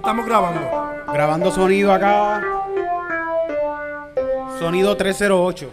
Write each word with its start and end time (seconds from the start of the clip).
Estamos 0.00 0.24
grabando. 0.24 1.12
Grabando 1.12 1.52
sonido 1.52 1.92
acá. 1.92 2.42
Sonido 4.58 4.96
308. 4.96 5.70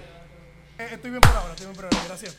Eh, 0.79 0.87
estoy 0.91 1.11
bien 1.11 1.21
por 1.21 1.31
ahora, 1.31 1.51
estoy 1.51 1.67
bien 1.67 1.75
por 1.77 1.85
ahora. 1.85 1.97
Gracias. 2.05 2.35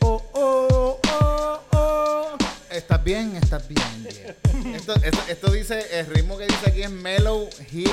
Oh, 0.00 0.20
oh, 0.32 1.00
oh, 1.12 1.60
oh. 1.70 2.38
Estás 2.72 3.04
bien, 3.04 3.36
estás 3.36 3.68
bien. 3.68 3.80
bien. 4.02 4.74
Esto, 4.74 4.94
esto, 4.96 5.20
esto 5.28 5.52
dice, 5.52 6.00
el 6.00 6.06
ritmo 6.06 6.36
que 6.36 6.46
dice 6.46 6.68
aquí 6.68 6.82
es 6.82 6.90
Mellow 6.90 7.48
Hip, 7.70 7.88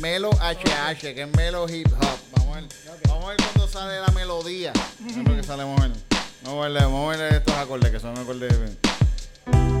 Mellow 0.00 0.32
HH, 0.32 1.14
que 1.14 1.22
es 1.22 1.36
Mellow 1.36 1.68
Hip 1.68 1.86
Hop. 1.86 2.18
Vamos 2.36 2.56
a 2.56 2.60
ver, 2.60 2.68
vamos 3.06 3.24
a 3.24 3.28
ver 3.28 3.36
cuando 3.36 3.68
sale 3.68 4.00
la 4.00 4.08
melodía. 4.08 4.72
No 4.98 5.22
creo 5.22 5.36
que 5.36 5.44
sale, 5.44 5.62
vamos 5.62 5.80
a 5.80 5.86
ver. 5.86 5.96
Vamos 6.42 6.66
a 6.66 6.68
ver, 6.68 6.82
vamos 6.82 7.14
a 7.14 7.16
ver 7.16 7.34
estos 7.34 7.54
acordes, 7.54 7.92
que 7.92 8.00
son 8.00 8.18
acordes 8.18 8.58
bien. 8.58 9.73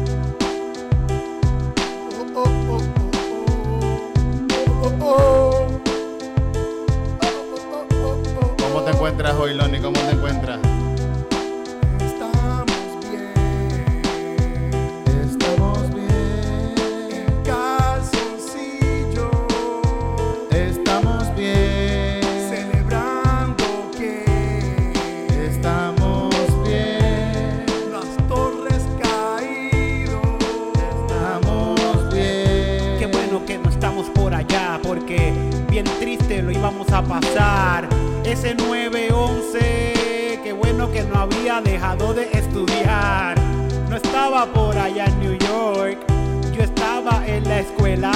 ¿Cómo 2.34 2.82
te 8.84 8.90
encuentras 8.90 9.34
hoy, 9.36 9.54
Lonnie? 9.54 9.80
¿Cómo 9.80 10.00
te 10.00 10.10
encuentras? 10.10 10.73
Pasar. 37.02 37.88
Ese 38.24 38.54
911, 38.54 40.40
qué 40.42 40.52
bueno 40.52 40.90
que 40.92 41.02
no 41.02 41.20
había 41.20 41.60
dejado 41.60 42.14
de 42.14 42.30
estudiar. 42.32 43.36
No 43.88 43.96
estaba 43.96 44.46
por 44.46 44.76
allá 44.76 45.06
en 45.06 45.20
New 45.20 45.38
York, 45.38 45.98
yo 46.56 46.62
estaba 46.62 47.26
en 47.26 47.44
la 47.44 47.60
escuela. 47.60 48.12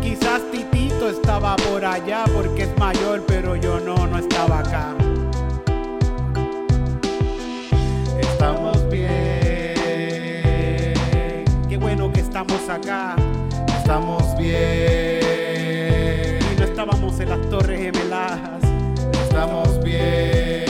Quizás 0.00 0.42
Titito 0.52 1.08
estaba 1.10 1.56
por 1.56 1.84
allá 1.84 2.24
porque 2.32 2.62
es 2.64 2.78
mayor, 2.78 3.24
pero 3.26 3.56
yo 3.56 3.80
no, 3.80 4.06
no 4.06 4.18
estaba 4.18 4.60
acá. 4.60 4.94
Estamos 8.20 8.88
bien. 8.90 9.08
Qué 11.68 11.76
bueno 11.78 12.12
que 12.12 12.20
estamos 12.20 12.68
acá 12.68 13.16
Estamos 13.86 14.36
bien. 14.36 15.15
Las 17.28 17.40
Torres 17.50 17.80
Gemelas. 17.80 18.38
Estamos 19.22 19.82
bien. 19.82 20.64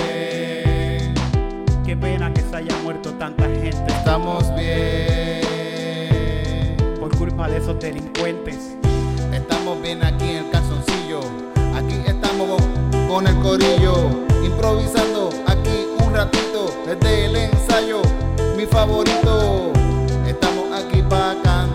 Qué 1.84 1.96
pena 1.96 2.32
que 2.32 2.40
se 2.42 2.56
haya 2.56 2.74
muerto 2.82 3.12
tanta 3.14 3.44
gente 3.44 3.92
Estamos 3.92 4.44
bien. 4.56 5.46
por 6.98 7.16
culpa 7.16 7.48
de 7.48 7.58
esos 7.58 7.78
delincuentes. 7.78 8.76
Estamos 9.32 9.80
bien 9.82 10.02
aquí 10.04 10.30
en 10.30 10.44
el 10.44 10.50
calzoncillo. 10.50 11.20
Aquí 11.74 12.00
estamos 12.06 12.60
con 13.08 13.26
el 13.26 13.36
corillo. 13.36 14.10
Improvisando 14.44 15.30
aquí 15.46 15.86
un 16.04 16.14
ratito 16.14 16.74
desde 16.86 17.26
el 17.26 17.36
ensayo. 17.36 18.02
Mi 18.56 18.66
favorito. 18.66 19.72
Estamos 20.26 20.72
aquí 20.72 21.02
para 21.02 21.34
cantar. 21.42 21.65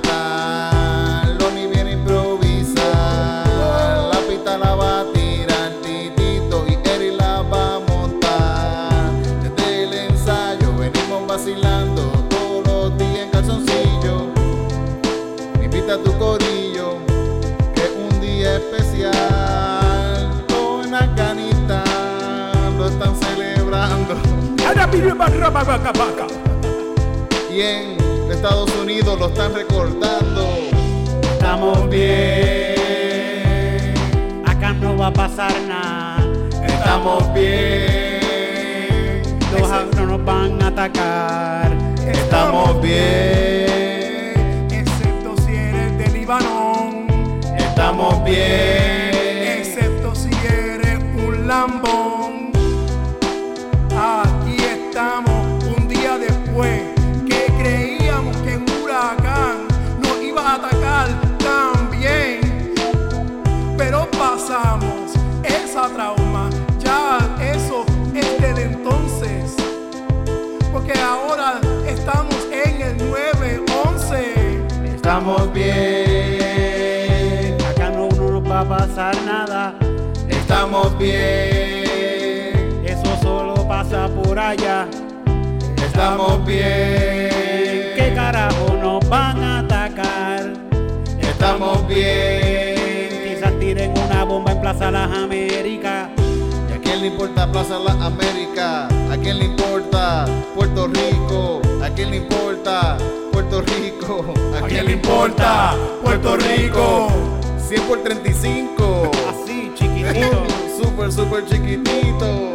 A 15.91 15.97
tu 15.97 16.17
corillo, 16.17 16.99
que 17.75 17.81
es 17.81 17.91
un 17.97 18.21
día 18.21 18.55
especial. 18.55 19.11
Todo 20.47 20.85
en 20.85 20.95
Afganistán 20.95 22.77
lo 22.77 22.87
están 22.87 23.13
celebrando. 23.17 24.15
Y 27.53 27.59
en 27.59 27.97
Estados 28.31 28.73
Unidos 28.81 29.19
lo 29.19 29.27
están 29.27 29.53
recordando. 29.53 30.47
Estamos 31.23 31.89
bien, 31.89 33.93
acá 34.45 34.71
no 34.71 34.95
va 34.95 35.07
a 35.07 35.13
pasar 35.13 35.51
nada. 35.67 36.25
Estamos 36.65 37.33
bien. 37.33 39.23
Los 39.59 39.69
no 39.97 40.05
nos 40.05 40.23
van 40.23 40.63
a 40.63 40.67
atacar. 40.67 41.73
Estamos 42.07 42.81
bien. 42.81 44.00
Libanón. 46.21 47.07
Estamos 47.57 48.23
bien. 48.23 49.57
Excepto 49.57 50.13
si 50.13 50.29
eres 50.47 50.99
un 51.15 51.47
lambón. 51.47 52.51
Aquí 53.89 54.55
estamos 54.57 55.63
un 55.75 55.87
día 55.87 56.19
después 56.19 56.79
que 57.27 57.45
creíamos 57.57 58.37
que 58.37 58.57
un 58.57 58.65
huracán 58.83 59.65
nos 59.99 60.21
iba 60.21 60.43
a 60.43 60.55
atacar 60.57 61.07
también. 61.39 62.75
Pero 63.75 64.07
pasamos 64.11 65.13
esa 65.43 65.89
trauma. 65.89 66.51
Ya 66.77 67.17
eso 67.41 67.83
es 68.13 68.39
desde 68.39 68.63
entonces. 68.65 69.55
Porque 70.71 70.93
ahora 70.99 71.59
estamos 71.87 72.37
en 72.51 72.79
el 72.79 73.09
911. 73.09 74.61
Estamos 74.95 75.51
bien. 75.51 76.10
Va 78.69 78.75
a 78.75 78.79
pasar 78.79 79.15
nada. 79.25 79.73
Estamos 80.29 80.97
bien. 80.97 82.81
Eso 82.85 83.17
solo 83.21 83.67
pasa 83.67 84.07
por 84.07 84.37
allá. 84.37 84.87
Estamos 85.83 86.39
¿Qué 86.45 87.93
bien. 87.97 88.15
carajo 88.15 88.73
nos 88.81 89.07
van 89.09 89.43
a 89.43 89.59
atacar? 89.59 90.53
Estamos 91.19 91.87
bien. 91.87 93.35
Quizás 93.35 93.59
tiren 93.59 93.93
una 93.97 94.23
bomba 94.23 94.51
en 94.51 94.61
Plaza 94.61 94.91
Las 94.91 95.11
Américas. 95.11 96.09
¿Y 96.69 96.73
a 96.73 96.77
quién 96.81 97.01
le 97.01 97.07
importa 97.07 97.51
Plaza 97.51 97.79
La 97.79 97.93
América? 98.05 98.87
¿A 99.11 99.17
quién 99.17 99.39
le 99.39 99.45
importa 99.45 100.25
Puerto 100.55 100.87
Rico? 100.87 101.61
¿A 101.83 101.89
quién 101.89 102.11
le 102.11 102.17
importa 102.17 102.97
Puerto 103.31 103.61
Rico? 103.61 104.25
¿A 104.57 104.67
quién 104.67 104.85
le 104.85 104.91
importa 104.93 105.73
Puerto 106.03 106.37
Rico? 106.37 107.40
100 107.71 107.83
por 107.83 108.03
35. 108.03 109.11
Así, 109.29 109.71
chiquitito. 109.75 110.45
Súper, 110.77 111.09
súper 111.09 111.45
chiquitito. 111.45 112.51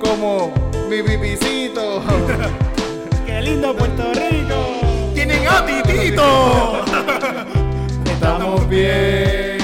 Como 0.00 0.52
mi 0.88 1.02
bibicito. 1.02 2.00
Qué 3.26 3.42
lindo 3.42 3.74
Puerto 3.74 4.12
Rico. 4.12 5.10
Tienen 5.12 5.48
a 5.48 5.66
Titito. 5.66 6.84
Estamos 8.04 8.68
bien. 8.68 9.58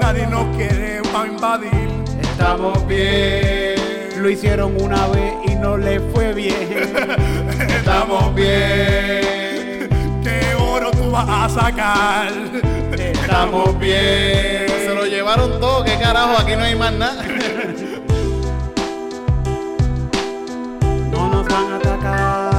Nadie 0.00 0.28
nos 0.28 0.56
quiere 0.56 1.02
invadir. 1.28 2.04
Estamos 2.22 2.86
bien. 2.86 3.74
Lo 4.22 4.30
hicieron 4.30 4.80
una 4.80 5.08
vez 5.08 5.34
y 5.48 5.56
no 5.56 5.76
le 5.76 5.98
fue 5.98 6.32
bien. 6.32 6.94
Estamos 7.68 8.32
bien. 8.36 9.88
¿Qué 10.22 10.54
oro 10.60 10.92
tú 10.92 11.10
vas 11.10 11.28
a 11.28 11.48
sacar? 11.48 12.85
Estamos 13.26 13.76
bien. 13.80 14.68
Se 14.68 14.94
lo 14.94 15.04
llevaron 15.04 15.58
todo. 15.58 15.82
¿Qué 15.82 15.98
carajo? 15.98 16.38
Aquí 16.38 16.54
no 16.54 16.62
hay 16.62 16.76
más 16.76 16.92
nada. 16.92 17.24
No 21.10 21.28
nos 21.28 21.48
van 21.48 21.72
a 21.72 21.76
atacar. 21.76 22.55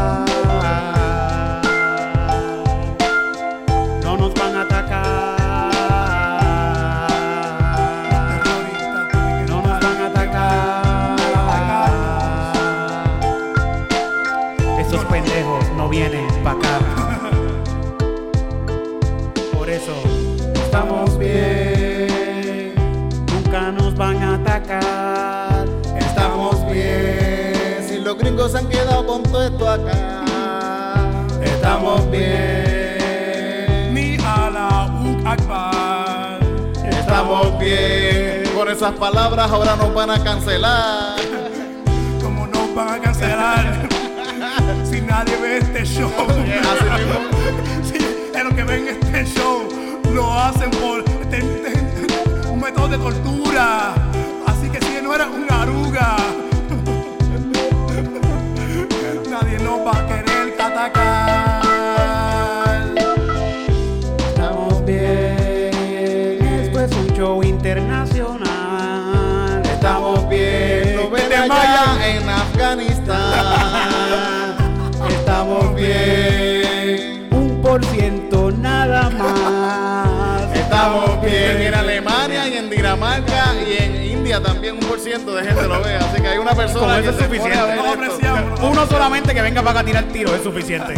Venga 89.57 89.63
para 89.63 89.71
acá 89.71 89.79
a 89.79 89.85
tirar 89.85 90.03
tiro 90.13 90.35
es 90.35 90.43
suficiente. 90.43 90.93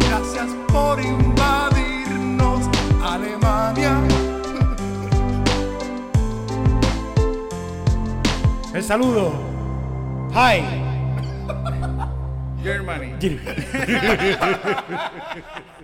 Gracias 0.00 0.48
por 0.72 1.00
invadirnos, 1.00 2.68
Alemania. 3.00 3.96
El 8.74 8.82
saludo. 8.82 9.32
Hi. 10.34 10.64
Germany. 12.62 13.14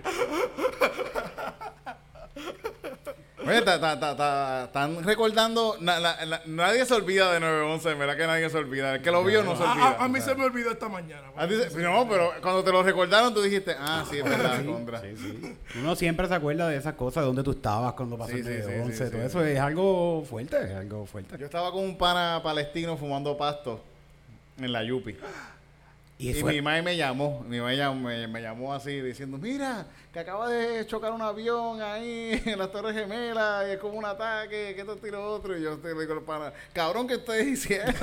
ta- 3.65 3.79
ta- 3.81 3.99
ta- 3.99 4.15
ta- 4.15 4.63
están 4.65 5.03
recordando, 5.03 5.75
na- 5.81 5.99
la- 5.99 6.23
la- 6.25 6.41
nadie 6.45 6.85
se 6.85 6.93
olvida 6.93 7.33
de 7.33 7.39
911, 7.41 7.91
en 7.91 7.99
verdad 7.99 8.15
que 8.15 8.27
nadie 8.27 8.49
se 8.49 8.57
olvida. 8.57 8.95
El 8.95 9.01
que 9.01 9.11
lo 9.11 9.23
vio 9.23 9.43
no 9.43 9.57
se 9.57 9.63
A, 9.63 9.71
olvida. 9.71 9.87
a- 9.87 10.03
a 10.05 10.07
mí 10.07 10.21
se 10.21 10.33
me 10.35 10.45
olvidó 10.45 10.71
esta 10.71 10.87
mañana. 10.87 11.27
A 11.35 11.47
ti 11.47 11.55
se- 11.55 11.77
no, 11.81 12.07
pero 12.07 12.31
cuando 12.41 12.63
te 12.63 12.71
lo 12.71 12.83
recordaron 12.83 13.33
tú 13.33 13.41
dijiste, 13.41 13.75
ah, 13.77 14.05
sí, 14.09 14.19
es 14.19 14.23
verdad, 14.23 14.63
contra. 14.65 15.01
Uno 15.79 15.95
siempre 15.95 16.27
se 16.27 16.35
acuerda 16.35 16.69
de 16.69 16.77
esas 16.77 16.93
cosas, 16.93 17.23
de 17.23 17.27
dónde 17.27 17.43
tú 17.43 17.51
estabas 17.51 17.93
cuando 17.93 18.17
pasó 18.17 18.31
Sí, 18.31 18.37
el 18.39 18.45
sí, 18.45 18.51
sí, 18.65 18.79
11. 18.81 19.05
sí, 19.05 19.11
todo 19.11 19.21
sí. 19.21 19.27
eso 19.27 19.43
es 19.43 19.59
algo 19.59 20.23
fuerte, 20.29 20.57
es 20.63 20.71
algo 20.75 21.05
fuerte. 21.05 21.37
Yo 21.37 21.45
estaba 21.45 21.71
con 21.71 21.83
un 21.83 21.97
pana 21.97 22.39
palestino 22.43 22.95
fumando 22.95 23.35
pasto 23.35 23.83
en 24.57 24.71
la 24.71 24.83
Yupi. 24.83 25.17
Y, 26.17 26.31
Y 26.37 26.43
mi 26.43 26.61
madre 26.61 26.81
me 26.81 26.95
llamó, 26.95 27.43
mi 27.45 27.59
madre 27.59 27.89
me, 27.93 28.27
me 28.27 28.41
llamó 28.41 28.73
así 28.73 29.01
diciendo, 29.01 29.37
mira, 29.37 29.85
que 30.13 30.19
acaba 30.19 30.47
de 30.49 30.87
chocar 30.87 31.11
un 31.11 31.21
avión 31.21 31.81
ahí 31.81 32.41
en 32.45 32.57
las 32.57 32.71
Torres 32.71 32.95
Gemelas 32.95 33.65
y 33.67 33.71
es 33.71 33.79
como 33.79 33.95
un 33.95 34.05
ataque, 34.05 34.73
que 34.73 35.07
y 35.07 35.11
lo 35.11 35.33
otro. 35.33 35.57
Y 35.57 35.61
yo 35.61 35.77
te 35.77 35.93
digo, 35.93 36.21
pana, 36.23 36.53
cabrón, 36.71 37.05
¿qué 37.05 37.15
estoy 37.15 37.43
diciendo? 37.43 37.91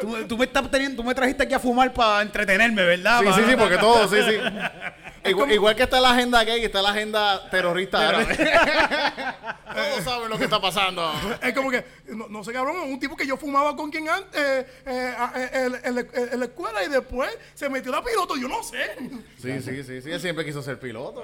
tú, 0.00 0.28
tú 0.28 0.38
me 0.38 0.44
estás 0.44 0.70
teniendo, 0.70 1.02
tú 1.02 1.08
me 1.08 1.12
trajiste 1.12 1.42
aquí 1.42 1.54
a 1.54 1.58
fumar 1.58 1.92
para 1.92 2.22
entretenerme, 2.22 2.84
¿verdad? 2.84 3.20
sí, 3.22 3.32
sí, 3.34 3.50
sí, 3.50 3.56
porque 3.58 3.78
todo, 3.78 4.06
sí, 4.06 4.16
sí. 4.22 4.36
Igual, 5.24 5.52
igual 5.52 5.76
que 5.76 5.82
está 5.82 6.00
la 6.00 6.10
agenda 6.12 6.42
gay, 6.44 6.64
está 6.64 6.80
la 6.82 6.90
agenda 6.90 7.48
terrorista 7.50 8.08
árabe. 8.08 8.36
Todos 9.74 10.04
saben 10.04 10.28
lo 10.28 10.38
que 10.38 10.44
está 10.44 10.60
pasando. 10.60 11.12
Es 11.42 11.52
como 11.54 11.70
que, 11.70 11.84
no, 12.08 12.26
no 12.28 12.42
sé, 12.42 12.52
cabrón, 12.52 12.76
un 12.90 12.98
tipo 12.98 13.16
que 13.16 13.26
yo 13.26 13.36
fumaba 13.36 13.76
con 13.76 13.90
quien 13.90 14.08
antes, 14.08 14.40
eh, 14.40 14.66
eh, 14.86 15.14
a- 15.16 15.32
eh, 15.36 15.50
en, 15.52 15.74
en 15.86 15.94
la- 15.94 16.32
en 16.32 16.38
la 16.40 16.44
escuela 16.46 16.82
y 16.84 16.88
después 16.88 17.30
se 17.54 17.68
metió 17.68 17.92
la 17.92 18.02
piloto, 18.02 18.36
yo 18.36 18.48
no 18.48 18.62
sé. 18.62 18.78
Sí, 19.40 19.60
sí, 19.62 19.82
sí, 19.84 20.02
sí. 20.02 20.10
Él 20.10 20.20
siempre 20.20 20.44
quiso 20.44 20.62
ser 20.62 20.78
piloto. 20.80 21.22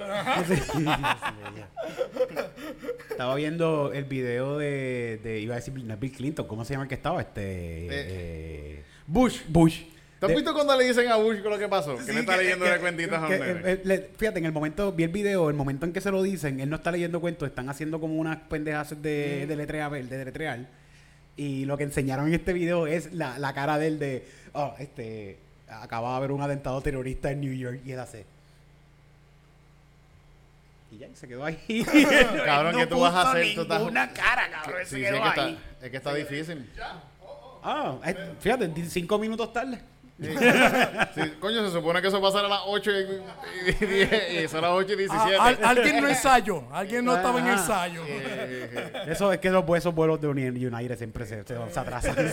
Estaba 3.10 3.34
viendo 3.34 3.92
el 3.92 4.04
video 4.04 4.58
de, 4.58 5.20
de- 5.22 5.40
iba 5.40 5.54
a 5.54 5.56
decir 5.56 5.72
Bill 5.74 6.12
Clinton, 6.12 6.46
¿cómo 6.46 6.64
se 6.64 6.74
llama 6.74 6.84
el 6.84 6.88
que 6.88 6.94
estaba? 6.94 7.20
Este 7.20 7.42
eh, 7.90 8.84
Bush, 9.06 9.40
Bush. 9.48 9.82
¿Te 10.18 10.26
has 10.26 10.30
De- 10.30 10.34
visto 10.36 10.54
cuando 10.54 10.74
le 10.76 10.84
dicen 10.84 11.08
a 11.08 11.16
Bush 11.16 11.38
lo 11.40 11.58
que 11.58 11.68
pasó? 11.68 11.96
Que 11.98 12.04
Sí, 12.04 12.12
le 12.12 12.20
está 12.20 12.32
que- 12.36 12.44
leyendo 12.44 12.64
que- 12.64 12.70
una 12.70 12.80
cuentita 12.80 13.24
a 13.24 13.28
que, 13.28 13.34
un 13.84 14.16
fíjate, 14.18 14.38
en 14.38 14.46
el 14.46 14.52
momento, 14.52 14.92
vi 14.92 15.04
el 15.04 15.10
video, 15.10 15.50
el 15.50 15.54
momento 15.56 15.84
en 15.84 15.92
que 15.92 16.00
se 16.00 16.10
lo 16.10 16.22
dicen, 16.22 16.58
él 16.60 16.70
no 16.70 16.76
está 16.76 16.90
leyendo 16.90 17.20
cuentos, 17.20 17.46
están 17.48 17.68
haciendo 17.68 18.00
como 18.00 18.14
unas 18.14 18.38
pendejas 18.48 19.00
de, 19.02 19.46
de, 19.46 19.56
letrear, 19.56 19.90
de 19.92 20.24
letrear. 20.24 20.60
Y 21.36 21.66
lo 21.66 21.76
que 21.76 21.84
enseñaron 21.84 22.28
en 22.28 22.34
este 22.34 22.54
video 22.54 22.86
es 22.86 23.12
la, 23.12 23.38
la 23.38 23.52
cara 23.52 23.76
de 23.78 23.86
él 23.88 23.98
de, 23.98 24.26
oh, 24.54 24.74
este, 24.78 25.36
acaba 25.68 26.12
de 26.12 26.16
haber 26.16 26.32
un 26.32 26.40
atentado 26.40 26.80
terrorista 26.80 27.30
en 27.30 27.42
New 27.42 27.52
York 27.52 27.80
y 27.84 27.92
él 27.92 27.98
hace. 28.00 28.24
Y 30.92 30.98
ya, 30.98 31.08
se 31.14 31.28
quedó 31.28 31.44
ahí. 31.44 31.58
Cabrón, 32.44 32.72
No 32.72 32.78
¿qué 32.78 32.86
tú 32.86 33.00
vas 33.00 33.14
a 33.14 33.30
hacer? 33.32 33.54
Tú 33.54 33.62
estás- 33.62 33.78
ninguna 33.80 34.10
cara, 34.12 34.48
cabrón. 34.50 34.80
Sí, 34.84 34.90
se 34.90 34.96
sí, 34.96 35.02
quedó 35.02 35.16
es, 35.16 35.22
que 35.22 35.28
está, 35.28 35.44
ahí. 35.44 35.58
es 35.82 35.90
que 35.90 35.96
está 35.96 36.14
difícil. 36.14 36.70
Ah, 37.62 37.98
eh, 38.06 38.14
fíjate, 38.40 38.72
cinco 38.88 39.18
minutos 39.18 39.52
tarde. 39.52 39.78
Sí, 41.14 41.30
coño, 41.40 41.62
se 41.66 41.72
supone 41.72 42.00
que 42.00 42.08
eso 42.08 42.20
pasara 42.22 42.46
a 42.46 42.50
las 42.50 42.60
8 42.66 42.90
y, 42.90 42.94
y, 43.68 43.72
10 43.86 44.32
y 44.44 44.48
son 44.48 44.62
las 44.62 44.70
8 44.70 44.92
y 44.94 44.96
17. 44.96 45.36
A- 45.36 45.44
al- 45.44 45.58
alguien 45.62 46.00
no 46.00 46.08
ensayó, 46.14 46.64
alguien 46.72 47.04
no 47.04 47.14
estaba 47.16 47.38
en 47.40 47.48
Ajá. 47.48 47.60
ensayo. 47.60 48.02
Eh, 48.06 48.92
Eso 49.08 49.30
es 49.32 49.38
que 49.40 49.50
los, 49.50 49.64
esos 49.76 49.94
vuelos 49.94 50.18
de 50.20 50.28
United 50.28 50.96
siempre 50.96 51.26
se, 51.26 51.44
se, 51.44 51.54
se 51.70 51.80
atrasan. 51.80 52.16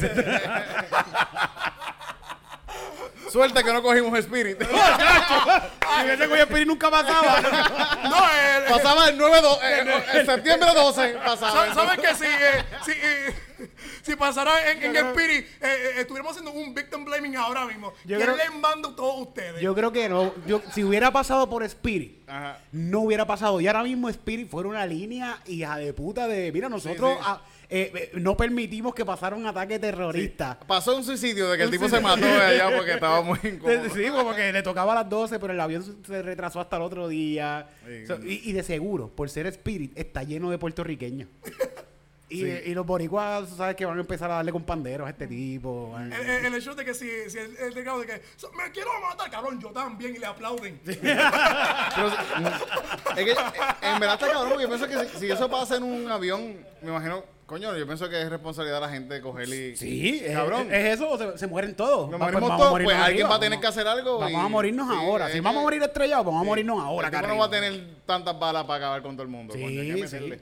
Suerte 3.31 3.63
que 3.63 3.73
no 3.73 3.81
cogimos 3.81 4.17
Spirit. 4.19 4.61
Y 4.61 6.09
ese 6.09 6.27
Goya 6.27 6.43
Spirit 6.43 6.67
nunca 6.67 6.91
pasaba. 6.91 7.41
No, 8.03 8.17
el- 8.29 8.63
Pasaba 8.71 9.09
el 9.09 9.17
9 9.17 9.41
do- 9.41 9.59
eh, 9.63 10.03
el 10.13 10.25
septiembre 10.25 10.69
12. 10.75 11.15
Pasaba. 11.25 11.65
Sa- 11.67 11.73
¿Sabes 11.73 11.99
qué? 11.99 12.15
Si, 12.15 12.91
eh, 12.91 13.33
si, 14.03 14.15
pasara 14.15 14.71
en, 14.71 14.83
en 14.83 14.95
Spirit, 14.95 15.45
eh, 15.45 15.47
eh, 15.61 15.91
estuviéramos 16.01 16.37
haciendo 16.37 16.51
un 16.51 16.73
victim 16.75 17.03
blaming 17.05 17.35
ahora 17.35 17.65
mismo. 17.65 17.93
Yo 18.05 18.17
¿Quién 18.17 18.21
creo- 18.31 18.35
le 18.35 18.49
manda 18.59 18.89
a 18.89 18.95
todos 18.95 19.27
ustedes? 19.27 19.61
Yo 19.61 19.73
creo 19.73 19.91
que 19.91 20.07
no. 20.09 20.33
Yo, 20.45 20.61
si 20.73 20.83
hubiera 20.83 21.11
pasado 21.11 21.49
por 21.49 21.63
Spirit, 21.63 22.21
Ajá. 22.27 22.59
no 22.71 22.99
hubiera 23.01 23.25
pasado. 23.25 23.59
Y 23.61 23.67
ahora 23.67 23.83
mismo 23.83 24.09
Spirit 24.09 24.49
fuera 24.49 24.69
una 24.69 24.85
línea 24.85 25.39
hija 25.47 25.77
de 25.77 25.93
puta 25.93 26.27
de. 26.27 26.51
Mira, 26.51 26.69
nosotros 26.69 27.13
sí. 27.13 27.19
ah, 27.25 27.41
eh, 27.69 27.91
eh, 27.95 28.11
no 28.19 28.37
permitimos 28.37 28.93
que 28.93 29.03
pasara 29.03 29.35
un 29.35 29.47
ataque 29.47 29.79
terrorista. 29.79 30.59
Pasó 30.67 30.95
un 30.95 31.03
suicidio 31.03 31.49
de 31.49 31.57
que 31.57 31.63
el 31.63 31.71
tipo 31.71 31.89
se 31.89 31.99
mató 32.01 32.25
de 32.25 32.41
allá 32.41 32.75
porque 32.75 32.93
estaba 32.93 33.21
muy 33.21 33.39
incómodo. 33.43 33.89
Sí, 33.95 34.05
como 34.09 34.35
que 34.35 34.51
le 34.53 34.61
tocaba 34.61 34.91
a 34.91 34.95
las 34.95 35.09
12, 35.09 35.39
pero 35.39 35.53
el 35.53 35.59
avión 35.59 35.81
se- 35.83 36.05
se 36.05 36.21
retrasó 36.21 36.59
hasta 36.59 36.75
el 36.75 36.83
otro 36.83 37.07
día. 37.07 37.67
Sí. 37.87 38.05
So, 38.05 38.19
y, 38.23 38.41
y 38.43 38.51
de 38.51 38.61
seguro, 38.63 39.09
por 39.09 39.29
ser 39.29 39.47
Spirit, 39.47 39.97
está 39.97 40.21
lleno 40.23 40.51
de 40.51 40.57
puertorriqueños. 40.59 41.29
Y, 42.33 42.37
Sí. 42.39 42.59
y 42.65 42.73
los 42.73 42.85
boricuas, 42.85 43.47
sabes 43.55 43.75
que 43.75 43.85
van 43.85 43.97
a 43.97 44.01
empezar 44.01 44.31
a 44.31 44.35
darle 44.35 44.51
con 44.51 44.63
panderos 44.63 45.05
a 45.05 45.11
este 45.11 45.27
tipo. 45.27 45.95
El, 45.99 46.11
el- 46.13 46.45
el 46.47 46.55
hecho 46.55 46.73
de 46.73 46.83
que 46.83 46.93
si, 46.95 47.07
si 47.29 47.37
el, 47.37 47.55
el 47.57 47.73
de 47.75 47.83
de 47.83 48.05
que 48.07 48.21
"So, 48.37 48.51
me 48.53 48.71
quiero 48.71 48.89
matar, 49.07 49.29
cabrón, 49.29 49.59
yo 49.61 49.69
también, 49.69 50.15
y 50.15 50.19
le 50.19 50.25
aplauden. 50.25 50.79
Pero, 50.83 52.07
es 53.17 53.25
que 53.25 53.31
en 53.87 53.99
verdad 53.99 54.13
está 54.15 54.31
cabrón 54.31 54.49
porque 54.49 54.63
yo 54.63 54.69
pienso 54.69 54.87
que 54.87 55.09
si, 55.09 55.19
si 55.19 55.31
eso 55.31 55.49
pasa 55.49 55.75
en 55.77 55.83
un 55.83 56.09
avión, 56.11 56.57
me 56.81 56.89
imagino, 56.89 57.23
coño, 57.45 57.75
yo 57.77 57.85
pienso 57.85 58.09
que 58.09 58.21
es 58.21 58.29
responsabilidad 58.29 58.77
de 58.77 58.81
la 58.87 58.89
gente 58.91 59.21
coger 59.21 59.47
y. 59.49 59.75
Sí, 59.77 60.21
es, 60.23 60.33
Cabrón. 60.33 60.67
es 60.73 60.95
eso, 60.95 61.09
o 61.09 61.17
se, 61.17 61.37
se 61.37 61.45
mueren 61.47 61.75
todos. 61.75 62.09
Nos 62.09 62.19
pues 62.19 62.31
morimos 62.33 62.49
vamos 62.49 62.65
a 62.65 62.69
todos, 62.69 62.83
pues 62.83 62.95
alguien 62.97 63.03
arriba, 63.25 63.29
va 63.29 63.35
a 63.35 63.39
tener 63.39 63.59
vamos- 63.59 63.61
que 63.61 63.67
hacer 63.67 63.87
algo. 63.87 64.17
Vamos 64.19 64.31
y- 64.41 64.45
a 64.45 64.49
morirnos 64.49 64.87
sí, 64.89 64.95
ahora. 64.97 65.27
Si 65.27 65.33
que- 65.33 65.41
vamos 65.41 65.59
a 65.59 65.63
morir 65.63 65.83
estrellados, 65.83 66.25
vamos 66.25 66.41
a 66.41 66.45
morirnos 66.45 66.79
ahora. 66.83 67.07
acá 67.09 67.21
no 67.21 67.37
va 67.37 67.45
a 67.45 67.49
tener 67.49 67.95
tantas 68.05 68.39
balas 68.39 68.63
para 68.65 68.77
acabar 68.77 69.01
con 69.03 69.15
todo 69.15 69.23
el 69.23 69.29
mundo. 69.29 69.53
Sí, 69.53 69.61
coño, 69.61 69.81
hay 69.81 69.87
que 69.87 69.95
sí. 69.95 70.01
meterle. 70.15 70.41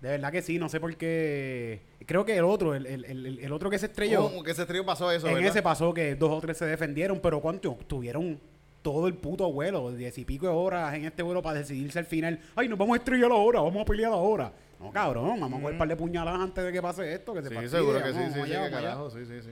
De 0.00 0.10
verdad 0.10 0.30
que 0.30 0.42
sí, 0.42 0.58
no 0.58 0.68
sé 0.68 0.78
por 0.78 0.94
qué. 0.96 1.80
Creo 2.06 2.24
que 2.24 2.36
el 2.36 2.44
otro, 2.44 2.74
el, 2.74 2.86
el, 2.86 3.04
el, 3.04 3.38
el 3.38 3.52
otro 3.52 3.70
que 3.70 3.78
se 3.78 3.86
estrelló. 3.86 4.24
¿Cómo 4.30 4.42
que 4.42 4.50
ese 4.50 4.66
trío 4.66 4.84
pasó 4.84 5.10
eso, 5.10 5.26
en 5.26 5.34
verdad? 5.34 5.50
ese 5.50 5.62
pasó 5.62 5.94
que 5.94 6.14
dos 6.14 6.30
o 6.30 6.40
tres 6.40 6.58
se 6.58 6.66
defendieron, 6.66 7.20
pero 7.20 7.40
¿cuántos? 7.40 7.78
Tuvieron 7.88 8.38
todo 8.82 9.08
el 9.08 9.14
puto 9.14 9.50
vuelo, 9.50 9.90
diez 9.90 10.16
y 10.18 10.24
pico 10.24 10.46
de 10.46 10.52
horas 10.52 10.94
en 10.94 11.06
este 11.06 11.22
vuelo 11.22 11.42
para 11.42 11.58
decidirse 11.58 11.98
al 11.98 12.04
final. 12.04 12.38
Ay, 12.54 12.68
nos 12.68 12.78
vamos 12.78 12.94
a 12.94 12.98
estrellar 12.98 13.32
ahora, 13.32 13.60
vamos 13.60 13.82
a 13.82 13.84
pelear 13.84 14.12
ahora. 14.12 14.52
No, 14.78 14.92
cabrón, 14.92 15.40
vamos 15.40 15.58
a 15.58 15.60
coger 15.62 15.72
un 15.72 15.78
par 15.78 15.88
de 15.88 15.96
puñaladas 15.96 16.40
antes 16.40 16.62
de 16.62 16.70
que 16.72 16.82
pase 16.82 17.14
esto. 17.14 17.32
Que 17.32 17.42
se 17.42 17.48
Sí, 17.48 17.54
fastidie, 17.54 17.78
seguro 17.78 18.02
que 18.02 18.12
sí, 18.12 18.18
sí, 18.26 18.32
sí, 18.34 18.40
allá, 18.40 18.48
que 18.48 18.56
allá. 18.56 18.70
carajo, 18.70 19.10
sí, 19.10 19.24
sí, 19.24 19.40
sí. 19.42 19.50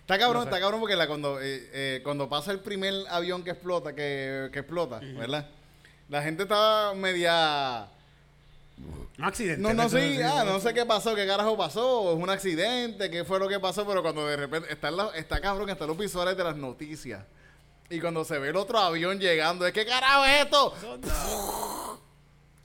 Está 0.00 0.18
cabrón, 0.18 0.44
está 0.44 0.58
cabrón 0.58 0.80
porque 0.80 0.96
la, 0.96 1.06
cuando, 1.06 1.40
eh, 1.40 1.68
eh, 1.72 2.00
cuando 2.02 2.28
pasa 2.28 2.50
el 2.50 2.60
primer 2.60 2.94
avión 3.10 3.44
que 3.44 3.50
explota, 3.50 3.94
que, 3.94 4.48
que 4.52 4.58
explota, 4.60 5.00
¿verdad? 5.00 5.48
La 6.08 6.22
gente 6.22 6.42
estaba 6.44 6.94
media... 6.94 7.88
Un 9.16 9.24
accidente. 9.24 9.62
No, 9.62 9.72
no, 9.74 9.88
sí, 9.88 10.18
ah, 10.22 10.42
no 10.44 10.58
sé 10.58 10.74
qué 10.74 10.84
pasó, 10.84 11.14
qué 11.14 11.24
carajo 11.26 11.56
pasó, 11.56 12.12
es 12.12 12.18
un 12.20 12.28
accidente, 12.30 13.08
qué 13.10 13.24
fue 13.24 13.38
lo 13.38 13.48
que 13.48 13.60
pasó, 13.60 13.86
pero 13.86 14.02
cuando 14.02 14.26
de 14.26 14.36
repente 14.36 14.72
está, 14.72 14.90
la- 14.90 15.10
está 15.14 15.40
cabrón, 15.40 15.70
están 15.70 15.86
los 15.86 15.96
visuales 15.96 16.36
de 16.36 16.42
las 16.42 16.56
noticias. 16.56 17.22
Y 17.90 18.00
cuando 18.00 18.24
se 18.24 18.38
ve 18.38 18.48
el 18.48 18.56
otro 18.56 18.78
avión 18.78 19.20
llegando, 19.20 19.66
es 19.66 19.72
que 19.72 19.86
carajo 19.86 20.24
es 20.24 20.42
esto? 20.44 20.74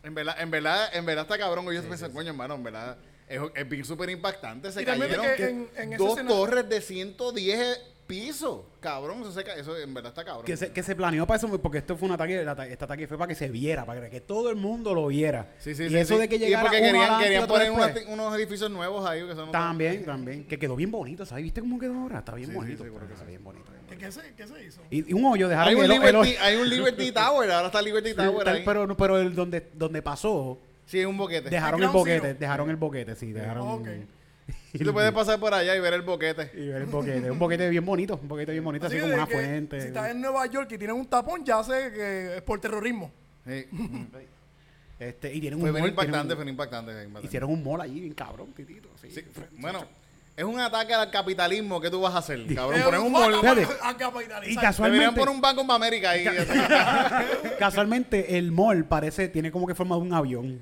En 0.04 0.16
verdad, 0.16 0.36
en 0.40 0.50
verdad, 0.50 0.90
en 0.96 1.06
verdad 1.06 1.24
está 1.26 1.38
cabrón. 1.38 1.66
Yo 1.72 1.84
pensé, 1.84 2.10
coño, 2.12 2.30
hermano, 2.30 2.56
en 2.56 2.64
verdad, 2.64 2.98
es, 3.28 3.42
es 3.54 3.70
bien 3.70 3.86
súper 3.86 4.10
impactante. 4.10 4.72
Se 4.72 4.84
cayeron 4.86 5.26
que 5.36 5.44
en- 5.50 5.70
en 5.76 5.98
dos 5.98 6.12
escena- 6.12 6.30
torres 6.30 6.70
de 6.70 6.82
110 6.82 7.80
pisos. 8.10 8.62
Cabrón, 8.80 9.22
eso, 9.22 9.32
se 9.32 9.44
ca- 9.44 9.54
eso 9.54 9.78
en 9.78 9.94
verdad 9.94 10.10
está 10.10 10.26
cabrón. 10.26 10.44
Que 10.46 10.58
se, 10.58 10.72
que 10.72 10.82
se 10.82 10.96
planeó 10.96 11.28
para 11.28 11.38
eso, 11.38 11.62
porque 11.62 11.78
esto 11.78 11.96
fue 11.96 12.08
un 12.08 12.16
ataque, 12.16 12.42
este 12.72 12.84
ataque 12.84 13.08
fue 13.08 13.18
para 13.20 13.28
que 13.30 13.36
se 13.36 13.50
viera, 13.50 13.86
para 13.86 14.10
que 14.10 14.20
todo 14.20 14.50
el 14.50 14.56
mundo 14.56 14.96
lo 14.96 15.08
viera. 15.08 15.54
Sí, 15.60 15.76
sí, 15.76 15.84
y 15.84 15.90
sí, 15.90 15.98
eso 15.98 16.16
sí. 16.16 16.22
de 16.22 16.28
que 16.28 16.36
Y 16.38 16.40
llegara 16.40 16.64
porque 16.64 16.78
uno 16.80 16.86
querían, 16.88 17.04
adelante 17.04 17.24
y 17.24 17.28
querían 17.28 17.48
poner 17.48 18.08
unos, 18.08 18.36
edificios 18.36 18.72
nuevos 18.72 19.08
ahí. 19.08 19.26
Que 19.28 19.36
son 19.36 19.52
También, 19.52 20.04
también. 20.06 20.46
Que 20.46 20.58
quedó 20.58 20.76
bien 20.76 20.90
bonito, 20.90 21.26
¿sabes? 21.26 21.44
¿Viste 21.44 21.62
cómo 21.62 21.78
quedó 21.80 21.94
ahora? 21.94 22.20
Está 22.20 22.34
bien 22.34 22.52
bonito. 22.54 22.84
sí, 22.84 22.90
creo 22.90 23.08
que 23.08 23.14
está 23.14 23.26
bien 23.26 23.44
bonito. 23.44 23.72
¿Qué, 23.98 24.12
se, 24.12 24.34
qué 24.36 24.48
se 24.48 24.64
hizo? 24.66 24.82
Y, 24.90 25.10
y 25.10 25.14
un 25.14 25.26
hoyo, 25.26 25.48
dejaron 25.48 25.70
Hay 25.70 25.76
un, 25.76 25.84
el, 25.86 25.92
el 25.92 25.98
Liberty, 26.00 26.18
hoyo. 26.18 26.40
hay 26.42 26.56
un 26.56 26.70
Liberty 26.70 27.12
Tower, 27.14 27.52
ahora 27.52 27.68
está 27.68 27.82
Liberty 27.82 28.14
Tower 28.16 28.48
ahí. 28.50 28.64
pero, 28.66 28.98
pero 28.98 29.18
el 29.20 29.36
donde, 29.36 29.70
donde 29.74 30.02
pasó, 30.02 30.58
sí, 30.86 31.00
es 31.00 31.06
un 31.06 31.18
boquete. 31.18 31.50
dejaron 31.50 31.80
El 31.82 31.88
el 31.88 31.92
boquete, 31.92 32.34
dejaron 32.34 32.70
el 32.70 32.76
boquete, 32.78 33.16
sí, 33.16 33.34
dejaron. 33.34 33.68
Ok. 33.68 33.88
Sí, 34.72 34.80
Tú 34.84 34.94
puedes 34.94 35.12
pasar 35.12 35.40
por 35.40 35.54
allá 35.54 35.76
y 35.76 35.80
ver 35.80 35.94
el 35.94 36.02
boquete. 36.02 36.52
Y 36.54 36.68
ver 36.68 36.82
el 36.84 36.88
boquete, 36.88 37.32
un 37.32 37.40
boquete 37.40 37.70
bien 37.70 37.86
bonito, 37.86 38.20
un 38.22 38.28
boquete 38.28 38.52
bien 38.52 38.64
bonito, 38.64 38.88
así, 38.88 38.96
Así 38.98 39.02
como 39.04 39.14
una 39.16 39.28
que 39.28 39.34
fuente. 39.34 39.82
Si 39.82 39.88
estás 39.88 40.12
en 40.12 40.22
Nueva 40.22 40.46
York 40.48 40.72
y 40.72 40.78
tienes 40.78 40.96
un 40.96 41.06
tapón, 41.08 41.44
ya 41.44 41.64
sé 41.64 41.92
que 41.94 42.38
es 42.38 42.42
por 42.42 42.60
terrorismo. 42.60 43.12
Sí. 43.46 43.66
Este, 45.00 45.34
y 45.34 45.40
tienen 45.40 45.62
Fue 45.62 45.70
un 45.70 45.76
bien 45.76 45.86
mall, 45.86 45.96
tienen 45.96 46.10
impactante, 46.10 46.34
un- 46.34 46.42
fue 46.42 46.50
impactante. 46.50 46.92
fue 46.92 47.02
impactante. 47.04 47.28
Hicieron 47.28 47.52
un 47.52 47.64
mall 47.64 47.80
allí, 47.80 48.02
bien 48.02 48.14
cabrón, 48.14 48.52
titito. 48.54 48.90
Sí, 49.02 49.24
bueno, 49.58 49.86
es 50.36 50.44
un 50.44 50.60
ataque 50.60 50.94
al 50.94 51.10
capitalismo. 51.10 51.80
¿Qué 51.80 51.90
tú 51.90 52.02
vas 52.02 52.16
a 52.16 52.18
hacer, 52.18 52.46
cabrón? 52.54 52.82
Poner 52.84 53.00
un 53.00 53.12
mall. 53.14 53.34
Fíjate. 53.40 53.66
a 53.82 53.96
capitalizar. 53.96 54.44
Y 54.44 54.48
Deberían 54.48 54.62
casualmente, 54.62 55.20
poner 55.22 55.36
un 55.36 55.40
Banco 55.40 55.62
of 55.62 55.70
America 55.70 56.10
ahí. 56.10 56.26
casualmente 57.60 58.38
el 58.38 58.52
mall 58.52 58.86
parece, 58.86 59.30
tiene 59.30 59.52
como 59.52 59.66
que 59.68 59.74
forma 59.74 59.96
de 59.96 60.02
un 60.02 60.14
avión. 60.14 60.62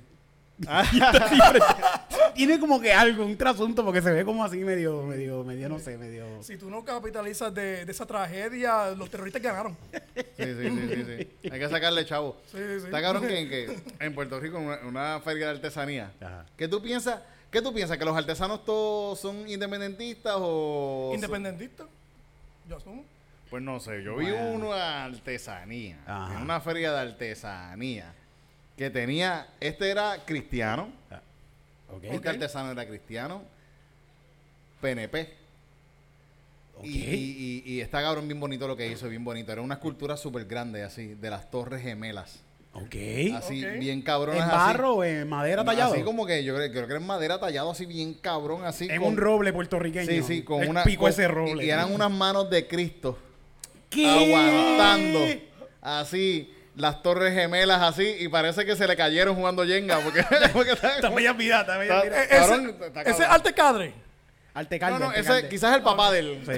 Tiene 2.34 2.60
como 2.60 2.80
que 2.80 2.94
algo, 2.94 3.26
un 3.26 3.38
trasunto, 3.38 3.84
porque 3.84 4.02
se 4.02 4.12
ve 4.12 4.26
como 4.26 4.44
así 4.44 4.58
medio, 4.58 5.04
medio, 5.04 5.44
medio, 5.44 5.70
no 5.70 5.80
sé, 5.80 5.98
medio. 5.98 6.26
Si 6.42 6.58
tú 6.58 6.70
no 6.70 6.84
capitalizas 6.84 7.54
de, 7.54 7.86
de 7.86 7.92
esa 7.92 8.06
tragedia, 8.06 8.92
los 8.92 9.10
terroristas 9.10 9.42
ganaron. 9.42 9.78
Sí, 10.16 10.22
sí, 10.38 10.54
sí, 10.56 10.90
sí, 10.90 11.06
sí. 11.44 11.50
Hay 11.52 11.60
que 11.60 11.70
sacarle 11.70 12.06
chavo. 12.06 12.38
Sí, 12.52 12.58
sí. 12.58 12.86
Está 12.86 13.02
cabrón 13.02 13.24
que, 13.28 13.50
que 13.50 13.80
en 14.00 14.16
Puerto 14.16 14.40
Rico, 14.40 14.58
en 14.58 14.66
una, 14.66 14.80
una 14.88 15.20
feria 15.22 15.46
de 15.48 15.52
artesanía, 15.54 16.12
Ajá. 16.22 16.46
¿qué 16.58 16.68
tú 16.68 16.82
piensas? 16.82 17.22
¿Qué 17.52 17.62
tú 17.62 17.74
piensas? 17.74 17.98
¿Que 17.98 18.06
los 18.06 18.16
artesanos 18.18 18.66
todos 18.66 19.20
son 19.20 19.48
independentistas 19.48 20.36
o...? 20.38 21.12
Independentistas. 21.16 21.88
Yo 22.68 22.78
asumo. 22.78 23.06
Pues 23.50 23.64
no 23.64 23.80
sé, 23.80 24.04
yo 24.04 24.18
vi 24.18 24.30
uno 24.30 24.74
de 24.74 24.82
artesanía, 24.82 25.98
Ajá. 26.06 26.36
en 26.36 26.42
una 26.42 26.60
feria 26.60 26.92
de 26.92 27.00
artesanía, 27.00 28.14
que 28.78 28.90
tenía, 28.90 29.48
este 29.60 29.90
era 29.90 30.18
cristiano, 30.26 30.90
Ok. 31.90 32.04
este 32.04 32.30
artesano 32.30 32.72
era 32.72 32.86
cristiano, 32.86 33.42
PNP, 34.82 35.34
y, 36.84 36.90
y, 37.00 37.64
y, 37.66 37.74
y 37.74 37.82
está 37.82 38.02
cabrón 38.04 38.28
bien 38.28 38.40
bonito 38.40 38.68
lo 38.68 38.76
que 38.78 38.88
hizo, 38.92 39.10
bien 39.10 39.24
bonito, 39.24 39.52
era 39.52 39.62
una 39.62 39.76
escultura 39.76 40.16
súper 40.16 40.46
grande 40.46 40.84
así, 40.84 41.16
de 41.16 41.30
las 41.32 41.50
torres 41.50 41.82
gemelas, 41.82 42.40
Ok. 42.74 42.96
así, 43.36 43.66
bien 43.80 44.04
cabrón. 44.04 44.36
¿En 44.38 44.48
barro 44.48 44.96
o 44.98 45.04
en 45.04 45.28
madera 45.28 45.66
tallado? 45.66 45.94
Así 45.96 46.04
como 46.04 46.28
que 46.28 46.44
yo 46.44 46.54
creo, 46.56 46.70
creo 46.70 46.86
que 46.86 46.92
era 46.94 47.02
en 47.02 47.08
madera 47.08 47.40
tallado 47.40 47.72
así 47.72 47.88
bien 47.88 48.14
cabrón, 48.14 48.64
así. 48.66 48.88
en 48.92 49.00
con- 49.02 49.14
un 49.14 49.18
roble 49.18 49.52
puertorriqueño. 49.54 50.06
Sí, 50.08 50.22
sí, 50.22 50.44
con 50.44 50.62
El 50.62 50.70
una... 50.70 50.84
pico 50.84 51.02
con- 51.02 51.10
ese 51.10 51.28
roble. 51.28 51.64
Y, 51.64 51.68
y 51.68 51.72
eran 51.72 51.92
unas 51.92 52.12
manos 52.12 52.48
de 52.52 52.68
Cristo. 52.68 53.18
¿Qué? 53.90 54.06
aguantando 54.06 55.20
así 55.82 56.54
las 56.78 57.02
torres 57.02 57.34
gemelas 57.34 57.82
así 57.82 58.16
y 58.20 58.28
parece 58.30 58.64
que 58.66 58.76
se 58.76 58.88
le 58.88 58.96
cayeron 58.96 59.36
jugando 59.36 59.66
Jenga 59.66 60.00
porque, 60.00 60.24
porque 60.54 60.72
está- 60.72 60.96
Está 60.96 61.10
media 61.10 61.34
vida, 61.34 61.62
está 61.62 61.78
vida. 61.80 62.04
Eh, 62.06 62.28
cabrón, 62.30 62.76
ese, 63.06 63.10
ese 63.12 63.26
arte 63.26 63.54
cadre. 63.54 63.94
No, 64.82 65.00
no, 65.00 65.12
ese 65.14 65.48
quizás 65.50 65.76
el 65.76 65.84
papá 65.84 66.12
de 66.12 66.20
él 66.20 66.42
Sí. 66.46 66.52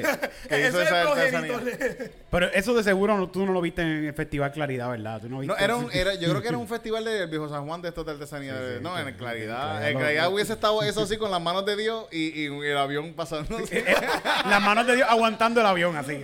que 0.48 0.68
Ese 0.68 0.82
el 0.82 0.88
progenitor 0.88 1.64
de- 1.64 2.12
Pero 2.32 2.46
eso 2.54 2.74
de 2.74 2.84
seguro 2.84 3.18
no- 3.18 3.30
tú 3.30 3.46
no 3.46 3.52
lo 3.52 3.60
viste 3.62 3.82
en 3.82 4.06
el 4.06 4.14
Festival 4.14 4.52
Claridad, 4.52 4.90
¿verdad? 4.90 5.20
Tú 5.22 5.28
no, 5.30 5.36
No, 5.36 5.42
viste 5.42 5.64
era 5.64 5.76
un, 5.76 5.92
era, 5.92 6.14
yo 6.16 6.30
creo 6.30 6.42
que 6.42 6.48
era 6.50 6.58
un 6.58 6.68
festival 6.70 7.04
del 7.06 7.28
Viejo 7.28 7.50
San 7.50 7.66
Juan 7.68 7.82
de 7.82 7.90
estos 7.90 8.06
de 8.06 8.12
artesanía. 8.14 8.54
Sí, 8.54 8.60
sí, 8.78 8.84
no, 8.84 8.96
sí, 8.96 9.04
en 9.08 9.14
claridad. 9.16 9.88
En 9.90 9.98
claridad 9.98 10.24
lo- 10.26 10.32
hubiese 10.32 10.54
estado 10.54 10.82
eso 10.84 11.02
así 11.04 11.18
con 11.18 11.30
las 11.32 11.42
manos 11.42 11.66
de 11.66 11.76
Dios 11.76 12.06
y, 12.12 12.42
y 12.42 12.46
el 12.46 12.78
avión 12.78 13.14
pasando. 13.14 13.58
Las 14.50 14.62
manos 14.62 14.88
de 14.88 14.96
Dios 14.96 15.08
aguantando 15.10 15.60
el 15.62 15.68
avión 15.68 15.96
así. 15.98 16.22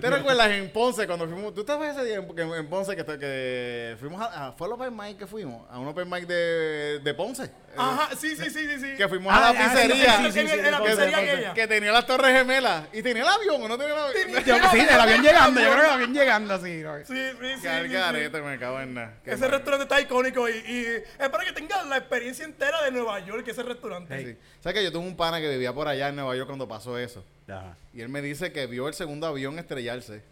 ¿Te 0.00 0.10
recuerdas 0.10 0.48
en 0.50 0.70
Ponce 0.72 1.06
cuando 1.06 1.26
fuimos? 1.28 1.54
¿Tú 1.54 1.60
estabas 1.60 1.96
ese 1.96 2.04
día 2.04 2.16
en, 2.16 2.38
en- 2.38 2.54
en 2.54 2.66
Ponce 2.68 2.94
que, 2.96 3.04
que 3.04 3.96
fuimos 3.98 4.20
a, 4.20 4.48
a- 4.48 4.52
¿Fue 4.52 4.66
al 4.66 4.72
Open 4.74 4.96
Mic 4.96 5.18
que 5.18 5.26
fuimos? 5.26 5.66
A 5.70 5.78
un 5.78 5.88
Open 5.88 6.08
Mic 6.08 6.26
de, 6.26 7.00
de 7.02 7.14
Ponce. 7.14 7.50
Ajá, 7.76 8.08
sí, 8.16 8.34
sí, 8.36 8.44
sí, 8.50 8.66
sí. 8.66 8.78
sí. 8.80 8.86
Que 8.96 9.06
fuimos 9.08 9.32
Ah, 9.32 9.36
a 9.36 9.40
la 9.40 9.48
ah, 9.48 9.52
sí, 9.52 9.58
pizzería. 9.82 10.16
sí, 10.16 10.32
sí, 10.32 10.48
sí, 10.48 10.58
la 10.70 10.78
que, 10.78 10.84
pizzería 10.90 11.16
que- 11.20 11.30
aquella. 11.30 11.54
que 11.54 11.66
tenía 11.68 11.92
las 11.92 12.06
torres 12.06 12.36
gemelas. 12.36 12.88
¿Y 12.92 13.02
tenía 13.02 13.22
el 13.22 13.28
avión 13.28 13.62
o 13.62 13.68
no 13.68 13.78
tenía 13.78 13.94
el 13.94 14.00
avión? 14.00 14.44
Yo- 14.44 14.70
sí, 14.70 14.78
el 14.80 15.00
avión 15.00 15.22
llegando, 15.22 15.60
yo 15.60 15.66
creo 15.70 15.80
que 15.80 15.86
el 15.86 15.92
avión 15.92 16.14
llegando 16.14 16.54
así. 16.54 16.76
¿no? 16.82 16.96
Sí, 16.98 17.04
sí, 17.06 17.14
sí, 17.14 17.46
sí, 17.56 17.62
Qué 17.62 17.82
sí. 17.88 17.92
garete, 17.92 18.40
me 18.42 18.58
cago 18.58 18.80
en 18.80 18.94
nada. 18.94 19.14
Qué 19.24 19.30
Ese 19.32 19.40
mal. 19.42 19.50
restaurante 19.52 19.82
está 19.84 20.00
icónico 20.00 20.48
y, 20.48 20.52
y 20.52 20.86
es 21.18 21.28
para 21.28 21.44
que 21.44 21.52
tengas 21.52 21.86
la 21.86 21.96
experiencia 21.98 22.44
entera 22.44 22.82
de 22.82 22.90
Nueva 22.90 23.18
York, 23.20 23.46
ese 23.48 23.62
restaurante. 23.62 24.24
Sí. 24.24 24.36
¿Sabes 24.60 24.78
que 24.78 24.84
yo 24.84 24.92
tuve 24.92 25.06
un 25.06 25.16
pana 25.16 25.40
que 25.40 25.48
vivía 25.48 25.72
por 25.72 25.88
allá 25.88 26.08
en 26.08 26.16
Nueva 26.16 26.34
York 26.36 26.46
cuando 26.48 26.66
pasó 26.68 26.98
eso? 26.98 27.24
Ajá. 27.48 27.76
Y 27.94 28.00
él 28.00 28.08
me 28.08 28.22
dice 28.22 28.52
que 28.52 28.66
vio 28.66 28.88
el 28.88 28.94
segundo 28.94 29.26
avión 29.26 29.58
estrellarse. 29.58 30.22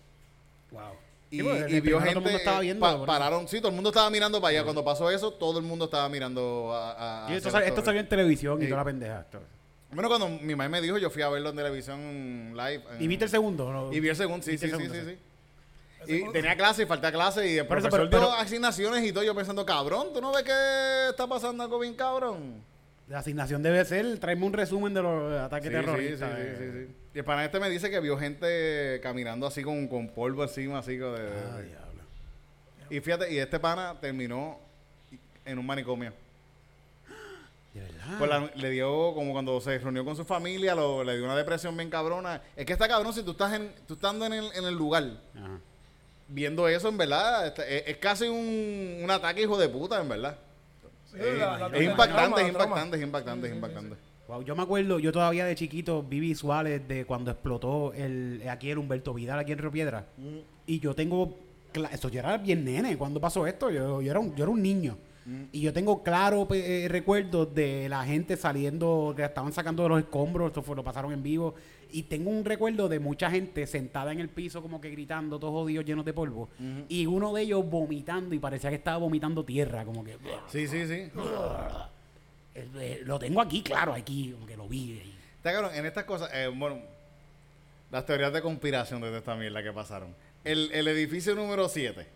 Wow. 0.70 0.82
Y, 1.30 1.38
Sí, 1.38 1.42
vio 1.42 1.50
primero 1.52 1.82
todo 1.82 1.98
el 1.98 2.04
gente. 2.04 2.20
mundo 2.20 2.38
estaba 2.38 2.60
viendo, 2.60 2.80
pa- 2.80 3.06
pararon, 3.06 3.48
sí, 3.48 3.58
todo 3.58 3.68
el 3.70 3.74
mundo 3.74 3.90
estaba 3.90 4.08
mirando 4.10 4.40
para 4.40 4.50
allá. 4.50 4.62
Cuando 4.62 4.84
pasó 4.84 5.10
eso, 5.10 5.32
todo 5.32 5.58
el 5.58 5.64
mundo 5.64 5.86
estaba 5.86 6.08
mirando 6.08 6.72
a. 6.72 6.92
a- 6.92 7.22
Y 7.22 7.24
hacia 7.24 7.36
esto, 7.38 7.48
las 7.48 7.52
sal- 7.54 7.62
esto 7.64 7.84
salió 7.84 8.00
en 8.00 8.08
televisión 8.08 8.62
y 8.62 8.66
toda 8.66 8.76
la 8.78 8.84
pendeja. 8.84 9.20
esto. 9.20 9.42
Bueno, 9.94 10.08
cuando 10.08 10.28
mi 10.28 10.54
mamá 10.54 10.68
me 10.68 10.80
dijo, 10.80 10.98
yo 10.98 11.08
fui 11.10 11.22
a 11.22 11.28
verlo 11.28 11.50
en 11.50 11.56
televisión 11.56 12.52
live. 12.54 12.82
en- 12.96 13.02
¿Y 13.02 13.06
viste 13.06 13.24
el 13.26 13.30
segundo? 13.30 13.72
no? 13.72 13.92
Y 13.92 14.00
vi 14.00 14.08
el 14.08 14.16
segundo, 14.16 14.44
sí, 14.44 14.52
¿Viste 14.52 14.66
sí, 14.68 14.72
sí, 14.72 14.78
segundo? 14.88 15.10
sí, 15.10 15.16
sí. 15.16 15.18
Y 16.06 16.32
tenía 16.32 16.54
clase 16.56 16.82
y 16.82 16.86
falta 16.86 17.10
clase 17.10 17.46
y 17.46 17.52
el 17.54 17.58
eso, 17.60 17.68
profesor 17.68 18.10
pero- 18.10 18.32
asignaciones 18.34 19.04
y 19.04 19.12
todo. 19.12 19.24
Yo 19.24 19.34
pensando, 19.34 19.64
cabrón, 19.64 20.08
¿tú 20.12 20.20
no 20.20 20.32
ves 20.32 20.42
que 20.42 21.08
está 21.10 21.26
pasando 21.26 21.62
algo 21.64 21.78
bien 21.78 21.94
cabrón? 21.94 22.62
La 23.08 23.18
asignación 23.20 23.62
debe 23.62 23.84
ser, 23.84 24.18
tráeme 24.18 24.44
un 24.46 24.52
resumen 24.52 24.92
de 24.94 25.02
los 25.02 25.32
ataques 25.40 25.70
Sí, 25.70 25.76
sí, 25.76 25.84
terroristas. 25.84 26.30
sí, 26.36 26.42
eh. 26.42 26.56
sí, 26.58 26.64
sí, 26.64 26.86
sí. 26.86 26.94
Y 27.14 27.18
el 27.18 27.24
pana 27.24 27.44
este 27.44 27.60
me 27.60 27.70
dice 27.70 27.90
que 27.90 28.00
vio 28.00 28.18
gente 28.18 28.98
caminando 29.02 29.46
así 29.46 29.62
con, 29.62 29.86
con 29.88 30.08
polvo 30.08 30.42
encima, 30.42 30.78
así 30.78 30.98
como 30.98 31.12
de... 31.12 31.28
Ah, 31.28 31.60
diablo. 31.60 32.02
y 32.90 33.00
fíjate, 33.00 33.32
y 33.32 33.38
este 33.38 33.58
pana 33.60 33.94
terminó 34.00 34.58
en 35.44 35.58
un 35.58 35.66
manicomio. 35.66 36.12
De 37.74 37.80
verdad. 37.80 38.18
Pues 38.18 38.30
la- 38.30 38.50
le 38.54 38.70
dio, 38.70 39.12
como 39.14 39.32
cuando 39.32 39.60
se 39.60 39.76
reunió 39.78 40.04
con 40.04 40.14
su 40.16 40.24
familia, 40.24 40.74
lo- 40.74 41.02
le 41.04 41.16
dio 41.16 41.24
una 41.24 41.36
depresión 41.36 41.76
bien 41.76 41.90
cabrona. 41.90 42.40
Es 42.56 42.64
que 42.64 42.72
está 42.72 42.86
cabrón 42.88 43.12
si 43.12 43.22
tú 43.24 43.32
estás 43.32 43.52
en, 43.52 43.72
tú 43.86 43.94
estando 43.94 44.24
en 44.26 44.32
el, 44.32 44.46
en 44.54 44.64
el 44.64 44.74
lugar, 44.74 45.04
Ajá. 45.36 45.58
viendo 46.28 46.68
eso, 46.68 46.88
en 46.88 46.96
verdad, 46.96 47.46
está- 47.48 47.66
es, 47.66 47.82
es 47.88 47.96
casi 47.98 48.28
un, 48.28 49.00
un 49.02 49.10
ataque 49.10 49.42
hijo 49.42 49.58
de 49.58 49.68
puta, 49.68 50.00
en 50.00 50.08
verdad. 50.08 50.38
Sí, 51.10 51.18
es, 51.18 51.38
la- 51.38 51.58
la- 51.58 51.66
es 51.66 51.72
la- 51.72 51.78
la 51.78 51.82
impactante, 51.84 52.42
es 52.42 52.48
impactante, 52.48 52.96
es 52.96 53.02
impactante, 53.02 53.46
es 53.48 53.54
impactante. 53.54 53.96
Wow, 54.28 54.42
yo 54.42 54.56
me 54.56 54.62
acuerdo, 54.62 54.98
yo 55.00 55.12
todavía 55.12 55.44
de 55.44 55.54
chiquito 55.54 56.02
vi 56.02 56.18
visuales 56.20 56.86
de 56.88 57.04
cuando 57.04 57.30
explotó 57.30 57.92
el 57.92 58.40
aquí 58.48 58.70
el 58.70 58.78
Humberto 58.78 59.12
Vidal 59.12 59.38
aquí 59.38 59.52
en 59.52 59.58
Río 59.58 59.70
Piedra. 59.70 60.06
Y 60.66 60.80
yo 60.80 60.94
tengo 60.94 61.36
cla- 61.74 61.90
eso 61.92 62.08
yo 62.08 62.20
era 62.20 62.38
bien 62.38 62.64
nene 62.64 62.96
cuando 62.96 63.20
pasó 63.20 63.46
esto, 63.46 63.68
yo, 63.70 64.00
yo 64.00 64.10
era 64.10 64.20
un, 64.20 64.34
yo 64.34 64.44
era 64.44 64.50
un 64.50 64.62
niño. 64.62 64.96
Y 65.52 65.60
yo 65.62 65.72
tengo 65.72 66.02
claro 66.02 66.46
pe- 66.46 66.84
eh, 66.84 66.88
recuerdos 66.88 67.54
de 67.54 67.88
la 67.88 68.04
gente 68.04 68.36
saliendo, 68.36 69.14
que 69.16 69.24
estaban 69.24 69.52
sacando 69.52 69.82
de 69.84 69.88
los 69.88 69.98
escombros, 70.00 70.48
esto 70.48 70.62
fue, 70.62 70.76
lo 70.76 70.84
pasaron 70.84 71.12
en 71.12 71.22
vivo. 71.22 71.54
Y 71.90 72.02
tengo 72.02 72.28
un 72.30 72.44
recuerdo 72.44 72.88
de 72.88 72.98
mucha 72.98 73.30
gente 73.30 73.66
sentada 73.66 74.12
en 74.12 74.20
el 74.20 74.28
piso, 74.28 74.60
como 74.60 74.80
que 74.80 74.90
gritando, 74.90 75.38
todos 75.38 75.52
jodidos, 75.52 75.84
llenos 75.86 76.04
de 76.04 76.12
polvo. 76.12 76.50
Y 76.88 77.06
uno 77.06 77.32
de 77.32 77.42
ellos 77.42 77.64
vomitando, 77.68 78.34
y 78.34 78.38
parecía 78.38 78.68
que 78.68 78.76
estaba 78.76 78.98
vomitando 78.98 79.44
tierra, 79.44 79.84
como 79.84 80.04
que. 80.04 80.18
Sí, 80.48 80.66
sí, 80.68 80.86
sí. 80.86 81.10
Eh, 82.54 83.00
Lo 83.04 83.18
tengo 83.18 83.40
aquí, 83.40 83.62
claro, 83.62 83.92
aquí, 83.94 84.32
como 84.32 84.46
que 84.46 84.56
lo 84.56 84.68
vi. 84.68 85.00
Está 85.36 85.52
cabrón, 85.52 85.74
en 85.74 85.86
estas 85.86 86.04
cosas, 86.04 86.30
eh, 86.32 86.48
bueno, 86.54 86.78
las 87.90 88.06
teorías 88.06 88.32
de 88.32 88.42
conspiración 88.42 89.00
de 89.00 89.16
esta 89.16 89.34
mierda 89.36 89.62
que 89.62 89.72
pasaron. 89.72 90.14
El, 90.44 90.70
el 90.72 90.88
edificio 90.88 91.34
número 91.34 91.68
7. 91.68 92.06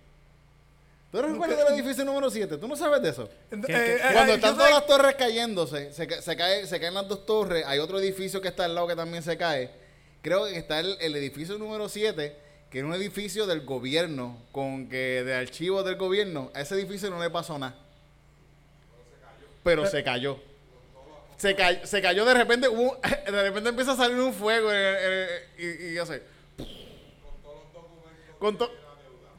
¿Tú 1.11 1.23
no 1.23 1.29
recuerdas 1.29 1.59
del 1.65 1.75
edificio 1.75 2.05
número 2.05 2.31
7? 2.31 2.59
¿Tú 2.59 2.69
no 2.69 2.77
sabes 2.77 3.01
de 3.01 3.09
eso? 3.09 3.23
Eh, 3.25 3.29
¿Qué- 3.51 3.57
eh, 3.57 3.61
qué- 3.67 3.95
eh, 3.97 4.01
Cuando 4.13 4.27
yo 4.33 4.35
están 4.35 4.51
sé- 4.53 4.57
todas 4.59 4.71
las 4.73 4.87
torres 4.87 5.15
cayéndose, 5.17 5.93
se, 5.95 6.07
ca- 6.07 6.21
se, 6.21 6.37
cae, 6.37 6.67
se 6.67 6.79
caen 6.81 6.93
las 6.95 7.09
dos 7.09 7.25
torres, 7.25 7.65
hay 7.67 7.79
otro 7.79 7.99
edificio 7.99 8.43
que 8.43 8.49
está 8.49 8.67
al 8.67 8.75
lado 8.75 8.87
que 8.89 8.97
también 8.97 9.23
se 9.23 9.39
cae. 9.39 9.71
Creo 10.21 10.45
que 10.45 10.57
está 10.59 10.81
el, 10.81 10.99
el 11.01 11.17
edificio 11.17 11.57
número 11.57 11.89
7, 11.89 12.37
que 12.71 12.79
es 12.81 12.85
un 12.85 12.93
edificio 12.93 13.47
del 13.47 13.65
gobierno, 13.65 14.37
con 14.53 14.91
que 14.91 15.25
de 15.25 15.35
archivos 15.35 15.83
del 15.87 15.97
gobierno, 15.97 16.51
a 16.55 16.61
ese 16.61 16.75
edificio 16.75 17.09
no 17.09 17.19
le 17.23 17.31
pasó 17.31 17.59
nada. 17.59 17.75
Pero 19.65 19.87
se 19.87 20.05
cayó. 20.05 20.39
Se, 21.39 21.55
cayó, 21.55 21.87
se 21.87 22.03
cayó 22.03 22.25
de 22.27 22.35
repente, 22.35 22.69
hubo- 22.69 22.99
de 23.25 23.43
repente 23.45 23.71
empieza 23.71 23.93
a 23.93 23.97
salir 23.97 24.19
un 24.19 24.35
fuego 24.35 24.69
y, 25.59 25.95
y 25.95 25.99
hace. 25.99 26.23
con, 28.39 28.59
to- 28.59 28.71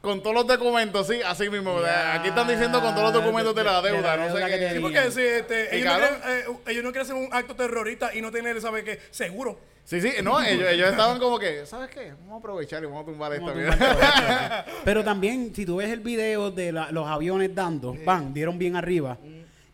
con 0.00 0.22
todos 0.22 0.34
los 0.34 0.46
documentos, 0.46 1.06
sí, 1.06 1.20
así 1.24 1.50
mismo. 1.50 1.78
Aquí 2.12 2.28
están 2.28 2.48
diciendo 2.48 2.80
con 2.80 2.94
todos 2.94 3.12
los 3.12 3.22
documentos 3.22 3.54
de 3.54 3.64
la 3.64 3.82
de 3.82 3.90
la 3.92 3.96
deuda, 3.96 4.16
no 4.16 4.28
sé 4.28 4.38
deuda 4.38 4.48
qué. 4.58 4.70
Sí, 4.74 4.80
porque 4.80 5.10
sí, 5.10 5.20
este, 5.22 5.76
ellos, 5.76 5.92
no 5.92 5.98
quieren, 5.98 6.20
eh, 6.26 6.44
ellos 6.68 6.84
no 6.84 6.92
quieren 6.92 7.02
hacer 7.02 7.14
un 7.16 7.28
acto 7.32 7.54
terrorista 7.54 8.14
y 8.14 8.20
no 8.22 8.30
tener, 8.30 8.60
¿sabes 8.60 8.84
qué? 8.84 8.98
Seguro. 9.10 9.58
Sí, 9.84 10.00
sí, 10.00 10.12
no, 10.22 10.40
ellos, 10.44 10.68
ellos 10.70 10.90
estaban 10.90 11.18
como 11.18 11.38
que, 11.38 11.66
¿sabes 11.66 11.90
qué? 11.90 12.12
Vamos 12.12 12.34
a 12.34 12.38
aprovechar 12.38 12.82
y 12.82 12.86
vamos 12.86 13.02
a 13.02 13.06
tumbar 13.06 13.32
esto. 13.34 13.52
Tumbar. 13.52 14.66
Pero 14.84 15.04
también, 15.04 15.52
si 15.54 15.66
tú 15.66 15.76
ves 15.76 15.90
el 15.90 16.00
video 16.00 16.50
de 16.50 16.72
la- 16.72 16.90
los 16.92 17.06
aviones 17.06 17.54
dando, 17.54 17.94
van, 18.04 18.32
dieron 18.32 18.58
bien 18.58 18.76
arriba. 18.76 19.18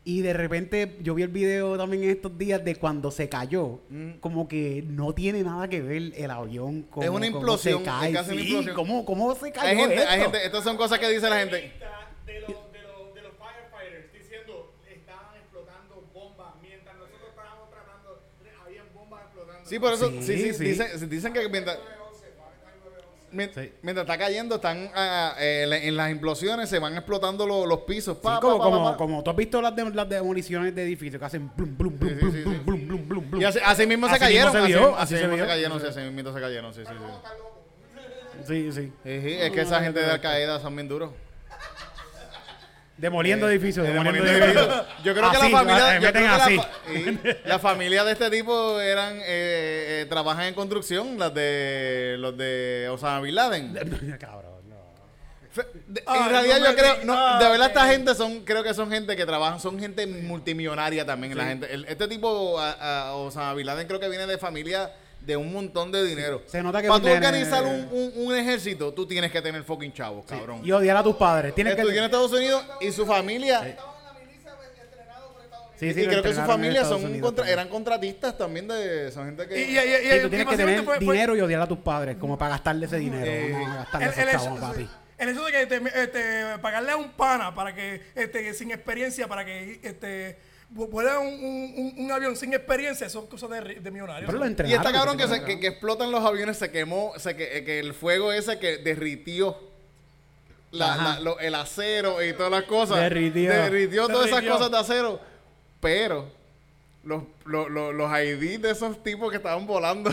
Y 0.08 0.22
de 0.22 0.32
repente 0.34 0.98
yo 1.00 1.16
vi 1.16 1.24
el 1.24 1.30
video 1.30 1.76
también 1.76 2.04
en 2.04 2.10
estos 2.10 2.38
días 2.38 2.64
de 2.64 2.76
cuando 2.76 3.10
se 3.10 3.28
cayó. 3.28 3.80
Como 4.20 4.46
que 4.46 4.84
no 4.86 5.12
tiene 5.12 5.42
nada 5.42 5.66
que 5.66 5.82
ver 5.82 6.12
el 6.14 6.30
avión 6.30 6.82
con 6.82 7.02
Es 7.02 7.10
una 7.10 7.26
implosión, 7.26 7.80
es 7.82 7.84
casi 7.88 8.12
una 8.12 8.22
sí, 8.22 8.38
implosión. 8.38 8.74
¿cómo, 8.76 9.04
¿Cómo 9.04 9.34
se 9.34 9.50
cayó 9.50 9.66
Hay 9.68 9.76
gente, 9.76 9.96
esto? 9.96 10.08
hay 10.08 10.20
gente, 10.20 10.46
estas 10.46 10.62
son 10.62 10.76
cosas 10.76 11.00
que 11.00 11.08
dice 11.10 11.28
la 11.28 11.40
gente. 11.40 11.56
de 11.56 12.40
los, 12.40 12.48
de 12.48 12.82
los, 12.82 13.14
de 13.16 13.22
los 13.22 13.32
firefighters 13.32 14.12
diciendo 14.12 14.72
estaban 14.88 15.34
explotando 15.42 16.08
bombas 16.14 16.54
mientras 16.62 16.96
nosotros 16.96 17.28
estábamos 17.30 17.68
tratando, 17.70 18.22
habían 18.64 18.86
bombas 18.94 19.22
explotando. 19.24 19.68
Sí, 19.68 19.78
por 19.80 19.92
eso, 19.92 20.08
sí, 20.08 20.22
Sí, 20.22 20.36
sí, 20.38 20.54
sí. 20.54 20.64
Dicen, 20.66 21.10
dicen 21.10 21.32
que 21.32 21.48
mientras, 21.48 21.78
mien- 23.36 23.50
Sí. 23.54 23.70
mientras 23.82 24.04
está 24.04 24.18
cayendo, 24.18 24.56
están 24.56 24.90
ah, 24.94 25.34
eh, 25.38 25.60
en 25.64 25.70
la- 25.70 25.78
en 25.78 25.96
las 25.96 26.10
implosiones, 26.10 26.68
se 26.68 26.78
van 26.78 26.94
explotando 26.94 27.46
lo- 27.46 27.66
los 27.66 27.80
pisos. 27.80 28.16
Sí, 28.16 28.22
Pa, 28.22 28.34
pa, 28.36 28.40
como, 28.40 28.58
pa, 28.58 28.64
como, 28.64 28.84
pa, 28.84 28.90
pa. 28.92 28.96
como 28.96 29.22
tú 29.22 29.30
has 29.30 29.36
visto 29.36 29.62
las, 29.62 29.76
de- 29.76 29.90
las 29.90 30.08
demoliciones 30.08 30.74
de 30.74 30.82
edificios 30.82 31.18
que 31.20 31.24
hacen 31.26 31.50
blum, 31.56 31.76
blum, 31.76 31.98
blum, 31.98 32.10
Sí, 32.10 32.16
sí, 32.16 32.20
blum, 32.20 32.32
sí, 32.32 32.40
blum, 32.42 32.54
sí. 32.54 32.60
blum, 32.64 32.86
blum, 32.88 33.08
blum, 33.08 33.30
blum. 33.30 33.40
Y 33.42 33.44
así, 33.44 33.58
así 33.64 33.86
mismo 33.86 34.06
se 34.08 34.14
Así 34.14 34.20
cayeron. 34.20 34.46
mismo 34.52 34.52
se 34.52 34.64
así, 34.64 34.72
vio, 34.72 34.96
así 34.96 35.02
así 35.02 35.14
se 35.14 35.20
mismo 35.20 35.30
se 35.32 35.36
vio. 35.42 35.46
cayeron, 35.46 35.80
sí, 35.80 35.86
así 35.86 36.00
mismo 36.10 36.32
se 36.34 36.40
cayeron, 36.40 36.74
sí, 36.74 36.80
sí, 36.86 36.92
sí. 36.92 38.42
Sí, 38.46 38.72
sí. 38.72 38.92
Sí, 39.04 39.20
sí, 39.22 39.32
es 39.40 39.50
que 39.50 39.60
esa 39.62 39.80
gente 39.82 40.00
de 40.00 40.10
Al 40.10 40.20
Qaeda 40.20 40.60
son 40.60 40.74
bien 40.76 40.88
duros. 40.88 41.10
Demoliendo 42.98 43.48
edificios, 43.50 43.86
Eh, 43.86 43.92
demoliendo 43.92 44.24
demoliendo 44.24 44.46
edificios. 44.46 44.74
edificios. 44.78 45.04
Yo 45.04 45.14
creo 45.14 45.30
que 45.30 45.38
la 45.38 45.48
familia, 45.50 45.96
eh, 45.96 46.00
yo 46.00 46.12
creo 46.12 47.36
la, 47.44 47.58
familia 47.58 48.04
de 48.04 48.12
este 48.12 48.30
tipo 48.30 48.80
eran 48.80 49.16
eh, 49.18 49.22
eh, 50.02 50.06
trabajan 50.08 50.46
en 50.46 50.54
construcción, 50.54 51.18
las 51.18 51.34
de 51.34 52.16
los 52.18 52.36
de 52.36 52.88
Osama 52.90 53.20
Bin 53.20 53.34
Laden. 53.34 53.74
Cabrón, 54.20 54.56
de- 55.86 56.04
en 56.06 56.28
realidad 56.28 56.58
no 56.60 56.66
yo 56.70 56.76
creo, 56.76 57.04
no, 57.04 57.38
de 57.38 57.48
verdad 57.48 57.68
esta 57.68 57.86
gente 57.86 58.14
son, 58.14 58.44
creo 58.44 58.62
que 58.62 58.74
son 58.74 58.90
gente 58.90 59.16
que 59.16 59.24
trabajan, 59.24 59.58
son 59.60 59.78
gente 59.78 60.06
multimillonaria 60.06 61.04
también. 61.06 61.36
La 61.36 61.44
gente, 61.46 61.72
el- 61.72 61.84
este 61.86 62.08
tipo, 62.08 62.58
a, 62.58 63.08
a 63.08 63.14
Osama 63.14 63.54
Bin 63.54 63.66
Laden 63.66 63.86
creo 63.86 64.00
que 64.00 64.08
viene 64.08 64.26
de 64.26 64.38
familia 64.38 64.90
de 65.26 65.36
un 65.36 65.52
montón 65.52 65.90
de 65.90 66.04
dinero. 66.04 66.42
Se 66.46 66.62
nota 66.62 66.80
que 66.80 66.86
Para 66.88 67.00
tú 67.00 67.08
organizar 67.08 67.64
un, 67.64 67.88
un- 67.90 68.12
un 68.14 68.36
ejército, 68.36 68.92
tú 68.94 69.06
tienes 69.06 69.32
que 69.32 69.42
tener 69.42 69.64
fucking 69.64 69.92
chavos, 69.92 70.24
cabrón. 70.24 70.60
Y 70.64 70.70
odiar 70.70 70.96
a 70.96 71.02
tus 71.02 71.16
padres. 71.16 71.52
Tienes 71.54 71.74
que... 71.74 71.80
Estudió 71.80 71.98
en 71.98 72.04
Estados 72.04 72.32
Unidos 72.32 72.64
y 72.80 72.92
su 72.92 73.04
familia. 73.04 73.76
Sí, 75.78 75.92
sí, 75.92 76.00
y 76.00 76.06
creo 76.06 76.22
que 76.22 76.32
su 76.32 76.40
familia 76.40 76.84
son 76.84 77.04
Unidos 77.04 77.20
contra- 77.22 77.50
eran 77.50 77.68
contratistas 77.68 78.38
también 78.38 78.66
de. 78.66 79.10
Son 79.12 79.26
gente 79.26 79.46
que. 79.46 79.58
Y, 79.60 79.62
y, 79.64 79.78
y, 79.78 79.78
y- 79.78 80.12
Sí, 80.12 80.20
tú 80.22 80.28
tienes 80.30 80.46
que 80.48 80.56
tener 80.56 80.82
fue- 80.82 80.96
fue- 80.96 81.14
dinero 81.14 81.36
y 81.36 81.40
odiar 81.42 81.60
a 81.60 81.66
tus 81.68 81.78
padres, 81.78 82.16
como 82.16 82.38
para 82.38 82.52
gastarle 82.52 82.86
ese 82.86 82.96
dinero. 82.96 83.26
Eh, 83.30 83.52
gastarle 83.74 84.22
el, 84.22 84.28
hecho, 84.30 84.56
papi. 84.58 84.88
el 85.18 85.28
hecho 85.28 85.44
de 85.44 85.52
que 85.52 85.66
te- 85.66 86.02
este, 86.02 86.58
pagarle 86.62 86.92
a 86.92 86.96
un 86.96 87.10
pana 87.10 87.54
para 87.54 87.74
que, 87.74 88.00
este, 88.14 88.54
sin 88.54 88.70
experiencia, 88.70 89.28
para 89.28 89.44
que 89.44 89.78
este, 89.82 90.38
vuela 90.70 91.18
un, 91.20 91.28
un, 91.28 91.74
un- 91.76 92.04
un 92.04 92.12
avión 92.12 92.36
sin 92.36 92.52
experiencia, 92.54 93.08
son 93.08 93.26
cosas 93.26 93.50
de, 93.50 93.60
de 93.80 93.90
millonarios. 93.90 94.26
Pero 94.30 94.38
lo 94.44 94.46
y 94.68 94.72
está 94.72 94.92
cabrón 94.92 95.16
que, 95.16 95.24
lo 95.26 95.34
se, 95.34 95.44
que, 95.44 95.60
que 95.60 95.66
explotan 95.68 96.10
los 96.10 96.24
aviones, 96.24 96.58
se 96.58 96.70
quemó, 96.70 97.12
se 97.18 97.36
que, 97.36 97.64
que 97.64 97.78
el 97.78 97.94
fuego 97.94 98.32
ese 98.32 98.58
que 98.58 98.78
derritió 98.78 99.56
la- 100.72 100.94
Ajá. 100.94 101.14
la- 101.14 101.20
lo- 101.20 101.38
el 101.40 101.54
acero 101.54 102.22
y 102.24 102.32
todas 102.32 102.50
las 102.52 102.64
cosas. 102.64 102.98
Derritió. 102.98 103.50
Derritió 103.50 104.08
todas 104.08 104.26
esas 104.26 104.42
cosas 104.42 104.70
de 104.70 104.78
acero. 104.78 105.20
Pero 105.80 106.28
los, 107.04 107.22
los, 107.44 107.70
los, 107.70 107.94
los 107.94 108.10
ID 108.10 108.58
de 108.60 108.70
esos 108.72 109.02
tipos 109.02 109.30
que 109.30 109.36
estaban 109.36 109.66
volando. 109.66 110.10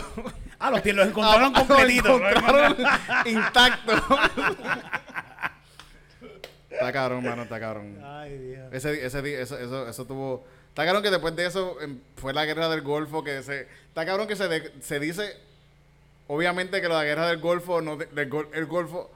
Ah, 0.60 0.70
los, 0.70 0.86
los 0.86 1.08
encontraron 1.10 1.52
Ah, 1.56 1.60
completitos. 1.68 2.22
los 2.22 2.32
encontraron 2.32 2.78
intactos. 3.26 4.02
está 6.88 6.94
cabrón, 6.94 7.24
mano, 7.24 7.44
está 7.44 7.60
cabrón. 7.60 8.00
Ay, 8.04 8.38
Dios. 8.38 8.74
Ese, 8.74 9.06
ese, 9.06 9.42
eso, 9.42 9.58
eso, 9.58 9.88
eso 9.88 10.06
tuvo. 10.06 10.46
Está 10.70 10.86
cabrón 10.86 11.04
que 11.04 11.12
después 11.12 11.36
de 11.36 11.46
eso 11.46 11.78
em, 11.82 12.00
fue 12.16 12.34
la 12.34 12.46
guerra 12.46 12.68
del 12.70 12.82
Golfo. 12.82 13.24
que 13.24 13.44
se 13.44 13.68
Está 13.88 14.06
cabrón 14.06 14.28
que 14.28 14.36
se, 14.36 14.48
de- 14.48 14.72
se 14.82 15.00
dice. 15.00 15.38
Obviamente 16.28 16.82
que 16.82 16.88
la 16.88 17.04
guerra 17.04 17.28
del 17.28 17.40
Golfo. 17.40 17.82
No, 17.82 17.96
de- 17.98 18.08
del 18.08 18.30
el 18.54 18.66
Golfo. 18.66 19.12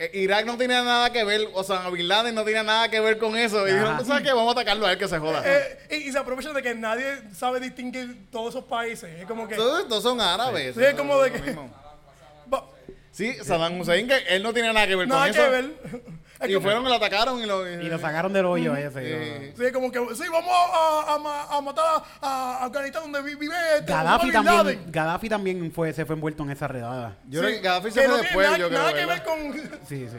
eh, 0.00 0.10
Irak 0.14 0.46
no 0.46 0.56
tenía 0.56 0.82
nada 0.82 1.12
que 1.12 1.22
ver. 1.24 1.48
O 1.54 1.62
sea, 1.62 1.88
Bin 1.90 2.08
Laden 2.08 2.34
no 2.34 2.44
tenía 2.44 2.62
nada 2.64 2.88
que 2.88 2.98
ver 3.00 3.18
con 3.18 3.36
eso. 3.36 3.58
Y 3.66 3.70
Ajá. 3.70 3.78
dijeron, 3.78 3.98
¿tú 3.98 4.04
sabes 4.06 4.22
qué? 4.24 4.32
Vamos 4.32 4.48
a 4.48 4.60
atacarlo 4.60 4.86
a 4.86 4.92
él 4.92 4.98
que 4.98 5.06
se 5.06 5.18
joda. 5.18 5.42
Eh, 5.44 5.78
y, 5.90 5.94
y 6.08 6.12
se 6.12 6.18
aprovechan 6.18 6.54
de 6.54 6.62
que 6.62 6.74
nadie 6.74 7.04
sabe 7.34 7.60
distinguir 7.60 8.26
todos 8.32 8.54
esos 8.54 8.64
países. 8.64 9.20
Es 9.20 9.26
como 9.26 9.46
que. 9.46 9.54
Todos 9.54 9.82
estos 9.82 10.02
son 10.02 10.20
árabes. 10.20 10.74
Sí, 10.74 10.82
es 10.82 10.94
como 10.94 11.20
de 11.22 11.30
que- 11.32 11.40
mismo. 11.40 11.70
Sí, 13.12 13.32
Saddam 13.44 13.80
Hussein, 13.80 14.08
que 14.08 14.16
él 14.28 14.42
no 14.42 14.52
tiene 14.52 14.72
nada 14.72 14.88
que 14.88 14.96
ver 14.96 15.06
nada 15.06 15.26
con 15.26 15.32
que 15.32 15.40
eso. 15.40 15.50
ver. 15.52 16.02
Es 16.44 16.50
Y 16.50 16.54
como- 16.54 16.64
fueron 16.64 16.84
y 16.84 16.88
lo 16.88 16.94
atacaron 16.94 17.40
y 17.40 17.46
lo. 17.46 17.68
Y 17.68 17.88
lo 17.88 17.98
sacaron 17.98 18.32
del 18.32 18.44
hoyo 18.46 18.74
ese. 18.76 19.00
Eh, 19.02 19.54
Sí, 19.56 19.72
como 19.72 19.90
que, 19.90 19.98
sí, 20.14 20.24
vamos 20.30 20.52
a, 20.52 21.14
a 21.52 21.56
a 21.56 21.60
matar 21.60 21.84
a, 21.86 22.26
a 22.60 22.64
Afganistán 22.64 23.02
donde 23.10 23.22
vi- 23.22 23.34
vive 23.36 23.54
este 23.78 23.92
Gaddafi 23.92 24.30
también, 24.32 24.84
Gaddafi 24.90 25.28
también 25.28 25.72
fue, 25.72 25.92
se 25.92 26.04
fue 26.04 26.14
envuelto 26.14 26.42
en 26.42 26.50
esa 26.50 26.68
redada. 26.68 27.16
Yo 27.28 27.40
Sí, 27.40 27.46
creo 27.46 27.56
que 27.60 27.66
Gaddafi 27.68 27.90
se 27.90 28.00
que 28.02 28.08
fue 28.08 28.18
después, 28.22 28.46
nada, 28.46 28.58
yo 28.58 28.68
creo. 28.68 28.78
nada 28.80 28.92
que 28.94 29.06
ver 29.06 29.22
con. 29.24 29.52
Sí, 29.88 30.08
sí. 30.10 30.18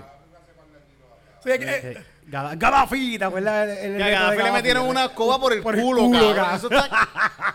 Sí, 1.43 1.51
que, 1.59 1.59
Sí. 1.59 1.87
eh, 1.99 2.03
Gaddafi, 2.27 3.19
¿te 3.19 3.25
acuerdas? 3.25 3.69
El, 3.77 3.91
el 3.93 3.97
Que 3.97 4.03
a 4.03 4.07
reto 4.07 4.07
de 4.07 4.11
Gaddafi 4.37 4.43
le 4.43 4.51
metieron 4.51 4.87
una 4.87 5.05
escoba 5.05 5.39
por 5.39 5.53
el 5.53 5.61
Por 5.61 5.75
el 5.75 5.81
culo, 5.81 6.01
culo, 6.05 6.19
cabrón. 6.33 6.35
cabrón. 6.35 6.55
Eso 6.55 6.67
está, 6.69 7.07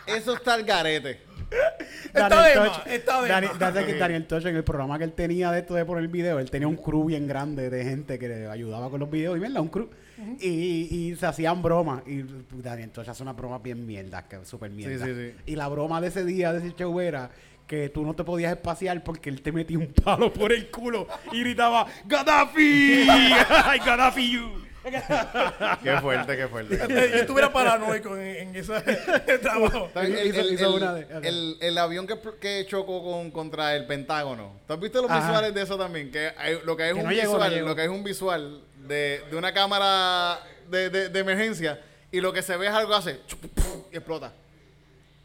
eso 0.07 0.35
está 0.35 0.55
al 0.55 0.63
garete. 0.65 1.23
Daniel 3.29 3.51
está 3.53 3.71
de 3.73 3.83
Daniel- 3.99 4.27
en 4.31 4.57
el 4.57 4.65
programa 4.65 4.99
que 4.99 5.05
él 5.05 5.13
tenía 5.13 5.51
de 5.53 5.61
esto 5.61 5.75
de 5.75 5.85
por 5.85 5.99
el 5.99 6.09
video, 6.09 6.39
él 6.39 6.51
tenía 6.51 6.69
un 6.69 6.77
crew 6.77 7.05
bien 7.05 7.27
grande 7.27 7.71
de 7.71 7.85
gente 7.85 8.19
que 8.19 8.29
le 8.29 8.47
ayudaba 8.49 8.91
con 8.91 9.01
los 9.01 9.11
videos 9.11 9.37
y 9.37 9.41
mierda, 9.41 9.61
un 9.61 9.69
crew. 9.69 9.89
y, 10.41 10.49
y 10.49 11.17
se 11.17 11.27
hacían 11.27 11.63
bromas. 11.63 12.03
Y 12.07 12.25
Daniel 12.63 12.91
Tosh 12.91 13.09
hace 13.11 13.23
una 13.23 13.33
broma 13.33 13.59
bien 13.59 13.87
mierda, 13.87 14.27
que 14.29 14.45
súper 14.45 14.71
mierda. 14.71 15.05
sí, 15.05 15.13
sí. 15.15 15.35
Y 15.47 15.57
la 15.57 15.69
broma 15.69 16.01
de 16.01 16.09
ese 16.09 16.25
día, 16.25 16.53
de 16.53 16.59
ese 16.59 16.75
show 16.77 16.99
era 17.01 17.31
que 17.67 17.89
tú 17.89 18.05
no 18.05 18.15
te 18.15 18.25
podías 18.25 18.51
espaciar 18.53 19.03
porque 19.05 19.31
él 19.31 19.43
te 19.43 19.53
metía 19.53 19.79
un 19.79 19.87
palo 20.05 20.33
por 20.33 20.53
el 20.53 20.71
culo 20.71 21.07
y 21.33 21.41
gritaba 21.41 21.87
¡Gaddafi! 22.07 23.07
¡Ay, 23.09 23.79
Gaddafi 23.87 24.33
you! 24.33 24.49
Qué 25.83 25.97
fuerte, 26.01 26.37
qué 26.37 26.49
fuerte. 26.49 26.79
yo 26.79 27.19
estuviera 27.21 27.53
paranoico 27.53 28.17
en, 28.17 28.49
en 28.49 28.57
ese 28.57 28.81
trabajo. 29.43 29.91
El, 31.23 31.79
avión 31.79 32.07
que, 32.07 32.19
que 32.41 32.67
chocó 32.69 33.03
con, 33.03 33.31
contra 33.31 33.77
el 33.77 33.87
Pentágono. 33.87 34.55
¿Tú 34.67 34.73
has 34.73 34.81
visto 34.81 35.03
los 35.03 35.11
Ajá. 35.11 35.21
visuales 35.27 35.55
de 35.55 35.63
eso 35.63 35.77
también? 35.77 36.11
Que 36.11 36.33
hay- 36.37 36.61
lo 36.65 36.77
que 36.77 36.89
es 36.89 36.95
Que 36.95 36.99
un 37.01 37.05
no 37.07 37.11
llegó, 37.13 37.39
no 37.39 37.45
visual, 37.45 37.65
lo 37.67 37.77
que 37.77 37.83
es 37.85 37.89
un 37.91 38.05
visual 38.05 38.63
de, 38.87 39.23
de 39.31 39.37
una 39.37 39.53
cámara 39.53 40.39
de, 40.69 40.89
de- 40.91 41.09
de 41.09 41.19
emergencia 41.19 41.81
y 42.11 42.21
lo 42.21 42.33
que 42.33 42.43
se 42.43 42.57
ve 42.57 42.67
es 42.67 42.73
algo 42.73 42.95
hace 42.95 43.21
y 43.93 43.97
explota. 43.97 44.33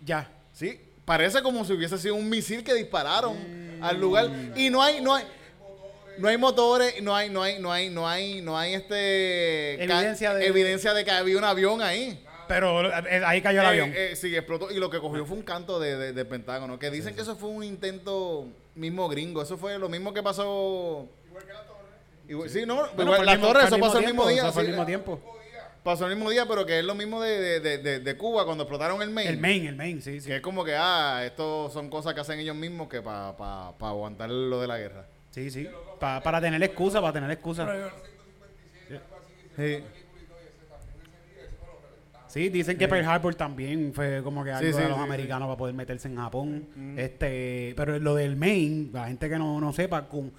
Ya. 0.03 0.29
Sí, 0.53 0.79
parece 1.05 1.41
como 1.41 1.65
si 1.65 1.73
hubiese 1.73 1.97
sido 1.97 2.15
un 2.15 2.29
misil 2.29 2.63
que 2.63 2.73
dispararon 2.73 3.35
al 3.81 3.99
lugar 3.99 4.29
y 4.55 4.69
no 4.69 4.81
hay 4.81 5.01
no 5.01 5.13
hay 5.15 5.25
no 6.17 6.27
hay 6.27 6.37
motores, 6.37 7.01
no 7.01 7.15
hay 7.15 7.29
no 7.29 7.41
hay 7.43 7.59
no 7.59 7.71
hay 7.71 7.89
no 7.89 8.07
hay 8.07 8.41
no 8.41 8.57
hay 8.57 8.73
este 8.73 9.83
Evidencia 9.83 10.33
de- 10.33 10.47
evidencia 10.47 10.93
de 10.93 11.03
que 11.05 11.11
había 11.11 11.37
un 11.37 11.43
avión 11.43 11.81
ahí. 11.81 12.21
Pero 12.47 12.87
eh, 13.07 13.23
ahí 13.25 13.41
cayó 13.41 13.61
el 13.61 13.65
Eh, 13.65 13.69
avión. 13.69 13.93
eh, 13.95 14.15
sí, 14.15 14.35
explotó 14.35 14.69
y 14.71 14.75
lo 14.79 14.89
que 14.91 14.99
cogió 14.99 15.25
fue 15.25 15.35
un 15.37 15.43
canto 15.43 15.79
de, 15.79 16.13
de- 16.13 16.25
Pentágono, 16.25 16.77
que 16.77 16.91
dicen 16.91 17.15
que 17.15 17.21
eso 17.21 17.35
fue 17.35 17.49
un 17.49 17.63
intento 17.63 18.47
mismo 18.75 19.09
gringo, 19.09 19.41
eso 19.41 19.57
fue 19.57 19.79
lo 19.79 19.89
mismo 19.89 20.13
que 20.13 20.21
pasó 20.21 21.07
igual 21.27 21.43
que 21.45 21.53
la 21.53 21.63
torre. 21.63 22.49
sí, 22.49 22.65
no, 22.67 22.75
Bueno, 22.95 23.11
igual 23.13 23.25
la 23.25 23.31
mismo- 23.33 23.47
torre 23.47 23.63
eso 23.65 23.79
pasó 23.79 23.97
el 23.99 24.05
mismo 24.05 24.27
día, 24.27 24.51
fue 24.51 24.61
el 24.63 24.67
mismo 24.69 24.85
tiempo. 24.85 25.19
pasó 25.83 26.05
el 26.07 26.15
mismo 26.15 26.29
día, 26.29 26.45
pero 26.47 26.65
que 26.67 26.79
es 26.79 26.85
lo 26.85 26.93
mismo 26.95 27.19
de, 27.21 27.59
de- 27.59 27.99
de- 27.99 28.17
Cuba 28.17 28.45
cuando 28.45 28.63
explotaron 28.63 29.01
el 29.01 29.09
Maine. 29.09 29.31
El 29.31 29.37
main, 29.39 29.65
el 29.67 29.75
main, 29.75 30.01
sí, 30.01 30.19
sí. 30.21 30.27
Que 30.27 30.35
es 30.37 30.41
como 30.41 30.63
que, 30.63 30.75
ah, 30.75 31.23
esto 31.25 31.69
son 31.71 31.89
cosas 31.89 32.13
que 32.13 32.21
hacen 32.21 32.39
ellos 32.39 32.55
mismos 32.55 32.89
que 32.89 33.01
para 33.01 33.35
pa, 33.37 33.75
pa 33.77 33.89
aguantar 33.89 34.29
lo 34.29 34.61
de 34.61 34.67
la 34.67 34.77
guerra. 34.77 35.05
Sí, 35.31 35.49
sí. 35.51 35.67
Pa- 36.05 36.21
para 36.21 36.39
tener 36.39 36.61
excusa, 36.61 37.01
para 37.01 37.13
tener 37.13 37.31
excusa. 37.31 37.67
Sí. 39.55 39.83
Sí, 42.27 42.49
dicen 42.49 42.77
que 42.77 42.87
Pearl 42.87 43.05
Harbor 43.07 43.33
también 43.33 43.91
fue 43.93 44.21
como 44.21 44.43
que 44.43 44.51
algo 44.51 44.67
Sí, 44.67 44.73
sí, 44.73 44.81
de 44.81 44.89
los 44.89 44.97
sí, 44.97 45.03
americanos 45.03 45.47
para 45.47 45.57
poder 45.57 45.73
meterse 45.73 46.07
en 46.09 46.17
Japón. 46.17 46.67
Este, 46.97 47.73
pero 47.77 47.97
lo 47.97 48.13
del 48.13 48.35
Maine, 48.35 48.89
la 48.91 49.07
gente 49.07 49.29
que 49.29 49.37
no, 49.39 49.59
no 49.61 49.71
sepa, 49.73 50.07
con, 50.07 50.31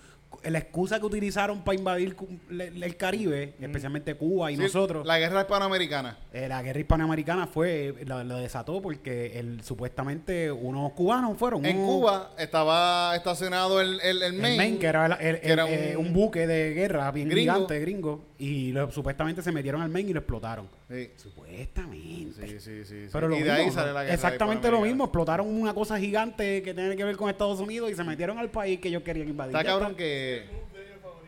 la 0.52 0.58
excusa 0.58 0.98
que 1.00 1.06
utilizaron 1.06 1.62
para 1.62 1.78
invadir 1.78 2.16
el 2.50 2.96
Caribe, 2.96 3.54
especialmente 3.60 4.14
Cuba 4.14 4.50
y 4.52 4.56
Sí, 4.56 4.62
nosotros, 4.62 5.06
la, 5.06 5.14
La 5.14 5.18
guerra 5.18 5.40
hispanoamericana. 5.42 6.18
la 6.32 6.62
guerra 6.62 6.80
hispanoamericana 6.80 7.46
fue, 7.46 7.94
lo, 8.04 8.22
lo 8.24 8.36
desató 8.38 8.80
porque 8.82 9.38
el, 9.38 9.62
supuestamente 9.62 10.50
unos 10.52 10.92
cubanos 10.92 11.36
fueron. 11.38 11.64
En 11.64 11.76
unos- 11.78 11.90
Cuba 11.90 12.30
estaba 12.38 13.14
estacionado 13.16 13.80
el, 13.80 14.00
el, 14.00 14.22
el 14.22 14.34
el 14.34 14.40
Maine. 14.40 14.56
Maine, 14.56 14.78
que 14.78 14.86
era, 14.86 15.06
el- 15.06 15.12
el- 15.34 15.40
que 15.40 15.52
era 15.52 15.68
eh, 15.70 15.96
un- 15.96 16.06
un, 16.08 16.12
buque 16.12 16.46
de 16.46 16.74
guerra 16.74 17.10
bien 17.10 17.28
Gringo. 17.28 17.52
gigante, 17.54 17.80
gringo, 17.80 18.24
y 18.38 18.72
lo- 18.72 18.90
supuestamente 18.90 19.42
se 19.42 19.50
metieron 19.52 19.80
al 19.82 19.88
Maine 19.88 20.10
y 20.10 20.12
lo 20.12 20.20
explotaron. 20.20 20.68
Sí, 20.90 21.10
Supuestamente. 21.16 22.46
sí, 22.46 22.60
sí. 22.60 22.60
sí, 22.60 22.84
sí. 22.84 23.08
Pero 23.12 23.28
lo 23.28 23.36
y 23.36 23.42
de 23.42 23.50
ahí 23.50 23.64
mismo, 23.66 23.80
sale 23.80 23.92
la 23.92 24.02
guerra 24.02 24.14
exactamente 24.14 24.70
lo 24.70 24.80
mismo, 24.80 25.04
explotaron 25.04 25.46
una 25.48 25.72
cosa 25.74 25.98
gigante 25.98 26.62
que 26.62 26.74
tiene 26.74 26.96
que 26.96 27.04
ver 27.04 27.16
con 27.16 27.30
Estados 27.30 27.60
Unidos 27.60 27.90
y 27.90 27.94
se 27.94 28.04
metieron 28.04 28.38
al 28.38 28.50
país 28.50 28.80
que 28.80 28.88
ellos 28.88 29.02
querían 29.02 29.28
invadir. 29.28 29.56
Está 29.56 29.64
cabrón 29.66 29.92
está. 29.92 29.98
que... 29.98 30.66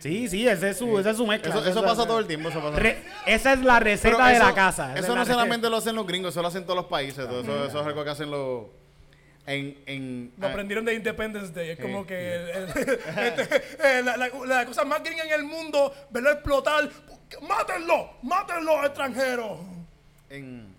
Sí, 0.01 0.29
sí, 0.29 0.47
ese 0.47 0.71
es 0.71 0.77
su, 0.77 0.97
esa 0.99 1.11
es 1.11 1.17
su 1.17 1.27
mezcla. 1.27 1.51
Eso, 1.51 1.69
eso 1.69 1.83
pasa 1.83 2.07
todo 2.07 2.21
el 2.21 2.27
tiempo, 2.29 2.51
eso 2.51 2.61
pasa. 2.61 2.79
Re- 2.79 3.03
esa 3.27 3.53
es 3.55 3.63
la 3.65 3.81
receta 3.81 4.29
de 4.29 4.39
la 4.39 4.55
casa. 4.55 4.97
Eso 4.97 5.09
es 5.13 5.15
no 5.19 5.27
solamente 5.27 5.69
lo 5.69 5.77
hacen 5.77 5.97
los 5.97 6.07
gringos, 6.07 6.33
eso 6.35 6.41
lo 6.43 6.47
hacen 6.49 6.63
todos 6.63 6.77
los 6.77 6.87
países. 6.87 7.27
todo 7.27 7.41
eso, 7.41 7.65
eso 7.65 7.81
es 7.81 7.87
algo 7.87 8.05
que 8.05 8.11
hacen 8.11 8.31
los... 8.31 8.67
En, 9.49 9.79
en, 9.87 10.33
Lo 10.37 10.47
ah, 10.47 10.51
aprendieron 10.51 10.85
de 10.85 10.93
Independence 10.95 11.53
Day. 11.55 11.71
Es 11.71 11.79
como 11.79 12.03
Sí. 12.03 12.09
que 12.09 12.35
el- 12.35 12.49
el- 12.51 12.69
este, 13.19 13.57
eh, 13.83 14.03
la, 14.05 14.17
la- 14.19 14.29
la 14.47 14.67
cosa 14.67 14.85
más 14.85 15.03
gringa 15.03 15.25
en 15.25 15.33
el 15.33 15.43
mundo, 15.45 15.93
verlo 16.11 16.31
explotar. 16.33 16.89
¡Mátenlo! 17.49 18.11
¡Mátenlo, 18.23 18.85
extranjeros! 18.85 19.59
en- 20.31 20.77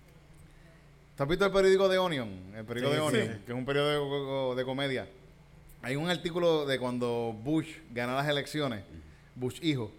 ¿Tú 1.16 1.24
has 1.24 1.28
visto 1.28 1.44
el 1.44 1.52
periódico 1.52 1.88
de 1.88 1.98
Onion? 1.98 2.30
El 2.56 2.64
periódico 2.64 2.92
Sí, 2.92 2.96
de 2.96 3.00
Onion, 3.20 3.36
sí. 3.38 3.42
que 3.44 3.52
es 3.52 3.58
un 3.58 3.64
periódico 3.66 4.54
de 4.54 4.64
comedia. 4.64 5.06
Hay 5.82 5.96
un 5.96 6.08
artículo 6.08 6.64
de 6.64 6.78
cuando 6.78 7.34
Bush 7.42 7.68
gana 7.90 8.14
las 8.14 8.28
elecciones, 8.28 8.84
Bush 9.34 9.58
hijo, 9.62 9.90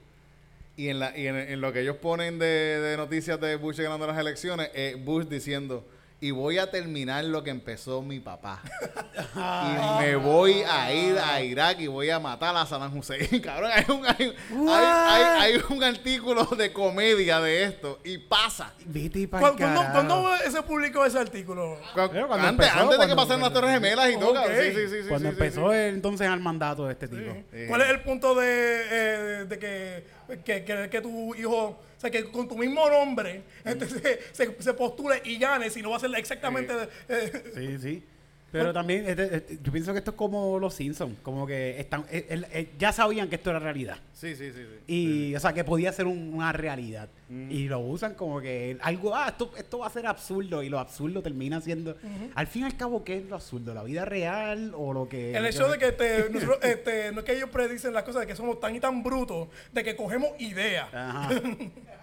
y 0.78 0.88
en, 0.88 1.00
la, 1.00 1.16
y 1.18 1.28
en, 1.28 1.36
en 1.36 1.60
lo 1.62 1.74
que 1.74 1.82
ellos 1.82 1.98
ponen 1.98 2.40
de, 2.40 2.46
de 2.48 2.98
noticias 2.98 3.40
de 3.42 3.56
Bush 3.58 3.78
ganando 3.82 4.08
las 4.08 4.18
elecciones, 4.18 4.72
es 4.74 5.04
Bush 5.04 5.26
diciendo, 5.28 5.86
y 6.24 6.30
voy 6.32 6.60
a 6.60 6.70
terminar 6.70 7.26
lo 7.26 7.44
que 7.44 7.50
empezó 7.50 8.02
mi 8.04 8.20
papá. 8.20 8.62
y 9.36 10.00
me 10.04 10.16
voy 10.16 10.62
a 10.62 10.94
ir 10.94 11.18
a 11.18 11.42
Irak 11.42 11.80
y 11.80 11.88
voy 11.88 12.10
a 12.12 12.20
matar 12.20 12.56
a 12.56 12.66
Saddam 12.66 12.96
Hussein. 12.96 13.40
Cabrón, 13.42 13.72
hay 13.74 13.86
un, 13.90 14.06
hay, 14.06 14.36
hay, 14.70 15.24
hay- 15.24 15.54
hay 15.56 15.62
un 15.70 15.84
artículo 15.84 16.46
de 16.46 16.72
comedia 16.72 17.40
de 17.42 17.64
esto 17.64 18.00
y 18.04 18.20
pasa. 18.20 18.72
Vete 18.86 19.28
¿Cuándo, 19.28 19.58
cuándo- 19.92 20.30
se 20.50 20.62
publicó 20.62 21.04
ese 21.06 21.18
artículo? 21.20 21.78
Cu- 21.94 22.10
Pero 22.12 22.28
cuando 22.28 22.48
antes, 22.48 22.68
empezó, 22.68 22.84
antes 22.84 23.00
de 23.00 23.06
que 23.08 23.16
cuando- 23.16 23.16
pasaran 23.16 23.42
las 23.42 23.54
Torres 23.54 23.72
Gemelas 23.72 24.10
y 24.12 24.14
todo. 24.20 24.30
Ok. 24.30 24.36
cabrón. 24.36 24.58
Sí, 24.62 24.72
sí, 24.76 24.88
sí, 24.90 25.02
sí, 25.04 25.10
Cuando 25.10 25.30
empezó 25.30 25.74
entonces 25.74 26.28
al 26.28 26.40
mandato 26.40 26.86
de 26.86 26.94
este 26.94 27.08
tipo. 27.08 27.34
Sí. 27.52 27.66
¿Cuál 27.68 27.82
es 27.82 27.90
el 27.90 28.02
punto 28.02 28.36
de, 28.36 28.48
eh, 28.92 29.46
de 29.46 29.58
que, 29.60 30.06
que, 30.46 30.64
que- 30.64 30.90
que 30.90 31.02
tu 31.02 31.34
hijo, 31.36 31.82
o 32.02 32.04
sea, 32.04 32.10
que 32.10 32.24
con 32.32 32.48
tu 32.48 32.58
mismo 32.58 32.90
nombre 32.90 33.44
este, 33.64 33.88
se, 33.88 34.20
se, 34.32 34.56
se 34.64 34.74
postule 34.74 35.22
y 35.24 35.38
gane 35.38 35.70
si 35.70 35.84
no 35.84 35.92
va 35.92 35.98
a 35.98 36.00
ser 36.00 36.10
exactamente... 36.16 36.74
eh, 37.08 37.44
Sí, 37.54 37.78
sí. 37.80 38.04
Pero 38.52 38.74
también, 38.74 39.08
este- 39.08 39.36
este, 39.38 39.60
yo 39.64 39.72
pienso 39.72 39.94
que 39.94 40.00
esto 40.00 40.12
es 40.12 40.18
como 40.18 40.60
los 40.60 40.74
Simpsons, 40.74 41.16
como 41.24 41.48
que 41.48 41.80
están, 41.80 42.04
eh, 42.12 42.26
el- 42.30 42.46
eh, 42.52 42.70
ya 42.78 42.92
sabían 42.92 43.30
que 43.30 43.36
esto 43.36 43.50
era 43.50 43.60
realidad. 43.60 43.98
Sí, 44.14 44.36
sí, 44.36 44.52
sí. 44.52 44.60
sí. 44.60 44.94
Y, 44.94 45.36
o 45.36 45.40
sea, 45.40 45.54
que 45.54 45.64
podía 45.64 45.92
ser 45.94 46.06
un- 46.08 46.34
una 46.34 46.52
realidad. 46.52 47.10
Y 47.50 47.70
lo 47.70 47.80
usan 47.80 48.14
como 48.16 48.42
que 48.42 48.78
algo, 48.82 49.16
ah, 49.16 49.30
esto, 49.30 49.54
esto 49.58 49.80
va 49.80 49.88
a 49.88 49.90
ser 49.90 50.06
absurdo. 50.06 50.62
Y 50.64 50.68
lo 50.70 50.80
absurdo 50.80 51.22
termina 51.22 51.62
siendo, 51.62 51.96
al 52.36 52.46
fin 52.48 52.64
y 52.64 52.66
al 52.66 52.76
cabo, 52.76 53.06
¿qué 53.06 53.20
es 53.20 53.26
lo 53.30 53.36
absurdo? 53.36 53.74
¿La 53.74 53.84
vida 53.84 54.04
real 54.04 54.74
o 54.76 54.92
lo 54.92 55.08
que...? 55.08 55.34
El 55.34 55.46
hecho 55.46 55.70
de 55.70 55.78
que 55.78 55.88
este, 55.88 56.30
nosotros, 56.32 56.60
este, 56.62 57.14
no 57.14 57.20
es 57.20 57.26
que 57.26 57.38
ellos 57.38 57.50
predicen 57.50 57.94
las 57.94 58.04
cosas, 58.04 58.22
de 58.24 58.28
que 58.28 58.36
somos 58.36 58.60
tan 58.60 58.76
y 58.76 58.82
tan 58.82 59.02
brutos, 59.02 59.48
de 59.72 59.82
que 59.84 59.96
cogemos 59.96 60.30
ideas. 60.40 60.94
Ajá. 60.94 61.30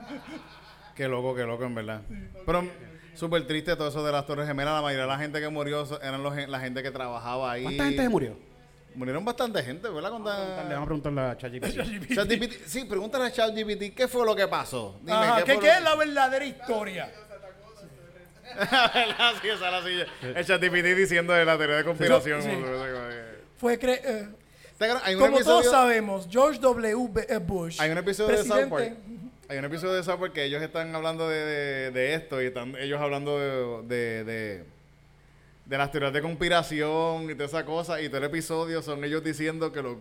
Qué 0.95 1.07
loco, 1.09 1.35
qué 1.35 1.43
loco, 1.45 1.65
en 1.65 1.75
verdad. 1.75 2.03
Pero 2.45 2.65
súper 3.19 3.47
triste 3.47 3.75
todo 3.77 3.89
eso 3.89 4.05
de 4.05 4.13
las 4.13 4.25
Torres 4.27 4.47
Gemelas. 4.47 4.75
La 4.75 4.83
mayoría 4.83 5.03
de 5.05 5.09
la 5.11 5.19
gente 5.19 5.41
que 5.41 5.49
murió 5.49 5.87
eran 6.01 6.23
los, 6.23 6.35
la 6.49 6.61
gente 6.61 6.83
que 6.83 6.91
trabajaba 6.91 7.53
ahí. 7.53 7.63
¿Cuánta 7.65 7.85
gente 7.85 8.03
se 8.03 8.09
murió? 8.09 8.37
Murieron 8.95 9.25
bastante 9.25 9.63
gente, 9.63 9.89
¿verdad? 9.89 10.11
Le 10.13 10.19
¿Cuánta... 10.23 10.63
vamos 10.63 10.83
a 10.83 10.85
preguntarle 10.85 11.21
a 11.21 11.37
ChatGPT. 11.39 12.11
ChatGPT- 12.15 12.59
sí, 12.67 12.85
pregúntale 12.85 13.27
a 13.27 13.33
ChatGPT 13.33 13.95
qué 13.95 14.09
fue 14.09 14.25
lo 14.25 14.35
que 14.35 14.49
pasó. 14.49 14.97
Dime, 15.01 15.13
Ajá, 15.13 15.45
¿qué, 15.45 15.53
es 15.55 15.83
la 15.83 15.95
verdadera 15.95 16.45
historia? 16.45 17.11
¿Verdad? 18.57 19.33
sí, 19.43 19.49
esa 19.49 19.67
es 19.67 19.73
la 19.73 19.83
silla. 19.83 20.07
El 20.39 20.45
ChatGPT 20.47 20.97
diciendo 20.97 21.33
de 21.33 21.45
la 21.45 21.57
teoría 21.59 21.77
de 21.77 21.85
conspiración. 21.85 22.43
Sí. 22.43 22.51
Fue 23.57 23.79
cre- 23.79 24.01
eh, 24.05 24.29
como 25.19 25.39
todos 25.41 25.67
sabemos, 25.71 26.27
George 26.31 26.59
W. 26.61 27.09
Bush, 27.41 27.81
Hay 27.81 27.91
un 27.91 27.99
episodio 27.99 28.37
de 28.37 28.45
South 28.45 28.69
presidente, 28.71 28.97
Park. 28.97 29.28
Hay 29.49 29.57
un 29.59 29.65
episodio 29.65 29.95
de 29.95 30.03
South 30.05 30.19
Park 30.21 30.33
que 30.35 30.45
ellos 30.45 30.63
están 30.63 30.95
hablando 30.95 31.29
de, 31.29 31.39
de- 31.45 31.91
de 31.91 32.15
esto 32.15 32.43
y 32.43 32.47
están 32.47 32.77
ellos 32.77 33.01
hablando 33.01 33.39
de, 33.39 33.83
de, 33.89 34.25
de, 34.25 34.65
de 35.65 35.79
las 35.79 35.91
teorías 35.91 36.13
de 36.13 36.21
conspiración 36.21 37.31
y 37.31 37.35
toda 37.35 37.47
esa 37.47 37.65
cosa. 37.65 38.01
Y 38.03 38.09
todo 38.09 38.19
el 38.19 38.25
episodio 38.25 38.83
son 38.83 39.03
ellos 39.05 39.25
diciendo 39.25 39.73
que 39.73 39.83
los. 39.83 39.97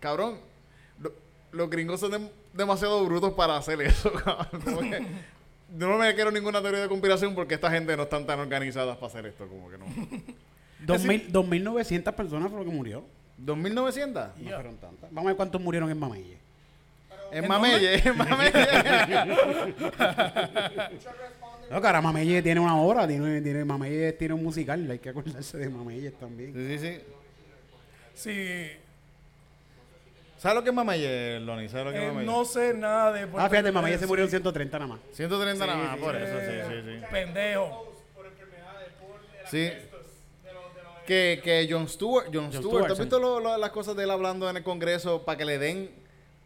Cabrón, 0.00 0.38
lo- 1.00 1.12
los 1.52 1.70
gringos 1.70 2.00
son 2.00 2.10
dem- 2.12 2.30
demasiado 2.52 3.04
brutos 3.04 3.34
para 3.34 3.56
hacer 3.56 3.80
eso. 3.82 4.12
cabrón. 4.24 4.60
Como 4.64 4.80
que 4.80 5.00
yo 5.78 5.86
no 5.88 5.96
me 5.98 6.12
quiero 6.14 6.32
ninguna 6.32 6.60
teoría 6.60 6.80
de 6.80 6.88
conspiración 6.88 7.34
porque 7.36 7.54
esta 7.54 7.70
gente 7.70 7.96
no 7.96 8.02
están 8.04 8.26
tan 8.26 8.40
organizadas 8.40 8.96
para 8.96 9.06
hacer 9.06 9.26
esto. 9.26 9.46
Como 9.46 9.70
que 9.70 9.78
no. 9.78 9.86
2000 10.86 11.32
2.900 11.32 12.12
personas 12.14 12.50
fue 12.50 12.58
lo 12.64 12.64
que 12.68 12.74
murió. 12.76 13.04
¿2900? 13.44 14.34
No 14.38 14.50
fueron 14.54 14.76
tantas. 14.78 15.10
Vamos 15.12 15.24
a 15.24 15.26
ver 15.28 15.36
cuántos 15.36 15.60
murieron 15.60 15.88
en 15.88 15.98
Mameye. 16.00 16.38
En 17.32 17.48
Mamelle, 17.48 17.94
en 18.08 18.16
Mamelle. 18.16 18.52
No, 21.70 21.82
cara, 21.82 22.00
Mameye 22.00 22.40
tiene 22.42 22.60
una 22.60 22.76
obra, 22.80 23.06
tiene, 23.06 23.42
tiene, 23.42 23.62
Mameye 23.64 24.12
tiene 24.14 24.32
un 24.32 24.42
musical, 24.42 24.90
hay 24.90 24.98
que 24.98 25.10
acordarse 25.10 25.58
de 25.58 25.68
Mameye 25.68 26.10
también. 26.12 26.54
sí, 26.54 26.78
sí, 26.78 27.00
sí. 28.14 28.14
sí, 28.14 28.70
¿Sabes 30.38 30.54
lo 30.56 30.62
que 30.62 30.70
es 30.70 30.74
Mamelle, 30.74 31.40
Lonnie? 31.40 31.68
¿Sabes 31.68 31.86
lo 31.86 31.92
que 31.92 31.98
es 31.98 32.04
eh, 32.04 32.08
Mamelle? 32.08 32.26
no 32.26 32.44
sé 32.46 32.72
nada 32.72 33.12
de... 33.12 33.28
Ah, 33.36 33.50
fíjate, 33.50 33.70
Mameye 33.70 33.96
se 33.98 34.04
sí, 34.04 34.08
murió 34.08 34.24
en 34.24 34.30
130 34.30 34.78
nada 34.78 34.88
más. 34.94 35.00
130 35.12 35.66
nada 35.66 35.78
más, 35.78 35.96
sí, 35.96 36.02
por 36.02 36.16
sí. 36.16 36.22
eso, 36.22 36.38
sí, 36.40 36.46
sí, 36.68 36.74
sí. 37.00 37.04
Pendejo. 37.10 37.92
Sí. 39.50 39.70
Que, 41.06 41.40
que 41.44 41.66
John 41.70 41.86
Stewart, 41.88 42.26
John, 42.32 42.50
Stewart, 42.52 42.64
Stewart, 42.64 42.86
¿tú 42.86 42.92
has 42.92 42.98
sí. 42.98 43.02
visto 43.04 43.18
lo- 43.18 43.40
lo- 43.40 43.58
las 43.58 43.70
cosas 43.70 43.94
de 43.96 44.04
él 44.04 44.10
hablando 44.10 44.48
en 44.48 44.56
el 44.58 44.62
Congreso 44.62 45.22
para 45.24 45.36
que 45.36 45.44
le 45.44 45.58
den 45.58 45.90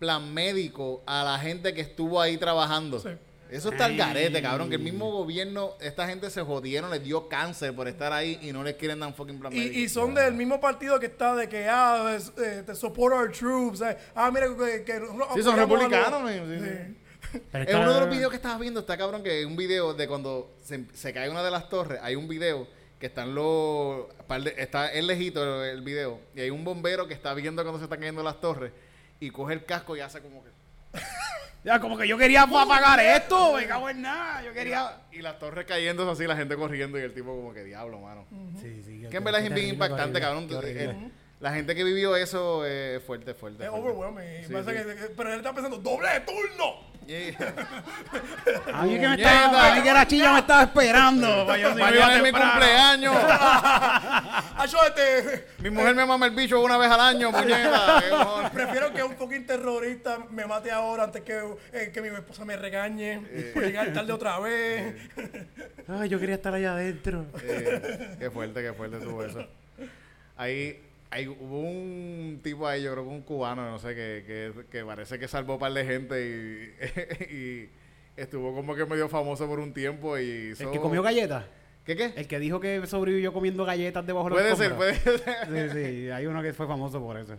plan 0.03 0.35
médico 0.35 1.01
a 1.07 1.23
la 1.23 1.39
gente 1.39 1.73
que 1.73 1.81
estuvo 1.81 2.21
ahí 2.21 2.37
trabajando? 2.37 2.99
Sí. 2.99 3.11
Eso 3.51 3.69
está 3.71 3.85
al 3.85 3.93
Ay. 3.93 3.97
garete, 3.99 4.43
cabrón. 4.43 4.69
Que 4.69 4.75
el 4.77 4.83
mismo 4.83 5.13
gobierno, 5.13 5.75
esta 5.81 6.09
gente 6.09 6.29
se 6.31 6.41
jodieron, 6.43 6.91
les 6.91 7.05
dio 7.05 7.29
cáncer 7.29 7.73
por 7.77 7.87
estar 7.87 8.13
ahí 8.13 8.39
y 8.43 8.51
no 8.51 8.65
les 8.65 8.75
quieren 8.75 8.99
dar 8.99 9.09
un 9.11 9.15
fucking 9.15 9.39
plan 9.39 9.53
médico. 9.53 9.79
Y, 9.79 9.83
y 9.85 9.89
son 9.89 10.15
del 10.15 10.35
mismo 10.35 10.61
partido 10.61 10.99
que 10.99 11.07
está 11.07 11.37
de 11.37 11.49
que, 11.49 11.67
ah, 11.69 12.15
es, 12.17 12.33
eh, 12.43 12.63
te 12.67 12.75
support 12.75 13.15
our 13.15 13.31
troops. 13.31 13.81
eh, 13.83 13.97
ah, 14.17 14.31
mira 14.33 14.47
que... 14.49 14.83
que 14.85 14.99
nosotros 15.01 15.29
Sí, 15.35 15.43
son 15.43 15.57
los- 15.57 15.69
republicanos. 15.69 16.31
sí, 16.31 16.39
sí. 16.59 17.41
Pero 17.53 17.71
En 17.71 17.77
uno 17.79 17.95
de 17.95 18.01
los 18.01 18.11
videos 18.11 18.31
que 18.31 18.37
estabas 18.37 18.59
viendo, 18.59 18.81
está 18.81 18.97
cabrón 18.99 19.23
que 19.23 19.41
es 19.41 19.47
un 19.47 19.57
video 19.57 19.95
de 19.95 20.09
cuando 20.09 20.51
se, 20.65 20.85
se 20.95 21.13
cae 21.13 21.31
una 21.31 21.43
de 21.45 21.51
las 21.51 21.69
torres, 21.69 22.01
hay 22.03 22.15
un 22.17 22.27
video 22.29 22.67
que 22.99 23.07
están 23.07 23.35
los... 23.35 24.07
Está 24.57 24.91
el 24.93 25.07
lejito 25.07 25.63
el 25.65 25.83
video, 25.83 26.21
y 26.35 26.41
hay 26.41 26.51
un 26.51 26.65
bombero 26.65 27.07
que 27.07 27.13
está 27.15 27.33
viendo 27.35 27.63
cuando 27.63 27.79
se 27.79 27.85
están 27.85 27.99
cayendo 28.01 28.23
las 28.23 28.41
torres, 28.41 28.73
y 29.23 29.31
coge 29.31 29.55
el 29.55 29.65
casco 29.65 29.97
y 29.97 30.01
hace 30.01 30.21
como 30.21 30.43
que... 30.43 30.51
Ya, 31.65 31.79
como 31.79 31.97
que 31.97 32.09
yo 32.09 32.19
quería 32.19 32.43
apagar 32.43 32.99
esto, 32.99 33.55
me 33.55 33.69
cago 33.69 33.89
en 33.89 34.03
nada, 34.03 34.43
yo 34.43 34.53
quería... 34.53 34.97
Y 35.13 35.23
las 35.23 35.39
torres 35.39 35.65
cayendo 35.65 36.11
así, 36.11 36.27
la 36.27 36.35
gente 36.35 36.57
corriendo, 36.57 36.99
y 36.99 37.03
el 37.03 37.15
tipo 37.15 37.37
como 37.37 37.55
que 37.55 37.63
diablo, 37.63 38.01
mano. 38.01 38.27
Sí, 38.61 38.83
sí. 38.85 39.07
Que 39.09 39.19
en 39.19 39.23
verdad 39.23 39.45
es 39.45 39.55
bien 39.55 39.69
impactante, 39.69 40.21
cabrón. 40.21 40.49
La 41.43 41.53
gente 41.53 41.75
que 41.75 41.83
vivió 41.83 42.15
eso 42.15 42.65
eh, 42.65 42.97
es 42.97 43.03
fuerte, 43.03 43.35
fuerte. 43.35 43.65
Es 43.65 43.69
fuerte. 43.71 43.89
overwhelming. 43.89 44.47
Sí, 44.47 44.53
Parece 44.53 44.71
sí. 44.71 44.77
que- 44.89 44.95
que- 45.09 45.15
pero 45.15 45.31
él 45.33 45.37
está 45.39 45.53
pensando, 45.53 45.77
doble 45.79 46.09
de 46.09 46.21
turno. 46.21 46.93
Yeah. 47.05 47.35
A 48.73 48.85
mí 48.85 48.95
que 48.95 49.09
me 49.09 49.15
estaba, 49.17 49.73
a 49.73 49.75
mí 49.75 49.83
que 49.83 49.93
la 49.93 50.07
chilla 50.07 50.33
me 50.35 50.39
estaba 50.39 50.63
esperando. 50.63 51.45
Mañana 51.47 52.17
es 52.17 52.23
mi 52.23 52.31
cumpleaños. 52.31 53.17
Este, 54.87 55.47
mi 55.59 55.71
mujer 55.71 55.95
me 55.95 56.05
mama 56.07 56.27
el 56.27 56.35
bicho 56.35 56.61
una 56.61 56.77
vez 56.79 56.91
al 56.91 57.01
año, 57.01 57.31
puñeta. 57.33 58.51
Prefiero 58.55 58.93
que 58.93 59.03
un 59.03 59.17
fucking 59.17 59.47
terrorista 59.47 60.19
me 60.31 60.47
mate 60.47 60.71
ahora 60.71 61.05
antes 61.05 61.23
que, 61.23 61.41
eh, 61.73 61.91
que 61.93 62.01
mi 62.01 62.09
esposa 62.09 62.45
me 62.45 62.57
regañe 62.57 63.21
por 63.53 63.65
llegar 63.65 63.93
tarde 63.93 64.13
otra 64.13 64.39
vez. 64.39 64.95
Ay, 65.89 66.09
yo 66.09 66.19
quería 66.21 66.37
estar 66.37 66.55
allá 66.55 66.73
adentro. 66.75 67.27
Eh, 67.43 68.17
qué 68.19 68.31
fuerte, 68.31 68.63
qué 68.63 68.73
fuerte 68.73 68.99
estuvo 68.99 69.25
eso. 69.25 69.45
Ahí, 70.37 70.81
ahí 71.13 71.29
hubo 71.29 71.61
un 71.61 72.41
tipo 72.43 72.67
ahí, 72.67 72.83
yo 72.83 72.93
creo 72.93 73.05
que 73.05 73.11
un 73.11 73.23
cubano, 73.23 73.71
no 73.71 73.79
sé, 73.79 73.89
que, 73.95 74.25
que, 74.27 74.65
que 74.71 74.85
parece 74.85 75.19
que 75.19 75.29
salvó 75.29 75.55
un 75.55 75.61
par 75.61 75.73
de 75.73 75.85
gente 75.85 76.21
y, 76.27 77.35
y 77.37 77.71
estuvo 78.17 78.55
como 78.55 78.75
que 78.75 78.87
medio 78.87 79.09
famoso 79.09 79.47
por 79.47 79.61
un 79.61 79.73
tiempo 79.75 80.19
y 80.19 80.53
hizo... 80.53 80.65
El 80.65 80.71
que 80.71 80.81
comió 80.81 81.03
galletas. 81.03 81.45
¿Qué 81.85 81.97
qué? 81.97 82.15
El 82.17 82.27
que 82.27 82.39
dijo 82.39 82.61
que 82.61 82.87
sobrevivió 82.87 83.33
comiendo 83.33 83.65
galletas 83.65 84.07
debajo 84.07 84.31
de 84.31 84.37
los 84.37 84.43
Puede 84.43 84.57
ser, 84.57 84.77
puede 84.77 84.95
ser. 85.19 85.73
Sí, 85.73 86.05
sí, 86.05 86.11
hay 86.11 86.27
uno 86.27 86.43
que 86.43 86.53
fue 86.55 86.67
famoso 86.67 87.01
por 87.01 87.19
eso. 87.19 87.37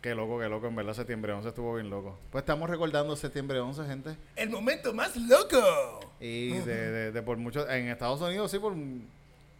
Qué 0.00 0.14
loco, 0.14 0.38
qué 0.38 0.48
loco. 0.48 0.68
En 0.68 0.76
verdad, 0.76 0.92
septiembre 0.92 1.32
11 1.32 1.48
estuvo 1.48 1.74
bien 1.74 1.90
loco. 1.90 2.20
Pues 2.30 2.42
estamos 2.42 2.70
recordando 2.70 3.16
septiembre 3.16 3.58
11, 3.58 3.84
gente. 3.86 4.16
El 4.36 4.50
momento 4.50 4.94
más 4.94 5.16
loco. 5.16 6.14
Y 6.20 6.50
de, 6.50 6.90
de, 6.90 7.12
de 7.12 7.22
por 7.22 7.36
mucho... 7.36 7.68
En 7.68 7.88
Estados 7.88 8.20
Unidos, 8.20 8.50
sí, 8.50 8.60
por... 8.60 8.74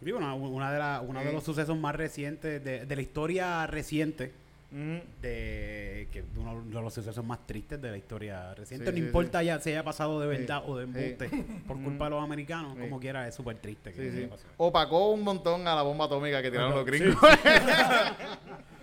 Sí, 0.05 0.13
una, 0.13 0.35
una 0.35 0.73
de 0.73 0.79
la- 0.79 1.01
uno 1.07 1.21
de 1.21 1.27
Sí. 1.29 1.33
los 1.35 1.45
sucesos 1.45 1.77
más 1.77 1.95
recientes, 1.97 2.63
de, 2.65 2.87
de 2.87 2.97
la 2.97 3.03
historia 3.03 3.67
reciente, 3.67 4.33
Mm, 4.71 4.99
de 5.23 6.09
que 6.13 6.23
uno 6.37 6.63
de 6.63 6.75
los 6.83 6.93
sucesos 6.93 7.25
más 7.25 7.47
tristes 7.47 7.81
de 7.81 7.91
la 7.91 7.97
historia 7.97 8.53
reciente. 8.55 8.85
Sí, 8.85 8.93
no 8.93 8.99
sí, 8.99 9.03
importa 9.07 9.43
ya 9.43 9.59
si 9.61 9.71
haya 9.71 9.83
pasado 9.83 10.21
de 10.21 10.27
verdad 10.27 10.63
o 10.67 10.77
de 10.77 10.85
embuste 10.85 11.31
por 11.67 11.83
culpa 11.83 12.05
de 12.05 12.11
los 12.11 12.23
americanos, 12.23 12.77
como 12.79 13.01
quiera, 13.01 13.27
es 13.27 13.35
súper 13.35 13.57
triste. 13.57 13.95
que. 13.95 14.29
Opacó 14.59 15.09
un 15.13 15.23
montón 15.23 15.67
a 15.67 15.75
la 15.75 15.81
bomba 15.81 16.05
atómica 16.05 16.43
que 16.43 16.51
tiraron 16.51 16.75
los 16.75 16.85
gringos. 16.85 17.17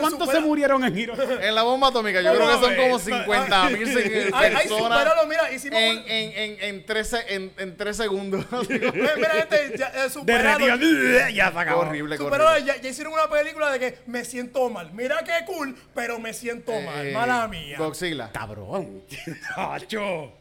¿Cuántos, 0.00 0.30
se 0.30 0.40
murieron 0.40 0.84
en 0.84 0.98
Hiroshima? 0.98 1.34
en 1.46 1.54
la 1.54 1.62
bomba 1.62 1.88
atómica, 1.88 2.20
yo 2.20 2.30
No, 2.32 2.36
creo 2.36 2.48
que 2.48 2.64
son 2.64 2.72
eh, 2.72 2.76
como 2.76 2.88
no, 2.90 2.98
50 2.98 3.70
mil 3.70 3.92
personas 3.92 5.26
mira, 5.26 5.52
hicimos 5.52 5.78
en, 5.78 5.98
en, 6.06 6.32
en, 6.32 6.56
en, 6.60 6.86
tres, 6.86 7.08
se- 7.08 7.34
en, 7.34 7.52
en 7.56 7.76
tres 7.76 7.96
segundos. 7.96 8.44
Mira, 8.68 9.30
gente, 9.30 9.74
ya, 9.78 10.04
eh, 10.04 10.10
superalo. 10.10 10.66
Derretido. 10.66 11.28
Ya 11.30 11.52
se 11.52 11.58
acabó. 11.58 11.80
horrible, 11.82 12.16
horrible. 12.18 12.64
ya, 12.64 12.80
ya 12.80 12.88
hicieron 12.88 13.12
una 13.12 13.28
película 13.28 13.70
de 13.72 13.78
que 13.78 13.98
me 14.06 14.24
siento 14.24 14.68
mal. 14.70 14.92
Mira 14.92 15.22
qué 15.24 15.44
cool, 15.46 15.76
pero 15.94 16.18
me 16.18 16.32
siento 16.32 16.72
mal. 16.80 17.06
Eh, 17.06 17.12
Mala 17.12 17.48
mía. 17.48 17.78
Godzilla. 17.78 18.30
Cabrón. 18.32 19.02
Chacho. 19.54 20.32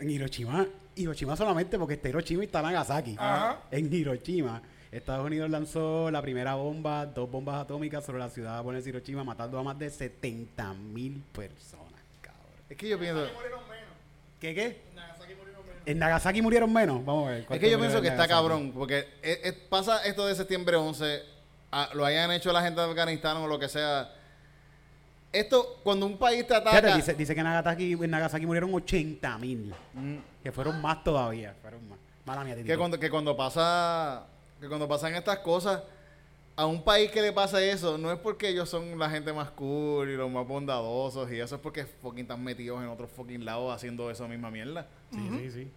En 0.00 0.10
Hiroshima, 0.10 0.66
Hiroshima 0.94 1.36
solamente 1.36 1.76
porque 1.78 1.94
está 1.94 2.08
Hiroshima 2.08 2.42
y 2.44 2.46
está 2.46 2.62
Nagasaki. 2.62 3.16
Ajá. 3.18 3.58
En 3.70 3.92
Hiroshima, 3.92 4.62
Estados 4.90 5.26
Unidos 5.26 5.50
lanzó 5.50 6.10
la 6.10 6.22
primera 6.22 6.54
bomba, 6.54 7.04
dos 7.06 7.30
bombas 7.30 7.56
atómicas 7.60 8.04
sobre 8.04 8.18
la 8.20 8.30
ciudad 8.30 8.64
de 8.64 8.88
Hiroshima, 8.88 9.22
matando 9.22 9.58
a 9.58 9.62
más 9.62 9.78
de 9.78 9.90
70 9.90 10.72
mil 10.74 11.22
personas, 11.32 12.00
cabrón. 12.22 12.46
Es 12.70 12.76
que 12.76 12.88
yo 12.88 12.98
pienso... 12.98 13.20
Murieron 13.34 13.60
menos. 13.68 13.88
¿Qué 14.40 14.54
qué? 14.54 14.82
Nagasaki 14.94 15.34
murieron 15.34 15.66
menos. 15.66 15.82
En 15.84 15.98
Nagasaki 15.98 16.42
murieron 16.42 16.72
menos. 16.72 17.04
Vamos 17.04 17.26
a 17.26 17.30
ver. 17.32 17.40
Es 17.40 17.46
¿cuántos 17.46 17.64
que 17.66 17.70
yo 17.70 17.78
pienso 17.78 17.98
en 17.98 18.02
que 18.04 18.08
está 18.08 18.26
cabrón, 18.26 18.72
porque 18.72 19.08
es- 19.20 19.40
es- 19.44 19.52
pasa 19.52 20.02
esto 20.06 20.26
de 20.26 20.34
septiembre 20.34 20.76
11, 20.76 21.22
ah, 21.70 21.90
lo 21.92 22.04
hayan 22.06 22.30
hecho 22.32 22.50
la 22.52 22.62
gente 22.62 22.80
de 22.80 22.86
Afganistán 22.88 23.36
o 23.38 23.46
lo 23.46 23.58
que 23.58 23.68
sea. 23.68 24.10
Esto, 25.30 25.80
cuando 25.84 26.06
un 26.06 26.16
país 26.16 26.46
te 26.46 26.54
ataca... 26.54 26.70
Fíjate, 26.78 26.96
dice, 26.96 27.14
dice 27.14 27.34
que 27.34 27.40
en 27.40 27.46
Nagasaki, 27.46 27.92
en 27.92 28.10
Nagasaki 28.10 28.46
murieron 28.46 28.72
80 28.72 29.36
mil. 29.36 29.74
Que 30.42 30.50
fueron 30.50 30.80
más 30.80 31.04
todavía. 31.04 31.54
Fueron 31.60 31.86
más. 31.90 31.98
Mala 32.24 32.44
mía, 32.44 32.56
que 32.64 32.76
cuando, 32.78 32.98
que 32.98 33.10
cuando 33.10 33.36
pasa 33.36 34.26
que 34.60 34.68
cuando 34.68 34.88
pasan 34.88 35.14
estas 35.14 35.38
cosas 35.40 35.82
a 36.56 36.66
un 36.66 36.82
país 36.82 37.10
que 37.12 37.22
le 37.22 37.32
pasa 37.32 37.62
eso 37.62 37.96
no 37.98 38.10
es 38.12 38.18
porque 38.18 38.48
ellos 38.48 38.68
son 38.68 38.98
la 38.98 39.08
gente 39.08 39.32
más 39.32 39.50
cool 39.52 40.10
y 40.10 40.16
los 40.16 40.28
más 40.30 40.46
bondadosos 40.46 41.30
y 41.30 41.38
eso 41.38 41.54
es 41.54 41.60
porque 41.60 41.84
fucking 41.86 42.22
están 42.22 42.42
metidos 42.42 42.82
en 42.82 42.88
otros 42.88 43.10
fucking 43.12 43.44
lados 43.44 43.72
haciendo 43.74 44.10
esa 44.10 44.26
misma 44.26 44.50
mierda. 44.50 44.88
Sí, 45.12 45.28
sí, 45.30 45.50
sí. 45.50 45.70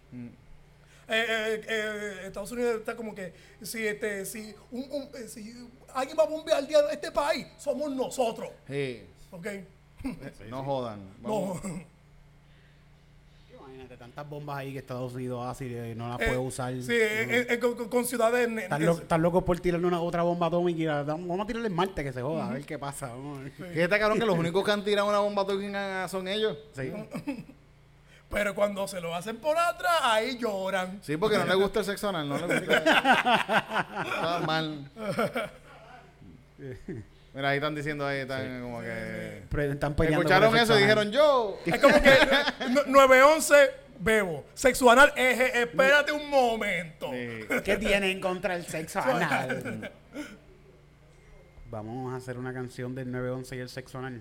Eh, 1.08 1.24
eh, 1.28 1.60
eh, 1.68 2.26
Estados 2.26 2.50
Unidos 2.52 2.76
está 2.80 2.96
como 2.96 3.14
que 3.14 3.32
si 3.60 3.86
este 3.86 4.24
si 4.24 4.54
un, 4.70 4.82
un- 4.90 5.08
eh, 5.14 5.28
si 5.28 5.52
alguien 5.94 6.16
va 6.18 6.22
a 6.24 6.26
bombardear 6.28 6.84
este 6.92 7.10
país 7.12 7.46
somos 7.58 7.90
nosotros. 7.92 8.50
Sí, 8.66 9.04
¿ok? 9.30 9.46
no 10.48 10.64
jodan 10.64 11.00
Vamos- 11.20 11.62
no 11.62 11.91
Imagínate, 13.72 13.96
tantas 13.96 14.28
bombas 14.28 14.58
ahí 14.58 14.72
que 14.72 14.78
Estados 14.80 15.14
Unidos 15.14 15.46
hace 15.46 15.90
y 15.90 15.94
no 15.94 16.08
las 16.08 16.20
Eh, 16.20 16.26
puede 16.26 16.38
usar. 16.38 16.74
sí 16.74 16.92
eh, 16.92 17.46
eh, 17.48 17.58
con, 17.58 17.74
con- 17.74 17.88
con 17.88 18.04
ciudades 18.04 18.46
Están, 18.48 18.80
es- 18.82 18.86
lo- 18.86 18.98
están 18.98 19.22
locos 19.22 19.42
por 19.44 19.58
tirarle 19.60 19.86
una 19.86 20.00
otra 20.00 20.22
bomba 20.22 20.46
atómica 20.48 20.80
y 20.80 20.84
la- 20.84 21.02
vamos 21.04 21.40
a 21.40 21.46
tirarle 21.46 21.68
en 21.68 21.74
Marte 21.74 22.04
que 22.04 22.12
se 22.12 22.20
joda, 22.22 22.48
a 22.48 22.52
ver 22.52 22.64
qué 22.66 22.78
pasa. 22.78 23.08
vamos 23.08 23.40
que 23.56 23.82
está 23.82 23.98
cabrón 23.98 24.18
que 24.18 24.26
los 24.26 24.36
únicos 24.38 24.64
que 24.64 24.70
han 24.72 24.84
tirado 24.84 25.08
una 25.08 25.18
bomba 25.20 25.42
atómica 25.42 26.06
son 26.08 26.28
ellos. 26.28 26.56
Sí. 26.74 26.92
pero 28.28 28.54
cuando 28.54 28.86
se 28.88 29.00
lo 29.00 29.14
hacen 29.14 29.36
por 29.38 29.56
atrás 29.58 30.00
ahí 30.02 30.38
lloran. 30.38 30.98
Sí 31.02 31.16
porque 31.16 31.38
no 31.38 31.44
les 31.44 31.56
gusta 31.56 31.80
el 31.80 31.84
sexo 31.86 32.08
anal 32.10 32.28
no 32.28 32.38
gusta. 32.38 32.56
Está 34.06 34.42
mal 34.46 34.90
mira 37.34 37.48
ahí 37.50 37.56
están 37.56 37.74
diciendo 37.74 38.06
ahí 38.06 38.20
están 38.20 38.60
como 38.62 38.80
que 38.80 39.42
Pero 39.50 39.62
están 39.72 39.94
peleando 39.94 40.20
escucharon 40.20 40.54
eso 40.56 40.64
y 40.64 40.66
sexo 40.66 40.76
dijeron 40.76 41.02
anal. 41.08 41.12
yo 41.12 41.58
es 41.66 41.80
como 41.80 41.94
que 42.02 42.18
nu- 42.70 42.82
911 42.92 43.54
bebo 44.00 44.44
sexo 44.54 44.90
anal 44.90 45.12
eje, 45.16 45.62
espérate 45.62 46.12
un 46.12 46.28
momento 46.28 47.10
Sí. 47.12 47.40
¿Qué 47.64 47.76
tienen 47.76 48.20
contra 48.20 48.56
el 48.56 48.64
sexo 48.66 49.00
anal? 49.00 49.90
Vamos 51.70 52.12
a 52.12 52.16
hacer 52.16 52.36
una 52.36 52.52
canción 52.52 52.94
del 52.94 53.10
911 53.10 53.56
y 53.56 53.58
el 53.60 53.68
sexo 53.70 53.98
anal. 53.98 54.20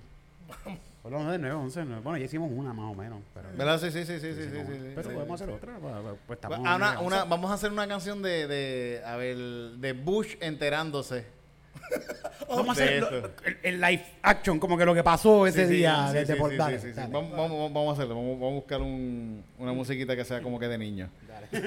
Bueno, 1.04 1.24
no 1.24 1.32
del 1.32 1.41
911, 1.41 1.86
no. 1.86 2.02
bueno, 2.02 2.17
ya 2.17 2.26
hicimos 2.26 2.50
una 2.54 2.71
más 2.74 2.91
o 2.91 2.95
menos. 2.95 3.19
Pero, 3.34 3.50
¿verdad? 3.56 3.80
sí 3.80 3.91
sí 3.91 4.06
sí 4.06 4.19
sí 4.19 4.34
sí, 4.34 4.43
sí, 4.43 4.50
sí, 4.52 4.74
sí, 4.74 4.91
pero 4.95 5.10
sí. 5.10 5.15
podemos 5.15 5.41
hacer 5.41 5.54
otra. 5.54 5.78
pues, 5.80 5.93
pues, 6.28 6.38
estamos 6.38 6.60
Ah, 6.60 6.76
una- 6.76 6.76
una- 6.76 6.93
911. 6.95 7.30
vamos 7.30 7.52
a 7.52 7.54
hacer 7.56 7.71
una 7.71 7.88
canción 7.88 8.21
de, 8.21 8.47
de, 8.47 9.02
a 9.06 9.15
ver, 9.17 9.36
de 9.38 9.93
Bush 9.93 10.36
enterándose. 10.39 11.26
Vamos 12.49 12.69
a 12.69 12.71
hacer 12.84 12.99
lo- 13.01 13.10
el, 13.45 13.57
el 13.63 13.81
live 13.81 14.05
action, 14.21 14.60
como 14.60 14.77
que 14.77 14.86
lo 14.86 14.93
que 14.93 15.03
pasó 15.03 15.47
ese 15.47 15.65
Sí, 15.67 15.71
sí, 15.71 15.77
día 15.77 16.07
sí, 16.10 16.13
desde 16.15 16.36
dale, 16.36 16.57
dale. 16.57 16.79
Vamos, 17.13 17.31
vamos, 17.31 17.73
vamos 17.73 17.89
a 17.89 17.93
hacerlo. 17.93 18.15
Vamos, 18.15 18.39
vamos 18.39 18.51
a 18.51 18.55
buscar 18.55 18.81
un, 18.81 19.43
una 19.57 19.71
musiquita 19.73 20.15
que 20.15 20.25
sea 20.25 20.41
como 20.41 20.60
que 20.60 20.67
de 20.67 20.77
niño. 20.77 21.10
que 21.51 21.57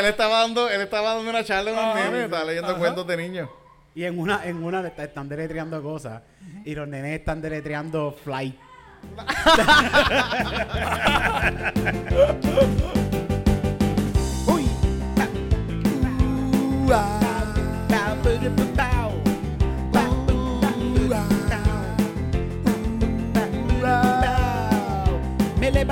él 0.00 0.06
estaba 0.06 0.40
dando, 0.40 0.68
él 0.68 0.80
estaba 0.80 1.14
dando 1.14 1.30
una 1.30 1.44
charla 1.44 1.70
a 1.70 1.74
unos 1.74 1.94
nenes, 1.94 2.24
estaba 2.24 2.44
leyendo 2.44 2.76
cuentos 2.78 3.06
de 3.06 3.16
niños. 3.16 3.48
Y 3.94 4.04
en 4.04 4.18
una, 4.18 4.44
en 4.46 4.62
una 4.62 4.86
están 4.86 5.28
deletreando 5.28 5.82
cosas 5.82 6.22
y 6.64 6.74
los 6.74 6.88
nenes 6.88 7.18
están 7.18 7.40
deletreando 7.42 8.12
flight. 8.24 8.54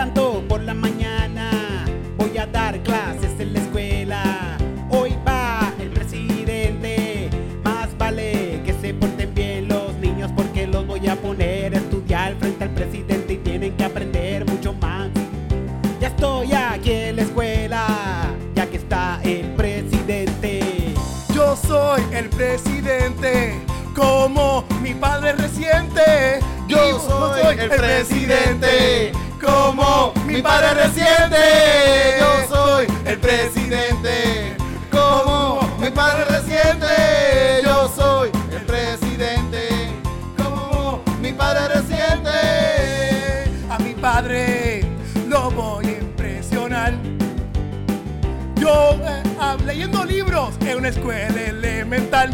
levanto 0.01 0.43
por 0.49 0.63
la 0.63 0.73
mañana, 0.73 1.85
voy 2.17 2.39
a 2.39 2.47
dar 2.47 2.83
clases 2.83 3.39
en 3.39 3.53
la 3.53 3.59
escuela. 3.59 4.57
Hoy 4.89 5.15
va 5.29 5.75
el 5.79 5.91
presidente, 5.91 7.29
más 7.63 7.89
vale 7.99 8.63
que 8.65 8.73
se 8.81 8.95
porten 8.95 9.35
bien 9.35 9.69
los 9.69 9.95
niños 9.97 10.31
porque 10.35 10.67
los 10.67 10.87
voy 10.87 11.07
a 11.07 11.17
poner 11.17 11.75
a 11.75 11.79
estudiar 11.79 12.35
frente 12.37 12.65
al 12.65 12.71
presidente 12.71 13.35
y 13.35 13.37
tienen 13.37 13.77
que 13.77 13.85
aprender 13.85 14.47
mucho 14.47 14.73
más. 14.73 15.11
Ya 16.01 16.09
estoy 16.09 16.51
aquí 16.55 16.93
en 16.93 17.17
la 17.17 17.23
escuela, 17.23 17.87
ya 18.55 18.67
que 18.71 18.79
está 18.79 19.21
el 19.23 19.55
presidente. 19.55 20.95
Yo 21.35 21.55
soy 21.57 22.01
el 22.13 22.31
presidente, 22.31 23.61
como 23.95 24.65
mi 24.81 24.95
padre 24.95 25.35
reciente. 25.35 26.41
Yo 26.69 27.01
soy 27.01 27.59
el 27.59 27.69
presidente, 27.69 29.13
como 29.41 30.13
mi 30.27 30.43
padre 30.43 30.75
reciente. 30.75 32.17
Yo 32.19 32.55
soy 32.55 32.87
el 33.05 33.19
presidente, 33.19 34.57
como 34.91 35.61
mi 35.79 35.91
padre 35.91 36.25
reciente. 36.27 37.63
Yo 37.65 37.89
soy 37.89 38.31
el 38.53 38.63
presidente, 38.63 39.91
como 40.37 41.03
mi 41.21 41.33
padre 41.33 41.69
reciente. 41.69 42.31
A 43.71 43.79
mi 43.79 43.95
padre 43.95 44.85
lo 45.29 45.51
voy 45.51 45.87
a 45.87 45.99
impresionar. 45.99 46.95
Yo 48.57 48.93
eh, 48.93 49.23
ah, 49.41 49.57
leyendo 49.65 50.05
libros 50.05 50.55
en 50.61 50.79
una 50.79 50.89
escuela 50.89 51.41
elemental. 51.41 52.31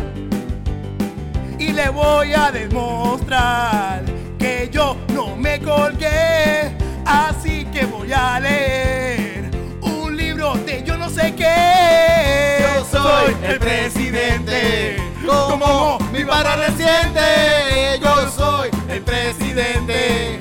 Y 1.59 1.73
le 1.73 1.89
voy 1.89 2.35
a 2.35 2.51
demostrar 2.51 4.03
que 4.39 4.69
yo 4.71 4.97
no 5.15 5.37
me 5.37 5.59
colgué. 5.61 6.76
Así 7.07 7.65
que 7.67 7.87
voy 7.87 8.13
a 8.13 8.41
leer 8.41 9.51
un 9.81 10.17
libro 10.17 10.55
de 10.55 10.83
yo 10.83 10.97
no 10.97 11.09
sé 11.09 11.35
qué. 11.37 12.59
Yo 12.61 12.85
soy 12.85 13.37
el 13.45 13.59
presidente, 13.61 14.97
como 15.25 15.99
mi 16.13 16.25
padre 16.25 16.67
reciente. 16.67 18.01
Yo 18.03 18.31
soy 18.31 18.71
el 18.89 19.03
presidente, 19.03 20.41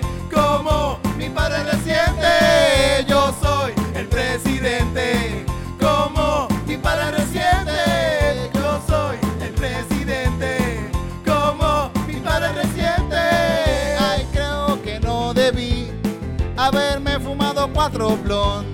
Roblón 18.07 18.65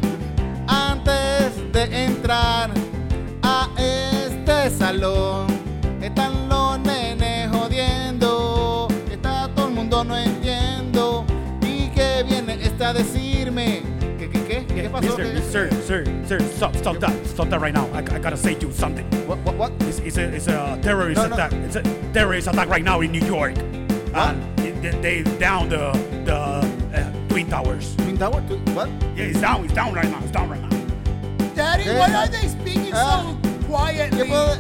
antes 0.68 1.56
de 1.72 2.04
entrar 2.04 2.70
a 3.42 3.70
este 3.78 4.70
salón. 4.72 5.48
Están 6.02 6.50
los 6.50 6.78
nenes 6.80 7.50
jodiendo, 7.50 8.90
está 9.10 9.48
todo 9.56 9.70
el 9.70 9.74
mundo 9.74 10.04
no 10.04 10.18
entiendo. 10.18 11.26
¿Y 11.62 11.88
que 11.92 12.26
viene 12.28 12.58
este 12.62 12.84
a 12.84 12.92
decirme? 12.92 13.84
¿Qué, 14.20 14.30
qué, 14.30 14.44
qué? 14.44 14.66
¿Qué 14.66 14.90
pasó? 14.90 15.18
Mister, 15.18 15.34
¿Qué? 15.34 15.42
Sir, 15.42 15.70
sir, 15.88 16.06
sir, 16.28 16.42
stop, 16.42 16.76
stop 16.76 17.00
that, 17.00 17.14
stop 17.26 17.50
that 17.50 17.62
right 17.62 17.74
now. 17.74 17.88
I, 17.94 18.00
I 18.00 18.20
gotta 18.20 18.36
say 18.36 18.56
to 18.56 18.68
you 18.68 18.74
something. 18.74 19.06
What, 19.28 19.38
what, 19.46 19.56
what? 19.56 19.72
It's, 19.88 20.00
it's, 20.00 20.18
a, 20.18 20.24
it's 20.24 20.48
a 20.50 20.78
terrorist 20.82 21.22
no, 21.22 21.38
no. 21.38 21.48
It's 21.66 21.78
a 21.78 21.84
terrorist 22.12 22.50
attack 22.50 22.68
right 22.68 22.84
now 22.84 23.00
in 23.00 23.14
New 23.14 23.26
York. 23.26 23.56
What? 24.12 24.36
And 24.60 24.84
they, 24.84 25.24
they 25.24 25.24
down 25.40 25.70
the, 25.70 25.94
the 26.26 26.36
uh, 26.36 27.28
Twin 27.30 27.48
Towers. 27.48 27.96
Tower? 28.22 28.42
Tu- 28.48 28.62
What? 28.76 28.88
Yeah, 29.18 29.26
it's 29.34 29.42
down. 29.42 29.66
It's 29.66 29.74
down 29.74 29.94
right 29.96 30.06
now. 30.08 30.20
It's 30.22 30.30
down 30.32 30.48
right 30.48 30.62
now. 30.62 30.70
Daddy, 31.56 31.86
¿Qué? 31.86 31.98
why 31.98 32.14
are 32.14 32.28
they 32.30 32.48
speaking 32.48 32.94
Ah. 32.94 33.24
so 33.26 33.74
¿Qué 33.90 34.10
quietly? 34.10 34.30
puedo? 34.30 34.56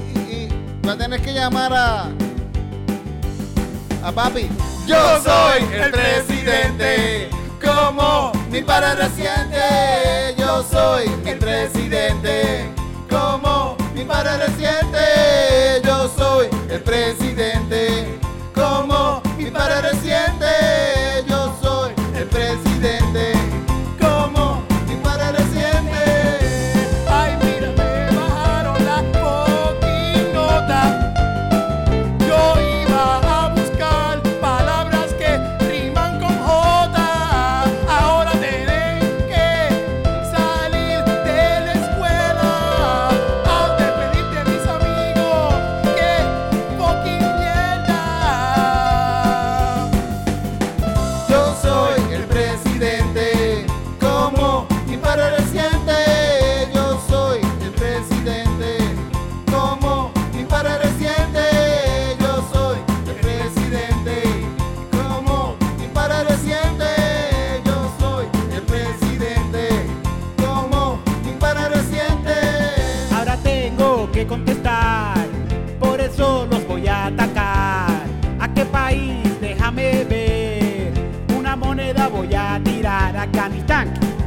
Y, 0.00 0.32
y 0.32 0.48
va 0.86 0.92
a 0.92 0.96
tener 0.96 1.20
que 1.20 1.32
llamar 1.34 1.70
a. 1.74 2.08
A 4.02 4.10
papi. 4.12 4.48
Yo 4.86 5.20
soy 5.20 5.64
el 5.74 5.90
presidente. 5.90 7.28
Como 7.62 8.32
mi 8.50 8.62
padre 8.62 8.94
reciente. 8.94 10.34
Yo 10.38 10.62
soy 10.62 11.08
mi 11.24 11.34
presidente. 11.34 12.70
Como 13.10 13.76
mi 13.94 14.04
padre 14.04 14.46
reciente. 14.46 15.82
Yo 15.84 16.08
soy 16.16 16.48
el 16.70 16.80
presidente. 16.80 18.18
Como 18.54 19.20
mi 19.36 19.50
padre 19.50 19.82
reciente. 19.92 20.37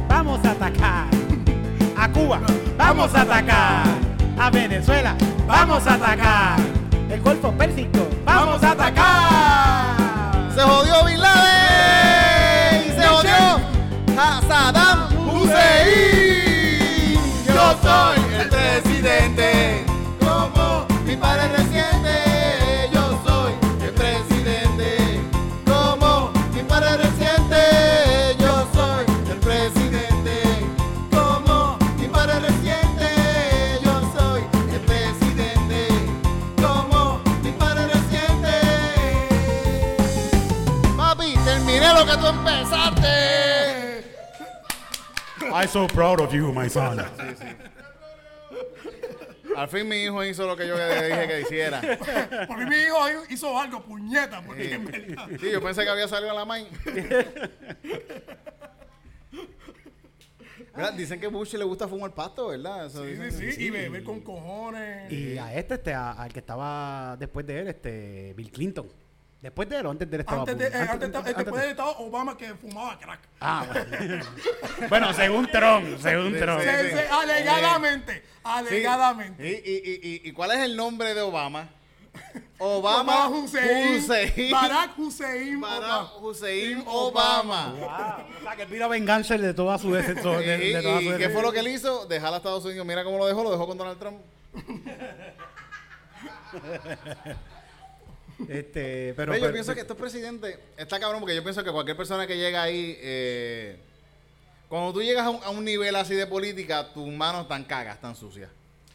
Vamos 0.08 0.44
a 0.44 0.50
atacar. 0.50 1.06
A 1.96 2.08
Cuba, 2.08 2.40
vamos 2.76 3.14
a 3.14 3.22
atacar. 3.22 3.84
A 4.38 4.50
Venezuela, 4.50 5.16
vamos 5.46 5.86
a 5.86 5.94
atacar. 5.94 6.58
El 7.08 7.20
Golfo 7.20 7.52
Pérsico, 7.52 8.08
vamos 8.24 8.62
a 8.62 8.72
atacar. 8.72 9.96
Se 10.54 10.60
jodió 10.60 11.04
Bin 11.04 11.20
Laden. 11.20 12.94
Se 12.96 13.06
jodió 13.06 13.60
a 14.18 14.40
Saddam 14.48 15.08
Hussein. 15.28 17.14
Yo 17.46 17.76
soy 17.80 18.18
el 18.40 18.48
presidente. 18.48 19.84
Como 20.20 20.86
mi 21.04 21.16
padre 21.16 21.48
I'm 45.62 45.68
so 45.68 45.86
proud 45.86 46.20
of 46.20 46.32
you, 46.32 46.52
my 46.52 46.68
son. 46.68 46.98
Al 49.56 49.68
fin 49.68 49.86
mi 49.86 49.96
hijo 50.04 50.24
hizo 50.24 50.46
lo 50.46 50.56
que 50.56 50.66
yo 50.66 50.76
le 50.76 51.06
dije 51.08 51.28
que 51.28 51.40
hiciera. 51.42 51.80
Porque 52.48 52.64
mi 52.66 52.76
hijo 52.76 52.98
hizo 53.28 53.58
algo, 53.58 53.82
puñeta, 53.82 54.42
porque 54.42 54.74
en 54.74 54.84
verdad. 54.84 55.28
Sí, 55.38 55.50
yo 55.52 55.62
pensé 55.62 55.84
que 55.84 55.90
había 55.90 56.08
salido 56.08 56.30
a 56.32 56.34
la 56.34 56.44
main. 56.44 56.66
Mira, 60.74 60.90
Dicen 60.92 61.20
que 61.20 61.26
Bush 61.26 61.52
le 61.54 61.64
gusta 61.64 61.86
fumar 61.86 62.12
pasto, 62.14 62.48
¿verdad? 62.48 62.86
Eso 62.86 63.04
Sí, 63.04 63.10
dicen. 63.10 63.32
sí, 63.32 63.52
sí, 63.52 63.64
y 63.66 63.70
beber 63.70 64.02
con 64.04 64.20
cojones. 64.20 65.12
Y 65.12 65.36
a 65.36 65.54
este, 65.54 65.74
este, 65.74 65.92
a- 65.94 66.12
al 66.12 66.32
que 66.32 66.38
estaba 66.38 67.16
después 67.18 67.46
de 67.46 67.60
él, 67.60 67.68
este, 67.68 68.32
Bill 68.34 68.50
Clinton. 68.50 68.88
Después 69.42 69.68
de 69.68 69.76
él 69.78 69.86
o 69.86 69.90
antes 69.90 70.08
de 70.08 70.16
él 70.16 70.20
estaba 70.20 70.40
Antes 70.42 70.56
de, 70.56 70.64
Bush? 70.66 70.74
eh, 70.74 70.78
antes, 70.88 71.10
de- 71.12 71.18
antes 71.18 71.36
después 71.36 71.56
de- 71.60 71.66
de 71.66 71.70
estaba 71.72 71.90
Obama 71.98 72.36
que 72.38 72.54
fumaba 72.54 72.96
crack. 72.98 73.20
Ah, 73.40 73.66
bueno. 73.72 74.24
bueno, 74.88 75.12
según 75.14 75.48
Trump, 75.48 75.98
según 76.00 76.38
Trump. 76.38 76.60
Se- 76.60 76.90
se- 76.92 77.08
alegadamente, 77.08 78.22
alegadamente. 78.44 79.44
¿Y, 79.44 79.50
y, 79.68 79.74
y, 79.74 80.22
y, 80.26 80.28
y 80.28 80.32
cuál 80.32 80.52
es 80.52 80.58
el 80.60 80.76
nombre 80.76 81.12
de 81.12 81.22
Obama? 81.22 81.68
Obama 82.58 83.26
Obama 83.26 83.28
Hussein, 83.30 83.96
Hussein. 83.98 84.50
Barack 84.52 84.96
Hussein 84.98 85.60
Barack 85.60 85.82
Obama. 85.82 86.12
Hussein 86.20 86.84
Obama. 86.86 87.74
O 87.74 88.42
sea, 88.44 88.54
que 88.56 88.62
él 88.62 88.68
vino 88.68 88.84
a 88.84 88.88
vengarse 88.88 89.36
de 89.38 89.54
toda 89.54 89.76
su 89.78 89.92
de, 89.92 90.02
de- 90.02 90.68
¿Y, 90.68 90.72
de 90.72 90.82
toda 90.82 91.02
y 91.02 91.16
qué 91.18 91.30
fue 91.30 91.42
lo 91.42 91.50
que 91.50 91.58
él 91.60 91.68
hizo? 91.68 92.06
Dejar 92.06 92.32
a 92.32 92.36
Estados 92.36 92.64
Unidos. 92.64 92.86
Mira 92.86 93.02
cómo 93.02 93.18
lo 93.18 93.26
dejó. 93.26 93.42
Lo 93.42 93.50
dejó 93.50 93.66
con 93.66 93.76
Donald 93.76 93.98
Trump. 93.98 94.20
Este, 98.48 99.14
pero, 99.16 99.32
Pero 99.32 99.34
yo 99.34 99.40
pero- 99.42 99.52
pienso 99.52 99.74
que 99.74 99.80
estos 99.80 99.96
presidentes 99.96 100.58
está 100.76 100.98
cabrón 101.00 101.20
porque 101.20 101.34
yo 101.34 101.42
pienso 101.42 101.62
que 101.64 101.70
cualquier 101.70 101.96
persona 101.96 102.26
que 102.26 102.36
llega 102.36 102.62
ahí, 102.62 102.96
eh, 103.00 103.76
cuando 104.68 104.92
tú 104.92 105.02
llegas 105.02 105.24
a 105.26 105.30
un, 105.30 105.42
a 105.42 105.50
un 105.50 105.64
nivel 105.64 105.94
así 105.96 106.14
de 106.14 106.26
política, 106.26 106.92
tus 106.92 107.08
manos 107.08 107.42
están 107.42 107.64
cagas, 107.64 107.96
están 107.96 108.16
sucias. 108.16 108.50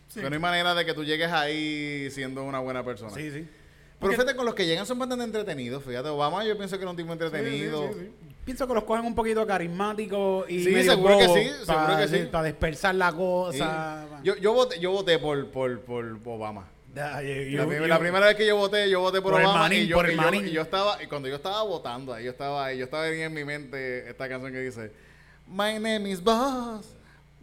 Sí. 0.07 0.21
Que 0.21 0.29
no 0.29 0.35
hay 0.35 0.41
manera 0.41 0.73
de 0.73 0.85
que 0.85 0.93
tú 0.93 1.03
llegues 1.03 1.31
ahí 1.31 2.09
siendo 2.11 2.43
una 2.43 2.59
buena 2.59 2.83
persona. 2.83 3.11
Sí, 3.13 3.29
sí. 3.31 3.47
Pero 3.99 4.11
fíjate, 4.11 4.35
con 4.35 4.45
los 4.45 4.53
que 4.55 4.65
llegan 4.65 4.85
son 4.85 4.99
bastante 4.99 5.23
entretenidos. 5.25 5.83
Fíjate, 5.83 6.09
Obama 6.09 6.43
yo 6.45 6.55
pienso 6.57 6.77
que 6.77 6.83
era 6.83 6.91
un 6.91 6.97
tipo 6.97 7.11
entretenido. 7.13 7.87
Sí, 7.89 7.93
sí, 7.93 7.99
sí, 7.99 8.11
sí. 8.29 8.35
Pienso 8.45 8.67
que 8.67 8.73
los 8.75 8.83
cogen 8.85 9.05
un 9.05 9.13
poquito 9.15 9.45
carismáticos 9.45 10.49
y 10.49 10.63
Sí, 10.63 10.69
medio 10.69 10.91
seguro 10.93 11.17
que 11.17 11.25
sí, 11.27 11.49
seguro 11.65 11.87
pa- 11.87 11.97
que 11.97 12.07
sí. 12.07 12.29
Para 12.31 12.43
dispersar 12.45 12.95
la 12.95 13.11
Sí. 13.11 13.17
cosa. 13.17 14.05
Yo, 14.23 14.35
yo 14.37 14.53
voté, 14.53 14.79
yo 14.79 14.91
voté 14.91 15.19
por, 15.19 15.47
por, 15.51 15.79
por 15.81 16.17
Obama. 16.25 16.69
Yo- 16.97 17.65
La, 17.65 17.95
yo- 17.95 17.99
primera 17.99 18.25
vez 18.27 18.35
que 18.35 18.45
yo 18.47 18.55
voté, 18.57 18.89
yo 18.89 18.99
voté 19.01 19.21
por, 19.21 19.31
Por 19.33 19.41
el 19.41 19.47
Obama 19.47 19.61
manín, 19.63 19.83
y, 19.83 19.87
yo, 19.87 19.95
por 19.97 20.05
el 20.07 20.13
y 20.13 20.15
manín. 20.15 20.47
y 20.47 20.51
yo 20.51 20.61
estaba, 20.63 21.01
y 21.01 21.07
cuando 21.07 21.27
yo 21.27 21.35
estaba 21.35 21.61
votando 21.63 22.13
ahí, 22.13 22.25
yo 22.25 22.31
estaba 22.31 22.65
ahí, 22.65 22.77
yo 22.79 22.85
estaba 22.85 23.07
bien 23.07 23.23
en 23.25 23.33
mi 23.33 23.43
mente 23.45 24.09
esta 24.09 24.27
canción 24.27 24.51
que 24.51 24.59
dice 24.61 24.91
My 25.47 25.73
name 25.79 26.09
is 26.11 26.21
Boss, 26.23 26.87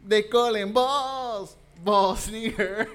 they 0.08 0.28
call 0.28 0.56
him 0.56 0.72
Boss, 0.72 1.56
Boss 1.82 2.28
nigger. 2.30 2.86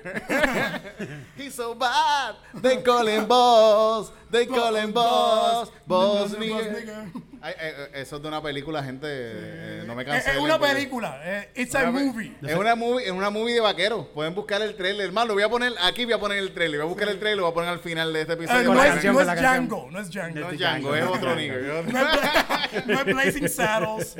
He's 1.38 1.54
so 1.56 1.76
bad, 1.76 2.36
they 2.62 2.82
call 2.82 3.08
him 3.08 3.28
Boss, 3.28 4.12
they 4.32 4.46
call 4.48 4.76
him 4.76 4.92
Boss, 4.92 5.72
Boss 5.86 6.32
nigger. 6.38 7.12
Ay, 7.42 7.54
eh, 7.58 7.74
eh, 7.78 8.02
eso 8.02 8.18
es 8.18 8.22
de 8.22 8.28
una 8.28 8.42
película, 8.42 8.84
gente, 8.84 9.08
eh, 9.10 9.84
no 9.88 9.96
me 9.96 10.02
Es, 10.04 10.10
cansé. 10.10 10.32
es 10.32 10.38
una 10.40 10.60
película, 10.60 11.22
eh, 11.24 11.50
it's 11.56 11.74
a 11.74 11.90
movie. 11.90 12.36
Es 12.42 12.56
una 12.58 12.76
movie, 12.76 13.06
es 13.06 13.12
una 13.12 13.30
movie 13.30 13.54
de 13.54 13.62
vaqueros. 13.62 14.08
Pueden 14.08 14.36
buscar 14.36 14.62
el 14.62 14.76
trailer. 14.76 15.06
Hermano, 15.06 15.30
lo 15.30 15.34
voy 15.36 15.44
a 15.44 15.50
poner, 15.50 15.74
aquí 15.82 16.04
voy 16.04 16.14
a 16.16 16.20
poner 16.20 16.38
el 16.40 16.54
trailer. 16.54 16.80
Voy 16.82 16.88
a 16.88 16.90
buscar 16.90 17.08
el 17.08 17.18
trailer, 17.18 17.38
lo 17.38 17.44
voy 17.44 17.52
a 17.52 17.54
poner 17.54 17.70
al 17.70 17.80
final 17.80 18.12
de 18.12 18.22
este 18.22 18.34
Eh, 18.34 18.36
episodio. 18.36 18.74
no, 18.74 18.84
es, 18.84 19.04
no 19.06 19.22
es. 19.22 19.28
Django, 19.40 19.88
no 19.90 20.00
es 20.02 20.10
Django. 20.12 20.40
No 20.40 20.50
es 20.50 20.60
Django, 20.60 20.96
es 20.96 21.06
otro 21.06 21.36
nigger. 21.36 21.64
No 21.88 22.00
es, 22.00 22.88
no 22.88 22.94
es 23.00 23.06
Blazing 23.06 23.48
Saddles. 23.50 24.18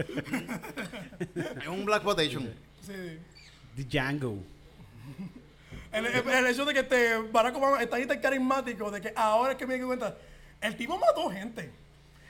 Es 1.62 1.68
un 1.68 1.84
Black 1.86 2.04
Potation. 2.04 2.50
Sí. 2.86 3.20
The 3.76 3.84
Django. 3.86 4.38
El, 5.92 6.06
el- 6.06 6.28
el 6.30 6.48
hecho 6.48 6.66
de 6.66 6.74
que 6.74 6.80
este 6.82 7.18
Barack 7.32 7.56
Obama 7.58 7.82
está 7.82 7.96
ahí 7.96 8.06
tan 8.06 8.20
carismático, 8.20 8.92
de 8.92 9.02
que 9.02 9.14
ahora 9.16 9.54
es 9.54 9.58
que 9.58 9.66
me 9.66 9.76
di 9.76 9.82
cuenta, 9.82 10.16
el 10.62 10.76
tipo 10.76 10.98
mató 11.00 11.30
gente. 11.30 11.72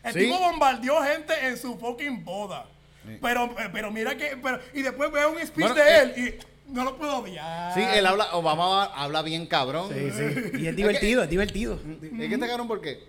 El 0.04 0.14
Sí. 0.14 0.20
tipo 0.20 0.40
bombardeó 0.40 1.02
gente 1.04 1.34
en 1.46 1.58
su 1.58 1.78
fucking 1.78 2.24
boda. 2.24 2.66
Pero, 3.22 3.46
eh, 3.60 3.70
pero 3.74 3.92
mira 3.92 4.16
que, 4.16 4.38
pero, 4.42 4.60
y 4.74 4.82
después 4.82 5.12
veo 5.12 5.32
un 5.32 5.40
speech 5.40 5.68
Bueno, 5.70 5.76
de 5.76 5.82
eh, 5.82 6.02
él 6.02 6.40
y 6.68 6.72
no 6.74 6.84
lo 6.86 6.96
puedo 6.96 7.18
odiar. 7.18 7.74
Sí, 7.74 7.82
él 7.82 8.06
habla, 8.06 8.34
Obama 8.36 8.86
habla 8.86 9.22
bien 9.24 9.46
cabrón. 9.48 9.90
Sí, 9.92 10.10
sí. 10.12 10.52
Y 10.60 10.68
es 10.68 10.76
divertido, 10.76 11.24
es 11.24 11.30
divertido. 11.30 11.80
Es 12.02 12.28
que 12.30 12.34
está 12.34 12.48
cabrón 12.48 12.68
porque 12.68 13.04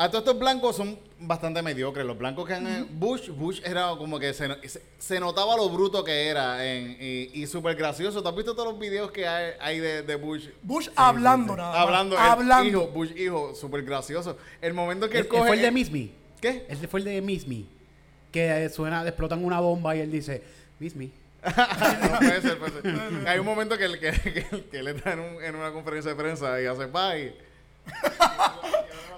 A 0.00 0.08
todos 0.08 0.22
estos 0.24 0.38
blancos 0.38 0.76
son 0.76 0.96
bastante 1.18 1.60
mediocres. 1.60 2.06
Los 2.06 2.16
blancos 2.16 2.46
que 2.46 2.54
han... 2.54 2.86
Bush, 3.00 3.30
Bush 3.30 3.60
era 3.64 3.88
como 3.98 4.18
que 4.20 4.32
se, 4.32 4.46
se, 4.68 4.80
se 4.96 5.18
notaba 5.18 5.56
lo 5.56 5.68
bruto 5.70 6.04
que 6.04 6.28
era 6.28 6.64
en- 6.64 6.96
y, 7.00 7.30
y 7.42 7.46
súper 7.48 7.74
gracioso. 7.74 8.22
¿Tú 8.22 8.28
has 8.28 8.36
visto 8.36 8.54
todos 8.54 8.70
los 8.70 8.78
videos 8.78 9.10
que 9.10 9.26
hay, 9.26 9.54
hay 9.58 9.80
de, 9.80 10.02
de 10.02 10.14
Bush? 10.14 10.50
Bush 10.62 10.88
hablando 10.94 11.56
nada. 11.56 11.80
Hablando, 11.80 12.14
el 12.14 12.22
Hablando. 12.22 12.68
hijo, 12.68 12.86
Bush 12.92 13.10
hijo, 13.16 13.54
súper 13.56 13.82
gracioso. 13.82 14.36
El 14.62 14.72
momento 14.72 15.08
que 15.08 15.16
él, 15.18 15.22
Ese 15.22 15.28
coge... 15.30 15.46
fue 15.48 15.56
el 15.56 15.62
de 15.62 15.70
Miss 15.72 15.90
Me. 15.90 16.10
¿Qué? 16.40 16.64
Ese 16.68 16.86
fue 16.86 17.00
el 17.00 17.04
de 17.04 17.20
Miss 17.20 17.48
Me. 17.48 17.64
Que 18.30 18.68
suena, 18.68 19.02
explotan 19.04 19.44
una 19.44 19.58
bomba 19.58 19.96
y 19.96 20.00
él 20.00 20.12
dice, 20.12 20.44
Miss 20.78 20.94
Me. 20.94 21.10
No, 21.42 22.18
puede 22.20 22.40
ser, 22.40 22.58
puede 22.60 22.82
ser. 22.82 23.26
Hay 23.28 23.38
un 23.40 23.46
momento 23.46 23.76
que 23.76 23.84
él, 23.84 23.98
que, 23.98 24.12
que- 24.12 24.64
que 24.70 24.78
él 24.78 24.86
está 24.88 25.14
en, 25.14 25.18
un- 25.20 25.42
en 25.42 25.56
una 25.56 25.72
conferencia 25.72 26.12
de 26.12 26.16
prensa 26.16 26.62
y 26.62 26.66
hace 26.66 26.86
bye. 26.86 27.34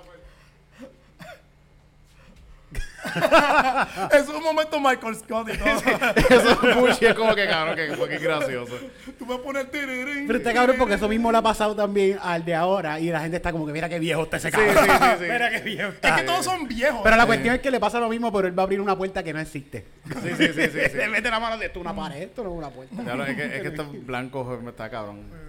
Es 4.12 4.28
un 4.28 4.42
momento 4.42 4.78
Michael 4.80 5.16
Scott 5.16 5.48
y 5.52 5.58
todo. 5.58 5.68
Eso 5.68 6.88
es 6.90 7.02
y 7.02 7.06
es 7.06 7.14
como 7.14 7.34
que 7.34 7.46
cabrón, 7.46 7.76
que 7.76 7.94
fue 7.96 8.08
que 8.08 8.18
gracioso. 8.18 8.74
Tú 9.18 9.26
vas 9.26 9.38
a 9.38 9.42
poner 9.42 9.70
tirirín. 9.70 10.26
Pero 10.26 10.38
este 10.38 10.52
cabrón, 10.52 10.76
porque 10.78 10.94
eso 10.94 11.08
mismo 11.08 11.32
le 11.32 11.38
ha 11.38 11.42
pasado 11.42 11.74
también 11.74 12.18
al 12.22 12.44
de 12.44 12.54
ahora 12.54 13.00
y 13.00 13.10
la 13.10 13.20
gente 13.20 13.36
está 13.36 13.52
como 13.52 13.66
que 13.66 13.72
mira 13.72 13.88
qué 13.88 13.98
viejo 13.98 14.22
está 14.24 14.36
ese 14.36 14.50
Sí, 14.50 14.56
cabrón. 14.56 14.84
sí, 14.84 14.90
sí, 14.90 15.14
sí. 15.18 15.24
mira 15.24 15.50
qué 15.50 15.60
viejo 15.60 15.92
Es 16.02 16.12
que 16.12 16.22
todos 16.22 16.44
son 16.44 16.68
viejos. 16.68 17.00
Pero 17.02 17.16
la 17.16 17.26
cuestión 17.26 17.54
es 17.54 17.60
que 17.60 17.70
le 17.70 17.80
pasa 17.80 18.00
lo 18.00 18.08
mismo, 18.08 18.32
pero 18.32 18.48
él 18.48 18.58
va 18.58 18.62
a 18.62 18.64
abrir 18.64 18.80
una 18.80 18.96
puerta 18.96 19.22
que 19.22 19.32
no 19.32 19.40
existe. 19.40 19.86
Sí, 20.22 20.30
sí, 20.36 20.46
sí, 20.48 20.52
sí. 20.52 20.80
sí. 20.90 20.96
Le 20.96 21.08
mete 21.08 21.30
la 21.30 21.40
mano 21.40 21.58
de 21.58 21.66
esto 21.66 21.80
una 21.80 21.94
pared, 21.94 22.22
esto 22.22 22.44
no 22.44 22.50
es 22.50 22.56
una 22.56 22.70
puerta. 22.70 22.94
Es, 23.28 23.36
que, 23.36 23.44
es 23.56 23.62
que 23.62 23.68
estos 23.68 24.06
blancos 24.06 24.58
está 24.66 24.90
cabrón. 24.90 25.39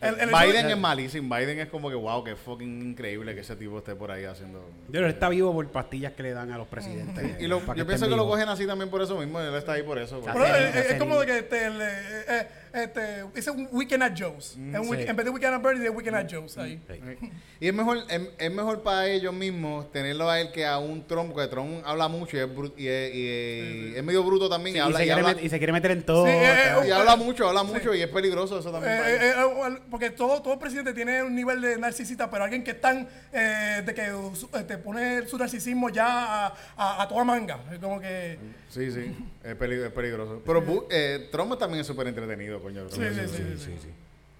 El- 0.00 0.20
el- 0.20 0.28
Biden 0.30 0.70
es 0.70 0.78
malísimo. 0.78 1.34
Biden 1.36 1.60
es 1.60 1.68
como 1.68 1.88
que, 1.88 1.94
wow, 1.96 2.22
que 2.24 2.36
fucking 2.36 2.82
increíble 2.90 3.34
que 3.34 3.40
ese 3.40 3.56
tipo 3.56 3.78
esté 3.78 3.94
por 3.94 4.10
ahí 4.10 4.24
haciendo. 4.24 4.68
Pero 4.90 5.06
él 5.06 5.12
está 5.12 5.28
vivo 5.28 5.52
por 5.52 5.66
pastillas 5.68 6.12
que 6.12 6.22
le 6.22 6.32
dan 6.32 6.50
a 6.52 6.58
los 6.58 6.68
presidentes. 6.68 7.24
Y 7.40 7.46
lo- 7.46 7.60
yo 7.74 7.86
pienso 7.86 8.08
que 8.08 8.16
lo 8.16 8.26
cogen 8.26 8.48
así 8.48 8.66
también 8.66 8.90
por 8.90 9.02
eso 9.02 9.18
mismo. 9.18 9.40
Él 9.40 9.54
está 9.54 9.72
ahí 9.72 9.82
por 9.82 9.98
eso. 9.98 10.20
Pero 10.24 10.44
es, 10.44 10.94
como 10.98 11.18
de 11.20 11.26
que 11.26 11.38
este, 11.38 11.66
el, 11.66 11.80
eh, 11.80 11.86
eh, 12.28 12.46
este, 12.74 13.24
es 13.34 13.46
un 13.48 13.68
Weekend 13.72 14.02
at 14.02 14.12
Joe's. 14.18 14.56
Sí. 14.56 14.60
week- 14.60 15.08
En 15.08 15.16
vez 15.16 15.24
de 15.24 15.30
Weekend 15.30 15.54
at 15.54 15.62
Bernie, 15.62 15.84
es 15.86 15.90
Weekend 15.94 16.16
at 16.16 16.26
Joe's 16.30 16.58
ahí. 16.58 16.80
Sí. 16.88 17.30
Y 17.60 17.68
es 17.68 17.74
mejor, 17.74 17.98
es, 18.08 18.20
es 18.38 18.50
mejor 18.52 18.82
para 18.82 19.06
ellos 19.08 19.32
mismos 19.32 19.90
tenerlo 19.92 20.28
a 20.28 20.40
él 20.40 20.50
que 20.52 20.66
a 20.66 20.78
un 20.78 21.06
Trump, 21.06 21.32
porque 21.32 21.48
Trump 21.48 21.82
habla 21.86 22.08
mucho 22.08 22.36
y 22.36 22.40
es, 22.40 22.48
bru- 22.48 22.72
y 22.76 22.86
es, 22.88 23.14
y 23.14 23.28
es- 23.28 23.96
es 23.96 24.04
medio 24.04 24.22
bruto 24.24 24.48
también. 24.48 24.76
y, 24.76 24.78
y, 24.78 24.82
habla, 24.82 24.98
se 24.98 25.04
y, 25.04 25.06
quiere 25.06 25.20
habla, 25.20 25.34
met- 25.34 25.42
y 25.44 25.48
se 25.48 25.58
quiere 25.58 25.72
meter 25.72 25.90
en 25.92 26.02
todo. 26.04 26.26
Sí, 26.26 26.32
eh, 26.32 26.72
sea, 26.80 26.86
y 26.86 26.90
habla 26.90 27.16
mucho, 27.16 27.48
habla 27.48 27.62
mucho 27.62 27.94
y 27.94 28.02
es 28.02 28.08
peligroso 28.08 28.58
eso 28.58 28.70
también. 28.72 28.92
Eh, 28.94 29.16
eh, 29.20 29.32
eh, 29.38 29.78
porque 29.90 30.10
todo, 30.10 30.42
todo 30.42 30.58
presidente 30.58 30.92
tiene 30.92 31.22
un 31.22 31.34
nivel 31.34 31.60
de 31.60 31.78
narcisista, 31.78 32.30
pero 32.30 32.44
alguien 32.44 32.64
que 32.64 32.72
es 32.72 32.80
tan 32.80 33.08
eh, 33.32 33.82
de 33.84 33.94
que 33.94 34.02
eh, 34.02 34.64
te 34.66 34.78
pone 34.78 35.26
su 35.26 35.38
narcisismo 35.38 35.88
ya 35.90 36.46
a, 36.46 36.54
a- 36.76 37.02
a 37.02 37.08
toda 37.08 37.24
manga. 37.24 37.60
Es 37.72 37.78
como 37.78 38.00
que. 38.00 38.38
Sí, 38.68 38.90
sí, 38.90 39.14
es, 39.44 39.54
peli- 39.54 39.82
es 39.84 39.90
peligroso. 39.92 40.42
Pero 40.44 40.60
Bu- 40.64 40.86
eh, 40.90 41.28
Trump 41.30 41.56
también 41.58 41.80
es 41.82 41.86
súper 41.86 42.08
entretenido, 42.08 42.60
coño. 42.64 42.88
Sí, 42.90 43.00
sí, 43.14 43.28
sí. 43.58 43.74
sí. 43.82 43.88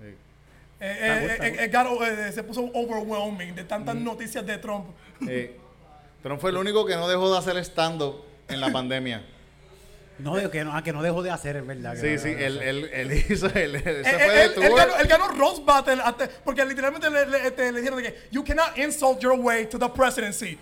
Eh, 0.01 0.16
eh, 0.81 1.39
eh, 1.41 1.70
eh, 1.72 2.27
eh, 2.29 2.33
se 2.33 2.43
puso 2.43 2.62
overwhelming 2.75 3.55
de 3.55 3.64
tantas 3.64 3.95
Mm. 3.95 4.05
noticias 4.05 4.45
de 4.45 4.59
Trump. 4.59 4.87
Eh, 5.29 5.57
Trump 6.22 6.41
fue 6.41 6.51
el 6.51 6.57
único 6.57 6.85
que 6.85 6.97
no 6.97 7.09
dejó 7.09 7.31
de 7.33 7.39
hacer 7.39 7.57
stand-up 7.64 8.22
en 8.49 8.61
la 8.61 8.70
pandemia. 8.72 9.22
No, 10.18 10.35
que 10.51 10.64
no, 10.64 10.77
ah, 10.77 10.83
que 10.83 10.93
no 10.93 11.03
dejó 11.03 11.22
de 11.22 11.31
hacer, 11.31 11.57
es 11.57 11.66
verdad. 11.66 11.97
Sí, 12.01 12.18
sí, 12.18 12.29
él, 12.29 12.61
él, 12.62 12.91
él 12.93 13.12
hizo, 13.31 13.47
él, 13.49 13.77
él- 13.77 13.83
se 14.05 14.11
Eh, 14.11 14.18
fue 14.25 14.35
eh, 14.45 14.49
de 14.49 14.55
tour. 14.55 14.64
él 14.64 14.72
ganó, 14.77 14.97
él 14.99 15.07
ganó 15.09 15.29
Rose 15.29 15.62
Battle 15.64 16.01
hasta- 16.05 16.29
porque 16.45 16.64
literalmente 16.64 17.11
le, 17.11 17.27
le- 17.27 17.47
este, 17.49 17.72
le 17.72 17.81
dijeron 17.81 18.03
de 18.03 18.12
que 18.12 18.18
you 18.31 18.45
cannot 18.45 18.77
insult 18.79 19.20
your 19.20 19.39
way 19.39 19.66
to 19.66 19.79
the 19.79 19.89
presidency. 19.89 20.59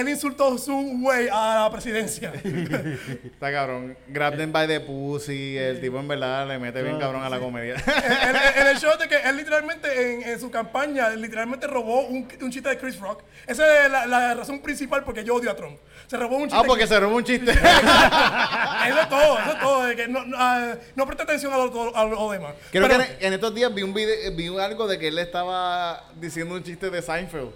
Él 0.00 0.08
insultó 0.08 0.56
su 0.58 0.74
way 1.02 1.28
a 1.32 1.62
la 1.64 1.70
presidencia. 1.70 2.32
Está 3.24 3.52
cabrón. 3.52 3.96
Grab 4.08 4.36
them 4.36 4.52
by 4.52 4.66
the 4.66 4.80
pussy. 4.80 5.56
El 5.56 5.80
tipo 5.80 5.98
en 6.00 6.08
verdad 6.08 6.46
le 6.48 6.58
mete 6.58 6.82
bien 6.82 6.98
cabrón 6.98 7.22
a 7.22 7.28
la 7.28 7.38
comedia. 7.38 7.74
en 8.58 8.66
el 8.66 8.76
show 8.78 8.96
de 8.98 9.08
que 9.08 9.16
él 9.16 9.36
literalmente 9.36 10.14
en, 10.14 10.22
en 10.28 10.40
su 10.40 10.50
campaña 10.50 11.10
literalmente 11.10 11.66
robó 11.66 12.02
un, 12.06 12.28
un 12.40 12.50
chiste 12.50 12.68
de 12.68 12.78
Chris 12.78 12.98
Rock. 12.98 13.22
Esa 13.46 13.84
es 13.84 13.90
la, 13.90 14.06
la 14.06 14.34
razón 14.34 14.60
principal 14.60 15.04
porque 15.04 15.24
yo 15.24 15.34
odio 15.36 15.50
a 15.50 15.56
Trump. 15.56 15.78
Se 16.06 16.16
robó 16.16 16.36
un 16.36 16.44
chiste. 16.44 16.58
ah, 16.58 16.64
porque 16.66 16.86
se 16.86 17.00
robó 17.00 17.16
un 17.16 17.24
chiste. 17.24 17.50
Eso 17.50 19.00
es 19.00 19.08
todo, 19.08 19.38
eso 19.38 19.52
es 19.52 19.60
todo. 19.60 19.84
de 19.86 19.96
que 19.96 20.08
no, 20.08 20.24
no, 20.26 20.36
ah, 20.38 20.74
no 20.94 21.06
presta 21.06 21.22
atención 21.24 21.52
a 21.52 21.56
lo, 21.56 21.96
a 21.96 22.04
lo 22.04 22.30
demás. 22.30 22.54
Creo 22.70 22.86
Pero- 22.88 22.98
que 22.98 23.12
en, 23.20 23.26
en 23.26 23.32
estos 23.34 23.54
días 23.54 23.72
vi 23.74 23.82
un 23.82 23.94
video, 23.94 24.32
vi 24.36 24.48
algo 24.58 24.86
de 24.86 24.98
que 24.98 25.08
él 25.08 25.18
estaba 25.18 26.04
diciendo 26.20 26.54
un 26.54 26.62
chiste 26.62 26.90
de 26.90 27.00
Seinfeld. 27.00 27.50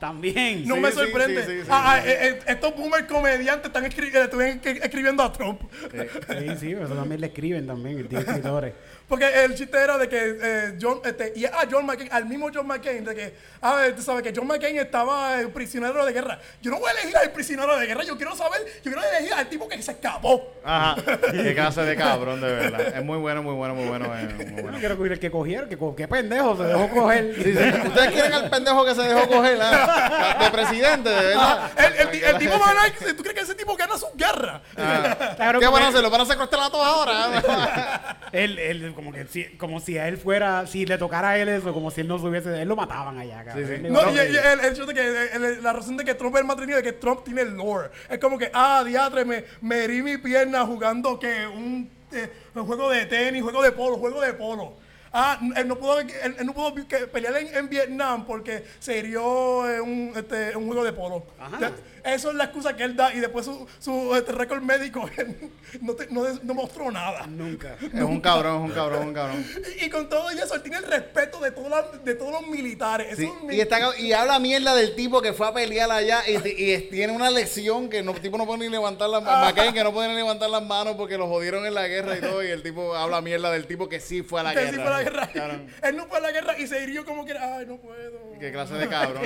También. 0.00 0.66
No 0.66 0.76
Sí, 0.76 0.80
me 0.80 0.90
sorprende. 0.92 1.44
sí, 1.44 1.52
sí, 1.52 1.60
sí, 1.60 1.68
Ah, 1.70 1.92
ah, 1.96 2.00
sí. 2.02 2.08
eh, 2.08 2.16
eh, 2.30 2.38
estos 2.46 2.74
boomer 2.74 3.06
comediantes 3.06 3.66
están 3.66 3.84
escri- 3.84 4.12
eh, 4.14 4.24
estuvieron 4.24 4.58
escri- 4.60 4.80
escribiendo 4.82 5.22
a 5.22 5.30
Trump. 5.32 5.60
Sí, 5.92 6.46
sí, 6.58 6.72
eso 6.72 6.94
también 6.94 7.20
le 7.20 7.26
escriben 7.28 7.66
también, 7.66 7.98
el 7.98 8.08
tío 8.08 8.18
escritores. 8.26 8.72
Porque 9.10 9.44
el 9.44 9.56
chiste 9.56 9.76
era 9.76 9.98
de 9.98 10.08
que 10.08 10.38
eh, 10.40 10.78
John, 10.80 11.00
este, 11.04 11.32
y 11.34 11.44
a 11.44 11.66
John 11.68 11.84
McCain, 11.84 12.08
al 12.12 12.26
mismo 12.26 12.48
John 12.54 12.64
McCain, 12.68 13.04
de 13.04 13.12
que, 13.12 13.34
ah, 13.60 13.82
tú 13.96 14.02
sabes 14.02 14.22
que 14.22 14.32
John 14.34 14.46
McCain 14.46 14.78
estaba 14.78 15.40
eh, 15.40 15.48
prisionero 15.48 16.06
de 16.06 16.12
guerra. 16.12 16.38
Yo 16.62 16.70
no 16.70 16.78
voy 16.78 16.88
a 16.90 16.92
elegir 16.92 17.16
al 17.16 17.32
prisionero 17.32 17.76
de 17.76 17.86
guerra, 17.86 18.04
yo 18.04 18.16
quiero 18.16 18.36
saber, 18.36 18.60
yo 18.84 18.92
quiero 18.92 19.02
elegir 19.02 19.34
al 19.34 19.48
tipo 19.48 19.68
que 19.68 19.82
se 19.82 19.90
escapó. 19.90 20.52
Ajá. 20.64 20.94
Qué 21.32 21.54
clase 21.56 21.82
de 21.82 21.96
cabrón, 21.96 22.40
de 22.40 22.52
verdad. 22.52 22.80
Es 22.98 23.04
muy 23.04 23.18
bueno, 23.18 23.42
muy 23.42 23.54
bueno, 23.54 23.74
muy 23.74 23.88
bueno. 23.88 24.06
eh, 24.16 24.28
muy 24.32 24.62
bueno. 24.62 24.70
no 24.70 24.78
quiero 24.78 24.96
coger 24.96 25.12
el 25.12 25.18
que 25.18 25.30
cogieron, 25.32 25.68
que 25.68 25.76
co- 25.76 25.96
qué 25.96 26.06
pendejo, 26.06 26.56
se 26.56 26.62
dejó 26.62 26.88
coger. 26.90 27.34
Sí, 27.34 27.52
sí. 27.52 27.88
Ustedes 27.88 28.10
quieren 28.12 28.32
al 28.32 28.48
pendejo 28.48 28.84
que 28.84 28.94
se 28.94 29.02
dejó 29.02 29.28
coger 29.28 29.58
ah? 29.60 30.36
de 30.44 30.50
presidente, 30.52 31.08
de 31.08 31.24
verdad. 31.24 31.72
Ah, 31.76 31.84
el, 31.84 32.08
el, 32.08 32.24
el 32.24 32.38
tipo 32.38 32.58
va 32.60 32.70
a 32.70 32.74
ganar, 32.74 32.92
¿tú 33.16 33.22
crees 33.24 33.34
que 33.34 33.40
ese 33.40 33.56
tipo 33.56 33.76
gana 33.76 33.98
su 33.98 34.06
guerra? 34.14 34.62
Ah. 34.76 35.34
Claro, 35.34 35.58
¿Qué 35.58 35.66
van 35.66 35.82
a 35.82 35.88
hacer? 35.88 36.00
¿Lo 36.00 36.10
van 36.10 36.20
a 36.20 36.26
secuestrar 36.26 36.62
a 36.62 36.70
todos 36.70 36.86
ahora? 36.86 38.18
Él, 38.32 38.94
como 39.00 39.12
que 39.12 39.26
si, 39.26 39.44
como 39.56 39.80
si 39.80 39.96
a 39.98 40.06
él 40.08 40.16
fuera, 40.18 40.66
si 40.66 40.84
le 40.86 40.98
tocara 40.98 41.30
a 41.30 41.38
él 41.38 41.48
eso, 41.48 41.72
como 41.72 41.90
si 41.90 42.02
él 42.02 42.08
no 42.08 42.18
subiese, 42.18 42.60
él 42.62 42.68
lo 42.68 42.76
mataban 42.76 43.18
allá, 43.18 43.42
cabrón. 43.44 43.64
Sí, 43.66 43.68
sí. 43.68 43.74
Él 43.74 43.82
le- 43.84 43.90
No, 43.90 44.10
y, 44.10 44.14
y 44.14 44.18
el, 44.18 44.36
el 44.36 44.64
hecho 44.72 44.86
de 44.86 44.94
que 44.94 45.00
el- 45.34 45.44
el- 45.44 45.62
la 45.62 45.72
razón 45.72 45.96
de 45.96 46.04
que 46.04 46.14
Trump 46.14 46.34
es 46.36 46.40
el 46.42 46.46
más 46.46 46.56
tenido 46.56 46.78
es 46.78 46.84
que 46.84 46.92
Trump 46.92 47.24
tiene 47.24 47.40
el 47.42 47.54
lore. 47.56 47.88
Es 48.08 48.18
como 48.18 48.38
que, 48.38 48.50
ah, 48.52 48.84
diatre, 48.86 49.24
me, 49.24 49.44
me 49.62 49.84
herí 49.84 50.02
mi 50.02 50.18
pierna 50.18 50.64
jugando 50.66 51.18
que 51.18 51.46
un, 51.46 51.90
eh, 52.12 52.28
un 52.54 52.66
juego 52.66 52.90
de 52.90 53.06
tenis, 53.06 53.42
juego 53.42 53.62
de 53.62 53.72
polo, 53.72 53.96
juego 53.96 54.20
de 54.20 54.34
polo. 54.34 54.74
Ah, 55.12 55.40
él 55.56 55.66
no 55.66 55.76
pudo, 55.76 55.98
él, 55.98 56.08
él 56.38 56.46
no 56.46 56.52
pudo 56.54 56.72
pelear 57.12 57.36
en, 57.38 57.48
en 57.56 57.68
Vietnam 57.68 58.24
porque 58.26 58.62
se 58.78 58.98
hirió 58.98 59.68
en 59.68 59.80
un, 59.80 60.12
este, 60.14 60.56
un 60.56 60.66
juego 60.68 60.84
de 60.84 60.92
polo. 60.92 61.26
Ajá. 61.40 61.72
Eso 62.04 62.30
es 62.30 62.36
la 62.36 62.44
excusa 62.44 62.76
que 62.76 62.84
él 62.84 62.96
da 62.96 63.12
y 63.14 63.20
después 63.20 63.44
su, 63.46 63.66
su 63.78 64.14
este, 64.16 64.32
récord 64.32 64.62
médico 64.62 65.08
no, 65.82 65.94
te- 65.94 66.06
no, 66.10 66.24
no 66.42 66.54
mostró 66.54 66.90
nada. 66.90 67.26
Nunca. 67.26 67.76
Es 67.94 68.02
un 68.02 68.20
cabrón, 68.20 68.64
es 68.64 68.70
un 68.70 68.74
cabrón, 68.74 69.00
es 69.02 69.06
un 69.08 69.14
cabrón. 69.14 69.46
Y, 69.80 69.84
y 69.84 69.90
con 69.90 70.08
todo 70.08 70.30
eso, 70.30 70.54
él 70.54 70.62
tiene 70.62 70.78
el 70.78 70.84
respeto 70.84 71.40
de, 71.40 71.50
todas 71.50 71.70
las- 71.92 72.04
de 72.04 72.14
todos 72.14 72.32
los 72.32 72.46
militares. 72.48 73.18
Eso 73.18 73.20
Sí, 73.22 73.54
y, 73.56 73.60
está, 73.60 73.78
y 73.98 74.12
habla 74.12 74.38
mierda 74.38 74.74
del 74.74 74.94
tipo 74.94 75.20
que 75.20 75.32
fue 75.32 75.46
a 75.48 75.52
pelear 75.52 75.90
allá 75.90 76.22
y, 76.28 76.78
tiene 76.90 77.12
una 77.12 77.30
lección 77.30 77.88
que 77.88 78.02
no, 78.02 78.12
el 78.12 78.20
tipo 78.20 78.38
no 78.38 78.46
puede 78.46 78.60
ni 78.60 78.68
levantar 78.68 79.08
las 79.08 79.22
manos. 79.22 79.46
McCain 79.48 79.72
que 79.74 79.84
no 79.84 79.92
puede 79.92 80.08
ni 80.08 80.14
levantar 80.16 80.48
las 80.50 80.62
manos 80.62 80.94
porque 80.96 81.16
lo 81.18 81.26
jodieron 81.28 81.66
en 81.66 81.74
la 81.74 81.86
guerra 81.88 82.16
y 82.16 82.20
todo. 82.20 82.42
Y 82.42 82.48
el 82.48 82.62
tipo 82.62 82.94
habla 82.94 83.20
mierda 83.20 83.50
del 83.50 83.66
tipo 83.66 83.88
que 83.88 84.00
sí 84.00 84.22
fue 84.22 84.40
a 84.40 84.44
la 84.44 84.54
que 84.54 84.60
guerra. 84.60 84.70
sí 84.72 84.76
fue 84.76 84.86
a 84.86 84.90
la 84.90 85.02
guerra. 85.02 85.28
Cabrón. 85.32 85.66
Él 85.82 85.96
no 85.96 86.06
fue 86.06 86.18
a 86.18 86.20
la 86.20 86.32
guerra 86.32 86.58
y 86.58 86.66
se 86.66 86.82
hirió 86.82 87.04
como 87.04 87.24
que 87.24 87.36
ay, 87.36 87.66
no 87.66 87.76
puedo. 87.78 88.38
Qué 88.40 88.50
clase 88.52 88.74
de 88.74 88.88
cabrón. 88.88 89.22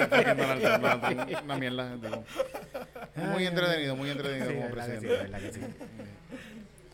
Una 1.44 1.56
mierda. 1.56 1.94
tipo. 2.00 2.24
Muy 3.32 3.46
entretenido, 3.46 3.96
muy 3.96 4.10
entretenido 4.10 4.48
Sí, 4.48 4.54
como 4.54 4.68
verdad 4.74 4.86
que 4.86 5.00
sí, 5.00 5.06
presidente. 5.06 5.30
verdad 5.32 5.40
que 5.40 5.52
sí. 5.52 5.60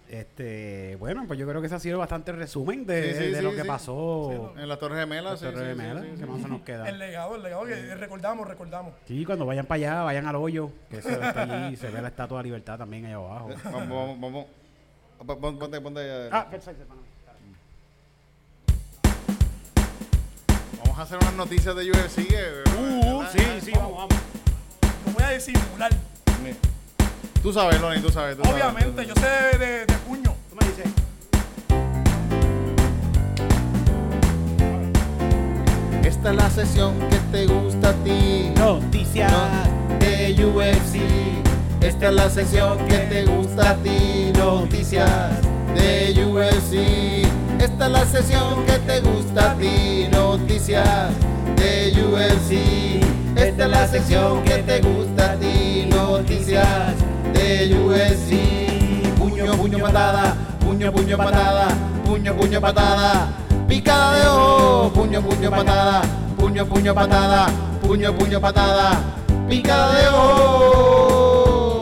Este, 0.09 0.97
bueno, 0.97 1.25
pues 1.29 1.39
yo 1.39 1.47
creo 1.47 1.61
que 1.61 1.68
ese 1.68 1.77
ha 1.77 1.81
sido 1.81 1.99
bastante 2.01 2.33
resumen 2.33 2.85
de, 2.85 3.12
Sí, 3.14 3.18
sí, 3.21 3.31
de 3.31 3.37
sí, 3.39 3.43
lo 3.45 3.53
que 3.53 3.62
sí. 3.62 3.68
pasó. 3.68 4.53
En 4.59 4.68
sí, 5.37 5.45
Torre 5.45 5.59
sí, 5.61 5.64
de 5.66 5.73
sí, 5.75 5.79
Mela, 5.79 6.01
sí, 6.03 6.09
sí. 6.14 6.21
que 6.21 6.27
más 6.27 6.43
se 6.43 6.49
nos 6.49 6.62
queda. 6.62 6.89
El 6.89 6.99
legado, 6.99 7.37
el 7.37 7.43
legado 7.45 7.64
que 7.64 7.95
recordamos, 7.95 8.49
recordamos. 8.49 8.93
Sí, 9.07 9.25
cuando 9.25 9.47
vayan 9.47 9.66
para 9.66 9.77
allá, 9.77 10.03
vayan 10.03 10.27
al 10.27 10.35
hoyo, 10.35 10.73
que 10.91 10.99
eso 10.99 11.11
está 11.11 11.43
allí, 11.43 11.77
se 11.77 11.91
ve 11.91 12.03
la 12.03 12.09
estatua 12.09 12.39
de 12.39 12.43
la 12.43 12.47
libertad 12.47 12.79
también 12.79 13.07
allá 13.07 13.14
abajo. 13.16 13.51
Vamos, 13.64 13.89
vamos, 13.89 14.21
vamos. 14.21 14.47
Pon- 15.41 15.59
Ponte, 15.59 15.81
ponte. 15.81 16.01
eh, 16.03 16.29
Ah, 16.33 16.49
perfecto. 16.51 16.85
Vamos 20.83 20.99
a 20.99 21.03
hacer 21.03 21.18
unas 21.18 21.35
noticias 21.35 21.77
de 21.77 21.89
UFC. 21.91 22.18
eh, 22.33 22.64
Uh, 22.81 23.23
sí, 23.31 23.39
sí, 23.61 23.71
vamos, 23.77 23.97
vamos. 23.97 24.14
Disimular. 25.35 25.91
Tú 27.43 27.53
sabes, 27.53 27.81
Lonnie, 27.81 28.01
tú 28.01 28.11
sabes. 28.11 28.37
tú 28.37 28.43
sabes. 28.43 28.62
Obviamente, 28.62 29.07
yo 29.07 29.14
sé 29.14 29.59
de, 29.59 29.87
de 29.87 29.95
puño. 30.07 30.35
Tú 30.51 30.57
me 30.61 30.66
dices. 30.66 30.87
Esta 36.05 36.31
es 36.31 36.37
la 36.37 36.51
sesión 36.51 36.99
que 37.09 37.16
te 37.31 37.47
gusta 37.47 37.91
a 37.91 37.93
ti. 38.05 38.53
Noticias 38.57 39.33
de 40.01 40.45
UFC. 40.45 41.01
Esta 41.81 42.09
es 42.09 42.14
la 42.14 42.28
sección 42.28 42.78
que 42.89 42.99
te 42.99 43.24
gusta 43.24 43.70
a 43.70 43.76
ti. 43.76 44.33
Noticias 44.37 45.31
de 45.74 46.24
UFC. 46.26 47.62
Esta 47.62 47.87
es 47.87 47.93
la 47.93 48.05
sección 48.05 48.66
que 48.66 48.78
te 48.81 49.01
gusta 49.01 49.53
a 49.53 49.55
ti. 49.55 50.09
Noticias 50.11 51.11
de 51.57 52.05
UFC. 52.05 53.20
Esta 53.41 53.64
es 53.64 53.70
la 53.70 53.88
sección 53.88 54.45
que 54.45 54.59
te 54.59 54.82
gusta 54.82 55.32
a 55.32 55.36
ti, 55.36 55.88
noticias 55.88 56.95
de 57.32 57.74
UFC. 57.74 59.18
Puño, 59.18 59.57
puño, 59.57 59.78
patada, 59.78 60.36
puño, 60.61 60.93
puño, 60.93 61.16
patada, 61.16 61.68
puño, 62.05 62.36
puño, 62.36 62.61
patada. 62.61 63.28
Picada 63.66 64.18
de 64.18 64.26
ojo, 64.28 64.93
puño, 64.93 65.22
puño, 65.22 65.51
patada, 65.51 66.03
puño, 66.36 66.66
puño, 66.66 66.95
patada, 66.95 67.47
puño, 67.80 68.14
puño, 68.14 68.41
patada. 68.43 69.01
Picada 69.49 69.95
de 69.99 70.09
ojo. 70.09 71.80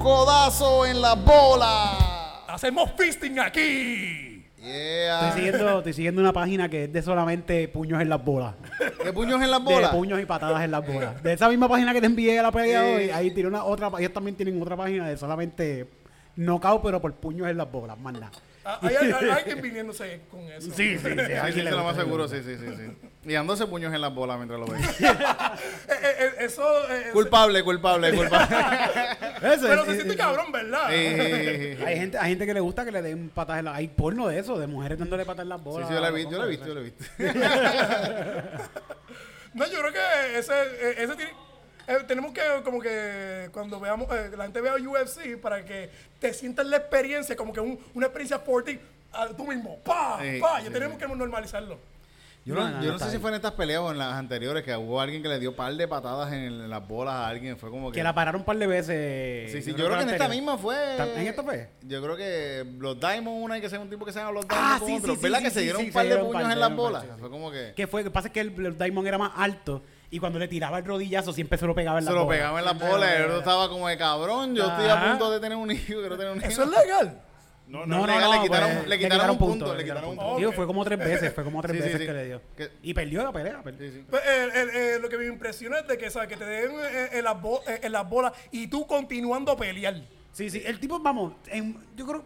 Codazo 0.00 0.84
en 0.86 1.00
la 1.00 1.14
bola. 1.14 2.42
Hacemos 2.48 2.90
fisting 2.98 3.38
aquí. 3.38 4.21
Yeah. 4.62 5.28
Estoy 5.28 5.42
siguiendo, 5.44 5.78
estoy 5.78 5.92
siguiendo 5.92 6.20
una 6.20 6.32
página 6.32 6.68
que 6.68 6.84
es 6.84 6.92
de 6.92 7.02
solamente 7.02 7.66
puños 7.68 8.00
en 8.00 8.08
las 8.08 8.24
bolas. 8.24 8.54
¿Qué 9.02 9.12
puños 9.12 9.42
en 9.42 9.50
las 9.50 9.64
De 9.64 9.74
bolas? 9.74 9.90
puños 9.90 10.20
y 10.20 10.24
patadas 10.24 10.62
en 10.62 10.70
las 10.70 10.86
bolas. 10.86 11.20
De 11.22 11.32
esa 11.32 11.48
misma 11.48 11.68
página 11.68 11.92
que 11.92 12.00
te 12.00 12.06
envié 12.06 12.38
a 12.38 12.42
la 12.44 12.52
pelea 12.52 12.82
Sí. 12.82 12.88
hoy, 12.94 13.10
ahí 13.10 13.30
tiene 13.32 13.48
una 13.48 13.64
otra, 13.64 13.90
ellos 13.98 14.12
también 14.12 14.36
tienen 14.36 14.60
otra 14.62 14.76
página 14.76 15.08
de 15.08 15.16
solamente 15.16 15.88
knockout, 16.36 16.82
pero 16.82 17.00
por 17.00 17.12
puños 17.14 17.48
en 17.48 17.56
las 17.56 17.70
bolas, 17.70 17.98
más 17.98 18.12
nada. 18.12 18.30
Ah, 18.64 18.78
Hay, 18.82 18.94
alguien 18.94 19.60
viniéndose 19.60 20.20
con 20.30 20.40
eso. 20.42 20.70
Sí, 20.70 20.96
sí, 20.96 20.98
sí. 20.98 21.08
Sí, 21.08 21.08
sí, 21.08 21.26
sí, 21.26 21.32
alguien 21.32 21.68
seguro, 21.96 22.26
le 22.28 22.28
sí, 22.28 22.42
sí, 22.44 22.56
sí, 22.56 22.76
sí. 22.76 23.08
Y 23.24 23.32
dándose 23.34 23.66
puños 23.68 23.94
en 23.94 24.00
las 24.00 24.12
bolas 24.12 24.36
mientras 24.36 24.58
lo 24.58 24.66
veis. 24.66 24.84
Eh, 25.00 25.94
eh, 26.02 26.14
eh, 26.18 26.32
eso. 26.40 26.64
eh, 26.90 27.10
culpable, 27.12 27.62
culpable, 27.62 28.12
culpable. 28.16 28.56
Pero 29.40 29.84
se 29.84 29.94
siente 29.94 30.16
cabrón, 30.16 30.50
¿verdad? 30.50 30.88
Sí, 30.90 31.08
sí, 31.08 31.76
sí. 31.76 31.82
Hay 31.86 31.96
gente, 31.98 32.18
hay 32.18 32.30
gente 32.30 32.46
que 32.46 32.54
le 32.54 32.60
gusta 32.60 32.84
que 32.84 32.90
le 32.90 33.02
den 33.02 33.28
patas 33.28 33.58
en 33.60 33.66
las 33.66 33.76
Hay 33.76 33.88
porno 33.88 34.26
de 34.28 34.38
eso, 34.40 34.58
de 34.58 34.66
mujeres 34.66 34.98
dándole 34.98 35.24
patas 35.24 35.44
en 35.44 35.50
las 35.50 35.58
Sí, 35.60 35.64
bolas. 35.64 35.88
sí, 35.88 35.94
yo 35.94 36.00
lo 36.00 36.06
he 36.08 36.12
visto, 36.12 36.30
yo 36.32 36.38
lo 36.38 36.44
he 36.44 36.48
visto, 36.48 36.66
yo 36.66 36.74
lo 36.74 36.80
he 36.80 36.84
visto. 36.84 37.04
No, 39.54 39.66
yo 39.66 39.80
creo 39.80 39.92
que 39.92 40.38
ese, 40.38 41.02
ese 41.02 41.14
tiene- 41.14 41.34
eh, 41.86 41.98
tenemos 42.06 42.32
que, 42.32 42.40
como 42.64 42.80
que, 42.80 43.50
cuando 43.52 43.78
veamos, 43.78 44.08
eh, 44.12 44.30
la 44.36 44.44
gente 44.44 44.60
vea 44.60 44.74
UFC, 44.74 45.36
para 45.36 45.64
que 45.64 45.90
te 46.20 46.32
sientas 46.32 46.66
la 46.66 46.78
experiencia, 46.78 47.36
como 47.36 47.52
que 47.52 47.60
un- 47.60 47.78
una 47.94 48.06
experiencia 48.06 48.42
ti, 48.64 48.80
ah, 49.12 49.28
tú 49.36 49.46
mismo, 49.46 49.78
pa, 49.84 50.18
Sí, 50.22 50.40
pa, 50.40 50.58
sí, 50.60 50.66
ya 50.66 50.72
tenemos 50.72 50.98
sí. 50.98 51.04
que 51.06 51.14
normalizarlo. 51.14 51.78
Yo 52.44 52.54
No, 52.56 52.68
no, 52.68 52.70
no, 52.78 52.82
yo 52.82 52.92
no 52.92 52.98
sé 52.98 53.08
si 53.10 53.18
fue 53.18 53.30
en 53.30 53.36
estas 53.36 53.52
peleas 53.52 53.80
o 53.82 53.92
en 53.92 53.98
las 53.98 54.14
anteriores 54.14 54.64
que 54.64 54.74
hubo 54.76 55.00
alguien 55.00 55.22
que 55.22 55.28
le 55.28 55.38
dio 55.38 55.54
par 55.54 55.72
de 55.74 55.86
patadas 55.86 56.32
en, 56.32 56.42
en 56.42 56.68
las 56.70 56.86
bolas 56.88 57.14
a 57.14 57.28
alguien. 57.28 57.56
Fue 57.56 57.70
como 57.70 57.92
que. 57.92 57.98
Que 57.98 58.02
la 58.02 58.12
pararon 58.14 58.40
un 58.40 58.44
par 58.44 58.56
de 58.58 58.66
veces. 58.66 59.52
Sí, 59.52 59.62
sí, 59.62 59.70
yo 59.70 59.84
creo 59.86 59.96
que 59.98 60.02
en 60.02 60.10
esta 60.10 60.28
misma 60.28 60.58
fue. 60.58 60.74
¿Tam- 60.98 61.16
en 61.16 61.26
esta 61.28 61.44
fue? 61.44 61.70
Yo 61.82 62.02
creo 62.02 62.16
que 62.16 62.64
los 62.80 62.98
Diamond, 62.98 63.44
una 63.44 63.54
hay 63.54 63.60
que 63.60 63.70
ser 63.70 63.78
un 63.78 63.88
tipo 63.88 64.04
que 64.04 64.12
se 64.12 64.18
llama 64.18 64.32
los 64.32 64.44
Ah, 64.48 64.78
Diamond 64.78 64.80
con 64.80 64.88
sí, 64.88 64.94
otro. 64.96 65.14
sí, 65.14 65.20
¿Verdad 65.22 65.38
sí, 65.38 65.44
que 65.44 65.50
sí, 65.50 65.54
se 65.54 65.60
dieron 65.62 65.84
un 65.84 65.92
par 65.92 66.04
se 66.04 66.10
de 66.10 66.16
puños 66.18 66.42
en 66.42 66.50
se 66.50 66.56
las 66.56 66.74
bolas? 66.76 67.04
Fue 67.20 67.30
como 67.30 67.50
que. 67.52 67.72
Que 67.76 67.86
fue, 67.86 68.02
que 68.02 68.10
pasa 68.10 68.26
es 68.28 68.34
que 68.34 68.40
el, 68.40 68.66
el 68.66 68.76
Diamond 68.76 69.06
era 69.06 69.18
más 69.18 69.32
alto 69.36 69.82
y 70.10 70.18
cuando 70.18 70.38
le 70.40 70.48
tiraba 70.48 70.78
el 70.78 70.84
rodillazo 70.84 71.32
siempre 71.32 71.56
se 71.58 71.66
lo 71.66 71.74
pegaba 71.76 71.98
en 72.00 72.04
Se 72.04 72.10
la 72.10 72.16
lo 72.16 72.24
bola. 72.24 72.36
pegaba 72.36 72.58
en 72.58 72.64
las 72.64 72.78
bolas 72.78 73.08
y 73.12 73.16
el 73.18 73.24
otro 73.26 73.38
estaba 73.38 73.68
como 73.68 73.86
de 73.86 73.96
cabrón. 73.96 74.56
Yo 74.56 74.66
estoy 74.66 74.88
a 74.88 75.10
punto 75.10 75.30
de 75.30 75.38
tener 75.38 75.56
un 75.56 75.70
hijo, 75.70 75.84
quiero 76.00 76.16
tener 76.18 76.32
un 76.32 76.38
hijo. 76.38 76.48
Eso 76.48 76.64
es 76.64 76.70
legal. 76.70 77.22
No, 77.68 77.86
No, 77.86 78.00
no, 78.00 78.06
legal, 78.06 78.22
no, 78.22 78.32
le 78.34 78.42
quitaron, 78.42 78.70
pues, 78.76 78.88
le 78.88 78.98
quitaron 78.98 79.30
un 79.30 79.38
punto, 79.38 79.72
le 79.72 79.78
le 79.78 79.84
quitaron 79.84 80.04
un 80.04 80.08
punto. 80.10 80.20
punto. 80.22 80.32
Ok. 80.34 80.38
Digo, 80.40 80.52
fue 80.52 80.66
como 80.66 80.84
tres 80.84 80.98
veces, 80.98 81.32
fue 81.32 81.44
como 81.44 81.62
tres 81.62 81.76
Sí, 81.76 81.82
veces 81.82 82.00
sí. 82.00 82.06
que 82.06 82.12
le 82.12 82.24
dio. 82.26 82.40
Y 82.82 82.92
perdió 82.94 83.22
la 83.22 83.32
pelea. 83.32 83.62
perdió. 83.62 83.88
Sí, 83.90 83.96
sí. 83.98 84.04
Pues, 84.10 84.22
eh, 84.24 84.48
eh, 84.54 84.66
eh, 84.74 84.98
lo 85.00 85.08
que 85.08 85.16
me 85.16 85.26
impresiona 85.26 85.78
es 85.78 85.86
de 85.88 85.96
que, 85.96 86.10
¿sabes? 86.10 86.28
que 86.28 86.36
te 86.36 86.44
den 86.44 86.72
en, 87.12 87.24
las 87.24 87.40
bo- 87.40 87.62
en 87.66 87.92
las 87.92 88.08
bolas 88.08 88.32
y 88.50 88.66
tú 88.66 88.86
continuando 88.86 89.52
a 89.52 89.56
pelear. 89.56 89.94
Sí, 90.32 90.50
sí, 90.50 90.62
el 90.66 90.80
tipo, 90.80 90.98
vamos, 91.00 91.34
en- 91.46 91.78
yo 91.96 92.06
creo, 92.06 92.24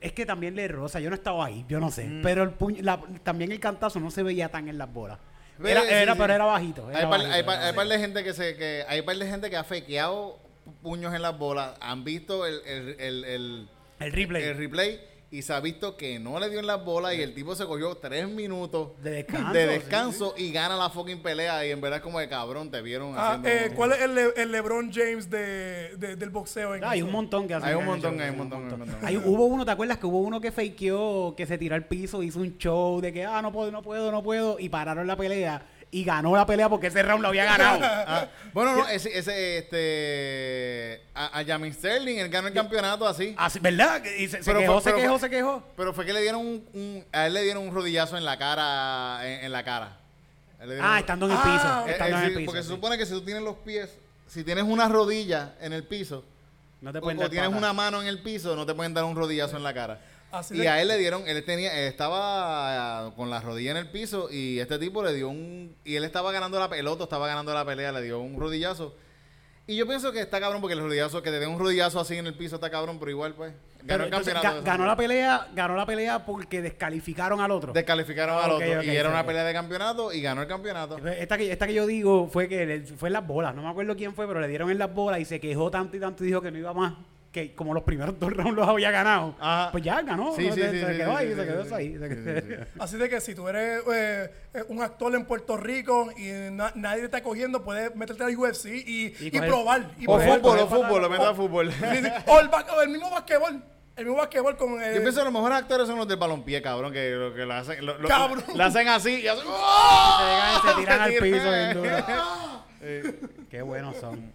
es 0.00 0.12
que 0.12 0.26
también 0.26 0.56
le 0.56 0.64
erró, 0.64 0.84
o 0.84 0.88
sea, 0.88 1.00
yo 1.00 1.10
no 1.10 1.14
estaba 1.16 1.44
ahí, 1.46 1.64
yo 1.68 1.78
no 1.78 1.90
sé, 1.90 2.04
Mm. 2.04 2.22
pero 2.22 2.42
el 2.42 2.50
puño, 2.50 2.78
la- 2.82 3.00
también 3.22 3.52
el 3.52 3.60
cantazo 3.60 4.00
no 4.00 4.10
se 4.10 4.22
veía 4.24 4.48
tan 4.48 4.68
en 4.68 4.78
las 4.78 4.92
bolas. 4.92 5.18
Era, 5.64 5.82
sí, 5.82 5.88
era- 5.90 6.12
sí. 6.14 6.18
pero 6.20 6.32
era 6.34 6.44
bajito. 6.44 6.90
era 6.90 6.98
Hay 7.00 7.04
par, 7.04 7.10
bajito, 7.20 7.32
hay, 7.34 7.38
era 7.40 7.46
par, 7.46 7.54
hay 7.56 7.60
bajito. 7.62 7.76
par 7.76 7.86
de 7.88 7.98
gente 7.98 8.24
que 8.24 8.32
se 8.32 8.56
que 8.56 8.84
hay 8.88 9.02
par 9.02 9.16
de 9.16 9.26
gente 9.28 9.50
que 9.50 9.56
ha 9.56 9.64
fequeado 9.64 10.40
puños 10.82 11.14
en 11.14 11.22
las 11.22 11.38
bolas, 11.38 11.74
han 11.80 12.02
visto 12.04 12.46
el, 12.46 12.62
el, 12.66 13.68
el, 14.04 14.12
replay. 14.12 14.42
el 14.42 14.56
replay 14.56 15.00
y 15.30 15.40
se 15.40 15.54
ha 15.54 15.60
visto 15.60 15.96
que 15.96 16.18
no 16.18 16.38
le 16.38 16.50
dio 16.50 16.60
en 16.60 16.66
las 16.66 16.84
bolas 16.84 17.14
y 17.14 17.22
el 17.22 17.32
tipo 17.32 17.54
se 17.54 17.64
cogió 17.64 17.94
tres 17.94 18.28
minutos 18.28 18.90
De 19.02 19.10
descanso, 19.12 19.52
de 19.54 19.62
sí, 19.62 19.68
descanso 19.72 20.34
y 20.36 20.52
gana 20.52 20.76
la 20.76 20.90
fucking 20.90 21.22
pelea 21.22 21.64
y 21.66 21.70
en 21.70 21.80
verdad 21.80 22.00
es 22.00 22.02
como 22.02 22.18
de 22.20 22.28
cabrón, 22.28 22.70
te 22.70 22.82
vieron 22.82 23.14
Ah, 23.16 23.28
haciendo... 23.34 23.48
eh, 23.48 23.72
¿Cuál 23.74 23.92
es 23.92 24.02
el, 24.02 24.14
Le- 24.14 24.32
el 24.42 24.52
LeBron 24.52 24.92
James 24.92 25.30
de, 25.30 25.96
de- 25.96 26.16
del 26.16 26.28
boxeo? 26.28 26.74
En 26.74 26.84
Ah, 26.84 26.90
hay 26.90 27.00
un 27.00 27.10
montón 27.10 27.48
que 27.48 27.54
hacen. 27.54 27.66
Hay 27.70 27.74
un 27.76 27.86
montón, 27.86 28.20
hay 28.20 28.28
un 28.28 28.36
montón, 28.36 28.66
hay 28.66 28.72
un 28.74 28.78
montón. 28.80 28.98
Hay- 29.06 29.16
hubo 29.16 29.46
uno, 29.46 29.64
¿te 29.64 29.70
acuerdas 29.70 29.96
que 29.96 30.04
hubo 30.04 30.18
uno 30.18 30.38
que 30.38 30.52
fakeó, 30.52 31.34
que 31.34 31.46
se 31.46 31.56
tiró 31.56 31.76
al 31.76 31.86
piso, 31.86 32.22
hizo 32.22 32.38
un 32.38 32.58
show 32.58 33.00
de 33.00 33.10
que, 33.14 33.24
ah, 33.24 33.40
no 33.40 33.52
puedo, 33.52 33.70
no 33.70 33.80
puedo, 33.80 34.12
no 34.12 34.22
puedo, 34.22 34.58
y 34.58 34.68
pararon 34.68 35.06
la 35.06 35.16
pelea 35.16 35.64
y 35.94 36.02
ganó 36.04 36.34
la 36.34 36.44
pelea 36.46 36.68
porque 36.68 36.88
ese 36.88 37.02
round 37.02 37.22
lo 37.22 37.28
había 37.28 37.44
ganado. 37.44 37.78
Ah, 38.08 38.26
bueno, 38.52 38.74
no, 38.76 38.88
ese, 38.88 39.16
ese 39.16 39.58
este 39.58 41.02
a, 41.14 41.38
a 41.38 41.44
Jamin 41.44 41.72
Sterling, 41.72 42.16
él 42.18 42.28
ganó 42.28 42.48
el 42.48 42.54
campeonato 42.54 43.06
así. 43.06 43.34
Así, 43.38 43.58
¿Verdad? 43.60 44.02
Y 44.18 44.26
se, 44.28 44.38
se 44.38 44.44
Pero 44.44 44.58
quejó, 44.60 44.72
fue- 44.74 44.82
se 44.82 44.90
pero 44.90 44.96
quejó, 45.02 45.18
fue- 45.18 45.28
se 45.28 45.30
quejó. 45.30 45.62
Pero 45.76 45.94
fue 45.94 46.04
que 46.06 46.12
le 46.12 46.20
dieron 46.22 46.40
un, 46.40 46.66
un- 46.72 47.04
a 47.12 47.26
él 47.26 47.34
le 47.34 47.42
dieron 47.42 47.66
un 47.68 47.74
rodillazo 47.74 48.16
en 48.16 48.24
la 48.24 48.36
cara 48.38 49.20
en, 49.26 49.44
en 49.44 49.52
la 49.52 49.62
cara. 49.64 49.96
Ah, 50.80 50.92
un- 50.92 50.98
estando 50.98 51.26
en 51.26 51.32
el 51.32 51.38
Ah, 51.40 51.42
piso. 51.42 51.88
Eh, 51.88 51.92
estando 51.92 52.16
eh, 52.16 52.20
en 52.20 52.24
el 52.24 52.30
sí, 52.32 52.36
piso. 52.38 52.46
porque 52.46 52.62
se 52.62 52.68
supone 52.68 52.98
que 52.98 53.06
si 53.06 53.12
tú 53.12 53.20
tienes 53.22 53.42
los 53.42 53.56
pies, 53.56 53.90
si 54.28 54.44
tienes 54.44 54.64
una 54.64 54.88
rodilla 54.88 55.54
en 55.60 55.72
el 55.72 55.84
piso, 55.84 56.24
No 56.80 56.92
te 56.92 56.98
o, 56.98 57.02
pueden 57.02 57.18
o 57.18 57.22
dar 57.22 57.30
tienes 57.30 57.50
una 57.50 57.72
mano 57.72 58.00
en 58.00 58.08
el 58.08 58.22
piso, 58.22 58.56
no 58.56 58.64
te 58.66 58.74
pueden 58.74 58.94
dar 58.94 59.04
un 59.04 59.14
rodillazo 59.16 59.56
en 59.56 59.62
la 59.62 59.74
cara. 59.74 60.00
Así 60.32 60.54
y 60.54 60.58
de- 60.60 60.68
a 60.68 60.80
él 60.82 60.88
le 60.88 60.96
dieron, 60.98 61.22
él 61.28 61.44
tenía, 61.44 61.72
él 61.78 61.86
estaba 61.88 63.06
ah, 63.06 63.10
con 63.14 63.30
la 63.30 63.40
rodilla 63.40 63.70
en 63.72 63.76
el 63.76 63.90
piso 63.90 64.28
y 64.30 64.58
este 64.58 64.78
tipo 64.78 65.02
le 65.04 65.12
dio 65.14 65.28
un, 65.28 65.76
y 65.84 65.94
él 65.96 66.04
estaba 66.04 66.32
ganando 66.32 66.58
la 66.58 66.68
pelea, 66.68 66.80
el 66.80 66.88
otro 66.88 67.04
estaba 67.04 67.26
ganando 67.26 67.52
la 67.54 67.64
pelea, 67.64 67.92
le 67.92 68.02
dio 68.02 68.18
un 68.20 68.38
rodillazo. 68.40 68.94
Y 69.66 69.76
yo 69.76 69.86
pienso 69.86 70.10
que 70.10 70.20
está 70.20 70.40
cabrón 70.40 70.60
porque 70.60 70.74
el 70.74 70.80
rodillazo, 70.80 71.22
que 71.22 71.30
te 71.30 71.38
den 71.38 71.50
un 71.50 71.58
rodillazo 71.58 72.00
así 72.00 72.16
en 72.16 72.26
el 72.26 72.34
piso 72.34 72.56
está 72.56 72.68
cabrón, 72.68 72.98
pero 72.98 73.12
igual 73.12 73.32
pues, 73.34 73.52
ganó 73.52 73.86
Pero 73.86 74.02
el 74.04 74.08
entonces, 74.08 74.34
ga- 74.34 74.62
ganó 74.64 74.86
la 74.86 74.96
pelea, 74.96 75.48
ganó 75.54 75.76
la 75.76 75.86
pelea 75.86 76.26
porque 76.26 76.60
descalificaron 76.62 77.40
al 77.40 77.50
otro. 77.52 77.72
Descalificaron 77.72 78.36
Ah, 78.38 78.44
al 78.46 78.50
ok, 78.52 78.62
otro 78.62 78.82
y 78.82 78.90
era 78.96 79.08
una 79.08 79.24
pelea 79.24 79.44
de 79.44 79.52
campeonato 79.52 80.12
y 80.12 80.20
ganó 80.20 80.42
el 80.42 80.48
campeonato. 80.48 80.98
Esta 81.06 81.38
que, 81.38 81.52
esta 81.52 81.66
que 81.68 81.74
yo 81.74 81.86
digo 81.86 82.26
fue 82.28 82.48
que 82.48 82.66
le- 82.66 82.80
fue 82.86 83.08
en 83.08 83.12
las 83.12 83.24
bolas, 83.26 83.54
no 83.54 83.62
me 83.62 83.68
acuerdo 83.68 83.94
quién 83.96 84.14
fue, 84.14 84.26
pero 84.26 84.40
le 84.40 84.48
dieron 84.48 84.68
en 84.70 84.78
las 84.78 84.92
bolas 84.92 85.20
y 85.20 85.24
se 85.26 85.38
quejó 85.38 85.70
tanto 85.70 85.96
y 85.96 86.00
tanto 86.00 86.24
y 86.24 86.26
dijo 86.26 86.40
que 86.42 86.50
no 86.50 86.58
iba 86.58 86.72
más, 86.74 86.94
que 87.32 87.54
como 87.54 87.72
los 87.72 87.82
primeros 87.82 88.20
dos 88.20 88.30
rounds 88.32 88.54
los 88.54 88.68
había 88.68 88.90
ganado. 88.90 89.34
Ajá. 89.40 89.72
Pues 89.72 89.82
ya 89.82 90.02
ganó, 90.02 90.34
Sí, 90.36 90.48
¿no? 90.48 90.54
sí, 90.54 90.60
se, 90.60 90.70
sí, 90.70 90.80
se 90.80 90.92
sí, 90.92 90.96
quedó 90.98 91.10
sí, 91.12 91.16
ahí, 91.16 91.28
sí, 91.30 91.34
se 91.34 91.44
quedó 91.46 91.64
sí. 91.64 91.74
ahí. 91.74 91.98
se 91.98 92.08
Sí, 92.08 92.14
quedó- 92.14 92.40
sí, 92.40 92.46
sí. 92.48 92.70
Así 92.78 92.96
de 92.98 93.08
que 93.08 93.20
si 93.22 93.34
tú 93.34 93.48
eres 93.48 93.82
eh, 93.92 94.30
eh, 94.54 94.62
un 94.68 94.82
actor 94.82 95.14
en 95.14 95.24
Puerto 95.24 95.56
Rico 95.56 96.10
y 96.16 96.30
na- 96.52 96.72
nadie 96.74 96.98
te 97.00 97.04
está 97.06 97.22
cogiendo, 97.22 97.64
puedes 97.64 97.96
meterte 97.96 98.22
al 98.24 98.36
UFC 98.36 98.66
y, 98.66 99.06
Y 99.18 99.28
y 99.32 99.40
probar. 99.40 99.90
Y 99.98 100.04
O 100.06 100.20
fútbol, 100.20 100.58
o 100.58 100.66
fútbol, 100.68 101.02
lo 101.02 101.08
meto 101.10 101.24
a 101.26 101.30
O- 101.30 101.34
fútbol. 101.34 101.72
Sí, 101.72 101.78
sí. 102.02 102.08
O 102.26 102.38
el, 102.38 102.50
el 102.84 102.88
mismo 102.90 103.10
basquetbol. 103.10 103.62
El 103.96 104.04
mismo 104.06 104.18
basquetbol 104.18 104.56
con... 104.56 104.82
eh, 104.82 104.92
Yo 104.94 105.00
pienso 105.02 105.20
que 105.20 105.24
los 105.24 105.32
mejores 105.34 105.58
actores 105.58 105.86
son 105.86 105.96
los 105.98 106.08
del 106.08 106.16
balompié, 106.18 106.60
cabrón, 106.62 106.92
que 106.94 107.10
lo 107.10 107.34
que 107.34 107.44
lo 107.44 107.54
hacen, 107.54 107.84
lo, 107.84 107.98
lo- 107.98 108.08
Cabrón. 108.08 108.42
lo 108.54 108.64
hacen 108.64 108.88
así 108.88 109.20
y 109.20 109.28
hacen 109.28 109.44
Se 109.44 110.24
llegan 110.24 110.52
y 110.52 110.68
se 110.68 110.80
tiran 110.80 111.00
al 111.00 111.10
piso 111.20 111.22
tiran. 111.22 111.72
bien 111.72 111.74
duro. 111.74 113.18
Qué 113.50 113.62
buenos 113.62 113.96
son. 113.96 114.32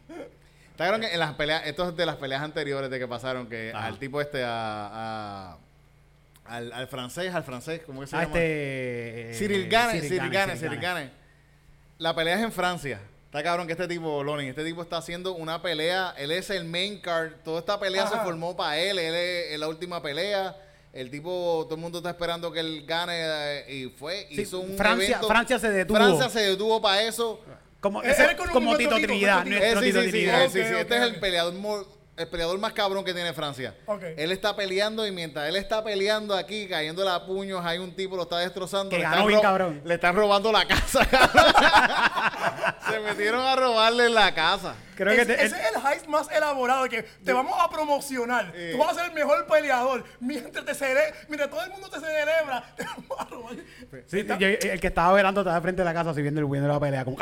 Claro 0.77 0.99
que 0.99 1.11
en 1.11 1.19
las 1.19 1.33
peleas, 1.33 1.63
esto 1.65 1.89
es 1.89 1.97
de 1.97 2.05
las 2.05 2.15
peleas 2.17 2.41
anteriores 2.43 2.89
de 2.89 2.99
que 2.99 3.07
pasaron, 3.07 3.47
que 3.49 3.71
Ajá. 3.73 3.87
al 3.87 3.97
tipo 3.99 4.21
este, 4.21 4.43
a, 4.43 4.51
a- 5.53 5.57
al, 6.45 6.71
al 6.71 6.87
francés, 6.87 7.33
al 7.35 7.43
francés, 7.43 7.81
¿cómo 7.85 8.01
que 8.01 8.07
se 8.07 8.15
Ah, 8.15 8.21
llama? 8.23 8.35
este... 8.37 9.31
Cyril 9.37 9.67
Gane, 9.67 10.01
Cyril 10.01 10.29
Gane, 10.29 10.55
Cyril 10.55 10.79
Gane. 10.79 11.11
La 11.97 12.15
pelea 12.15 12.35
es 12.35 12.43
en 12.43 12.51
Francia. 12.51 13.01
Está 13.25 13.43
cabrón 13.43 13.67
que 13.67 13.73
este 13.73 13.87
tipo, 13.87 14.23
Lonin, 14.23 14.47
este 14.49 14.63
tipo 14.63 14.81
está 14.81 14.97
haciendo 14.97 15.33
una 15.33 15.61
pelea, 15.61 16.13
él 16.17 16.31
es 16.31 16.49
el 16.49 16.63
main 16.63 17.01
card, 17.01 17.33
toda 17.43 17.59
esta 17.59 17.77
pelea 17.79 18.07
se 18.07 18.15
formó 18.19 18.55
para 18.55 18.77
él, 18.77 18.97
él 18.99 19.13
es, 19.13 19.51
es 19.53 19.59
la 19.59 19.67
última 19.67 20.01
pelea. 20.01 20.55
El 20.93 21.11
tipo, 21.11 21.63
todo 21.65 21.75
el 21.75 21.81
mundo 21.81 21.97
está 21.99 22.11
esperando 22.11 22.51
que 22.51 22.59
él 22.61 22.85
gane 22.87 23.13
eh, 23.17 23.65
y 23.71 23.89
fue, 23.89 24.27
Sí, 24.29 24.41
hizo 24.41 24.59
un 24.61 24.77
Francia- 24.77 25.07
evento. 25.09 25.27
Francia 25.27 25.59
se 25.59 25.69
detuvo. 25.69 25.97
Francia 25.97 26.29
se 26.29 26.39
detuvo 26.39 26.81
para 26.81 27.01
eso. 27.03 27.41
Como, 27.87 28.01
ese- 28.11 28.23
un 28.35 28.53
como 28.53 28.71
nuestro 28.71 28.77
Tito 28.77 28.95
Trinidad, 29.07 29.45
nuestro 29.59 29.81
Tito 29.81 29.99
Trinidad. 30.11 30.41
Este 30.81 30.95
es 30.95 31.01
el 31.03 31.19
peleador, 31.19 31.53
mo- 31.53 31.85
el 32.17 32.27
peleador 32.27 32.57
más 32.59 32.73
cabrón 32.73 33.05
que 33.05 33.13
tiene 33.13 33.31
Francia. 33.33 33.75
Él 34.17 34.31
está 34.31 34.55
peleando 34.55 35.05
y 35.05 35.11
mientras 35.11 35.47
él 35.49 35.55
está 35.55 35.83
peleando 35.83 36.35
aquí, 36.35 36.67
cayéndole 36.67 37.11
a 37.11 37.25
puños, 37.25 37.63
hay 37.63 37.77
un 37.77 37.95
tipo 37.95 38.15
lo 38.15 38.23
está 38.23 38.39
destrozando. 38.39 38.89
Que 38.89 38.97
le 38.97 39.03
ganó 39.03 39.15
están 39.17 39.27
bien 39.27 39.39
cabrón. 39.41 39.81
Le 39.85 39.93
están 39.93 40.15
robando 40.15 40.51
la 40.51 40.65
casa. 40.65 41.07
Se 42.89 42.99
metieron 43.01 43.45
a 43.45 43.55
robarle 43.55 44.09
la 44.09 44.33
casa. 44.33 44.75
Creo 44.97 45.15
que 45.15 45.21
ese, 45.21 45.35
te- 45.35 45.45
ese 45.45 45.55
es 45.55 45.75
el 45.75 45.85
heist 45.85 46.07
más 46.07 46.29
elaborado 46.31 46.89
que 46.89 47.03
te 47.03 47.31
vamos 47.31 47.53
a 47.57 47.69
promocionar. 47.69 48.51
Eh. 48.55 48.71
Tú 48.73 48.79
vas 48.79 48.91
a 48.91 48.95
ser 48.95 49.05
el 49.05 49.11
mejor 49.13 49.45
peleador. 49.45 50.03
Mientras, 50.19 50.65
te 50.65 50.73
cele- 50.73 51.13
mientras 51.29 51.49
todo 51.49 51.63
el 51.63 51.69
mundo 51.71 51.89
te 51.89 51.99
celebra, 51.99 52.63
te 52.75 52.83
vamos 52.83 53.05
a 53.19 53.23
robar. 53.25 53.55
Sí, 54.07 54.25
yo- 54.39 54.47
el 54.47 54.79
que 54.81 54.87
estaba 54.87 55.13
velando 55.13 55.41
estaba 55.41 55.61
frente 55.61 55.81
de 55.81 55.85
la 55.85 55.93
casa 55.93 56.09
así 56.09 56.21
viendo 56.21 56.41
el 56.41 56.47
viendo 56.47 56.67
la 56.67 56.79
pelea 56.79 57.05
como 57.05 57.17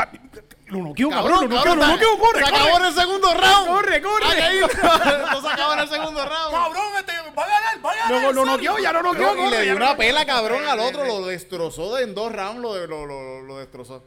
Lo 0.68 0.80
noqueó, 0.80 1.10
Cabrón, 1.10 1.32
lo 1.32 1.42
noqueó, 1.42 1.58
cabrón, 1.64 1.80
lo 1.80 1.88
noqueó, 1.88 2.18
corre, 2.18 2.40
se 2.40 2.52
corre. 2.52 2.56
acabó 2.62 2.78
en 2.80 2.86
el 2.86 2.94
segundo 2.94 3.34
round. 3.34 3.68
Corre, 3.68 4.02
corre. 4.02 4.60
Esto 4.64 5.42
se 5.42 5.48
acabó 5.50 5.74
en 5.74 5.80
el 5.80 5.90
segundo 5.90 6.26
round. 6.26 6.52
Cabrón, 6.56 6.86
este, 6.98 7.12
va 7.38 7.44
a 7.44 7.48
ganar, 7.48 7.86
va 7.86 7.92
a 7.92 7.96
ganar. 8.10 8.34
Lo, 8.34 8.46
noqueó, 8.46 8.80
ya 8.80 8.92
lo 8.94 9.04
noqueó, 9.04 9.28
No, 9.28 9.34
y 9.34 9.46
corre, 9.46 9.58
le 9.58 9.64
dio 9.64 9.76
una 9.76 9.98
pela 9.98 10.26
cabrón 10.26 10.66
al 10.68 10.80
otro, 10.80 11.04
lo 11.06 11.26
destrozó 11.28 11.96
de- 11.96 12.04
en 12.04 12.16
dos 12.16 12.32
rounds, 12.32 12.62
lo, 12.62 13.42
lo 13.44 13.58
destrozó. 13.58 14.04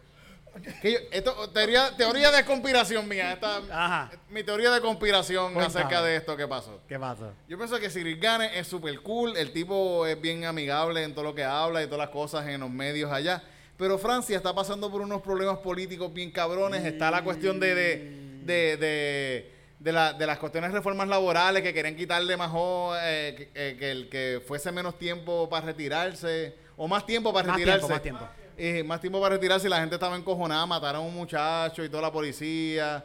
Que 0.83 0.93
yo- 0.93 0.99
esto, 1.11 1.51
teoría, 1.51 1.97
teoría 1.97 2.31
de 2.31 2.45
conspiración 2.45 3.09
mía, 3.09 3.33
esta, 3.33 3.59
Ajá. 3.71 4.11
mi 4.31 4.43
teoría 4.43 4.71
de 4.71 4.81
conspiración 4.81 5.55
Cuéntame. 5.55 5.67
acerca 5.85 6.03
de 6.03 6.17
esto 6.17 6.37
que 6.37 6.47
pasó. 6.47 6.81
¿Qué 6.89 6.99
pasó? 6.99 7.33
Yo 7.49 7.57
pienso 7.57 7.79
que 7.79 7.89
Cyril 7.91 8.19
Gane 8.19 8.59
es 8.59 8.67
súper 8.67 9.01
cool, 9.01 9.37
el 9.37 9.53
tipo 9.53 10.07
es 10.07 10.21
bien 10.21 10.45
amigable 10.45 11.03
en 11.05 11.15
todo 11.15 11.25
lo 11.25 11.35
que 11.35 11.45
habla 11.45 11.83
y 11.83 11.87
todas 11.87 11.99
las 11.99 12.11
cosas 12.11 12.47
en 12.49 12.61
los 12.61 12.71
medios 12.71 13.11
allá. 13.13 13.43
Pero 13.77 13.97
Francia 13.99 14.37
está 14.37 14.55
pasando 14.55 14.91
por 14.91 15.01
unos 15.03 15.23
problemas 15.23 15.59
políticos 15.59 16.13
bien 16.13 16.31
cabrones. 16.33 16.85
Está 16.85 17.11
la 17.13 17.23
cuestión 17.23 17.61
de, 17.61 17.75
de, 17.77 17.97
de, 18.43 18.77
de, 18.77 19.55
de 19.79 19.93
la- 19.93 20.13
de 20.13 20.27
las 20.27 20.39
cuestiones 20.39 20.71
de 20.73 20.77
reformas 20.79 21.07
laborales 21.07 21.63
que 21.63 21.73
querían 21.73 21.95
quitarle 21.95 22.37
más 22.37 22.51
jo- 22.51 22.93
eh, 23.01 23.35
que, 23.37 23.51
eh, 23.55 23.77
que 23.79 23.91
el 23.93 24.09
que 24.09 24.43
fuese 24.47 24.73
menos 24.73 24.99
tiempo 24.99 25.49
para 25.49 25.67
retirarse 25.67 26.57
o 26.77 26.89
más 26.89 27.07
tiempo 27.07 27.33
para 27.33 27.47
Más 27.49 27.57
retirarse. 27.57 27.87
tiempo, 27.87 27.95
más 27.95 28.03
tiempo. 28.03 28.29
Eh, 28.59 28.83
más 28.83 29.01
tiempo 29.01 29.21
para 29.21 29.37
retirarse 29.37 29.69
la 29.69 29.79
gente 29.79 29.95
estaba 29.95 30.17
encojonada, 30.17 30.67
mataron 30.67 31.03
a 31.03 31.07
un 31.07 31.15
muchacho 31.15 31.85
y 31.85 31.89
toda 31.89 32.03
la 32.03 32.13
policía. 32.13 33.05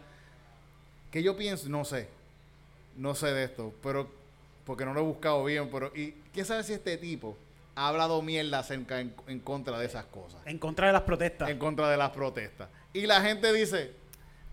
¿Qué 1.12 1.22
yo 1.22 1.38
pienso? 1.38 1.70
No 1.70 1.86
sé. 1.86 2.10
No 2.98 3.14
sé 3.14 3.28
de 3.34 3.44
esto, 3.46 3.74
pero 3.84 4.10
porque 4.66 4.84
no 4.86 4.94
lo 4.94 5.02
he 5.02 5.04
buscado 5.04 5.44
bien, 5.44 5.70
pero 5.72 5.92
y 5.96 6.12
quién 6.34 6.46
sabe 6.46 6.64
si 6.64 6.74
este 6.74 6.98
tipo 6.98 7.38
ha 7.76 7.88
hablado 7.88 8.22
mierda 8.22 8.60
acerca 8.60 9.00
en, 9.00 9.14
en 9.28 9.40
contra 9.40 9.78
de 9.80 9.86
esas 9.86 10.06
cosas, 10.06 10.40
En 10.46 10.58
contra 10.60 10.88
de 10.88 10.94
las 10.94 11.02
protestas. 11.04 11.50
en 11.50 11.58
contra 11.60 11.90
de 11.90 11.98
las 11.98 12.12
protestas. 12.12 12.70
Y 12.94 13.06
la 13.08 13.22
gente 13.22 13.52
dice, 13.54 13.92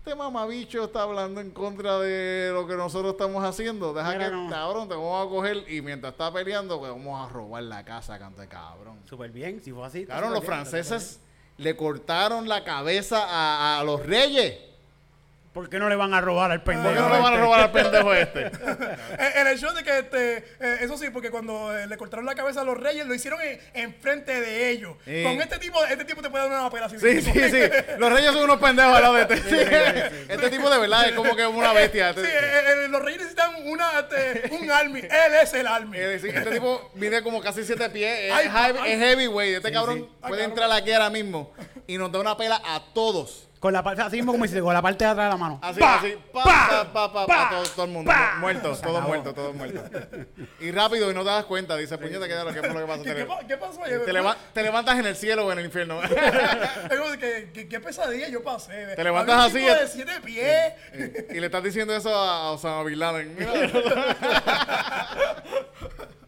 este 0.03 0.15
mamabicho 0.15 0.85
está 0.85 1.03
hablando 1.03 1.41
en 1.41 1.51
contra 1.51 1.99
de 1.99 2.49
lo 2.51 2.65
que 2.65 2.75
nosotros 2.75 3.11
estamos 3.11 3.43
haciendo, 3.43 3.93
deja 3.93 4.13
Mira, 4.13 4.29
que 4.29 4.35
no. 4.35 4.49
cabrón 4.49 4.89
te 4.89 4.95
vamos 4.95 5.27
a 5.27 5.29
coger 5.29 5.63
y 5.71 5.79
mientras 5.83 6.13
está 6.13 6.33
peleando, 6.33 6.79
pues 6.79 6.89
vamos 6.91 7.29
a 7.29 7.31
robar 7.31 7.61
la 7.61 7.85
casa, 7.85 8.17
cante 8.17 8.47
cabrón. 8.47 8.97
Súper 9.07 9.29
bien, 9.29 9.61
si 9.63 9.71
fue 9.71 9.85
así. 9.85 10.07
Cabrón, 10.07 10.31
los 10.31 10.41
bien, 10.41 10.53
franceses 10.53 11.19
le 11.57 11.75
cortaron 11.75 12.49
la 12.49 12.63
cabeza 12.63 13.27
a, 13.29 13.79
a 13.79 13.83
los 13.83 14.03
reyes. 14.03 14.70
¿Por 15.53 15.69
qué 15.69 15.79
no 15.79 15.89
le 15.89 15.97
van 15.97 16.13
a 16.13 16.21
robar 16.21 16.49
al 16.49 16.63
pendejo? 16.63 16.93
¿Por 16.95 16.95
qué 16.95 17.01
no 17.01 17.09
le 17.13 17.21
van 17.21 17.33
a 17.33 17.35
este? 17.35 17.41
robar 17.41 17.59
al 17.59 17.71
pendejo 17.71 18.13
este? 18.13 18.51
Eh, 19.19 19.51
el 19.51 19.59
show 19.59 19.73
de 19.73 19.83
que, 19.83 19.99
este, 19.99 20.37
eh, 20.37 20.77
eso 20.81 20.97
sí, 20.97 21.09
porque 21.09 21.29
cuando 21.29 21.77
eh, 21.77 21.87
le 21.87 21.97
cortaron 21.97 22.25
la 22.25 22.35
cabeza 22.35 22.61
a 22.61 22.63
los 22.63 22.77
reyes, 22.77 23.05
lo 23.05 23.13
hicieron 23.13 23.41
en, 23.41 23.59
en 23.73 23.93
frente 23.95 24.39
de 24.39 24.69
ellos. 24.69 24.95
Sí. 25.03 25.23
Con 25.23 25.41
este 25.41 25.57
tipo, 25.59 25.83
este 25.85 26.05
tipo 26.05 26.21
te 26.21 26.29
puede 26.29 26.45
dar 26.45 26.53
una 26.53 26.67
operación. 26.67 27.01
Sí, 27.01 27.21
sí, 27.21 27.31
sí. 27.33 27.59
Los 27.97 28.13
reyes 28.13 28.31
son 28.31 28.43
unos 28.43 28.59
pendejos 28.61 28.95
al 28.95 29.01
lado 29.01 29.13
de 29.15 29.21
este. 29.23 29.37
Sí. 29.37 30.25
Este 30.29 30.49
tipo 30.49 30.69
de 30.69 30.79
verdad 30.79 31.05
es 31.09 31.11
como 31.15 31.35
que 31.35 31.45
una 31.45 31.73
bestia. 31.73 32.13
Sí, 32.13 32.21
Este, 32.21 32.83
eh, 32.85 32.87
los 32.87 33.01
reyes 33.01 33.19
necesitan 33.19 33.51
una, 33.65 33.99
este, 33.99 34.55
un 34.55 34.71
army. 34.71 34.99
Él 35.01 35.33
es 35.43 35.53
el 35.53 35.67
army. 35.67 35.97
sí, 36.21 36.29
este 36.29 36.49
tipo 36.51 36.91
mide 36.95 37.21
como 37.21 37.41
casi 37.41 37.65
siete 37.65 37.89
pies. 37.89 38.19
Es, 38.25 38.31
Ay, 38.31 38.47
heavy- 38.47 38.79
ay. 38.81 38.91
es 38.93 38.99
heavyweight. 38.99 39.55
Este 39.57 39.67
Sí, 39.67 39.73
cabrón. 39.73 40.09
Ay, 40.21 40.29
puede 40.29 40.43
entrar 40.45 40.71
aquí 40.71 40.93
ahora 40.93 41.09
mismo 41.09 41.53
y 41.87 41.97
nos 41.97 42.09
da 42.11 42.19
una 42.21 42.37
pela 42.37 42.61
a 42.63 42.81
todos. 42.93 43.49
Con 43.61 43.71
la 43.73 43.83
parte, 43.83 44.01
así 44.01 44.15
mismo 44.15 44.31
como 44.31 44.43
dice, 44.43 44.59
con 44.59 44.73
la 44.73 44.81
parte 44.81 45.05
de 45.05 45.11
atrás 45.11 45.27
de 45.27 45.29
la 45.29 45.37
mano. 45.37 45.59
Así, 45.61 45.79
¡Pa! 45.79 45.97
así. 45.99 46.15
Pa, 46.33 46.43
¡Pa! 46.43 46.69
pa, 46.69 46.91
pa, 46.91 47.13
pa, 47.13 47.25
¡Pa! 47.27 47.37
pa, 47.43 47.49
todo, 47.51 47.63
todo 47.75 47.85
el 47.85 47.91
mundo. 47.91 48.11
¡Pa! 48.11 48.37
Muertos, 48.39 48.81
todos 48.81 49.03
muertos, 49.03 49.35
todos 49.35 49.53
muertos. 49.55 49.83
Y 50.59 50.71
rápido 50.71 51.11
y 51.11 51.13
no 51.13 51.21
te 51.23 51.29
das 51.29 51.45
cuenta. 51.45 51.77
Dice, 51.77 51.95
puñeta, 51.99 52.27
¿qué 52.27 52.39
es 52.39 52.43
lo 52.43 52.51
que 52.53 52.59
fue 52.59 52.69
lo 52.73 52.79
que 52.79 52.85
pasó? 52.87 53.03
¿Qué, 53.03 53.13
qué 53.15 53.25
pa- 53.25 53.39
qué 53.47 53.57
pasó? 53.57 53.81
te 53.83 54.13
leva- 54.13 54.35
te 54.51 54.63
levantas 54.63 54.97
en 54.97 55.05
el 55.05 55.15
cielo 55.15 55.45
o 55.45 55.51
en 55.51 55.59
el 55.59 55.65
infierno. 55.65 55.99
Que, 57.21 57.51
que- 57.53 57.67
qué 57.69 57.79
pesadilla 57.79 58.29
yo 58.29 58.41
pasé. 58.43 58.95
Te 58.95 59.03
levantas 59.03 59.45
así, 59.45 59.59
de 59.59 59.87
siete 59.87 60.13
pies. 60.23 60.73
y 61.29 61.39
le 61.39 61.45
estás 61.45 61.61
diciendo 61.63 61.95
eso 61.95 62.09
a 62.15 62.47
a 62.47 62.51
Osama 62.53 62.81
Bin 62.83 62.97
Laden. 62.97 63.37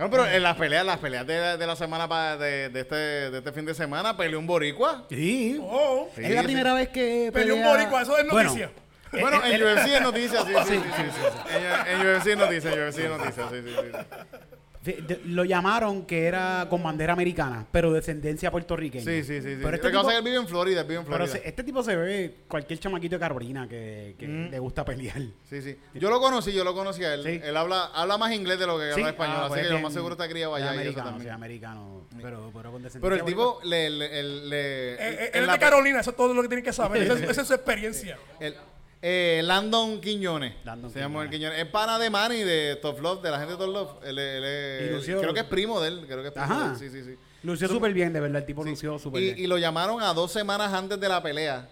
No, 0.00 0.10
pero 0.10 0.26
en 0.26 0.42
las 0.42 0.56
peleas, 0.56 0.84
las 0.86 0.98
peleas 0.98 1.26
de, 1.26 1.58
de 1.58 1.66
la 1.66 1.76
semana 1.76 2.08
pa- 2.08 2.36
de, 2.38 2.70
de 2.70 2.80
este, 2.80 2.94
de 2.96 3.36
este 3.38 3.52
fin 3.52 3.66
de 3.66 3.74
semana, 3.74 4.16
peleó 4.16 4.38
un 4.38 4.46
boricua. 4.46 5.04
Sí. 5.10 5.60
Oh, 5.62 6.08
Sí, 6.16 6.22
es 6.24 6.30
la 6.34 6.40
sí. 6.40 6.46
primera 6.46 6.72
vez 6.72 6.88
que 6.88 7.30
Peleó 7.34 7.54
un 7.54 7.60
pelea- 7.60 7.76
boricua, 7.76 8.02
eso 8.02 8.16
es 8.16 8.26
Bueno, 8.30 8.48
noticia. 8.48 8.70
Bueno, 9.12 9.44
en 9.44 9.62
UFC 9.62 9.86
es 9.88 10.00
noticia, 10.02 10.40
sí, 10.42 10.52
sí, 10.66 10.74
sí, 10.74 10.80
sí, 10.96 11.02
sí. 11.12 11.54
En, 11.54 12.00
en 12.00 12.16
UFC 12.16 12.26
es 12.28 12.36
noticia, 12.38 12.72
en 12.72 12.88
UFC 12.88 12.98
es 13.00 13.10
noticia, 13.10 13.48
sí, 13.50 13.56
sí, 13.62 13.74
sí. 13.76 14.16
Lo 15.26 15.44
llamaron 15.44 16.06
que 16.06 16.24
era 16.24 16.66
con 16.70 16.82
bandera 16.82 17.12
americana, 17.12 17.66
pero 17.70 17.92
descendencia 17.92 18.50
puertorriqueña. 18.50 19.04
Sí, 19.04 19.22
sí, 19.22 19.42
sí. 19.42 19.56
sí. 19.56 19.60
Pero 19.62 19.74
este 19.76 19.90
tipo, 19.90 20.00
es 20.00 20.06
que 20.08 20.16
él 20.16 20.24
vive 20.24 20.36
en 20.36 20.48
Florida, 20.48 20.80
él 20.80 20.86
vive 20.86 21.00
en 21.00 21.04
pero 21.04 21.16
Florida. 21.18 21.36
se- 21.36 21.46
este 21.48 21.62
tipo 21.64 21.82
se 21.82 21.96
ve 21.96 22.34
cualquier 22.48 22.78
chamaquito 22.78 23.16
de 23.16 23.20
Carolina 23.20 23.68
que, 23.68 24.14
que 24.18 24.26
le 24.26 24.58
gusta 24.58 24.82
pelear. 24.84 25.20
Sí, 25.48 25.60
sí. 25.60 25.76
Yo 25.94 26.08
lo 26.08 26.18
conocí, 26.18 26.52
yo 26.52 26.64
lo 26.64 26.72
conocí 26.74 27.04
a 27.04 27.12
él. 27.12 27.22
Sí. 27.24 27.40
Él 27.44 27.56
habla, 27.56 27.90
habla 27.94 28.16
más 28.16 28.32
inglés 28.32 28.58
de 28.58 28.66
lo 28.66 28.78
que 28.78 28.86
Sí, 28.94 29.00
habla 29.00 29.10
español, 29.10 29.36
ah, 29.38 29.44
así 29.46 29.54
pues 29.54 29.66
que 29.66 29.72
lo 29.74 29.80
más 29.80 29.92
seguro 29.92 30.12
está 30.14 30.28
criado 30.28 30.54
allá 30.54 30.66
y 30.66 30.68
eso 30.70 30.80
americano, 30.80 31.10
también. 31.10 31.28
sí, 31.28 31.34
americano, 31.34 32.06
pero, 32.22 32.50
pero 32.54 32.72
con 32.72 32.82
descendencia 32.82 33.00
Pero 33.02 33.14
el 33.16 33.24
tipo 33.24 33.60
le, 33.64 33.90
le, 33.90 34.08
le- 34.22 34.46
le- 34.48 34.92
Eh, 34.94 34.96
eh, 34.98 35.30
él 35.34 35.44
es 35.44 35.52
de 35.52 35.58
Carolina, 35.58 36.00
eso 36.00 36.10
es 36.10 36.16
todo 36.16 36.32
lo 36.32 36.40
que 36.40 36.48
tienen 36.48 36.64
que 36.64 36.72
saber. 36.72 37.02
Esa, 37.02 37.14
es- 37.14 37.30
esa 37.30 37.42
es 37.42 37.46
su 37.48 37.54
experiencia. 37.54 38.18
El, 38.40 38.54
eh, 39.02 39.40
Landon 39.44 40.00
Quiñones. 40.00 40.54
Landon 40.64 40.90
se 40.90 41.00
llama 41.00 41.22
el 41.22 41.30
Quiñones. 41.30 41.58
Es 41.58 41.66
pana 41.66 41.98
de 41.98 42.10
Manny 42.10 42.42
de 42.42 42.76
Top 42.82 43.00
Love, 43.00 43.22
de 43.22 43.30
la 43.30 43.38
gente 43.38 43.52
de 43.52 43.58
Top 43.58 43.72
Love. 43.72 43.90
Él, 44.04 44.18
él 44.18 45.00
creo 45.04 45.34
que 45.34 45.40
es 45.40 45.46
primo 45.46 45.80
de 45.80 45.88
él. 45.88 46.04
Creo 46.06 46.22
que 46.22 46.28
es 46.28 46.32
primo 46.34 46.46
Ajá. 46.46 46.68
de 46.68 46.72
él. 46.72 46.78
Sí, 46.78 46.90
sí, 46.90 47.04
sí. 47.04 47.16
Lució 47.42 47.68
súper 47.68 47.94
bien, 47.94 48.12
de 48.12 48.20
verdad, 48.20 48.38
el 48.42 48.46
tipo 48.46 48.62
Sí. 48.64 48.70
lució 48.70 48.98
súper 48.98 49.22
bien. 49.22 49.38
y 49.38 49.46
lo 49.46 49.56
llamaron 49.56 50.02
a 50.02 50.12
dos 50.12 50.30
semanas 50.30 50.72
antes 50.74 51.00
de 51.00 51.08
la 51.08 51.22
pelea. 51.22 51.68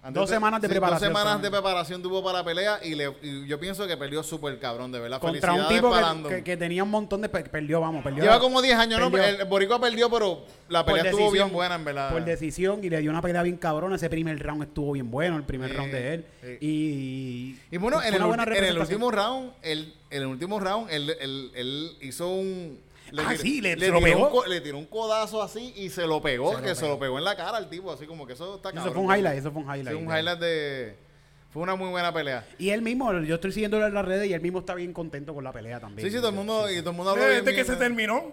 Antes 0.00 0.20
Dos 0.20 0.30
semanas 0.30 0.60
de 0.62 0.68
sí, 0.68 0.72
preparación 0.72 1.12
Dos 1.12 1.20
semanas 1.20 1.42
de 1.42 1.50
preparación 1.50 2.00
tuvo 2.02 2.22
para 2.22 2.38
la 2.38 2.44
pelea 2.44 2.78
y, 2.84 2.94
le, 2.94 3.12
y 3.20 3.46
yo 3.48 3.58
pienso 3.58 3.84
que 3.86 3.96
peleó 3.96 4.22
súper 4.22 4.58
cabrón, 4.60 4.92
de 4.92 5.00
verdad. 5.00 5.20
Contra 5.20 5.52
un 5.52 5.66
tipo 5.68 5.90
que, 5.92 6.28
que- 6.36 6.44
que 6.44 6.56
tenía 6.56 6.84
un 6.84 6.90
montón 6.90 7.20
de... 7.20 7.28
pe- 7.28 7.42
Perdió, 7.44 7.80
vamos, 7.80 8.04
perdió. 8.04 8.22
Lleva 8.22 8.38
como 8.38 8.62
10 8.62 8.76
años, 8.76 9.00
¿no? 9.00 9.10
perdió 9.10 9.40
El 9.42 9.44
Boricua 9.48 9.80
perdió, 9.80 10.08
pero 10.08 10.44
la 10.68 10.84
pelea 10.86 11.02
estuvo 11.04 11.22
decisión, 11.24 11.48
bien 11.48 11.52
buena, 11.54 11.74
en 11.74 11.84
verdad. 11.84 12.12
Por 12.12 12.24
decisión 12.24 12.84
y 12.84 12.90
le 12.90 13.00
dio 13.00 13.10
una 13.10 13.20
pelea 13.22 13.42
bien 13.42 13.56
cabrona. 13.56 13.96
Ese 13.96 14.08
primer 14.08 14.38
round 14.40 14.62
estuvo 14.62 14.92
bien 14.92 15.10
bueno, 15.10 15.36
el 15.36 15.42
primer 15.42 15.70
Sí, 15.70 15.76
round 15.76 15.92
de 15.92 16.14
él. 16.14 16.24
sí. 16.42 16.58
Y, 16.60 17.58
Y 17.74 17.78
bueno, 17.78 18.00
en 18.00 18.14
el, 18.14 18.22
en 18.56 18.64
el 18.64 18.78
último 18.78 19.10
round, 19.10 19.50
él, 19.62 19.94
en 20.10 20.22
el 20.22 20.28
último 20.28 20.60
round, 20.60 20.90
él, 20.90 21.10
él- 21.20 21.50
él 21.54 21.90
hizo 22.02 22.28
un. 22.28 22.78
Ah, 23.16 23.30
tir- 23.32 23.38
sí, 23.38 23.60
le- 23.60 23.76
tiró 23.76 23.94
lo 23.94 24.00
pegó. 24.02 24.46
le 24.46 24.60
tiró 24.60 24.78
un 24.78 24.86
codazo 24.86 25.42
así 25.42 25.72
y 25.76 25.88
se 25.90 26.06
lo 26.06 26.20
pegó, 26.20 26.50
Se 26.52 26.56
lo 26.58 26.62
que 26.62 26.74
se 26.74 26.86
lo 26.88 26.98
pegó 26.98 27.18
en 27.18 27.24
la 27.24 27.36
cara 27.36 27.56
al 27.56 27.68
tipo, 27.70 27.90
así 27.90 28.06
como 28.06 28.26
que 28.26 28.34
eso 28.34 28.56
está 28.56 28.68
Eso 28.70 28.76
cabrón. 28.76 28.94
fue 28.94 29.02
un 29.04 29.14
highlight, 29.16 29.38
eso 29.38 29.52
fue 29.52 29.62
un 29.62 29.68
highlight. 29.74 29.96
Sí, 29.98 30.04
un 30.04 30.14
highlight 30.16 30.38
de. 30.38 31.07
Fue 31.50 31.62
una 31.62 31.76
muy 31.76 31.88
buena 31.88 32.12
pelea. 32.12 32.44
Y 32.58 32.68
él 32.70 32.82
mismo, 32.82 33.10
yo 33.20 33.36
estoy 33.36 33.52
siguiéndolo 33.52 33.86
en 33.86 33.94
las 33.94 34.04
redes 34.04 34.28
y 34.28 34.34
él 34.34 34.40
mismo 34.42 34.58
está 34.58 34.74
bien 34.74 34.92
contento 34.92 35.32
con 35.34 35.42
la 35.42 35.50
pelea 35.50 35.80
también. 35.80 36.06
Sí, 36.06 36.12
sí, 36.14 36.18
todo 36.18 36.28
el 36.28 36.34
mundo, 36.34 36.70
y 36.70 36.80
todo 36.80 36.90
el 36.90 36.96
mundo 36.96 37.12
habló 37.12 37.26
bien. 37.26 37.42
Que 37.42 37.52
bien, 37.52 37.64
se 37.64 37.72
¿no? 37.72 37.78
terminó. 37.78 38.32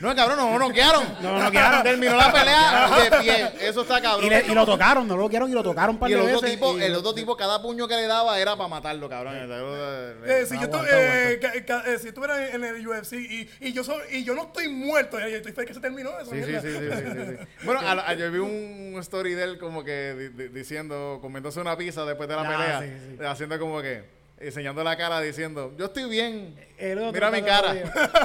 No, 0.00 0.16
cabrón, 0.16 0.38
no, 0.38 0.58
no 0.58 0.72
quedaron. 0.72 1.04
No, 1.20 1.38
no 1.38 1.50
quedaron. 1.50 1.82
Terminó 1.82 2.16
la 2.16 2.32
pelea 2.32 2.88
de 3.10 3.18
pie. 3.22 3.68
Eso 3.68 3.82
está 3.82 4.00
cabrón. 4.00 4.24
Y, 4.26 4.30
le- 4.30 4.46
y 4.46 4.54
lo 4.54 4.64
tocaron, 4.64 5.06
no 5.06 5.18
lo 5.18 5.28
quieren 5.28 5.50
y 5.50 5.52
lo 5.52 5.62
tocaron 5.62 5.98
para 5.98 6.10
Y 6.10 6.14
el 6.14 6.20
otro 6.20 6.40
tipo, 6.48 6.78
el 6.78 6.94
otro 6.94 7.12
tipo, 7.12 7.36
cada 7.36 7.60
puño 7.60 7.86
que 7.86 7.96
le 7.96 8.06
daba 8.06 8.38
era 8.40 8.56
para 8.56 8.68
matarlo, 8.70 9.06
cabrón. 9.08 9.34
Eh, 9.36 10.46
si, 10.48 10.58
yo 10.58 10.66
eh, 10.90 11.40
eh, 11.42 11.98
estuviera 12.04 12.48
en 12.54 12.64
el 12.64 12.86
UFC 12.88 13.12
y, 13.14 13.50
y 13.60 13.72
yo 13.74 13.84
soy, 13.84 14.00
y 14.12 14.24
yo 14.24 14.34
no 14.34 14.44
estoy 14.44 14.68
muerto, 14.68 15.18
eh, 15.18 15.30
yo 15.30 15.36
estoy 15.36 15.52
feliz 15.52 15.68
que 15.68 15.74
se 15.74 15.80
terminó 15.80 16.10
eso. 16.18 16.30
Sí, 16.30 16.42
sí, 16.42 16.52
sí, 16.62 16.68
sí, 16.68 16.88
sí, 16.90 17.02
sí, 17.12 17.36
sí. 17.38 17.46
Bueno, 17.66 17.80
a 17.80 17.94
la- 17.94 18.08
a- 18.08 18.14
yo 18.14 18.30
vi 18.32 18.38
un 18.38 18.96
story 19.00 19.34
de 19.34 19.44
él 19.44 19.58
como 19.58 19.84
que 19.84 20.14
di- 20.14 20.28
di- 20.44 20.48
diciendo, 20.48 21.18
comiéndose 21.20 21.60
una 21.60 21.76
pizza 21.76 22.04
después 22.06 22.28
de 22.28 22.36
la 22.42 22.78
Ah, 22.78 22.80
pelea, 22.80 23.30
haciendo 23.30 23.58
como 23.58 23.80
que, 23.82 24.02
enseñando 24.38 24.82
la 24.84 24.96
cara 24.96 25.20
diciendo, 25.20 25.74
yo 25.78 25.86
estoy 25.86 26.08
bien, 26.08 26.54
El 26.80 26.98
otro 26.98 27.12
mira 27.12 27.30
mi 27.30 27.42
cara. 27.42 27.74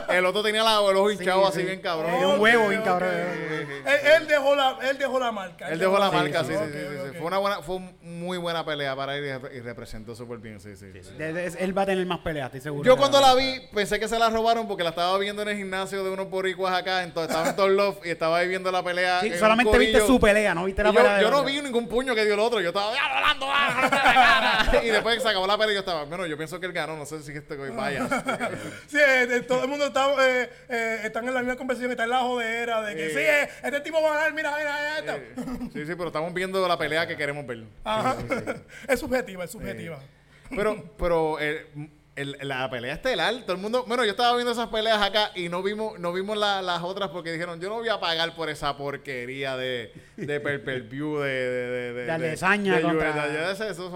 El 0.10 0.26
otro 0.26 0.42
tenía 0.44 0.64
la, 0.64 0.80
el 0.90 0.96
ojo 0.98 1.12
hinchado 1.12 1.46
así 1.48 1.60
sí. 1.62 1.66
bien 1.66 1.82
cabrón. 1.82 2.14
Era 2.14 2.28
un 2.30 2.40
huevo 2.40 2.70
bien 2.70 2.82
cabrón. 2.82 3.10
Él, 3.14 3.68
él 4.22 4.28
dejó 4.28 4.56
la, 4.56 4.78
él 4.90 4.98
dejó 4.98 5.20
la 5.20 5.32
marca. 5.32 5.68
Él 5.70 5.80
dejó 5.80 6.00
la 6.00 6.10
Sí, 6.10 6.16
marca, 6.16 6.44
sí, 6.44 6.54
sí, 6.54 6.72
sí. 6.74 7.18
Fue 7.18 7.28
una 7.28 7.38
buena, 7.38 7.62
fue 7.62 7.80
muy 8.02 8.38
buena 8.38 8.64
pelea 8.66 8.96
para 8.96 9.16
él 9.18 9.26
y, 9.26 9.28
rep- 9.30 9.56
y 9.56 9.60
representó 9.62 10.16
súper 10.16 10.38
bien, 10.40 10.60
sí, 10.60 10.76
sí. 10.76 10.92
sí. 11.02 11.12
De- 11.18 11.34
de- 11.34 11.46
él 11.60 11.78
va 11.78 11.82
a 11.84 11.86
tener 11.86 12.06
más 12.06 12.20
peleas, 12.20 12.46
estoy 12.48 12.62
seguro. 12.62 12.84
Yo 12.86 12.98
cuando 12.98 13.20
la 13.22 13.34
vi, 13.36 13.62
pensé 13.74 14.00
que 14.00 14.08
se 14.08 14.18
la 14.20 14.30
robaron 14.30 14.68
porque 14.68 14.84
la 14.84 14.90
estaba 14.90 15.18
viendo 15.18 15.42
en 15.42 15.50
el 15.50 15.58
gimnasio 15.58 16.04
de 16.04 16.10
unos 16.10 16.30
boricuas 16.30 16.74
acá, 16.74 17.04
entonces 17.04 17.30
estaba 17.32 17.50
en 17.50 17.56
Top 17.56 17.70
Love 17.70 17.98
y 18.06 18.10
estaba 18.10 18.38
ahí 18.38 18.48
viendo 18.48 18.72
la 18.72 18.84
pelea. 18.84 19.20
Sí, 19.22 19.28
en 19.28 19.34
un 19.34 19.40
solamente 19.40 19.78
viste 19.78 20.06
su 20.06 20.20
pelea, 20.20 20.54
no 20.54 20.66
viste 20.66 20.84
la 20.84 20.90
Y 20.90 20.94
yo, 20.94 20.98
pelea. 21.02 21.18
de 21.18 21.24
yo 21.24 21.32
no 21.32 21.44
vi 21.44 21.62
ningún 21.62 21.88
puño 21.88 22.16
que 22.16 22.24
dio 22.26 22.34
el 22.36 22.40
otro. 22.40 22.62
Yo 22.62 22.70
estaba, 22.70 22.94
ya, 22.94 23.14
volando, 23.14 23.46
ah, 23.50 23.80
no 23.82 23.90
te 23.90 23.96
la 23.96 24.04
cara". 24.04 24.84
Y 24.86 24.88
después 24.90 25.16
que 25.16 25.22
se 25.22 25.30
acabó 25.30 25.48
la 25.48 25.58
pelea, 25.58 25.74
yo 25.74 25.80
estaba, 25.80 26.04
bueno, 26.06 26.26
yo 26.26 26.38
pienso 26.38 26.60
que 26.60 26.66
él 26.66 26.74
ganó. 26.74 26.96
No 26.96 27.06
sé 27.06 27.22
si 27.24 27.32
este 27.32 27.56
vaya. 27.56 28.08
Sí, 28.88 28.98
eh, 29.00 29.44
todo 29.48 29.64
el 29.64 29.70
mundo 29.70 29.86
está, 29.88 30.08
eh, 30.28 30.50
eh, 30.70 31.00
están 31.06 31.28
en 31.28 31.34
la 31.34 31.40
misma 31.42 31.56
conversación, 31.56 31.92
está 31.92 32.04
en 32.04 32.10
la 32.12 32.20
jodera 32.20 32.82
de 32.82 32.96
que 32.96 33.08
Sí. 33.10 33.14
sí, 33.16 33.20
eh, 33.22 33.50
este 33.64 33.80
tipo 33.82 34.02
va 34.02 34.12
a 34.12 34.14
ganar, 34.16 34.34
mira, 34.34 34.56
mira, 34.58 34.76
mira, 35.00 35.00
esto. 35.00 35.72
Sí, 35.74 35.86
sí, 35.86 35.96
pero 35.96 36.08
estamos 36.08 36.34
viendo 36.34 36.68
la 36.68 36.78
pelea 36.78 37.08
que 37.08 37.18
queremos 37.18 37.46
ver. 37.46 37.64
Ajá. 37.84 38.16
Es 38.88 39.00
subjetiva, 39.00 39.44
es 39.46 39.52
subjetiva. 39.52 40.00
Pero, 40.50 40.94
pero 40.98 41.38
eh, 41.40 41.66
el- 42.16 42.38
la 42.44 42.70
pelea 42.70 42.94
estelar, 42.94 43.34
todo 43.42 43.54
el 43.54 43.62
mundo, 43.62 43.84
bueno, 43.88 44.06
yo 44.06 44.12
estaba 44.12 44.34
viendo 44.36 44.52
esas 44.54 44.68
peleas 44.70 45.02
acá 45.02 45.32
y 45.36 45.50
no 45.50 45.62
vimos, 45.64 46.00
no 46.00 46.14
vimos 46.14 46.38
la- 46.38 46.62
las 46.62 46.82
otras 46.84 47.10
porque 47.10 47.32
dijeron, 47.32 47.60
yo 47.60 47.68
no 47.70 47.76
voy 47.76 47.90
a 47.90 48.00
pagar 48.00 48.34
por 48.36 48.50
esa 48.50 48.78
porquería 48.78 49.58
de, 49.58 49.92
de 50.16 50.40
per, 50.40 50.64
per 50.64 50.84
view 50.84 51.18
de, 51.20 51.30
de, 51.30 51.50
de, 51.50 51.94
de, 51.94 51.94
De 51.94 52.18
de 52.20 52.38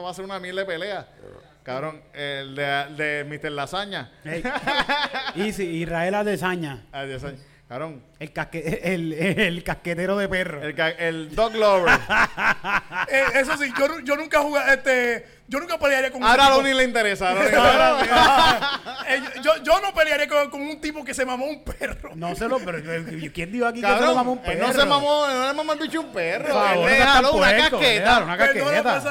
va 0.02 0.10
a 0.10 0.14
ser 0.14 0.26
una 0.26 0.40
mil 0.40 0.56
de 0.56 0.66
pelea. 0.66 1.08
Cabrón, 1.64 2.02
el 2.14 2.56
de, 2.56 2.64
de 2.96 3.26
Mr. 3.26 3.52
Lasaña. 3.52 4.12
Ey. 4.24 4.44
y 5.36 5.52
sí, 5.52 5.64
Israel 5.64 6.16
Adesanya, 6.16 6.86
Aldesaña. 6.92 7.38
Cabrón, 7.68 8.02
el, 8.20 8.34
casque- 8.34 8.80
el, 8.84 9.14
el 9.14 9.64
casquetero 9.64 10.18
de 10.18 10.28
perro. 10.30 10.62
el, 10.62 10.76
el 11.00 11.36
dog 11.36 11.56
lover. 11.56 12.00
Eh, 13.12 13.24
eso 13.36 13.56
sí, 13.58 13.72
yo, 13.78 14.00
yo 14.02 14.16
nunca 14.18 14.40
jugué, 14.42 14.60
este, 14.74 15.26
yo 15.48 15.60
nunca 15.60 15.80
pelearía 15.80 16.12
con 16.12 16.22
un 16.22 16.28
Ahora 16.30 16.48
a 16.48 16.50
Loni 16.52 16.74
le 16.74 16.84
interesa. 16.84 17.34
Loni 17.34 17.50
le. 17.50 17.58
Eh, 19.10 19.22
yo, 19.42 19.52
yo 19.64 19.80
no 19.82 19.92
pelearía 19.94 20.28
con, 20.28 20.50
con 20.52 20.62
un 20.62 20.80
tipo 20.80 21.04
que 21.04 21.14
se 21.16 21.26
mamó 21.26 21.46
un 21.46 21.64
perro. 21.64 22.12
No 22.16 22.36
se 22.36 22.48
lo, 22.48 22.60
pero 22.60 22.80
¿quién 23.34 23.52
dijo 23.52 23.66
aquí 23.66 23.82
que 23.82 23.88
se 23.88 23.94
Cabrón, 23.94 24.10
lo 24.10 24.16
mamó 24.16 24.32
un 24.34 24.38
él 24.40 24.44
perro? 24.46 24.68
no 24.68 24.74
se 24.74 24.86
mamó, 24.86 25.28
no 25.28 25.48
le 25.48 25.54
mamó 25.54 25.74
el 25.74 25.80
bicho 25.80 26.02
un 26.02 26.12
perro. 26.12 26.46
Por 26.46 26.54
favor, 26.54 26.76
no 26.76 26.88
le 26.88 27.02
una 27.02 27.32
puerco, 27.32 27.80
casqueta. 27.80 28.20
una 28.20 28.38
casqueta. 28.38 29.02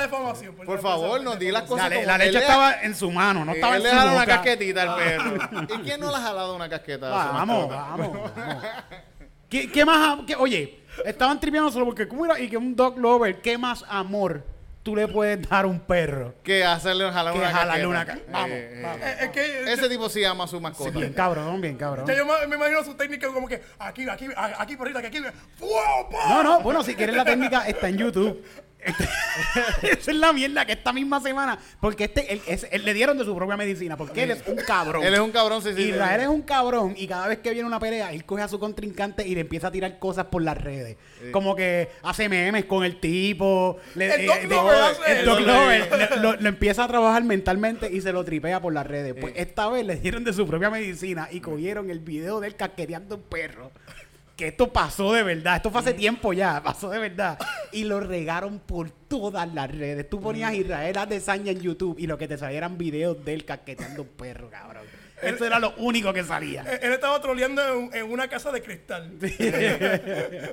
Por 0.66 0.80
favor, 0.80 1.20
nos 1.22 1.38
di 1.38 1.50
las 1.50 1.62
cosas 1.62 1.88
La, 1.88 1.96
como- 1.96 2.06
la 2.06 2.18
leche 2.18 2.32
le- 2.32 2.38
estaba 2.40 2.82
en 2.82 2.94
su 2.94 3.10
mano, 3.10 3.44
no 3.44 3.52
estaba 3.52 3.76
él 3.76 3.82
en 3.82 3.82
le 3.84 3.90
su 3.90 3.96
jaló 3.96 4.10
boca. 4.12 4.22
una 4.24 4.34
casquetita 4.34 4.82
al 4.82 4.94
perro. 5.02 5.34
¿Y 5.74 5.78
quién 5.78 6.00
no 6.00 6.10
le 6.10 6.16
ha 6.16 6.20
jalado 6.20 6.54
una 6.54 6.68
casqueta? 6.68 7.08
vamos, 7.08 7.68
vamos. 7.68 8.30
¿Qué, 9.48 9.70
qué 9.70 9.84
más? 9.84 10.20
qué- 10.26 10.36
oye, 10.36 10.80
estaban 11.04 11.40
tripeando 11.40 11.70
solo 11.70 11.84
porque, 11.86 12.06
¿cómo 12.08 12.24
era? 12.26 12.38
Y 12.40 12.48
que 12.48 12.56
un 12.56 12.74
dog 12.76 12.98
lover, 12.98 13.40
¿qué 13.40 13.56
más 13.58 13.84
amor 13.88 14.44
tú 14.82 14.94
le 14.96 15.06
puedes 15.08 15.48
dar 15.48 15.64
a 15.64 15.68
un 15.68 15.80
perro? 15.80 16.34
Que 16.42 16.64
hacerle 16.64 17.10
jalar 17.10 17.32
Que 17.32 17.38
una 17.40 17.50
jalarle 17.50 17.72
casqueta. 17.82 17.88
una 17.88 18.04
ca- 18.06 18.18
vamos, 18.32 18.50
Eh, 18.52 18.80
vamos. 18.82 19.00
Eh, 19.02 19.16
es 19.20 19.28
que 19.30 19.72
Ese 19.72 19.88
tipo 19.88 20.08
sí 20.08 20.24
ama 20.24 20.44
a 20.44 20.48
su 20.48 20.60
mascota. 20.60 20.90
Bien 20.98 21.12
cabrón, 21.12 21.60
bien 21.60 21.76
cabrón. 21.76 22.06
ya 22.06 22.14
yo 22.16 22.26
me, 22.26 22.46
me 22.46 22.56
imagino 22.56 22.82
su 22.84 22.94
técnica 22.94 23.28
como 23.28 23.48
que 23.48 23.62
aquí, 23.78 24.08
aquí, 24.08 24.26
a- 24.36 24.60
aquí, 24.62 24.76
perrita, 24.76 25.00
que 25.00 25.06
aquí. 25.08 25.18
¡Fuego, 25.58 26.08
pa! 26.10 26.28
No, 26.28 26.42
no, 26.42 26.60
bueno, 26.60 26.82
si 26.82 26.94
quieres 26.94 27.16
la 27.16 27.24
técnica, 27.24 27.66
está 27.66 27.88
en 27.88 27.98
YouTube. 27.98 28.42
Esa 29.82 30.10
es 30.10 30.16
la 30.16 30.32
mierda 30.32 30.64
que 30.66 30.72
esta 30.72 30.92
misma 30.92 31.20
semana. 31.20 31.58
Porque 31.80 32.04
este, 32.04 32.32
él, 32.32 32.40
es- 32.46 32.66
él 32.70 32.84
le 32.84 32.94
dieron 32.94 33.18
de 33.18 33.24
su 33.24 33.34
propia 33.34 33.56
medicina. 33.56 33.96
Porque 33.96 34.22
él 34.22 34.30
es 34.32 34.42
un 34.46 34.56
cabrón. 34.56 35.04
Él 35.04 35.14
es 35.14 35.20
un 35.20 35.30
cabrón, 35.30 35.62
sí, 35.62 35.70
sí. 35.70 35.76
sí. 35.84 35.88
Israel 35.90 36.20
es 36.20 36.28
un 36.28 36.42
cabrón 36.42 36.94
y 36.96 37.06
cada 37.06 37.26
vez 37.28 37.38
que 37.38 37.50
viene 37.50 37.66
una 37.66 37.80
pelea, 37.80 38.12
él 38.12 38.24
coge 38.24 38.42
a 38.42 38.48
su 38.48 38.58
contrincante 38.58 39.26
y 39.26 39.34
le 39.34 39.40
empieza 39.42 39.68
a 39.68 39.70
tirar 39.72 39.98
cosas 39.98 40.26
por 40.26 40.42
las 40.42 40.56
redes. 40.58 40.96
Como 41.32 41.54
que 41.56 41.88
hace 42.02 42.28
memes 42.28 42.64
con 42.66 42.84
el 42.84 43.00
tipo. 43.00 43.78
le- 43.94 44.08
El 44.14 45.26
Lover 45.26 45.46
Lover, 45.46 45.98
le- 46.10 46.16
lo, 46.22 46.36
lo 46.36 46.48
empieza 46.48 46.84
a 46.84 46.88
trabajar 46.88 47.22
mentalmente 47.24 47.90
y 47.92 48.00
se 48.00 48.12
lo 48.12 48.24
tripea 48.24 48.60
por 48.60 48.72
las 48.72 48.86
redes. 48.86 49.14
Pues 49.20 49.34
esta 49.36 49.68
vez 49.68 49.84
le 49.86 49.96
dieron 49.96 50.24
de 50.24 50.32
su 50.32 50.46
propia 50.46 50.70
medicina 50.70 51.28
y 51.30 51.40
cogieron 51.40 51.90
el 51.90 52.00
video 52.00 52.40
de 52.40 52.48
él 52.48 52.56
casqueteando 52.56 53.16
un 53.16 53.22
perro. 53.22 53.70
Que 54.38 54.48
esto 54.48 54.72
pasó 54.72 55.12
de 55.12 55.24
verdad. 55.24 55.56
Esto 55.56 55.72
fue 55.72 55.80
hace 55.80 55.94
tiempo 55.94 56.32
ya. 56.32 56.62
Pasó 56.62 56.88
de 56.90 57.00
verdad. 57.00 57.36
Y 57.72 57.82
lo 57.82 57.98
regaron 57.98 58.60
por 58.60 58.88
todas 58.88 59.52
las 59.52 59.68
redes. 59.68 60.08
Tú 60.08 60.20
ponías 60.20 60.54
Israel 60.54 60.96
Adesanya 60.96 61.50
en 61.50 61.60
YouTube 61.60 61.98
y 61.98 62.06
lo 62.06 62.16
que 62.16 62.28
te 62.28 62.38
salieran 62.38 62.78
videos 62.78 63.24
de 63.24 63.34
él 63.34 63.44
casqueteando 63.44 64.02
un 64.02 64.08
perro, 64.08 64.48
cabrón. 64.48 64.84
Eso 65.22 65.44
era 65.44 65.58
lo 65.58 65.74
único 65.78 66.12
que 66.12 66.22
salía. 66.22 66.62
Él 66.80 66.92
estaba 66.92 67.20
troleando 67.20 67.60
en, 67.62 67.90
en 67.92 68.12
una 68.12 68.28
casa 68.28 68.52
de 68.52 68.62
cristal. 68.62 69.18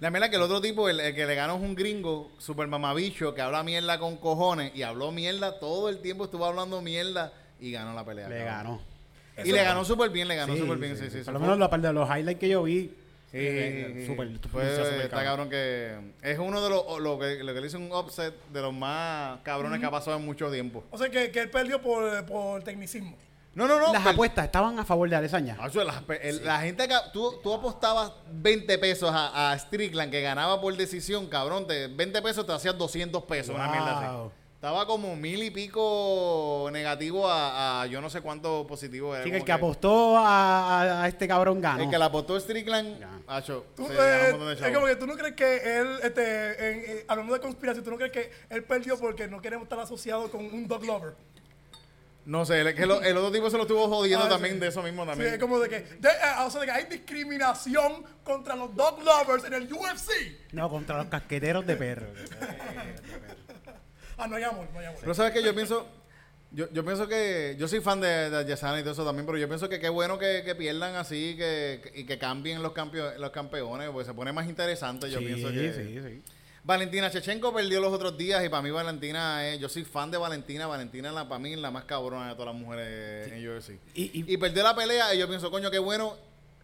La 0.00 0.10
mierda 0.10 0.28
que 0.28 0.36
el 0.36 0.42
otro 0.42 0.60
tipo, 0.60 0.88
el, 0.88 0.98
el 0.98 1.14
que 1.14 1.26
le 1.26 1.34
ganó 1.36 1.56
es 1.56 1.62
un 1.62 1.76
gringo, 1.76 2.32
super 2.38 2.66
mamabicho, 2.66 3.34
que 3.34 3.40
habla 3.40 3.62
mierda 3.62 4.00
con 4.00 4.16
cojones 4.16 4.72
y 4.74 4.82
habló 4.82 5.12
mierda 5.12 5.60
todo 5.60 5.88
el 5.88 6.02
tiempo, 6.02 6.24
estuvo 6.24 6.44
hablando 6.44 6.82
mierda 6.82 7.32
y 7.60 7.70
ganó 7.70 7.94
la 7.94 8.04
pelea. 8.04 8.28
Le 8.28 8.44
cabrón. 8.44 8.54
ganó. 8.54 8.95
Y 9.44 9.52
le 9.52 9.62
ganó 9.62 9.84
súper 9.84 10.10
bien, 10.10 10.28
le 10.28 10.36
ganó 10.36 10.54
Sí, 10.54 10.60
súper 10.60 10.78
bien, 10.78 10.96
sí, 10.96 11.04
sí, 11.04 11.10
sí. 11.10 11.16
Por 11.18 11.24
sí, 11.26 11.32
lo 11.32 11.40
menos 11.40 11.58
la 11.58 11.68
parte 11.70 11.86
de 11.88 11.92
los 11.92 12.08
highlights 12.08 12.40
que 12.40 12.48
yo 12.48 12.62
vi. 12.62 12.92
Sí, 13.30 13.38
eh, 13.38 13.92
sí, 13.94 14.00
sí. 14.02 14.06
súper, 14.06 14.28
Fue- 14.50 14.68
súper, 14.70 14.76
súper 14.86 15.00
está 15.02 15.24
cabrón 15.24 15.50
que 15.50 15.94
es 16.22 16.38
uno 16.38 16.62
de 16.62 16.70
los 16.70 17.00
lo 17.00 17.18
que, 17.18 17.42
lo 17.42 17.52
que 17.54 17.60
le 17.60 17.66
hizo 17.66 17.76
un 17.76 17.92
upset 17.92 18.32
de 18.52 18.62
los 18.62 18.72
más 18.72 19.40
cabrones 19.42 19.80
que 19.80 19.86
ha 19.86 19.90
pasado 19.90 20.16
en 20.16 20.24
mucho 20.24 20.50
tiempo. 20.50 20.84
O 20.90 20.96
sea 20.96 21.10
que, 21.10 21.30
que 21.30 21.40
él 21.40 21.50
perdió 21.50 21.82
por, 21.82 22.24
por 22.24 22.62
tecnicismo. 22.62 23.16
No, 23.54 23.66
no, 23.66 23.80
no. 23.80 23.92
Las 23.92 24.06
apuestas 24.06 24.44
estaban 24.44 24.78
a 24.78 24.84
favor 24.84 25.08
de 25.10 25.16
Adesanya. 25.16 25.56
Acho, 25.58 25.82
la, 25.82 26.02
el- 26.22 26.44
la 26.44 26.60
gente 26.60 26.86
que 26.86 26.94
tú, 27.12 27.34
tú 27.42 27.52
apostabas 27.52 28.12
20 28.30 28.78
pesos 28.78 29.10
a, 29.12 29.50
a 29.52 29.58
Strickland 29.58 30.10
que 30.12 30.20
ganaba 30.22 30.60
por 30.60 30.76
decisión, 30.76 31.26
cabrón, 31.26 31.66
te, 31.66 31.88
20 31.88 32.20
pesos 32.22 32.46
te 32.46 32.52
hacías 32.52 32.76
200 32.78 33.22
pesos, 33.24 33.54
una 33.54 33.68
mierda 33.68 33.98
así. 33.98 34.30
Estaba 34.66 34.84
como 34.84 35.14
mil 35.14 35.44
y 35.44 35.52
pico 35.52 36.68
negativo 36.72 37.30
a, 37.30 37.82
a 37.82 37.86
yo 37.86 38.00
no 38.00 38.10
sé 38.10 38.20
cuánto 38.20 38.66
positivo 38.66 39.14
era. 39.14 39.22
Que 39.22 39.36
el 39.36 39.44
que 39.44 39.52
apostó 39.52 40.18
a, 40.18 40.80
a- 40.82 41.02
a 41.04 41.08
este 41.08 41.28
cabrón 41.28 41.60
ganó. 41.60 41.84
El 41.84 41.88
que 41.88 41.96
la 41.96 42.06
apostó 42.06 42.36
Strickland, 42.40 42.98
Tú, 43.76 43.86
se 43.86 43.92
eh, 43.92 43.96
de 44.36 44.52
es 44.54 44.74
como 44.74 44.86
que 44.86 44.96
tú 44.96 45.06
no 45.06 45.14
crees 45.14 45.36
que 45.36 45.78
él, 45.78 46.00
este, 46.02 46.50
en- 46.50 46.98
eh, 46.98 47.04
hablando 47.06 47.32
de 47.34 47.38
conspiración, 47.38 47.84
tú 47.84 47.92
no 47.92 47.96
crees 47.96 48.10
que 48.10 48.32
él 48.50 48.64
perdió 48.64 48.98
porque 48.98 49.28
no 49.28 49.40
queremos 49.40 49.66
estar 49.66 49.78
asociado 49.78 50.28
con 50.32 50.44
un 50.44 50.66
dog 50.66 50.84
lover. 50.84 51.14
No 52.24 52.44
sé, 52.44 52.60
el, 52.62 53.16
otro 53.16 53.30
tipo 53.30 53.48
se 53.48 53.56
lo 53.58 53.62
estuvo 53.62 53.86
jodiendo 53.86 54.26
Ah, 54.26 54.30
también 54.30 54.54
sí. 54.54 54.60
de 54.62 54.66
eso 54.66 54.82
mismo 54.82 55.04
Sí, 55.04 55.10
también. 55.10 55.34
es 55.34 55.38
como 55.38 55.60
de 55.60 55.68
que, 55.68 55.78
de- 55.78 56.08
eh, 56.08 56.42
o 56.44 56.50
sea, 56.50 56.62
de 56.62 56.66
que 56.66 56.72
hay 56.72 56.84
discriminación 56.86 58.02
contra 58.24 58.56
los 58.56 58.74
dog 58.74 59.00
lovers 59.04 59.44
en 59.44 59.54
el 59.54 59.72
UFC. 59.72 60.10
No, 60.50 60.68
contra 60.68 60.96
los 60.96 61.06
casqueteros 61.06 61.64
de 61.64 61.76
perros. 61.76 62.08
Ah, 64.18 64.26
no 64.26 64.36
hay 64.36 64.42
amor, 64.44 64.66
no 64.72 64.78
hay 64.78 64.86
amor. 64.86 64.98
Pero 65.00 65.14
sabes 65.14 65.32
que 65.32 65.42
yo 65.42 65.54
pienso, 65.54 65.86
yo, 66.52 66.70
yo 66.72 66.84
pienso 66.84 67.06
que, 67.08 67.56
yo 67.58 67.68
soy 67.68 67.80
fan 67.80 68.00
de, 68.00 68.30
de 68.30 68.44
Yesana 68.46 68.78
y 68.78 68.82
todo 68.82 68.92
eso 68.92 69.04
también, 69.04 69.26
pero 69.26 69.36
yo 69.38 69.46
pienso 69.48 69.68
que 69.68 69.78
qué 69.78 69.88
bueno 69.88 70.18
que, 70.18 70.42
que 70.44 70.54
pierdan 70.54 70.94
así 70.96 71.34
que, 71.36 71.80
que- 71.82 72.00
y 72.00 72.04
que 72.04 72.18
cambien 72.18 72.62
los, 72.62 72.72
campeo- 72.72 73.16
los 73.18 73.30
campeones, 73.30 73.90
porque 73.90 74.06
se 74.06 74.14
pone 74.14 74.32
más 74.32 74.48
interesante. 74.48 75.10
Yo 75.10 75.18
sí, 75.18 75.24
pienso 75.26 75.48
que 75.50 75.72
sí, 75.72 76.00
sí. 76.02 76.22
Valentina 76.64 77.10
Chechenko 77.10 77.54
perdió 77.54 77.80
los 77.80 77.92
otros 77.92 78.18
días 78.18 78.44
y 78.44 78.48
para 78.48 78.60
mí 78.62 78.70
Valentina 78.72 79.46
es, 79.46 79.60
yo 79.60 79.68
soy 79.68 79.84
fan 79.84 80.10
de 80.10 80.18
Valentina, 80.18 80.66
Valentina 80.66 81.08
es 81.10 81.14
la, 81.14 81.28
para 81.28 81.38
mí 81.38 81.54
la 81.54 81.70
más 81.70 81.84
cabrona 81.84 82.28
de 82.30 82.34
todas 82.34 82.52
las 82.54 82.60
mujeres 82.60 83.30
en 83.30 83.48
UFC. 83.48 83.78
Y, 83.94 84.02
y- 84.20 84.32
Y 84.34 84.36
perdió 84.36 84.64
la 84.64 84.74
pelea 84.74 85.14
y 85.14 85.18
yo 85.18 85.28
pienso, 85.28 85.48
coño, 85.50 85.70
qué 85.70 85.78
bueno, 85.78 86.16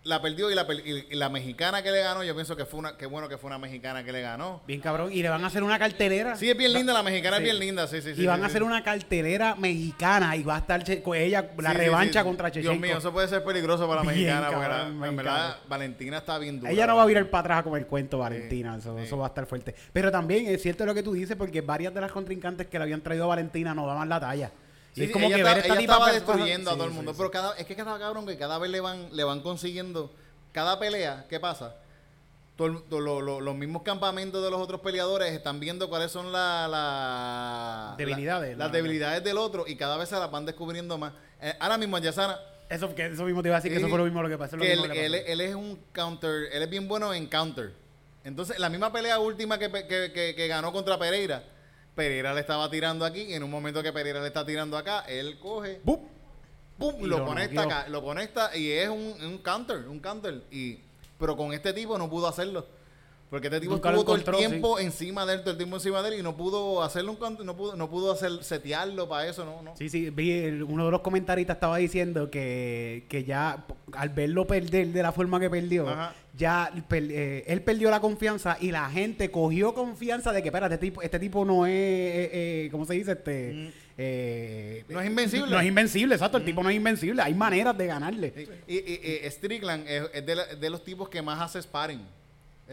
la 0.05 0.20
perdió 0.20 0.50
y 0.50 0.55
la, 0.57 0.66
y- 0.84 1.30
mexicana 1.30 1.82
que 1.82 1.90
le 1.92 2.00
ganó, 2.00 2.24
yo 2.24 2.34
pienso 2.34 2.57
que 2.57 2.64
fue 2.66 2.80
una, 2.80 2.96
qué 2.96 3.07
bueno 3.07 3.28
que 3.28 3.38
fue 3.38 3.48
una 3.48 3.59
mexicana 3.59 4.03
que 4.03 4.11
le 4.12 4.20
ganó. 4.20 4.61
bien 4.66 4.80
cabrón. 4.80 5.12
Y 5.12 5.22
le 5.22 5.28
van 5.28 5.44
a 5.44 5.46
hacer 5.46 5.62
una 5.62 5.78
cartelera. 5.78 6.34
Sí, 6.36 6.50
es 6.50 6.57
bien 6.57 6.72
linda, 6.72 6.92
la 6.92 7.03
mexicana 7.05 7.36
Sí. 7.36 7.42
es 7.44 7.48
bien 7.50 7.59
linda, 7.61 7.86
sí, 7.86 8.03
sí, 8.03 8.14
sí. 8.14 8.22
y 8.22 8.26
van 8.26 8.38
sí, 8.40 8.42
a 8.42 8.46
hacer 8.46 8.62
sí. 8.62 8.66
una 8.66 8.82
cartelera 8.82 9.55
mexicana 9.55 10.34
y 10.36 10.42
va 10.42 10.57
a 10.57 10.59
estar 10.59 11.03
con 11.03 11.16
ella 11.16 11.50
la 11.59 11.72
revancha 11.72 12.24
contra 12.24 12.50
Chechenko. 12.50 12.72
Dios 12.72 12.80
mío, 12.82 12.98
eso 12.98 13.12
puede 13.12 13.28
ser 13.28 13.44
peligroso 13.44 13.86
para 13.88 14.03
la 14.03 14.12
Bien, 14.12 14.26
mexicana, 14.26 14.50
porque 14.50 14.68
la- 15.00 15.09
en 15.09 15.16
verdad. 15.16 15.57
Valentina 15.68 16.18
está 16.18 16.38
bien 16.38 16.59
dura. 16.59 16.72
Ella 16.72 16.86
no 16.86 16.96
va 16.96 17.03
a 17.03 17.07
virar 17.07 17.30
para 17.30 17.40
atrás 17.40 17.59
a 17.61 17.62
comer 17.62 17.86
cuento, 17.86 18.18
Valentina. 18.18 18.76
eso, 18.76 18.98
eso 18.98 19.16
va 19.18 19.26
a 19.26 19.28
estar 19.28 19.46
fuerte. 19.46 19.74
Pero 19.92 20.11
también 20.11 20.46
es 20.48 20.61
cierto 20.62 20.84
lo 20.84 20.94
que 20.94 21.03
tú 21.03 21.12
dices, 21.12 21.36
porque 21.36 21.61
varias 21.61 21.94
de 21.94 22.00
las 22.00 22.11
contrincantes 22.12 22.66
que 22.66 22.78
le 22.78 22.84
habían 22.84 23.03
traído 23.03 23.24
a 23.24 23.28
Valentina 23.28 23.74
no 23.74 23.86
daban 23.86 24.09
la 24.09 24.18
talla. 24.18 24.50
Sí, 24.95 25.05
es 25.05 25.11
como 25.11 25.28
que 25.28 25.43
ver 25.43 25.59
esta 25.59 25.68
ella 25.72 25.78
tipa 25.78 25.93
estaba 25.95 26.12
destruyendo 26.12 26.70
a 26.70 26.74
todo 26.74 26.84
el 26.84 26.90
mundo. 26.90 27.14
Pero 27.16 27.30
cada, 27.30 27.57
es 27.57 27.66
que 27.66 27.74
cada 27.76 27.99
cabrón 27.99 28.26
que 28.26 28.36
cada 28.36 28.59
vez 28.59 28.70
le 28.70 28.80
van, 28.80 29.09
le 29.16 29.24
van 29.24 29.40
consiguiendo, 29.40 30.12
cada 30.53 30.78
pelea, 30.78 31.26
¿qué 31.30 31.40
pasa? 31.40 31.76
Todo 32.57 32.68
lo- 33.01 33.20
lo- 33.22 33.40
los 33.40 33.55
mismos 33.57 33.82
campamentos 33.82 34.45
de 34.45 34.51
los 34.51 34.61
otros 34.61 34.80
peleadores 34.82 35.32
están 35.32 35.59
viendo 35.61 35.88
cuáles 35.88 36.11
son 36.12 36.30
la- 36.30 36.68
la- 36.68 37.95
Debilidades, 37.97 38.51
la- 38.57 38.64
las 38.64 38.72
la- 38.72 38.76
debilidades 38.76 39.24
del 39.24 39.38
otro 39.38 39.64
y 39.66 39.76
cada 39.76 39.97
vez 39.97 40.09
se 40.11 40.16
las 40.16 40.30
van 40.30 40.45
descubriendo 40.45 40.99
más. 40.99 41.12
Eh, 41.40 41.55
ahora 41.59 41.78
mismo, 41.78 41.99
Yasana, 41.99 42.38
Eso, 42.68 42.95
que 42.95 43.07
eso 43.07 43.24
mismo 43.24 43.43
te 43.43 43.49
iba 43.49 43.57
a 43.57 43.61
decir, 43.61 43.72
que 43.72 43.78
eso 43.78 43.88
fue 43.88 43.99
lo 43.99 44.05
mismo 44.05 44.22
lo 44.22 44.28
que 44.28 44.38
pasó. 44.38 44.57
lo 44.57 44.62
que 44.62 44.70
mismo 44.70 44.84
él, 44.84 44.93
que 44.93 44.97
pasó. 45.03 45.07
él- 45.14 45.24
él 45.26 45.40
es 45.40 45.55
un 45.55 45.78
counter, 45.93 46.49
él 46.53 46.62
es 46.62 46.70
bien 46.70 46.86
bueno 46.88 47.12
en 47.14 47.26
counter. 47.26 47.72
Entonces, 48.24 48.59
la 48.59 48.68
misma 48.68 48.93
pelea 48.93 49.18
última 49.18 49.59
que- 49.59 49.70
que- 49.70 50.34
que 50.36 50.47
ganó 50.49 50.72
contra 50.72 50.99
Pereira, 50.99 51.43
Pereira 51.95 52.32
le 52.32 52.40
estaba 52.40 52.70
tirando 52.70 53.05
aquí, 53.05 53.22
y 53.22 53.34
en 53.34 53.43
un 53.43 53.51
momento 53.51 53.82
que 53.82 53.93
Pereira 53.93 54.20
le 54.20 54.28
está 54.28 54.45
tirando 54.45 54.76
acá, 54.76 55.01
él 55.09 55.38
coge. 55.38 55.80
Y 57.01 57.07
lo, 57.07 57.18
lo 57.18 57.26
conecta 57.26 57.62
acá, 57.62 57.86
lo 57.88 58.03
conecta 58.03 58.57
y 58.57 58.70
es 58.70 58.88
un, 58.88 59.14
un 59.22 59.38
counter, 59.38 59.88
un 59.88 60.01
counter. 60.01 60.43
Y, 60.51 60.80
pero 61.18 61.36
con 61.36 61.53
este 61.53 61.72
tipo 61.72 61.97
no 61.99 62.09
pudo 62.11 62.26
hacerlo. 62.26 62.66
Porque 63.33 63.47
este 63.47 63.61
tipo 63.61 63.76
estuvo 63.76 64.05
todo 64.05 64.14
el 64.14 64.24
tiempo 64.24 64.78
encima 64.78 65.24
de 65.24 65.33
él, 65.33 65.41
todo 65.41 65.53
el 65.53 65.57
tiempo 65.57 65.76
encima 65.76 66.03
de 66.03 66.11
él 66.11 66.20
y 66.20 66.22
no 66.22 66.37
pudo 66.37 66.83
hacerle 66.83 67.09
un 67.12 67.18
no 67.47 67.57
pudo, 67.57 67.74
no 67.76 67.89
pudo 67.89 68.12
hacer, 68.12 68.45
setearlo 68.45 69.09
para 69.09 69.26
eso, 69.26 69.43
no, 69.47 69.62
no. 69.62 69.74
Sí, 69.74 69.89
sí, 69.89 70.11
vi 70.11 70.33
el- 70.33 70.62
uno 70.62 70.85
de 70.85 70.91
los 70.91 71.01
comentaristas 71.01 71.57
estaba 71.57 71.78
diciendo 71.78 72.30
que, 72.30 73.07
que 73.09 73.24
ya 73.24 73.64
al 73.95 74.11
verlo 74.11 74.47
perder 74.47 74.89
de 74.89 75.03
la 75.03 75.12
forma 75.12 75.41
que 75.41 75.49
perdió, 75.49 75.89
Ajá. 75.89 76.14
ya 76.37 76.70
per- 76.89 77.11
eh, 77.11 77.45
él 77.47 77.62
perdió 77.62 77.91
la 77.91 78.01
confianza 78.01 78.59
y 78.61 78.70
la 78.70 78.91
gente 78.91 79.30
cogió 79.30 79.72
confianza 79.72 80.30
de 80.30 80.43
que, 80.43 80.49
espérate, 80.49 80.74
este 80.74 80.87
tipo, 80.89 81.01
este 81.01 81.18
tipo 81.18 81.43
no 81.47 81.64
es, 81.64 81.72
eh, 81.72 82.30
eh, 82.66 82.68
¿cómo 82.70 82.85
se 82.85 82.93
dice? 82.93 83.12
Este, 83.12 83.72
eh, 83.97 84.85
No 84.91 85.01
es 85.01 85.07
invencible. 85.07 85.51
No 85.51 85.59
es 85.59 85.66
invencible, 85.66 86.14
exacto, 86.16 86.37
el 86.37 86.45
tipo 86.45 86.62
no 86.62 86.68
es 86.68 86.76
invencible, 86.76 87.22
hay 87.22 87.33
maneras 87.33 87.78
de 87.78 87.87
ganarle. 87.87 88.35
Y, 88.68 88.74
y- 88.76 89.30
Strickland 89.30 89.89
es, 89.89 90.03
es 90.12 90.26
de, 90.26 90.35
la- 90.35 90.55
de 90.55 90.68
los 90.68 90.85
tipos 90.85 91.09
que 91.09 91.22
más 91.22 91.41
hace 91.41 91.62
sparring. 91.62 92.03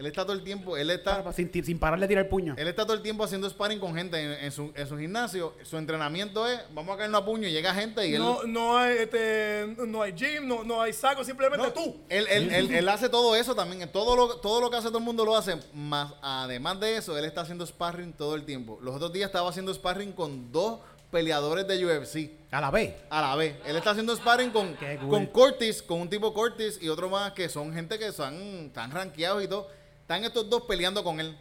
Él 0.00 0.06
está 0.06 0.22
todo 0.24 0.32
el 0.32 0.42
tiempo, 0.42 0.78
él 0.78 0.88
está, 0.90 1.30
Sin, 1.34 1.52
sin 1.62 1.78
parar 1.78 2.00
de 2.00 2.08
tirar 2.08 2.24
el 2.24 2.30
puño. 2.30 2.54
él 2.56 2.66
está 2.66 2.84
todo 2.84 2.94
el 2.96 3.02
tiempo 3.02 3.22
haciendo 3.22 3.48
sparring 3.50 3.78
con 3.78 3.94
gente 3.94 4.18
en, 4.18 4.44
en 4.46 4.50
su, 4.50 4.72
en 4.74 4.86
su 4.88 4.96
gimnasio. 4.96 5.52
Su 5.62 5.76
entrenamiento 5.76 6.48
es, 6.48 6.58
vamos 6.72 6.94
a 6.94 6.98
caernos 6.98 7.20
a 7.20 7.24
puño 7.26 7.46
y 7.46 7.52
llega 7.52 7.74
gente 7.74 8.06
y 8.08 8.14
él... 8.14 8.20
No, 8.22 8.42
no 8.44 8.78
hay 8.78 8.96
este, 8.98 9.74
no 9.86 10.00
hay 10.00 10.12
gym, 10.12 10.48
no, 10.48 10.64
no 10.64 10.80
hay 10.80 10.94
saco, 10.94 11.22
simplemente 11.22 11.66
No, 11.66 11.72
tú. 11.74 11.98
Él, 12.08 12.26
él- 12.30 12.50
él- 12.52 12.74
él 12.74 12.88
hace 12.88 13.10
todo 13.10 13.36
eso 13.36 13.54
también. 13.54 13.86
Todo 13.92 14.16
lo, 14.16 14.36
todo 14.36 14.62
lo 14.62 14.70
que 14.70 14.78
hace 14.78 14.88
todo 14.88 14.98
el 14.98 15.04
mundo 15.04 15.24
lo 15.24 15.36
hace. 15.36 15.58
Más, 15.74 16.14
además 16.22 16.80
de 16.80 16.96
eso, 16.96 17.18
él 17.18 17.26
está 17.26 17.42
haciendo 17.42 17.66
sparring 17.66 18.14
todo 18.14 18.34
el 18.34 18.44
tiempo. 18.46 18.78
Los 18.80 18.94
otros 18.96 19.12
días 19.12 19.26
estaba 19.26 19.50
haciendo 19.50 19.74
sparring 19.74 20.12
con 20.12 20.50
dos 20.50 20.80
peleadores 21.10 21.66
de 21.66 21.84
UFC 21.84 22.30
A 22.52 22.60
la 22.60 22.70
vez. 22.70 22.94
a 23.10 23.20
la 23.20 23.34
vez. 23.34 23.56
Él 23.66 23.74
está 23.76 23.90
haciendo 23.90 24.14
sparring 24.14 24.50
con, 24.50 24.76
Qué 24.76 24.96
cool. 25.00 25.08
con 25.10 25.26
Cortis, 25.26 25.82
con 25.82 26.00
un 26.02 26.08
tipo 26.08 26.32
Cortis 26.32 26.78
y 26.80 26.88
otro 26.88 27.10
más 27.10 27.32
que 27.32 27.48
son 27.48 27.72
gente 27.74 27.98
que 27.98 28.12
son, 28.12 28.66
están 28.66 28.92
rankeados 28.92 29.42
y 29.42 29.48
todo. 29.48 29.68
Están 30.10 30.24
estos 30.24 30.50
dos 30.50 30.62
peleando 30.62 31.04
con 31.04 31.20
él. 31.20 31.38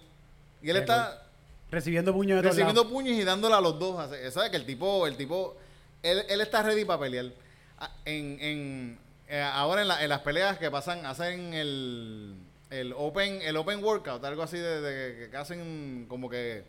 Y 0.62 0.70
él 0.70 0.78
está 0.78 1.24
Recibiendo 1.72 2.14
puños 2.14 2.38
de 2.44 2.48
recibiendo 2.48 2.88
puños 2.88 3.18
y 3.18 3.24
dándole 3.24 3.56
a 3.56 3.62
los 3.62 3.80
dos. 3.80 4.00
Hace- 4.00 4.30
¿Sabes? 4.30 4.52
Que 4.52 4.58
el 4.58 4.66
tipo, 4.68 5.08
el 5.08 5.18
tipo, 5.18 5.58
él, 6.04 6.24
él 6.30 6.40
está 6.40 6.62
ready 6.62 6.86
para 6.86 7.00
pelear. 7.00 7.32
Ah, 7.80 7.92
En, 8.06 8.38
en, 8.40 9.00
eh, 9.28 9.42
ahora 9.42 9.82
en, 9.82 9.88
la- 9.88 10.04
en 10.04 10.10
las 10.10 10.20
peleas 10.20 10.60
que 10.60 10.70
pasan, 10.70 11.04
hacen 11.08 11.52
el, 11.56 12.36
el 12.70 12.94
open, 12.96 13.42
el 13.42 13.58
open 13.58 13.84
workout, 13.84 14.24
algo 14.24 14.44
así 14.44 14.58
de, 14.60 14.82
de- 14.82 15.30
que 15.32 15.36
hacen 15.38 16.06
como 16.08 16.30
que 16.30 16.64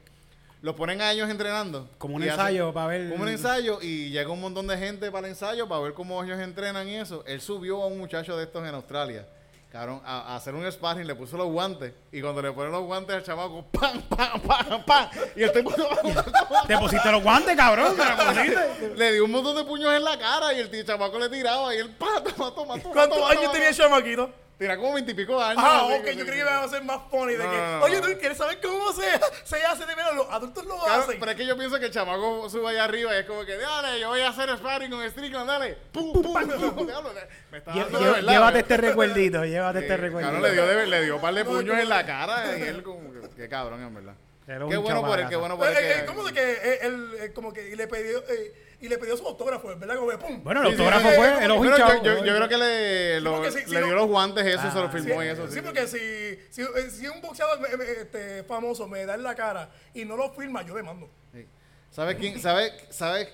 los 0.62 0.74
ponen 0.76 1.02
a 1.02 1.12
ellos 1.12 1.28
entrenando. 1.28 1.86
Como 1.98 2.16
un 2.16 2.22
ensayo 2.22 2.72
para 2.72 2.86
ver. 2.86 3.10
como 3.10 3.24
un 3.24 3.28
ensayo 3.28 3.78
y 3.82 4.08
llega 4.08 4.30
un 4.30 4.40
montón 4.40 4.66
de 4.66 4.78
gente 4.78 5.10
para 5.10 5.26
el 5.26 5.32
ensayo 5.34 5.68
para 5.68 5.82
ver 5.82 5.92
cómo 5.92 6.24
ellos 6.24 6.40
entrenan 6.40 6.88
y 6.88 6.94
eso. 6.96 7.22
Él 7.26 7.42
subió 7.42 7.82
a 7.82 7.88
un 7.88 7.98
muchacho 7.98 8.38
de 8.38 8.44
estos 8.44 8.66
en 8.66 8.74
Australia. 8.74 9.26
Cabrón, 9.70 10.02
a, 10.04 10.32
a 10.32 10.36
hacer 10.36 10.52
un 10.52 10.70
sparring, 10.70 11.06
le 11.06 11.14
puso 11.14 11.36
los 11.36 11.46
guantes 11.46 11.92
y 12.10 12.20
cuando 12.20 12.42
le 12.42 12.50
ponen 12.50 12.72
los 12.72 12.82
guantes 12.82 13.14
al 13.14 13.22
chamaco, 13.22 13.64
¡pam, 13.70 14.02
pam, 14.02 14.40
pam, 14.40 14.84
pam! 14.84 15.08
Y 15.36 15.44
el 15.44 15.52
tipo 15.52 15.72
Te 16.66 16.76
pusiste 16.76 17.12
los 17.12 17.22
guantes, 17.22 17.56
cabrón. 17.56 17.94
te 17.96 18.88
le 18.96 19.12
dio 19.12 19.24
un 19.24 19.30
montón 19.30 19.54
de 19.54 19.62
puños 19.62 19.94
en 19.94 20.02
la 20.02 20.18
cara 20.18 20.52
y 20.54 20.58
el 20.58 20.70
tío 20.70 20.82
chamaco 20.82 21.18
le 21.20 21.28
tiraba 21.28 21.72
y 21.72 21.78
él, 21.78 21.90
¡pam, 21.96 22.24
toma, 22.24 22.52
toma, 22.52 22.78
toma! 22.80 22.92
¿Cuántos 22.94 23.18
años 23.30 23.42
toma, 23.42 23.52
tenía 23.52 23.68
el 23.68 23.76
toma". 23.76 23.88
chamaquito? 23.90 24.30
Tenía 24.60 24.76
como 24.76 24.92
veintipico 24.92 25.42
años. 25.42 25.64
Ah, 25.66 25.84
ok, 25.86 25.92
yo 25.92 26.02
creí 26.02 26.16
que 26.26 26.32
sí. 26.32 26.38
iba 26.40 26.62
a 26.62 26.68
ser 26.68 26.84
más 26.84 27.00
funny. 27.10 27.32
De 27.32 27.44
No, 27.44 27.50
que, 27.50 27.56
no, 27.56 27.78
no, 27.78 27.84
oye. 27.86 28.00
¿tú 28.02 28.08
quieres 28.20 28.36
saber 28.36 28.60
cómo 28.60 28.92
se, 28.92 29.04
se 29.44 29.64
hace 29.64 29.86
de 29.86 29.94
veras? 29.94 30.14
Los 30.14 30.28
adultos 30.30 30.66
lo 30.66 30.78
Claro, 30.78 31.02
hacen. 31.02 31.18
pero 31.18 31.30
es 31.32 31.36
que 31.38 31.46
yo 31.46 31.56
pienso 31.56 31.78
que 31.80 31.86
el 31.86 31.90
chamaco 31.90 32.50
sube 32.50 32.68
allá 32.68 32.84
arriba 32.84 33.14
y 33.16 33.20
es 33.20 33.24
como 33.24 33.42
que, 33.46 33.56
dale, 33.56 33.98
yo 33.98 34.10
voy 34.10 34.20
a 34.20 34.28
hacer 34.28 34.50
sparring 34.58 34.90
con 34.90 35.08
Strickland, 35.08 35.48
dale. 35.48 35.78
¡Pum, 35.90 36.12
pum, 36.12 36.22
pum! 36.22 36.86
Diablo, 36.86 37.10
Me 37.50 37.56
está 37.56 37.72
dando 37.74 37.98
de 37.98 38.10
verdad, 38.10 38.32
Llévate 38.32 38.58
este 38.58 38.76
recuerdito, 38.76 39.44
llévate 39.46 39.78
este 39.78 39.96
recuerdito. 39.96 40.30
cabrón, 40.34 40.42
le 40.42 40.52
dio, 40.52 40.66
de- 40.66 40.86
le 40.88 41.04
dio 41.04 41.16
un 41.16 41.22
par 41.22 41.32
de 41.32 41.44
puños 41.46 41.78
en 41.78 41.88
la 41.88 42.04
cara 42.04 42.58
y 42.58 42.62
él 42.62 42.82
como 42.82 43.14
que, 43.14 43.20
qué 43.34 43.48
cabrón, 43.48 43.82
en 43.82 43.94
verdad. 43.94 44.14
Era 44.50 44.64
un 44.64 44.70
Qué 44.70 44.76
bueno 44.78 45.02
por 45.02 45.20
él, 45.20 45.28
qué 45.28 45.36
bueno 45.36 45.56
por 45.56 45.68
él. 45.68 45.76
Eh, 45.76 45.78
eh, 45.92 46.00
que- 46.00 46.06
¿Cómo 46.06 46.24
de 46.24 46.32
que 46.32 46.78
él 46.82 47.10
eh, 47.20 47.32
como 47.32 47.52
que 47.52 47.68
y 47.70 47.76
le 47.76 47.86
pidió 47.86 48.18
eh, 48.28 48.52
y 48.80 48.88
le 48.88 48.98
pidió 48.98 49.16
su 49.16 49.24
autógrafo, 49.26 49.68
¿verdad? 49.68 49.94
Como 49.96 50.10
que 50.10 50.18
pum. 50.18 50.42
Bueno, 50.42 50.62
el 50.62 50.66
Sí, 50.68 50.72
autógrafo 50.72 51.08
sí, 51.08 51.14
fue 51.14 51.44
el 51.44 51.50
ojo 51.52 51.64
yo, 51.66 52.02
yo, 52.02 52.24
yo 52.24 52.34
creo 52.36 52.48
que 52.48 52.56
le, 52.58 53.20
lo- 53.20 53.50
si- 53.50 53.64
le 53.70 53.80
no- 53.80 53.86
dio 53.86 53.94
los 53.94 54.08
guantes 54.08 54.44
eso 54.44 54.66
y 54.66 54.70
se 54.70 54.76
lo 54.78 54.86
Ah, 54.86 54.90
filmó 54.90 55.22
y 55.22 55.28
eso. 55.28 55.46
Sí, 55.46 55.54
sí. 55.54 55.60
porque 55.62 55.86
si, 55.86 56.36
si, 56.50 56.64
si 56.90 57.06
un 57.06 57.20
boxeador 57.20 57.60
este, 58.00 58.42
famoso 58.42 58.88
me 58.88 59.06
da 59.06 59.14
en 59.14 59.22
la 59.22 59.36
cara 59.36 59.70
y 59.94 60.04
no 60.04 60.16
lo 60.16 60.30
firma, 60.32 60.62
yo 60.62 60.74
demando. 60.74 61.08
Sí. 61.32 61.46
¿Sabes 61.92 62.16
quién? 62.16 62.40
¿Sabes? 62.40 62.72
¿Sabes? 62.90 63.28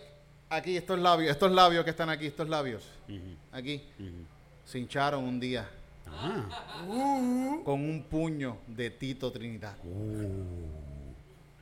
Aquí, 0.51 0.77
estos 0.77 0.99
labios, 0.99 1.31
estos 1.31 1.51
labios 1.51 1.83
que 1.85 1.91
están 1.91 2.11
aquí, 2.11 2.27
estos 2.27 2.49
labios. 2.49 2.87
Aquí. 3.53 3.89
Se 4.67 4.79
hincharon 4.79 5.25
un 5.25 5.41
día 5.41 5.67
Ah. 6.09 6.45
con 7.65 7.81
un 7.81 8.05
puño 8.11 8.59
de 8.67 8.91
Tito 8.91 9.33
Trinidad. 9.33 9.77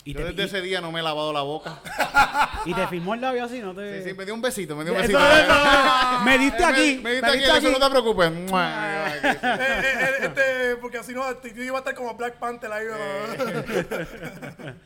Y 0.06 0.12
Yo 0.12 0.18
te, 0.20 0.26
desde 0.32 0.42
y- 0.42 0.44
ese 0.46 0.60
día 0.60 0.80
no 0.82 0.92
me 0.92 1.00
he 1.00 1.02
lavado 1.02 1.32
la 1.32 1.40
boca. 1.40 1.80
y 2.66 2.74
te 2.74 2.86
filmó 2.88 3.14
el 3.14 3.22
labio 3.22 3.42
así, 3.44 3.60
no 3.60 3.74
te. 3.74 4.02
Sí, 4.02 4.10
sí, 4.10 4.14
me 4.14 4.26
dio 4.26 4.34
un 4.34 4.42
besito, 4.42 4.76
me 4.76 4.84
dio 4.84 4.92
un 4.92 4.98
besito. 5.00 5.18
Me 6.24 6.38
diste 6.38 6.62
Eh, 6.62 6.66
aquí. 6.66 7.00
Me, 7.02 7.02
me 7.02 7.12
diste 7.12 7.30
aquí, 7.50 7.66
eso 7.66 7.70
no 7.70 7.78
te 7.84 7.90
preocupes. 7.90 8.30
Eh, 9.24 9.30
eh, 9.32 9.38
eh, 9.42 10.10
este, 10.22 10.76
porque 10.80 10.98
así 10.98 11.14
no, 11.14 11.24
yo 11.42 11.62
iba 11.62 11.76
a 11.76 11.78
estar 11.78 11.94
como 11.94 12.14
Black 12.14 12.34
Panther 12.38 12.70
ahí. 12.72 12.84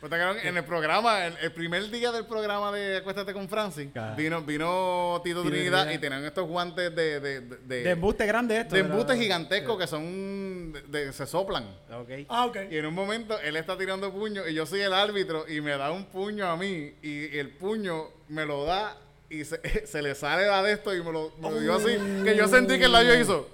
Pues, 0.00 0.12
en 0.44 0.56
el 0.56 0.64
programa, 0.64 1.26
el, 1.26 1.34
el 1.42 1.52
primer 1.52 1.90
día 1.90 2.12
del 2.12 2.26
programa 2.26 2.70
de 2.72 2.98
Acuéstate 2.98 3.32
con 3.32 3.48
Francis, 3.48 3.88
Claro. 3.92 4.14
vino, 4.16 4.42
vino 4.42 5.20
Tito 5.24 5.42
Trinidad 5.42 5.90
y 5.90 5.98
tenían 5.98 6.24
estos 6.24 6.46
guantes 6.46 6.94
de, 6.94 7.20
de, 7.20 7.40
de, 7.40 7.56
de- 7.56 7.82
De 7.84 7.90
embuste 7.90 8.26
grande 8.26 8.60
esto. 8.60 8.74
de 8.74 8.82
¿verdad? 8.82 8.96
embustes 8.98 9.18
gigantescos 9.20 9.78
que 9.78 9.86
son, 9.86 10.47
de- 10.72 10.82
de- 10.82 11.12
se 11.12 11.26
soplan. 11.26 11.64
Ok. 11.92 12.10
ah, 12.28 12.46
ok. 12.46 12.56
Y 12.70 12.76
en 12.78 12.86
un 12.86 12.94
momento 12.94 13.38
él 13.40 13.56
está 13.56 13.76
tirando 13.76 14.12
puño 14.12 14.46
y 14.46 14.54
yo 14.54 14.66
soy 14.66 14.80
el 14.80 14.92
árbitro 14.92 15.44
y 15.48 15.60
me 15.60 15.72
da 15.76 15.90
un 15.92 16.04
puño 16.06 16.46
a 16.46 16.56
mí 16.56 16.94
y 17.02 17.36
el 17.38 17.50
puño 17.50 18.08
me 18.28 18.44
lo 18.46 18.64
da 18.64 18.96
y 19.30 19.44
se, 19.44 19.60
se 19.86 20.02
le 20.02 20.14
sale 20.14 20.46
la 20.46 20.62
de 20.62 20.72
esto 20.72 20.94
y 20.94 21.02
me 21.02 21.12
lo, 21.12 21.32
me 21.40 21.50
lo 21.50 21.60
dio 21.60 21.74
así 21.74 21.96
que 22.24 22.36
yo 22.36 22.48
sentí 22.48 22.78
que 22.78 22.84
el 22.86 22.92
labio 22.92 23.18
hizo 23.20 23.48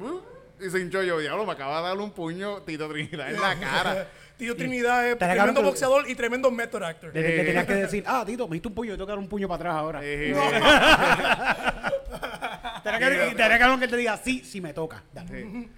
"Uh", 0.00 0.20
y 0.64 0.70
se 0.70 0.80
hinchó 0.80 1.02
yo, 1.02 1.18
diablo, 1.20 1.44
me 1.46 1.52
acaba 1.52 1.78
de 1.80 1.88
darle 1.88 2.02
un 2.02 2.10
puño 2.12 2.62
Tito 2.62 2.88
Trinidad 2.88 3.30
en 3.32 3.40
la 3.40 3.54
cara. 3.60 4.08
Tío 4.36 4.54
Trinidad 4.56 5.04
es 5.08 5.18
Te 5.18 5.26
tremendo 5.26 5.62
boxeador 5.62 6.08
y 6.08 6.14
tremendo 6.14 6.48
method 6.52 6.82
actor. 6.84 7.10
Le, 7.12 7.20
le 7.22 7.44
tenías 7.44 7.66
que 7.66 7.74
decir, 7.74 8.04
ah, 8.06 8.22
Tito, 8.24 8.46
me 8.46 8.54
diste 8.54 8.68
un 8.68 8.74
puño, 8.74 8.90
yo 8.90 8.96
tengo 8.96 9.06
que 9.06 9.12
dar 9.12 9.18
un 9.18 9.28
puño 9.28 9.48
para 9.48 9.56
atrás 9.56 9.74
ahora. 9.74 10.00
Eh, 10.02 10.32
Tenía 12.82 12.98
que, 13.00 13.36
que 13.36 13.80
que 13.80 13.88
te 13.88 13.96
diga, 13.96 14.16
sí, 14.16 14.42
sí 14.44 14.60
me 14.60 14.72
toca. 14.72 15.02
Dale. 15.12 15.68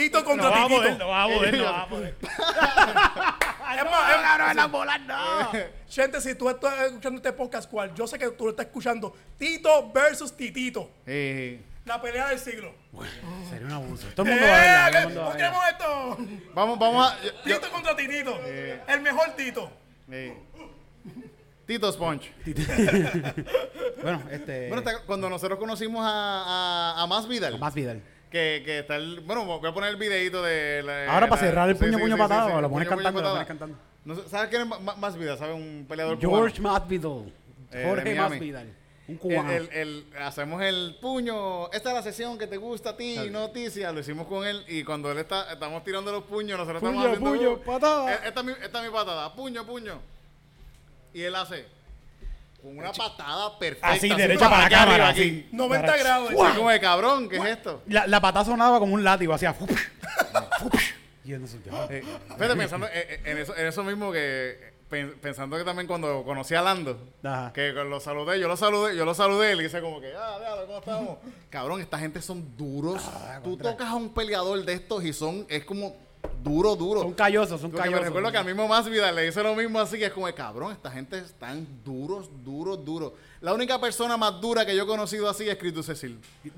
Tito 0.00 0.18
No 0.20 0.24
contra 0.24 0.48
a 0.48 0.52
Titito. 0.52 0.76
poder, 0.76 0.98
no 0.98 1.08
vas 1.08 1.24
a 1.30 1.34
poder, 1.34 1.54
no 1.58 1.64
vas 1.64 1.82
a 1.82 1.88
poder. 1.88 2.14
Es 3.76 3.84
más, 3.84 4.14
Cabrón, 4.22 4.56
las 4.56 4.70
bolas 4.70 5.00
no. 5.02 5.50
Gente, 5.88 6.20
si 6.20 6.34
tú 6.34 6.48
estás 6.48 6.80
escuchando 6.86 7.16
este 7.18 7.32
podcast, 7.32 7.68
cual 7.70 7.92
yo 7.94 8.06
sé 8.06 8.18
que 8.18 8.28
tú 8.30 8.44
lo 8.44 8.50
estás 8.50 8.66
escuchando, 8.66 9.14
Tito 9.36 9.90
versus 9.92 10.34
Titito. 10.36 10.90
eh, 11.04 11.60
La 11.84 12.00
pelea 12.00 12.28
del 12.28 12.38
siglo. 12.38 12.72
Sería 13.50 13.66
un 13.66 13.72
abuso. 13.72 14.06
Todo 14.14 14.24
el 14.26 14.32
mundo 14.32 14.46
va 14.46 14.56
a 14.56 14.60
verla. 14.60 14.90
Todo 14.90 14.98
el 15.00 15.06
mundo 15.08 15.20
va 15.20 15.26
a 15.26 15.30
¿Por 15.30 15.36
qué 15.36 15.42
verla. 15.42 15.68
esto? 15.70 16.16
vamos, 16.54 16.78
vamos 16.78 17.12
a... 17.12 17.22
yo- 17.22 17.32
Tito 17.58 17.70
contra 17.72 17.96
Titito. 17.96 18.40
El 18.88 19.00
mejor 19.02 19.30
Tito. 19.36 19.70
eh, 20.10 20.38
Tito 21.66 21.92
Sponge. 21.92 22.32
Bueno, 24.02 24.22
este. 24.30 24.68
Bueno, 24.68 24.82
cuando 25.06 25.28
nosotros 25.28 25.58
conocimos 25.58 26.04
a, 26.06 26.94
a, 26.96 27.02
a 27.02 27.06
Más 27.08 27.26
Vidal, 27.26 27.58
Más 27.58 27.74
Vidal. 27.74 28.00
Que, 28.30 28.62
que 28.64 28.78
está 28.80 28.96
el... 28.96 29.20
Bueno, 29.20 29.44
voy 29.44 29.68
a 29.70 29.72
poner 29.74 29.90
el 29.90 29.96
videito 29.96 30.42
de... 30.42 30.82
la- 30.82 31.12
Ahora 31.12 31.28
para 31.28 31.40
cerrar 31.40 31.68
el 31.68 31.76
sí, 31.76 31.84
puño, 31.84 31.98
sí, 31.98 32.02
puño 32.02 32.16
sí, 32.16 32.22
sí, 32.22 32.28
lo 32.28 32.70
pones 32.70 32.70
puño, 32.70 32.70
puño, 32.70 32.88
cantando, 32.88 33.20
lo 33.20 33.26
patada. 33.26 33.32
pones 33.34 33.46
cantando. 33.48 33.78
No 34.04 34.14
¿Sabes 34.28 34.48
quién 34.50 34.62
es 34.62 34.68
Ma- 34.68 34.78
Ma- 34.78 34.96
Más 34.96 35.16
Vidal? 35.16 35.38
¿Sabes? 35.38 35.54
Un 35.56 35.86
peleador 35.88 36.18
George 36.20 36.58
cubano. 36.58 36.78
Masvidal. 36.78 37.32
Eh, 37.72 37.84
Jorge. 37.88 38.14
Masvidal. 38.14 38.74
Un 39.08 39.16
cubano. 39.16 39.50
el- 39.52 39.68
el- 39.72 40.06
hacemos 40.20 40.62
el 40.62 40.96
puño. 41.00 41.70
Esta 41.72 41.90
es 41.90 41.94
la 41.94 42.02
sesión 42.02 42.38
que 42.38 42.46
te 42.46 42.56
gusta 42.56 42.90
a 42.90 42.96
ti, 42.96 43.18
noticia. 43.30 43.92
Lo 43.92 44.00
hicimos 44.00 44.26
con 44.26 44.46
él 44.46 44.64
y 44.68 44.82
cuando 44.84 45.10
él 45.12 45.18
está, 45.18 45.52
estamos 45.52 45.82
tirando 45.84 46.10
los 46.12 46.24
puños, 46.24 46.58
nosotros 46.58 46.80
Puño, 46.80 46.92
estamos 47.06 47.16
haciendo. 47.16 47.30
puño, 47.30 47.52
uh, 47.52 47.64
patada. 47.64 48.14
eh, 48.14 48.18
Esta, 48.26 48.40
es 48.40 48.46
mi, 48.46 48.52
esta 48.52 48.78
es 48.80 48.84
mi 48.90 48.94
patada. 48.96 49.34
Puño, 49.34 49.64
puño. 49.64 50.00
Y 51.14 51.22
él 51.22 51.34
hace 51.34 51.66
con 52.66 52.78
una 52.78 52.92
patada 52.92 53.58
perfecta. 53.58 53.88
Así, 53.88 54.08
derecha 54.08 54.48
para 54.50 54.58
la 54.58 54.66
aquí 54.66 54.74
cámara, 54.74 55.08
así. 55.08 55.20
aquí. 55.20 55.48
90 55.56 55.86
Para- 55.86 55.98
grados. 55.98 56.28
Así 56.30 56.56
como 56.56 56.70
de 56.70 56.80
cabrón, 56.80 57.28
¿qué 57.28 57.36
es 57.36 57.44
esto? 57.44 57.82
La, 57.86 58.06
la 58.06 58.20
patada 58.20 58.44
sonaba 58.44 58.78
como 58.78 58.94
un 58.94 59.04
látigo, 59.04 59.32
hacía. 59.34 59.54
y 61.24 61.30
sé, 61.46 61.58
ya. 61.64 61.86
Eh, 61.90 62.02
fíjate, 62.36 62.56
pensando 62.56 62.86
eh, 62.86 62.90
eh, 62.94 63.20
en, 63.24 63.38
eso, 63.38 63.56
en 63.56 63.66
eso 63.66 63.82
mismo 63.84 64.12
que 64.12 64.72
pen- 64.88 65.14
pensando 65.20 65.56
que 65.56 65.64
también 65.64 65.86
cuando 65.88 66.22
conocí 66.24 66.54
a 66.54 66.62
Lando, 66.62 67.00
Ajá. 67.24 67.52
que 67.52 67.72
lo 67.72 67.98
saludé, 68.00 68.38
yo 68.38 68.46
lo 68.48 68.56
saludé, 68.56 68.96
yo 68.96 69.04
lo 69.04 69.14
saludé 69.14 69.52
y 69.52 69.56
le 69.56 69.64
hice 69.64 69.80
como 69.80 70.00
que, 70.00 70.12
ah, 70.16 70.38
déjalo, 70.38 70.66
¿cómo 70.66 70.78
estamos? 70.78 71.18
Cabrón, 71.50 71.80
esta 71.80 71.98
gente 71.98 72.22
son 72.22 72.56
duros. 72.56 73.02
Ah, 73.06 73.40
Tú 73.42 73.56
tocas 73.56 73.88
a 73.88 73.94
un 73.94 74.14
peleador 74.14 74.64
de 74.64 74.72
estos 74.74 75.04
y 75.04 75.12
son, 75.12 75.46
es 75.48 75.64
como 75.64 75.96
duro, 76.42 76.76
duro. 76.76 77.02
Son 77.02 77.12
callosos, 77.14 77.60
son 77.60 77.70
Porque 77.70 77.82
me 77.88 77.94
callosos. 77.94 78.06
recuerdo 78.06 78.32
que 78.32 78.38
a 78.38 78.44
mismo 78.44 78.66
más 78.68 78.88
vida 78.88 79.10
le 79.12 79.26
hice 79.28 79.42
lo 79.42 79.54
mismo 79.54 79.78
así, 79.80 79.98
que 79.98 80.06
es 80.06 80.12
como, 80.12 80.32
cabrón, 80.34 80.72
esta 80.72 80.90
gente 80.90 81.18
están 81.18 81.66
duros, 81.84 82.28
duros, 82.44 82.84
duros. 82.84 83.12
La 83.40 83.52
única 83.52 83.78
persona 83.80 84.16
más 84.16 84.40
dura 84.40 84.64
que 84.66 84.74
yo 84.74 84.84
he 84.84 84.86
conocido 84.86 85.28
así 85.28 85.48
es 85.48 85.56
Cristo 85.56 85.82
Cecil. 85.82 86.18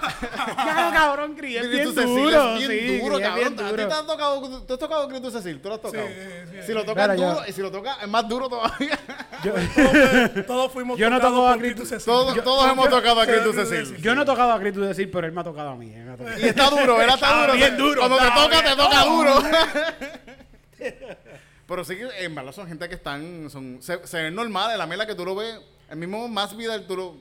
Claro, 0.00 0.90
cabrón, 0.92 1.34
Cris, 1.34 1.56
es 1.56 1.70
bien 1.70 1.94
duro. 1.94 2.54
es 2.56 2.68
bien 2.68 2.70
sí, 2.70 2.98
duro, 2.98 3.18
es 3.18 3.22
cabrón. 3.22 3.56
bien 3.56 3.60
¿A 3.66 3.70
ti 3.70 3.76
duro. 3.76 3.88
te 3.88 3.94
has 3.94 4.06
tocado, 4.06 4.60
tú 4.66 4.72
has 4.74 4.78
tocado 4.78 5.08
Cristo 5.08 5.30
Cecil? 5.30 5.60
¿Tú 5.60 5.68
lo 5.68 5.74
has 5.76 5.80
tocado? 5.82 6.06
Sí, 6.06 6.12
sí, 6.52 6.56
si 6.66 6.72
lo 6.72 6.84
tocas 6.84 7.16
duro, 7.16 7.40
y 7.48 7.52
si 7.52 7.60
lo 7.62 7.70
tocas 7.70 8.02
es 8.02 8.08
más 8.08 8.28
duro 8.28 8.48
todavía. 8.48 8.98
Yo, 9.44 9.54
Todos 10.46 10.72
fuimos 10.72 10.98
Yo 10.98 11.08
no 11.10 11.16
tocados 11.16 11.54
a 11.54 11.58
Cristo. 11.58 11.84
Cecil. 11.84 12.04
todos, 12.04 12.34
Yo- 12.36 12.42
todos 12.42 12.70
hemos 12.70 12.88
tocado 12.88 13.20
a 13.20 13.26
Cristo 13.26 13.52
Cecil. 13.52 13.96
yo 13.98 14.14
no 14.14 14.22
he 14.22 14.24
tocado 14.24 14.52
a 14.52 14.60
Cristo 14.60 14.80
decir, 14.80 15.10
pero 15.10 15.26
él 15.26 15.32
me 15.32 15.40
ha 15.40 15.44
tocado 15.44 15.70
a 15.70 15.76
mí. 15.76 15.92
él 15.92 16.04
me 16.04 16.12
ha 16.12 16.16
tocado. 16.16 16.38
Y 16.38 16.44
está 16.44 16.70
duro, 16.70 16.96
¿verdad? 16.96 17.14
Está, 17.14 17.40
duro. 17.42 17.52
bien 17.54 17.76
duro, 17.76 18.00
Cuando 18.00 18.18
te 18.18 18.24
toca, 18.30 18.62
te 18.62 18.76
toca 18.76 19.04
duro. 19.04 19.42
Pero 21.66 21.84
sí 21.84 21.94
que 21.96 22.08
en 22.24 22.34
verdad 22.34 22.50
son 22.52 22.66
gente 22.66 22.88
que 22.88 22.96
están, 22.96 23.48
son, 23.48 23.78
se, 23.80 24.04
se 24.06 24.22
ven 24.22 24.34
normales, 24.34 24.76
la 24.76 24.86
mela 24.86 25.06
que 25.06 25.14
tú 25.14 25.24
lo 25.24 25.36
ves, 25.36 25.56
el 25.88 25.96
mismo 25.98 26.26
Más 26.26 26.56
Vidal, 26.56 26.84
tú 26.86 26.96
lo, 26.96 27.16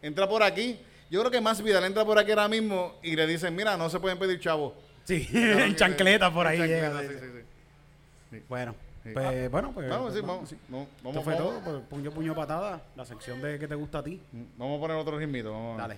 entra 0.00 0.26
por 0.26 0.42
aquí, 0.42 0.80
yo 1.10 1.20
creo 1.20 1.30
que 1.30 1.40
Más 1.42 1.60
Vidal 1.62 1.84
entra 1.84 2.02
por 2.06 2.18
aquí 2.18 2.30
ahora 2.30 2.48
mismo 2.48 2.98
y 3.02 3.14
le 3.14 3.26
dicen, 3.26 3.54
mira, 3.54 3.76
no 3.76 3.90
se 3.90 4.00
pueden 4.00 4.18
pedir 4.18 4.40
chavos. 4.40 4.72
Sí, 5.04 5.28
en 5.34 5.76
chancleta 5.76 6.32
por 6.32 6.46
ahí 6.46 6.58
llega. 6.58 6.98
sí. 7.02 7.08
sí, 7.08 7.26
sí. 8.30 8.42
Bueno, 8.48 8.74
Pues, 9.02 9.50
bueno, 9.50 9.72
pues. 9.72 9.88
Vamos, 9.88 10.12
sí, 10.12 10.20
vamos, 10.20 10.48
sí. 10.48 10.56
vamos, 10.68 10.88
Esto 10.88 11.08
vamos, 11.08 11.24
fue 11.24 11.34
vamos. 11.34 11.48
todo, 11.48 11.60
pues, 11.60 11.82
puño, 11.88 12.10
puño, 12.10 12.34
patada, 12.34 12.82
la 12.96 13.04
sección 13.06 13.40
de 13.40 13.58
que 13.58 13.66
te 13.66 13.74
gusta 13.74 13.98
a 13.98 14.02
ti. 14.02 14.20
Vamos 14.58 14.76
a 14.76 14.80
poner 14.80 14.96
otro 14.96 15.18
ritmito. 15.18 15.52
Vamos 15.52 15.78
Dale. 15.78 15.96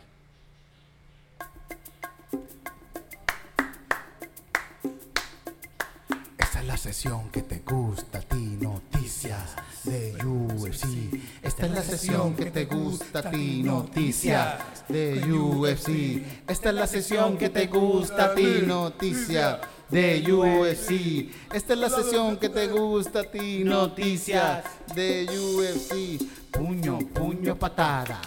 Esta 6.39 6.61
es 6.61 6.67
la 6.67 6.77
sesión 6.77 7.31
que 7.31 7.43
te 7.43 7.59
gusta 7.59 8.19
a 8.19 8.23
ti, 8.23 8.57
noticias 8.61 9.57
de 9.85 10.17
UFC. 10.25 11.21
Esta 11.43 11.67
es 11.67 11.73
la 11.73 11.83
sesión 11.83 12.37
que 12.37 12.51
te 12.51 12.65
gusta 12.67 13.19
a 13.19 13.31
ti, 13.31 13.63
noticias 13.65 14.89
de 14.89 15.33
UFC. 15.33 16.23
Esta 16.49 16.69
es 16.69 16.75
la 16.75 16.87
sesión 16.87 17.37
que 17.37 17.49
te 17.49 17.67
gusta 17.67 18.27
a 18.27 18.35
ti, 18.35 18.63
noticia 18.65 19.61
de 19.93 20.25
UFC. 20.33 21.31
Esta 21.53 21.75
es 21.75 21.79
la 21.79 21.91
sesión 21.91 22.39
que 22.39 22.49
te 22.49 22.67
gusta 22.67 23.21
a 23.21 23.25
ti, 23.25 23.63
noticias 23.63 24.65
de 24.95 25.27
UFC. 25.29 26.51
Puño, 26.51 26.99
puño, 27.13 27.55
patada. 27.57 28.19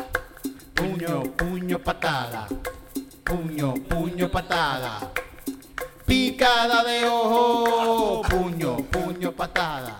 Puño, 0.76 1.24
puño, 1.24 1.80
patada. 1.80 2.48
Puño, 3.24 3.74
puño, 3.74 4.30
patada. 4.30 5.12
Picada 6.06 6.84
de 6.84 7.06
ojo. 7.08 8.22
Puño, 8.30 8.78
puño, 8.78 9.32
patada. 9.32 10.00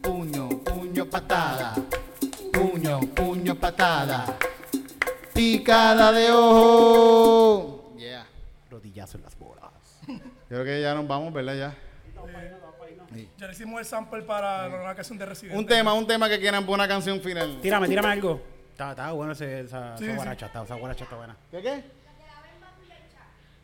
Puño, 0.00 0.48
puño, 0.48 1.06
patada. 1.06 1.74
Puño, 2.52 3.00
puño, 3.00 3.56
patada. 3.56 4.38
Picada 5.34 6.12
de 6.12 6.30
ojo. 6.30 7.94
Yeah. 7.98 8.24
Rodillazo 8.70 9.18
en. 9.18 9.24
Yo 9.24 9.35
creo 10.48 10.64
que 10.64 10.80
ya 10.80 10.94
nos 10.94 11.06
vamos, 11.06 11.32
¿verdad? 11.32 11.54
Ya. 11.54 11.74
Ya 13.38 13.46
le 13.46 13.52
hicimos 13.52 13.80
el 13.80 13.86
sample 13.86 14.22
para 14.22 14.68
la 14.68 14.94
canción 14.94 15.16
de 15.18 15.26
Resident. 15.26 15.56
Un 15.56 15.66
tema, 15.66 15.94
un 15.94 16.06
tema 16.06 16.28
que 16.28 16.38
quieran 16.38 16.66
por 16.66 16.74
una 16.74 16.86
canción 16.88 17.20
final. 17.20 17.60
Tírame, 17.62 17.88
tírame 17.88 18.08
algo. 18.08 18.42
Está, 18.72 18.90
está 18.90 19.12
bueno 19.12 19.32
ese, 19.32 19.60
esa, 19.60 19.96
Sí, 19.96 20.04
esa 20.04 20.12
sí. 20.12 20.16
guaracha, 20.16 20.46
está, 20.46 20.62
esa 20.64 20.74
guaracha 20.74 21.04
está 21.04 21.16
buena. 21.16 21.36
¿Qué 21.50 21.62
qué? 21.62 21.84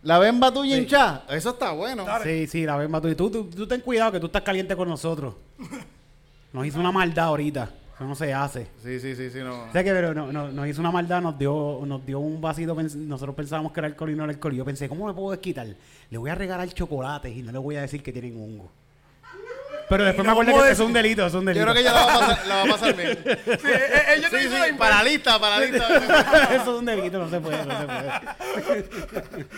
La 0.05 0.19
bemba 0.19 0.53
tuya 0.53 0.77
hincha. 0.79 1.23
Eso 1.29 1.51
está 1.51 1.73
bueno. 1.73 2.05
Dale. 2.05 2.25
Sí, 2.25 2.47
sí, 2.47 2.65
la 2.67 2.77
bemba 2.77 3.01
tú, 3.01 3.15
tú, 3.15 3.31
tú, 3.31 3.45
tú 3.51 3.67
ten 3.67 3.81
cuidado 3.81 4.13
que 4.13 4.21
tú 4.21 4.27
estás 4.27 4.43
caliente 4.43 4.75
con 4.75 4.89
nosotros. 4.89 5.35
Nos 6.53 6.67
hizo 6.67 6.81
una 6.81 6.93
maldad 6.93 7.27
ahorita. 7.27 7.71
Eso 7.95 8.05
no 8.05 8.15
se 8.15 8.33
hace. 8.33 8.67
Sí, 8.83 8.99
sí, 8.99 9.15
sí, 9.15 9.31
sí, 9.31 9.39
no. 9.41 9.65
O 9.69 9.73
sea 9.73 9.85
que 9.85 9.91
pero 9.93 10.13
no, 10.15 10.33
no- 10.33 10.51
nos 10.51 10.67
hizo 10.67 10.81
una 10.81 10.91
maldad, 10.91 11.21
nos 11.23 11.39
dio, 11.39 11.81
nos 11.87 12.05
dio 12.05 12.19
un 12.21 12.41
vasito, 12.41 12.75
nosotros 12.75 13.37
pensábamos 13.37 13.73
que 13.73 13.81
era 13.81 13.87
alcohol 13.89 14.11
y 14.11 14.15
no 14.17 14.25
era 14.25 14.33
alcohol. 14.33 14.55
Y 14.55 14.57
yo 14.57 14.65
pensé, 14.65 14.89
¿cómo 14.89 15.07
me 15.07 15.15
puedo 15.15 15.31
desquitar? 15.31 15.67
Le 16.11 16.19
voy 16.19 16.31
a 16.31 16.35
regalar 16.35 16.69
chocolates 16.73 17.37
y 17.37 17.43
no 17.43 17.53
le 17.53 17.59
voy 17.59 17.77
a 17.77 17.83
decir 17.83 18.03
que 18.03 18.13
tienen 18.13 18.37
hongo. 18.37 18.71
Pero 19.89 20.05
después 20.05 20.27
me 20.27 20.33
no 20.33 20.39
vamos 20.39 20.63
que 20.65 20.71
es 20.71 20.79
un 20.81 20.93
delito, 20.93 21.27
es 21.27 21.35
un 21.35 21.41
Yo 21.41 21.47
delito. 21.47 21.65
creo 21.65 21.75
que 21.75 21.81
ella 21.81 21.93
la 21.93 22.05
va 22.07 22.15
a 22.15 22.19
pasar, 22.19 22.47
la 22.47 22.55
va 22.57 22.63
a 22.63 22.67
pasar 22.67 22.97
bien. 22.97 23.19
Sí, 23.25 23.31
eh, 23.31 23.59
eh, 23.69 24.03
ella 24.17 24.31
te 24.31 24.43
Sí, 24.43 24.49
para 24.79 25.03
lista, 25.03 25.39
para 25.39 25.61
lista. 25.61 25.87
eso 26.55 26.63
es 26.63 26.69
un 26.69 26.85
delito, 26.85 27.19
no 27.19 27.29
se 27.29 27.41
puede, 27.41 27.65
no 27.65 27.79
se 27.81 27.87
puede. 27.87 28.13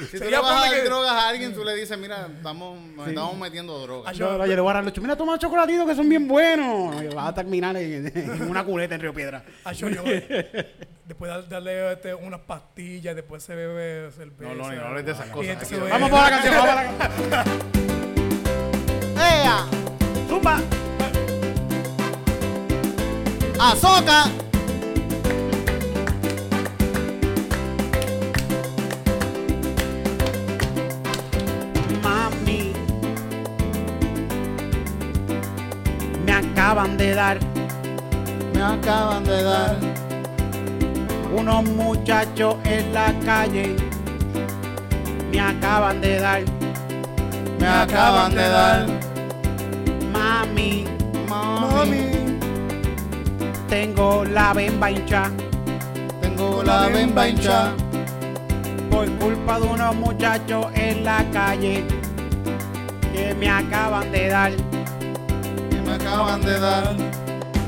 Si 0.10 0.18
tú 0.18 0.24
le 0.30 0.38
vas 0.38 0.50
a 0.50 0.60
dar 0.66 0.74
que- 0.74 0.82
drogas 0.84 1.12
a 1.12 1.28
alguien, 1.28 1.54
tú 1.54 1.64
le 1.64 1.74
dices, 1.74 1.96
mira, 1.98 2.28
estamos, 2.36 2.80
nos 2.96 3.08
estamos 3.08 3.36
metiendo 3.38 3.78
drogas. 3.80 4.16
Yo, 4.16 4.38
yo 4.38 4.54
le 4.54 4.60
voy 4.60 4.70
a 4.70 4.74
dar 4.74 4.84
los 4.84 4.98
mira, 4.98 5.16
toma 5.16 5.38
chocolatitos 5.38 5.86
que 5.86 5.94
son 5.94 6.08
bien 6.08 6.26
buenos. 6.26 7.02
Y 7.02 7.06
vas 7.14 7.28
a 7.28 7.34
terminar 7.34 7.76
en, 7.76 8.06
en 8.16 8.42
una 8.50 8.64
culeta 8.64 8.94
en 8.94 9.00
Río 9.00 9.14
Piedra. 9.14 9.42
Ah, 9.64 9.72
yo, 9.72 9.88
yo, 9.88 10.02
después 10.04 11.32
de 11.32 11.42
darle 11.48 11.92
este, 11.92 12.14
unas 12.14 12.40
pastillas, 12.40 13.14
después 13.14 13.42
se 13.42 13.54
bebe 13.54 14.10
cerveza. 14.12 14.52
No, 14.54 14.54
no, 14.54 14.72
no 14.72 14.84
hables 14.86 15.06
de 15.06 15.12
esas 15.12 15.26
cosas. 15.28 15.70
Vamos 15.90 16.10
para 16.10 16.22
la 16.24 16.30
canción, 16.30 16.54
vamos 16.54 16.74
para 16.74 16.92
la 16.92 16.98
canción. 16.98 17.74
¡Ea! 19.16 19.83
Zumba. 20.34 20.58
¡Azoka! 23.60 24.24
Mami, 32.02 32.72
me 36.26 36.32
acaban 36.32 36.96
de 36.96 37.14
dar 37.14 37.38
Me 38.54 38.62
acaban 38.62 39.24
de 39.24 39.42
dar. 39.42 39.76
unos 41.32 41.64
muchachos 41.64 42.56
en 42.64 42.92
la 42.92 43.12
calle. 43.24 43.76
Me 45.30 45.40
acaban 45.40 46.00
de 46.00 46.18
dar, 46.18 46.42
Me 47.58 47.66
acaban 47.66 48.34
de 48.34 48.48
dar. 48.48 49.13
Mami, 50.46 50.84
Mami, 51.28 52.38
tengo 53.68 54.24
la 54.24 54.52
bemba 54.52 54.90
hincha. 54.90 55.30
Tengo 56.20 56.62
la 56.62 56.88
bemba 56.88 57.28
hincha. 57.28 57.72
por 58.90 59.08
culpa 59.18 59.58
de 59.58 59.66
unos 59.66 59.96
muchachos 59.96 60.66
en 60.74 61.04
la 61.04 61.24
calle 61.32 61.84
que 63.12 63.34
me 63.34 63.48
acaban 63.48 64.10
de 64.12 64.28
dar. 64.28 64.52
Que 65.70 65.80
me 65.84 65.92
acaban 65.94 66.40
de 66.42 66.60
dar. 66.60 66.94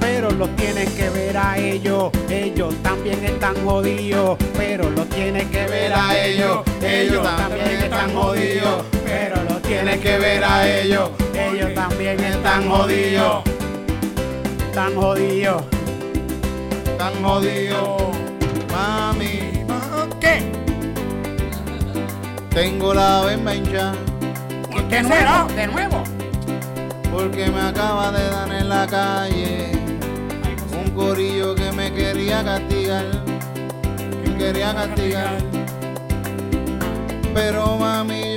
Pero 0.00 0.30
los 0.30 0.54
tienes 0.56 0.90
que 0.90 1.10
ver 1.10 1.36
a 1.36 1.58
ellos, 1.58 2.10
ellos 2.30 2.74
también 2.82 3.24
están 3.24 3.56
jodidos, 3.64 4.38
pero 4.56 4.88
los 4.90 5.08
tienes 5.08 5.44
que 5.46 5.66
ver 5.66 5.92
a 5.92 6.16
ellos, 6.16 6.60
ellos 6.80 7.22
también 7.36 7.82
están 7.82 8.14
jodidos, 8.14 8.84
pero 9.04 9.45
tienes 9.66 10.00
que 10.00 10.18
ver 10.18 10.44
a 10.44 10.68
ellos, 10.68 11.10
ellos 11.34 11.74
también 11.74 12.18
están 12.20 12.68
jodidos, 12.68 13.42
están 14.68 14.94
jodidos. 14.94 15.62
Tan 16.98 17.22
jodido. 17.22 18.10
Mami, 18.72 19.64
¿Qué? 20.18 20.50
tengo 22.50 22.94
la 22.94 23.36
hincha. 23.54 23.92
De 24.88 25.02
nuevo, 25.02 25.52
de 25.54 25.66
nuevo. 25.66 26.02
Porque 27.12 27.50
me 27.50 27.60
acaba 27.60 28.12
de 28.12 28.30
dar 28.30 28.50
en 28.50 28.68
la 28.68 28.86
calle 28.86 29.72
un 30.72 30.90
corillo 30.92 31.54
que 31.54 31.70
me 31.72 31.92
quería 31.92 32.42
castigar. 32.42 33.04
Que 34.24 34.34
quería 34.36 34.74
castigar. 34.74 35.36
Pero 37.34 37.76
mami 37.76 38.35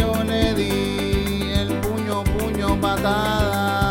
patada. 2.80 3.90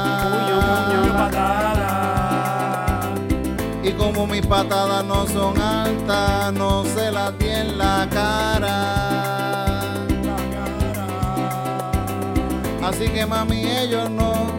Y 3.83 3.93
como 3.93 4.27
mis 4.27 4.45
patadas 4.47 5.05
no 5.05 5.27
son 5.27 5.61
altas, 5.61 6.53
no 6.53 6.85
se 6.85 7.11
las 7.11 7.39
di 7.39 7.49
en 7.49 7.79
la 7.79 8.07
cara. 8.11 9.09
Así 12.83 13.09
que 13.09 13.25
mami 13.27 13.65
ellos 13.65 14.09
no, 14.11 14.59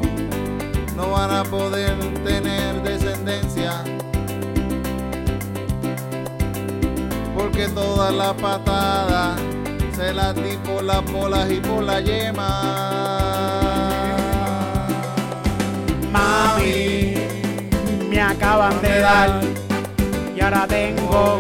no 0.96 1.12
van 1.12 1.32
a 1.32 1.44
poder 1.44 1.96
tener 2.24 2.82
descendencia. 2.84 3.84
Porque 7.36 7.68
todas 7.70 8.14
las 8.14 8.34
patadas 8.34 9.40
se 9.96 10.14
las 10.14 10.36
di 10.36 10.58
por 10.66 10.84
las 10.84 11.04
bolas 11.12 11.52
y 11.52 11.60
por 11.60 11.84
la 11.84 12.00
yema. 12.02 13.69
Mami, 16.12 17.14
me 18.10 18.22
acaban 18.22 18.82
de 18.82 19.00
dar 19.00 19.42
y 20.36 20.42
ahora 20.42 20.68
tengo 20.68 21.40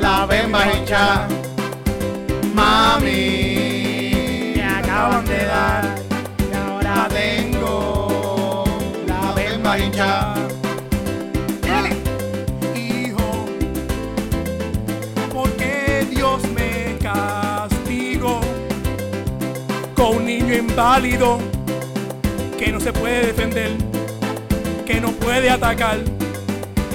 La 0.00 0.26
bemba 0.26 0.64
hincha. 0.70 1.26
Mami, 2.54 4.52
me 4.56 4.64
acaban 4.64 5.24
de 5.24 5.44
dar 5.44 5.94
y 6.50 6.56
ahora 6.56 7.08
tengo 7.08 8.64
la 9.06 9.32
bemba 9.32 9.78
hincha. 9.78 10.34
Hijo, 12.74 13.46
porque 15.32 16.06
Dios 16.10 16.42
me 16.54 16.96
castigó 17.02 18.40
con 19.94 20.16
un 20.18 20.24
niño 20.26 20.54
inválido 20.54 21.38
se 22.84 22.92
puede 22.92 23.28
defender, 23.28 23.70
que 24.84 25.00
no 25.00 25.10
puede 25.12 25.48
atacar 25.48 26.00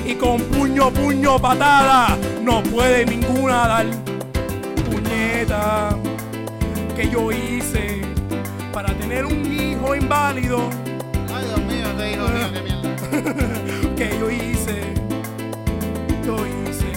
y 0.05 0.13
con 0.13 0.39
puño, 0.39 0.91
puño, 0.91 1.39
patada 1.39 2.15
no 2.43 2.61
puede 2.61 3.07
ninguna 3.07 3.67
dar. 3.67 3.87
Puñeta 4.85 5.97
que 6.95 7.09
yo 7.09 7.31
hice 7.31 8.01
para 8.71 8.93
tener 8.93 9.25
un 9.25 9.43
hijo 9.51 9.95
inválido 9.95 10.69
Ay, 11.33 11.45
Dios 11.47 11.61
mío, 11.61 11.87
este 11.89 12.11
hijo 12.11 12.27
mío, 12.27 12.51
qué 12.53 12.61
mierda. 12.61 13.95
que 13.95 14.19
yo 14.19 14.29
hice, 14.29 14.93
yo 16.23 16.35
hice, 16.45 16.91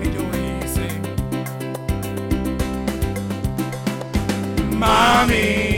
que 0.00 0.12
yo 0.12 0.22
hice. 0.62 0.86
Mami, 4.76 5.77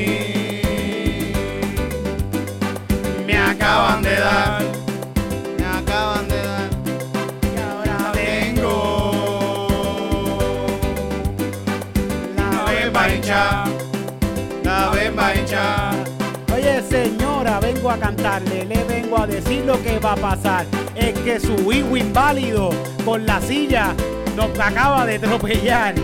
vengo 17.74 17.90
a 17.90 17.96
cantarle, 17.96 18.64
le 18.64 18.84
vengo 18.84 19.18
a 19.18 19.26
decir 19.26 19.64
lo 19.64 19.80
que 19.82 19.98
va 19.98 20.12
a 20.12 20.16
pasar. 20.16 20.66
Es 20.96 21.16
que 21.20 21.38
su 21.38 21.72
hijo 21.72 21.96
inválido 21.96 22.70
con 23.04 23.24
la 23.26 23.40
silla 23.40 23.94
nos 24.36 24.58
acaba 24.58 25.06
de 25.06 25.16
atropellar. 25.16 25.94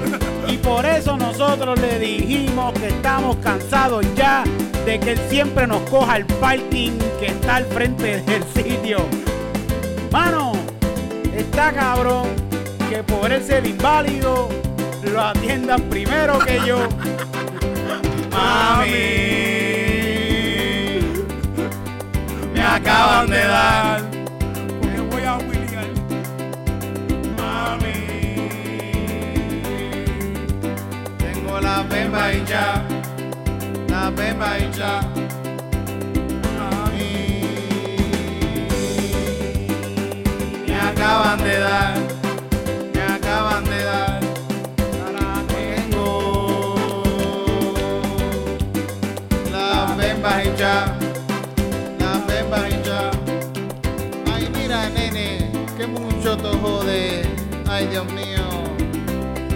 Y 0.47 0.59
por 0.59 0.87
eso 0.87 1.17
nosotros 1.17 1.81
le 1.81 1.99
dijimos 1.99 2.73
que 2.75 2.89
estamos 2.89 3.37
cansados 3.37 4.07
ya 4.15 4.45
de 4.85 5.01
que 5.01 5.13
él 5.13 5.21
siempre 5.29 5.67
nos 5.67 5.81
coja 5.91 6.19
el 6.19 6.27
parking 6.27 6.93
que 7.19 7.27
está 7.27 7.57
al 7.57 7.65
frente 7.65 8.23
del 8.23 8.45
sitio. 8.55 8.99
Mano, 10.13 10.53
está 11.37 11.73
cabrón 11.73 12.29
que 12.89 13.03
por 13.03 13.33
él 13.33 13.43
ser 13.43 13.67
inválido 13.67 14.49
lo 15.13 15.21
atiendan 15.21 15.83
primero 15.83 16.39
que 16.39 16.61
yo. 16.65 16.79
Mami, 18.31 19.46
acaban 22.87 23.29
de 23.29 23.45
dar. 23.47 24.01
Porque 24.81 25.01
voy 25.11 25.25
a 25.25 25.37
William. 25.39 25.91
Mami, 27.37 27.99
tengo 31.19 31.61
la 31.61 31.83
bemba 31.83 32.33
hincha, 32.33 32.83
la 33.89 34.11
bemba 34.11 34.59
hincha. 34.59 35.01
Mami, 36.57 37.43
me 40.67 40.75
acaban 40.81 41.39
de 41.43 41.59
dar, 41.59 41.86
Dios 57.97 58.13
mío. 58.13 58.43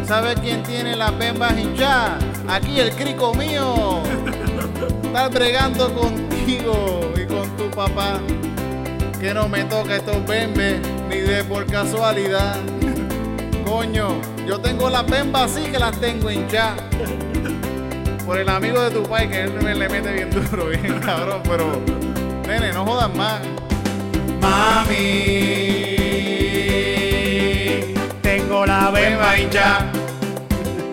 ¿Sabes 0.06 0.40
quién 0.40 0.62
tiene 0.62 0.96
las 0.96 1.16
bembas 1.18 1.52
hinchadas? 1.58 2.24
Aquí 2.48 2.80
el 2.80 2.90
crico 2.92 3.34
mío. 3.34 4.02
Estar 5.04 5.30
bregando 5.30 5.92
contigo 5.94 7.12
y 7.22 7.26
con 7.26 7.54
tu 7.58 7.68
papá. 7.68 8.18
Que 9.20 9.34
no 9.34 9.46
me 9.46 9.64
toca 9.64 9.96
estos 9.96 10.24
bembes 10.26 10.80
ni 11.10 11.16
de 11.16 11.44
por 11.44 11.66
casualidad. 11.66 12.56
Coño, 13.66 14.18
yo 14.46 14.58
tengo 14.58 14.88
las 14.88 15.04
bembas 15.06 15.54
así 15.54 15.70
que 15.70 15.78
las 15.78 16.00
tengo 16.00 16.30
hinchadas. 16.30 16.80
Por 18.24 18.38
el 18.38 18.48
amigo 18.48 18.80
de 18.80 18.90
tu 18.90 19.02
pai 19.02 19.28
que 19.28 19.42
él 19.42 19.52
me 19.62 19.74
le 19.74 19.86
mete 19.86 20.14
bien 20.14 20.30
duro, 20.30 20.68
bien 20.68 20.98
cabrón, 21.00 21.42
pero 21.44 21.78
nene, 22.46 22.72
no 22.72 22.86
jodas 22.86 23.14
más. 23.14 23.38
Mami, 24.40 25.79
la 29.20 29.26
bemba 29.26 29.36
bemba 29.36 29.38
hincha, 29.38 29.84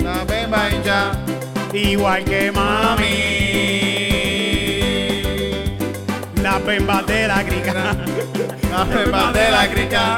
la 0.04 0.26
bemba 0.26 0.70
hincha, 0.70 1.12
igual 1.74 2.26
que 2.26 2.52
mami. 2.52 3.16
La 6.44 6.60
bemba 6.60 7.02
de 7.04 7.28
la 7.28 7.44
crica. 7.44 7.74
la 8.70 8.84
bemba 8.84 9.32
de 9.32 9.52
la 9.52 9.68
crica, 9.70 10.18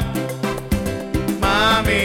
mami, 1.39 2.03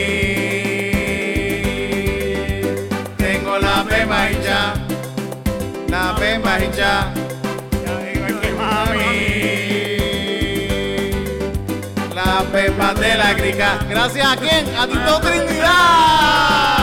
tengo 3.17 3.59
la 3.59 3.83
bemba 3.83 4.31
hincha, 4.31 4.75
la 5.89 6.13
hincha, 6.61 7.15
Igual 7.15 7.24
la 12.79 12.93
bemba 12.93 13.01
de 13.01 13.15
la 13.17 13.35
crica. 13.35 13.79
Gracias 13.89 14.27
a 14.27 14.37
quién? 14.37 14.67
A 14.77 14.87
Tito 14.87 15.21
Trinidad. 15.21 16.74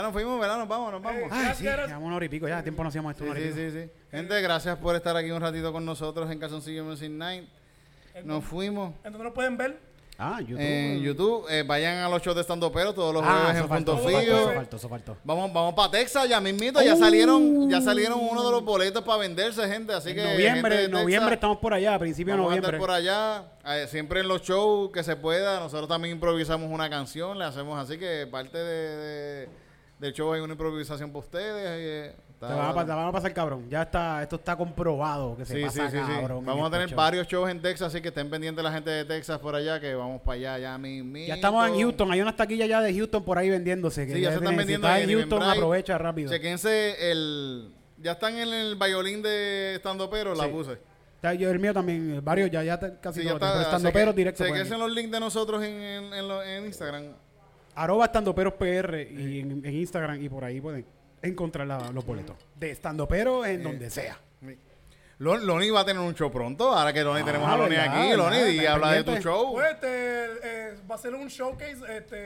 Ya 0.00 0.02
nos 0.02 0.12
fuimos, 0.12 0.40
¿verdad? 0.40 0.58
Nos 0.58 0.68
vamos, 0.68 0.92
nos 0.92 1.02
vamos. 1.02 1.22
Ay, 1.30 1.52
sí, 1.56 1.64
Gracias. 1.64 1.86
llevamos 1.88 2.06
una 2.06 2.16
hora 2.16 2.24
y 2.24 2.28
pico 2.28 2.48
ya. 2.48 2.62
Tiempo 2.62 2.82
no 2.82 2.88
hacíamos 2.88 3.12
esto. 3.12 3.24
Sí, 3.24 3.30
una 3.30 3.38
hora 3.38 3.48
y 3.48 3.52
sí, 3.52 3.58
pico. 3.58 3.70
sí, 3.72 3.82
sí. 3.84 3.90
Gente, 4.10 4.40
gracias 4.42 4.76
por 4.78 4.96
estar 4.96 5.16
aquí 5.16 5.30
un 5.30 5.40
ratito 5.40 5.72
con 5.72 5.84
nosotros 5.84 6.30
en 6.30 6.38
Calzoncillo 6.38 6.84
Music 6.84 7.10
Night. 7.10 7.48
Nos 8.24 8.44
fuimos 8.44 8.94
Entonces 9.04 9.22
nos 9.22 9.32
pueden 9.32 9.56
ver. 9.56 9.90
Ah, 10.22 10.38
YouTube. 10.42 10.58
en 10.60 11.00
YouTube. 11.00 11.46
Eh, 11.48 11.62
vayan 11.66 11.96
a 11.98 12.08
los 12.10 12.20
shows 12.20 12.34
de 12.34 12.42
Estando 12.42 12.70
Pero 12.70 12.92
todos 12.92 13.14
los 13.14 13.22
Ah, 13.24 13.40
jueves 13.54 13.62
en 13.62 13.68
Punto 13.68 13.96
Fijo. 13.96 14.18
eso 14.20 14.52
faltó, 14.54 14.76
eso 14.76 14.88
faltó. 14.90 15.16
Vamos, 15.24 15.50
vamos 15.50 15.72
para 15.72 15.90
Texas 15.92 16.28
ya 16.28 16.38
mismito. 16.42 16.82
Ya 16.82 16.94
salieron, 16.94 17.70
ya 17.70 17.80
salieron 17.80 18.18
uno 18.20 18.44
de 18.44 18.50
los 18.50 18.62
boletos 18.62 19.02
para 19.02 19.16
venderse, 19.16 19.66
gente. 19.66 19.94
Así 19.94 20.10
En 20.10 20.16
que 20.16 20.22
noviembre, 20.24 20.88
noviembre 20.88 21.16
Texas, 21.16 21.32
estamos 21.32 21.56
por 21.56 21.72
allá, 21.72 21.94
a 21.94 21.98
principios 21.98 22.36
de 22.36 22.42
noviembre. 22.42 22.76
por 22.76 22.90
allá, 22.90 23.44
eh, 23.64 23.86
siempre 23.88 24.20
en 24.20 24.28
los 24.28 24.42
shows 24.42 24.90
que 24.92 25.02
se 25.02 25.16
pueda. 25.16 25.58
Nosotros 25.58 25.88
también 25.88 26.16
improvisamos 26.16 26.70
una 26.70 26.90
canción, 26.90 27.38
le 27.38 27.44
hacemos 27.46 27.78
así 27.82 27.96
que 27.96 28.26
parte 28.30 28.58
de, 28.58 28.96
de- 28.96 29.48
del 30.00 30.12
show 30.14 30.32
hay 30.32 30.40
una 30.40 30.52
improvisación 30.54 31.10
para 31.10 31.20
ustedes. 31.20 31.62
eh, 31.66 32.14
está 32.30 32.48
Te 32.48 32.54
van, 32.54 32.78
a, 32.78 32.86
te 32.86 32.92
van 32.92 33.06
a 33.08 33.12
pasar 33.12 33.34
cabrón. 33.34 33.68
Ya 33.68 33.82
está, 33.82 34.22
esto 34.22 34.36
está 34.36 34.56
comprobado 34.56 35.36
que 35.36 35.44
se 35.44 35.56
Sí, 35.56 35.62
pasa 35.62 35.90
sí, 35.90 35.98
sí. 35.98 36.02
cabrón. 36.02 36.44
Vamos 36.46 36.62
a 36.62 36.66
este 36.66 36.76
tener 36.76 36.88
show. 36.88 36.96
varios 36.96 37.26
shows 37.28 37.50
en 37.50 37.60
Texas, 37.60 37.88
así 37.88 38.00
que 38.00 38.08
estén 38.08 38.30
pendientes 38.30 38.64
la 38.64 38.72
gente 38.72 38.88
de 38.88 39.04
Texas 39.04 39.38
por 39.40 39.54
allá, 39.54 39.78
que 39.78 39.94
vamos 39.94 40.22
para 40.22 40.36
allá 40.36 40.58
ya 40.58 40.78
mismo. 40.78 41.18
Ya 41.18 41.34
estamos 41.34 41.68
en 41.68 41.74
Houston, 41.80 42.10
hay 42.10 42.20
unas 42.22 42.34
taquillas 42.36 42.68
ya 42.68 42.80
de 42.80 42.94
Houston 42.94 43.22
por 43.22 43.36
ahí 43.36 43.50
vendiéndose. 43.50 44.06
Que 44.06 44.14
Sí, 44.14 44.20
ya 44.22 44.30
se 44.30 44.36
están 44.36 44.56
vendiendo 44.56 44.86
Si 44.88 44.92
en 44.94 44.98
estás 45.02 45.10
en 45.12 45.18
Houston, 45.18 45.42
aprovecha 45.42 45.98
rápido. 45.98 46.30
Chequense 46.32 47.10
el... 47.12 47.70
Ya 47.98 48.12
están 48.12 48.38
en 48.38 48.48
el 48.48 48.76
violín 48.76 49.20
de 49.20 49.74
Estando 49.74 50.08
Pero, 50.08 50.34
la 50.34 50.48
puse. 50.48 50.78
Está- 51.16 51.34
yo, 51.34 51.50
el 51.50 51.58
mío 51.58 51.74
también, 51.74 52.14
eh, 52.14 52.20
varios 52.22 52.50
ya, 52.50 52.62
ya 52.62 52.78
casi 52.98 53.20
Sí, 53.20 53.26
ya. 53.26 53.34
Pero 53.34 53.46
está. 53.48 53.60
estando 53.60 53.88
cheque- 53.90 53.92
peros 53.92 54.16
directo. 54.16 54.42
chequense 54.46 54.78
los 54.78 54.90
links 54.90 55.12
de 55.12 55.20
nosotros 55.20 55.62
en, 55.62 55.74
en, 55.74 56.14
en 56.14 56.26
lo- 56.28 56.42
en 56.42 56.64
Instagram. 56.64 57.02
Arroba 57.74 58.06
estando 58.06 58.34
peros 58.34 58.54
PR 58.54 59.00
y 59.10 59.40
en, 59.40 59.64
en 59.64 59.74
Instagram 59.74 60.22
y 60.22 60.28
por 60.28 60.44
ahí 60.44 60.60
pueden 60.60 60.84
encontrar 61.22 61.66
la- 61.66 61.90
los 61.92 62.04
boletos. 62.04 62.36
De 62.58 62.70
estando 62.70 63.06
pero 63.08 63.44
en 63.46 63.62
donde 63.62 63.90
sea. 63.90 64.18
Lon- 65.18 65.44
Loni 65.44 65.68
va 65.68 65.80
a 65.80 65.84
tener 65.84 66.00
un 66.00 66.14
show 66.14 66.30
pronto. 66.32 66.72
Ahora 66.74 66.94
que 66.94 67.02
Loni 67.04 67.20
Ah, 67.20 67.24
tenemos 67.26 67.46
a 67.50 67.56
Loni 67.58 67.76
aquí. 67.76 68.16
Loni, 68.16 68.36
Está 68.58 68.72
habla 68.72 68.92
de 68.92 69.04
tu 69.04 69.16
show. 69.18 69.52
Pues 69.52 69.70
este, 69.72 69.88
eh, 70.42 70.74
va 70.90 70.94
a 70.94 70.98
ser 70.98 71.14
un 71.14 71.28
showcase 71.28 71.76
este, 71.94 72.16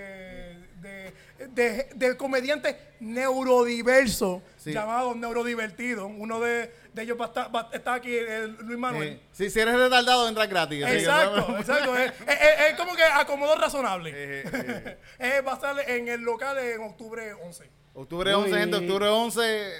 de, 0.81 1.13
de, 1.51 1.89
del 1.97 2.17
comediante 2.17 2.77
neurodiverso 3.01 4.43
Sí. 4.57 4.73
llamado 4.73 5.13
Neurodivertido. 5.15 6.07
Uno 6.07 6.39
de, 6.41 6.71
de 6.95 7.03
ellos 7.03 7.19
va 7.21 7.25
a 7.25 7.29
estar, 7.29 7.55
va- 7.55 7.69
está 7.73 7.95
aquí, 7.95 8.17
el 8.17 8.57
Luis 8.61 8.79
Manuel. 8.79 9.09
Eh, 9.09 9.21
sí, 9.33 9.51
si 9.51 9.61
eres 9.61 9.75
retardado, 9.77 10.29
entras 10.29 10.49
gratis. 10.49 10.85
que- 10.85 10.99
Exacto, 10.99 11.59
exacto. 11.59 11.97
Es, 11.97 12.13
es- 12.13 12.29
es- 12.29 12.71
es 12.71 12.75
como 12.77 12.95
que 12.95 13.03
acomodo 13.05 13.57
razonable. 13.57 14.11
Eh, 14.15 14.45
eh, 14.53 14.99
Eh, 15.19 15.41
va 15.43 15.53
a 15.53 15.55
estar 15.57 15.77
en 15.91 16.09
el 16.09 16.21
local 16.23 16.57
en 16.59 16.81
octubre 16.83 17.33
11. 17.35 17.69
Octubre 17.95 18.33
11, 18.35 18.59
gente. 18.59 18.77
Octubre 18.77 19.09
11, 19.09 19.73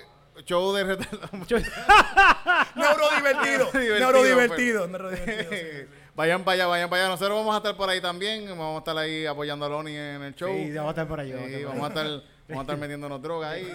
show 0.45 0.73
de 0.75 0.85
retardado. 0.85 1.29
Neurodivertido. 2.77 3.71
Divertido, 3.73 3.99
neurodivertido. 3.99 4.87
neurodivertido, 4.89 5.51
sí, 5.51 5.57
sí. 5.57 5.87
Vayan 6.17 6.45
para 6.45 6.55
allá, 6.55 6.67
vayan 6.69 6.89
para 6.89 7.03
allá. 7.03 7.11
Nosotros 7.11 7.37
vamos 7.37 7.55
a 7.55 7.57
estar 7.59 7.77
por 7.77 7.89
ahí 7.91 8.01
también. 8.01 8.47
Vamos 8.49 8.77
a 8.77 8.79
estar 8.79 8.97
ahí 8.99 9.27
apoyando 9.27 9.67
a 9.67 9.69
Loni 9.69 9.97
en 9.97 10.23
el 10.23 10.35
show. 10.37 10.49
Sí, 10.49 10.71
vamos 10.73 10.89
a 10.89 10.91
estar 10.93 11.09
por 11.09 11.19
ahí. 11.19 11.33
Sí, 11.33 11.65
vamos 11.65 11.85
a 11.85 11.89
estar 11.89 12.07
vamos 12.07 12.59
a 12.59 12.61
estar, 12.61 12.77
metiéndonos 12.79 13.21
droga 13.21 13.51
ahí. 13.51 13.73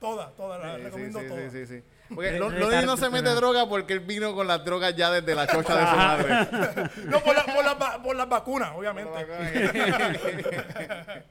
Todas, 0.00 0.34
todas, 0.34 0.60
las 0.60 0.80
recomiendo 0.82 1.20
sí, 1.20 1.26
todas. 1.28 1.52
sí, 1.52 1.66
sí, 1.66 1.76
sí. 1.78 1.84
Porque 2.14 2.38
Loni 2.38 2.86
no 2.86 2.96
se 2.96 3.10
mete 3.10 3.30
droga 3.30 3.68
porque 3.68 3.94
él 3.94 4.00
vino 4.00 4.34
con 4.34 4.46
las 4.46 4.64
drogas 4.64 4.94
ya 4.94 5.10
desde 5.10 5.34
la 5.34 5.46
chocha 5.46 5.74
de 5.76 5.86
su 5.90 5.96
madre. 5.96 6.90
No, 7.06 7.20
por, 7.20 7.34
la- 7.34 7.44
por, 7.44 7.64
las 7.64 7.74
va- 7.80 8.02
por 8.02 8.16
las 8.16 8.28
vacunas, 8.28 8.70
obviamente. 8.76 9.10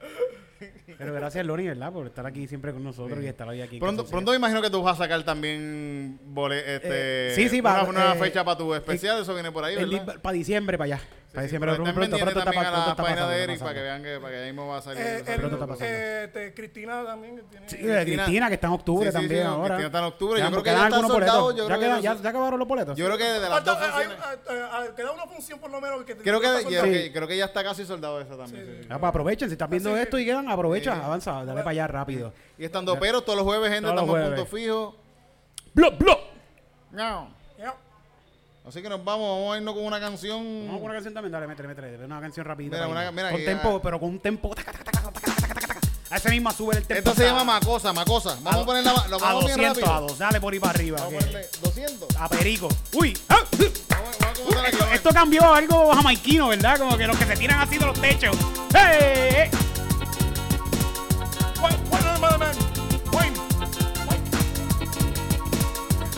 Pero 0.97 1.13
gracias, 1.13 1.45
Loni, 1.45 1.67
¿verdad? 1.67 1.91
Por 1.91 2.07
estar 2.07 2.25
aquí 2.25 2.47
siempre 2.47 2.71
con 2.71 2.83
nosotros 2.83 3.19
y 3.21 3.27
estar 3.27 3.47
hoy 3.47 3.61
aquí. 3.61 3.79
Pronto, 3.79 4.05
pronto 4.05 4.31
me 4.31 4.37
imagino 4.37 4.61
que 4.61 4.69
tú 4.69 4.81
vas 4.81 4.95
a 4.99 5.03
sacar 5.03 5.23
también 5.23 6.17
bole- 6.23 6.75
este, 6.75 7.31
Eh, 7.31 7.35
sí, 7.35 7.49
sí, 7.49 7.59
una, 7.59 7.73
va, 7.73 7.83
una 7.83 8.13
eh, 8.13 8.19
fecha 8.19 8.43
para 8.45 8.57
tu 8.57 8.73
especial. 8.73 9.21
Eso 9.21 9.33
viene 9.33 9.51
por 9.51 9.65
ahí, 9.65 9.75
¿verdad? 9.75 10.19
Para 10.21 10.33
diciembre, 10.33 10.77
para 10.77 10.95
allá. 10.95 11.01
Para 11.35 11.47
pronto, 11.75 11.93
pronto, 11.93 12.17
pronto 12.17 12.43
también 12.43 12.65
a 12.65 12.87
la 12.87 12.95
página 12.95 13.27
de 13.29 13.43
Eric 13.43 13.59
para 13.59 13.73
que 13.73 13.81
vean 13.81 14.03
que, 14.03 14.19
para 14.19 14.31
que 14.33 14.37
ahí 14.39 14.45
mismo 14.47 14.67
va 14.67 14.77
a 14.77 14.81
salir. 14.81 15.01
Eh, 15.01 15.15
esa 15.21 15.33
el- 15.33 15.39
Pronto 15.41 15.55
está 15.55 15.67
película. 15.67 15.67
pasando. 15.67 15.93
eh, 15.93 16.23
este, 16.25 16.53
Cristina 16.53 17.03
también. 17.05 17.41
Cristina, 17.67 18.47
que 18.47 18.53
está 18.55 18.67
en 18.67 18.73
octubre 18.73 19.05
Sí, 19.05 19.11
sí, 19.11 19.21
también 19.21 19.41
sí, 19.41 19.47
ahora. 19.47 19.67
Cristina 19.75 19.85
está 19.87 19.99
en 19.99 20.05
octubre. 20.05 20.39
Yo 20.41 20.49
creo 20.51 20.63
que 20.63 20.69
ya 20.69 20.73
está 20.75 20.85
algunos 20.85 21.11
soldado. 21.11 21.41
boletos. 21.43 21.57
Yo 21.57 21.63
¿Ya, 21.63 21.67
creo 21.67 21.79
que 21.79 21.85
quedan- 21.85 22.01
ya- 22.01 22.13
ya, 22.15 22.21
ya 22.23 22.29
acabaron 22.29 22.59
los 22.59 22.67
boletos? 22.67 22.97
Yo 22.97 23.05
creo 23.05 23.17
que 23.17 23.23
de 23.23 23.39
las 23.49 23.63
dos 23.65 23.77
hay- 23.77 24.07
hay- 24.71 24.89
queda 24.95 25.11
una 25.11 25.25
función 25.27 25.59
por 25.59 25.69
lo 25.71 25.81
menos. 25.81 26.03
Que 26.05 26.15
Creo 26.15 26.39
que, 26.41 27.11
creo 27.13 27.27
que 27.27 27.37
ya 27.37 27.45
está 27.45 27.63
casi 27.63 27.85
soldado 27.85 28.19
esa 28.21 28.37
también. 28.37 28.65
sí. 28.81 28.87
Ah, 28.89 28.97
pues 28.99 29.09
aprovechen, 29.09 29.49
si 29.49 29.53
están 29.53 29.69
viendo 29.69 29.95
esto 29.97 30.17
y 30.17 30.25
quedan, 30.25 30.49
aprovecha, 30.49 31.05
avanza, 31.05 31.43
dale 31.45 31.59
para 31.61 31.71
allá 31.71 31.87
rápido. 31.87 32.33
Y 32.57 32.65
estando 32.65 32.97
pero 32.99 33.21
todos 33.21 33.37
los 33.37 33.45
jueves, 33.45 33.71
gente, 33.71 33.89
estamos 33.89 34.09
jueves. 34.09 34.29
punto 34.29 34.45
fijo. 34.45 34.95
¡Blop, 35.73 35.97
blop! 35.99 36.19
Ñao. 36.93 37.29
Así 38.67 38.81
que 38.81 38.89
nos 38.89 39.03
vamos, 39.03 39.29
vamos 39.39 39.53
a 39.53 39.57
irnos 39.57 39.75
con 39.75 39.85
una 39.85 39.99
canción. 39.99 40.43
Vamos 40.65 40.77
con 40.81 40.85
una 40.85 40.93
canción 40.95 41.13
también, 41.13 41.31
dale, 41.31 41.45
métele, 41.47 41.67
métele. 41.67 42.05
Una 42.05 42.19
canción 42.19 42.45
rapidita. 42.45 42.77
Mira, 42.77 42.87
una- 42.87 43.11
mira, 43.11 43.31
con 43.31 43.41
y- 43.41 43.45
tempo, 43.45 43.75
ah. 43.77 43.79
pero 43.83 43.99
con 43.99 44.09
un 44.09 44.19
tempo. 44.19 44.55
taca, 44.55 44.71
taca, 44.71 44.83
taca, 44.91 45.11
taca, 45.11 45.21
taca, 45.21 45.53
taca, 45.53 45.67
taca. 45.67 45.79
A 46.09 46.17
ese 46.17 46.29
mismo 46.29 46.51
sube 46.51 46.75
el 46.77 46.85
tempo. 46.85 47.09
Esto 47.11 47.13
se 47.21 47.25
llama 47.27 47.43
Macosa, 47.43 47.93
Macosa. 47.93 48.37
Vamos 48.41 48.63
a, 48.63 48.65
poner 48.65 48.83
la, 48.83 48.93
lo 49.07 49.15
A 49.17 49.19
vamos 49.19 49.45
bien 49.45 49.57
200, 49.57 49.83
rápido. 49.83 49.93
a 49.95 49.99
dos, 50.01 50.17
dale 50.17 50.41
por 50.41 50.53
ahí 50.53 50.59
para 50.59 50.71
arriba. 50.71 50.97
Vamos 50.99 51.13
a 51.13 51.17
que- 51.19 51.25
ponerle 51.25 51.49
200. 51.61 52.17
A 52.17 52.29
perico. 52.29 52.69
¡Uy! 52.93 53.17
¡Ah! 53.29 53.37
Vamos, 53.89 54.17
vamos 54.19 54.55
a. 54.55 54.67
Esto, 54.67 54.85
esto 54.93 55.09
cambió 55.11 55.43
a 55.43 55.57
algo 55.57 55.93
jamaiquino, 55.93 56.47
¿verdad? 56.47 56.77
Como 56.79 56.97
que 56.97 57.05
los 57.07 57.17
que 57.17 57.25
se 57.25 57.35
tiran 57.37 57.59
así 57.61 57.77
de 57.77 57.85
los 57.85 57.99
techos. 58.01 58.35
Wayne, 61.61 62.19
man, 62.19 62.39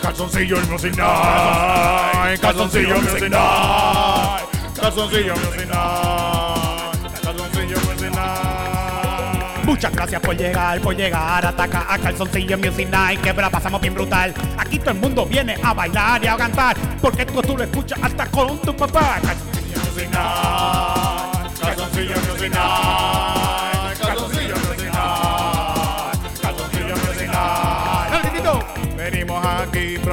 Calzoncillo 0.08 0.56
Music 0.70 0.96
Night, 0.96 2.40
Calzoncillo 2.40 2.98
Music 2.98 3.28
Night, 3.28 4.48
Calzoncillo 4.80 5.34
Music 5.36 5.68
Night, 5.68 7.22
Calzoncillo 7.22 7.76
Music 7.76 8.10
Night. 8.14 9.64
Muchas 9.66 9.92
gracias 9.92 10.22
por 10.22 10.34
llegar, 10.34 10.80
por 10.80 10.96
llegar. 10.96 11.44
Ataca 11.44 11.84
a 11.90 11.98
Calzoncillo 11.98 12.56
Music 12.56 12.88
Night, 12.88 13.20
que 13.20 13.34
la 13.34 13.50
pasamos 13.50 13.82
bien 13.82 13.92
brutal. 13.92 14.32
Aquí 14.56 14.78
todo 14.78 14.92
el 14.92 14.98
mundo 14.98 15.26
viene 15.26 15.58
a 15.62 15.74
bailar 15.74 16.24
y 16.24 16.26
a 16.26 16.38
cantar, 16.38 16.74
porque 17.02 17.22
esto 17.22 17.42
tú 17.42 17.58
lo 17.58 17.64
escuchas 17.64 17.98
hasta 18.02 18.24
con 18.30 18.58
tu 18.62 18.74
papá. 18.74 19.20
Calzoncillo 19.22 19.78
Music 19.84 20.08
Night, 20.10 21.60
Calzoncillo 21.60 22.14
Music 22.32 22.50
Night, 22.50 23.17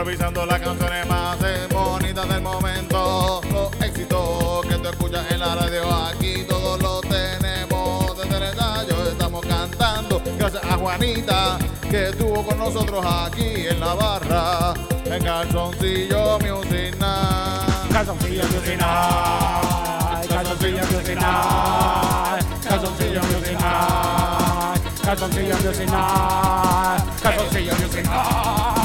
improvisando 0.05 0.45
las 0.45 0.61
canciones 0.61 1.07
más 1.07 1.35
bonitas 1.73 2.29
del 2.29 2.41
momento. 2.43 3.41
Los 3.51 3.73
éxitos 3.81 4.63
que 4.67 4.75
tú 4.75 4.87
escuchas 4.87 5.31
en 5.31 5.39
la 5.39 5.55
radio 5.55 5.91
aquí, 5.91 6.45
todos 6.47 6.79
los 6.79 7.01
tenemos 7.01 8.15
desde 8.15 8.37
el 8.37 8.43
ensayo. 8.43 9.09
Estamos 9.09 9.43
cantando 9.47 10.21
gracias 10.37 10.63
a 10.63 10.77
Juanita 10.77 11.57
que 11.89 12.09
estuvo 12.09 12.45
con 12.45 12.59
nosotros 12.59 13.03
aquí 13.03 13.65
en 13.67 13.79
la 13.79 13.95
barra. 13.95 14.73
En 15.05 15.23
Calzoncillo 15.23 16.37
Music 16.37 16.95
Night. 16.99 17.91
Calzoncillo 17.91 18.43
Music 18.43 18.77
Night, 18.77 20.29
Calzoncillo 20.29 20.81
Music 20.91 21.15
Night, 21.15 22.45
Calzoncillo 22.63 23.21
Music 23.23 23.59
Night, 23.59 25.01
Calzoncillo 25.03 25.55
Music 25.63 25.89
Night, 25.89 27.03
Calzoncillo 27.23 27.73
Music 27.79 28.05
Night, 28.05 28.84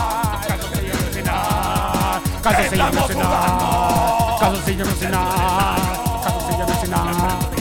Caso 2.43 2.71
se 2.71 2.77
llama 2.77 3.07
Sena. 3.07 3.29
Caso 4.41 4.63
se 4.65 4.77
llama 4.77 4.93
Sena. 4.99 5.21
Caso 6.25 6.41
se 6.47 6.59
llama 6.59 6.75
Sena. 6.81 7.60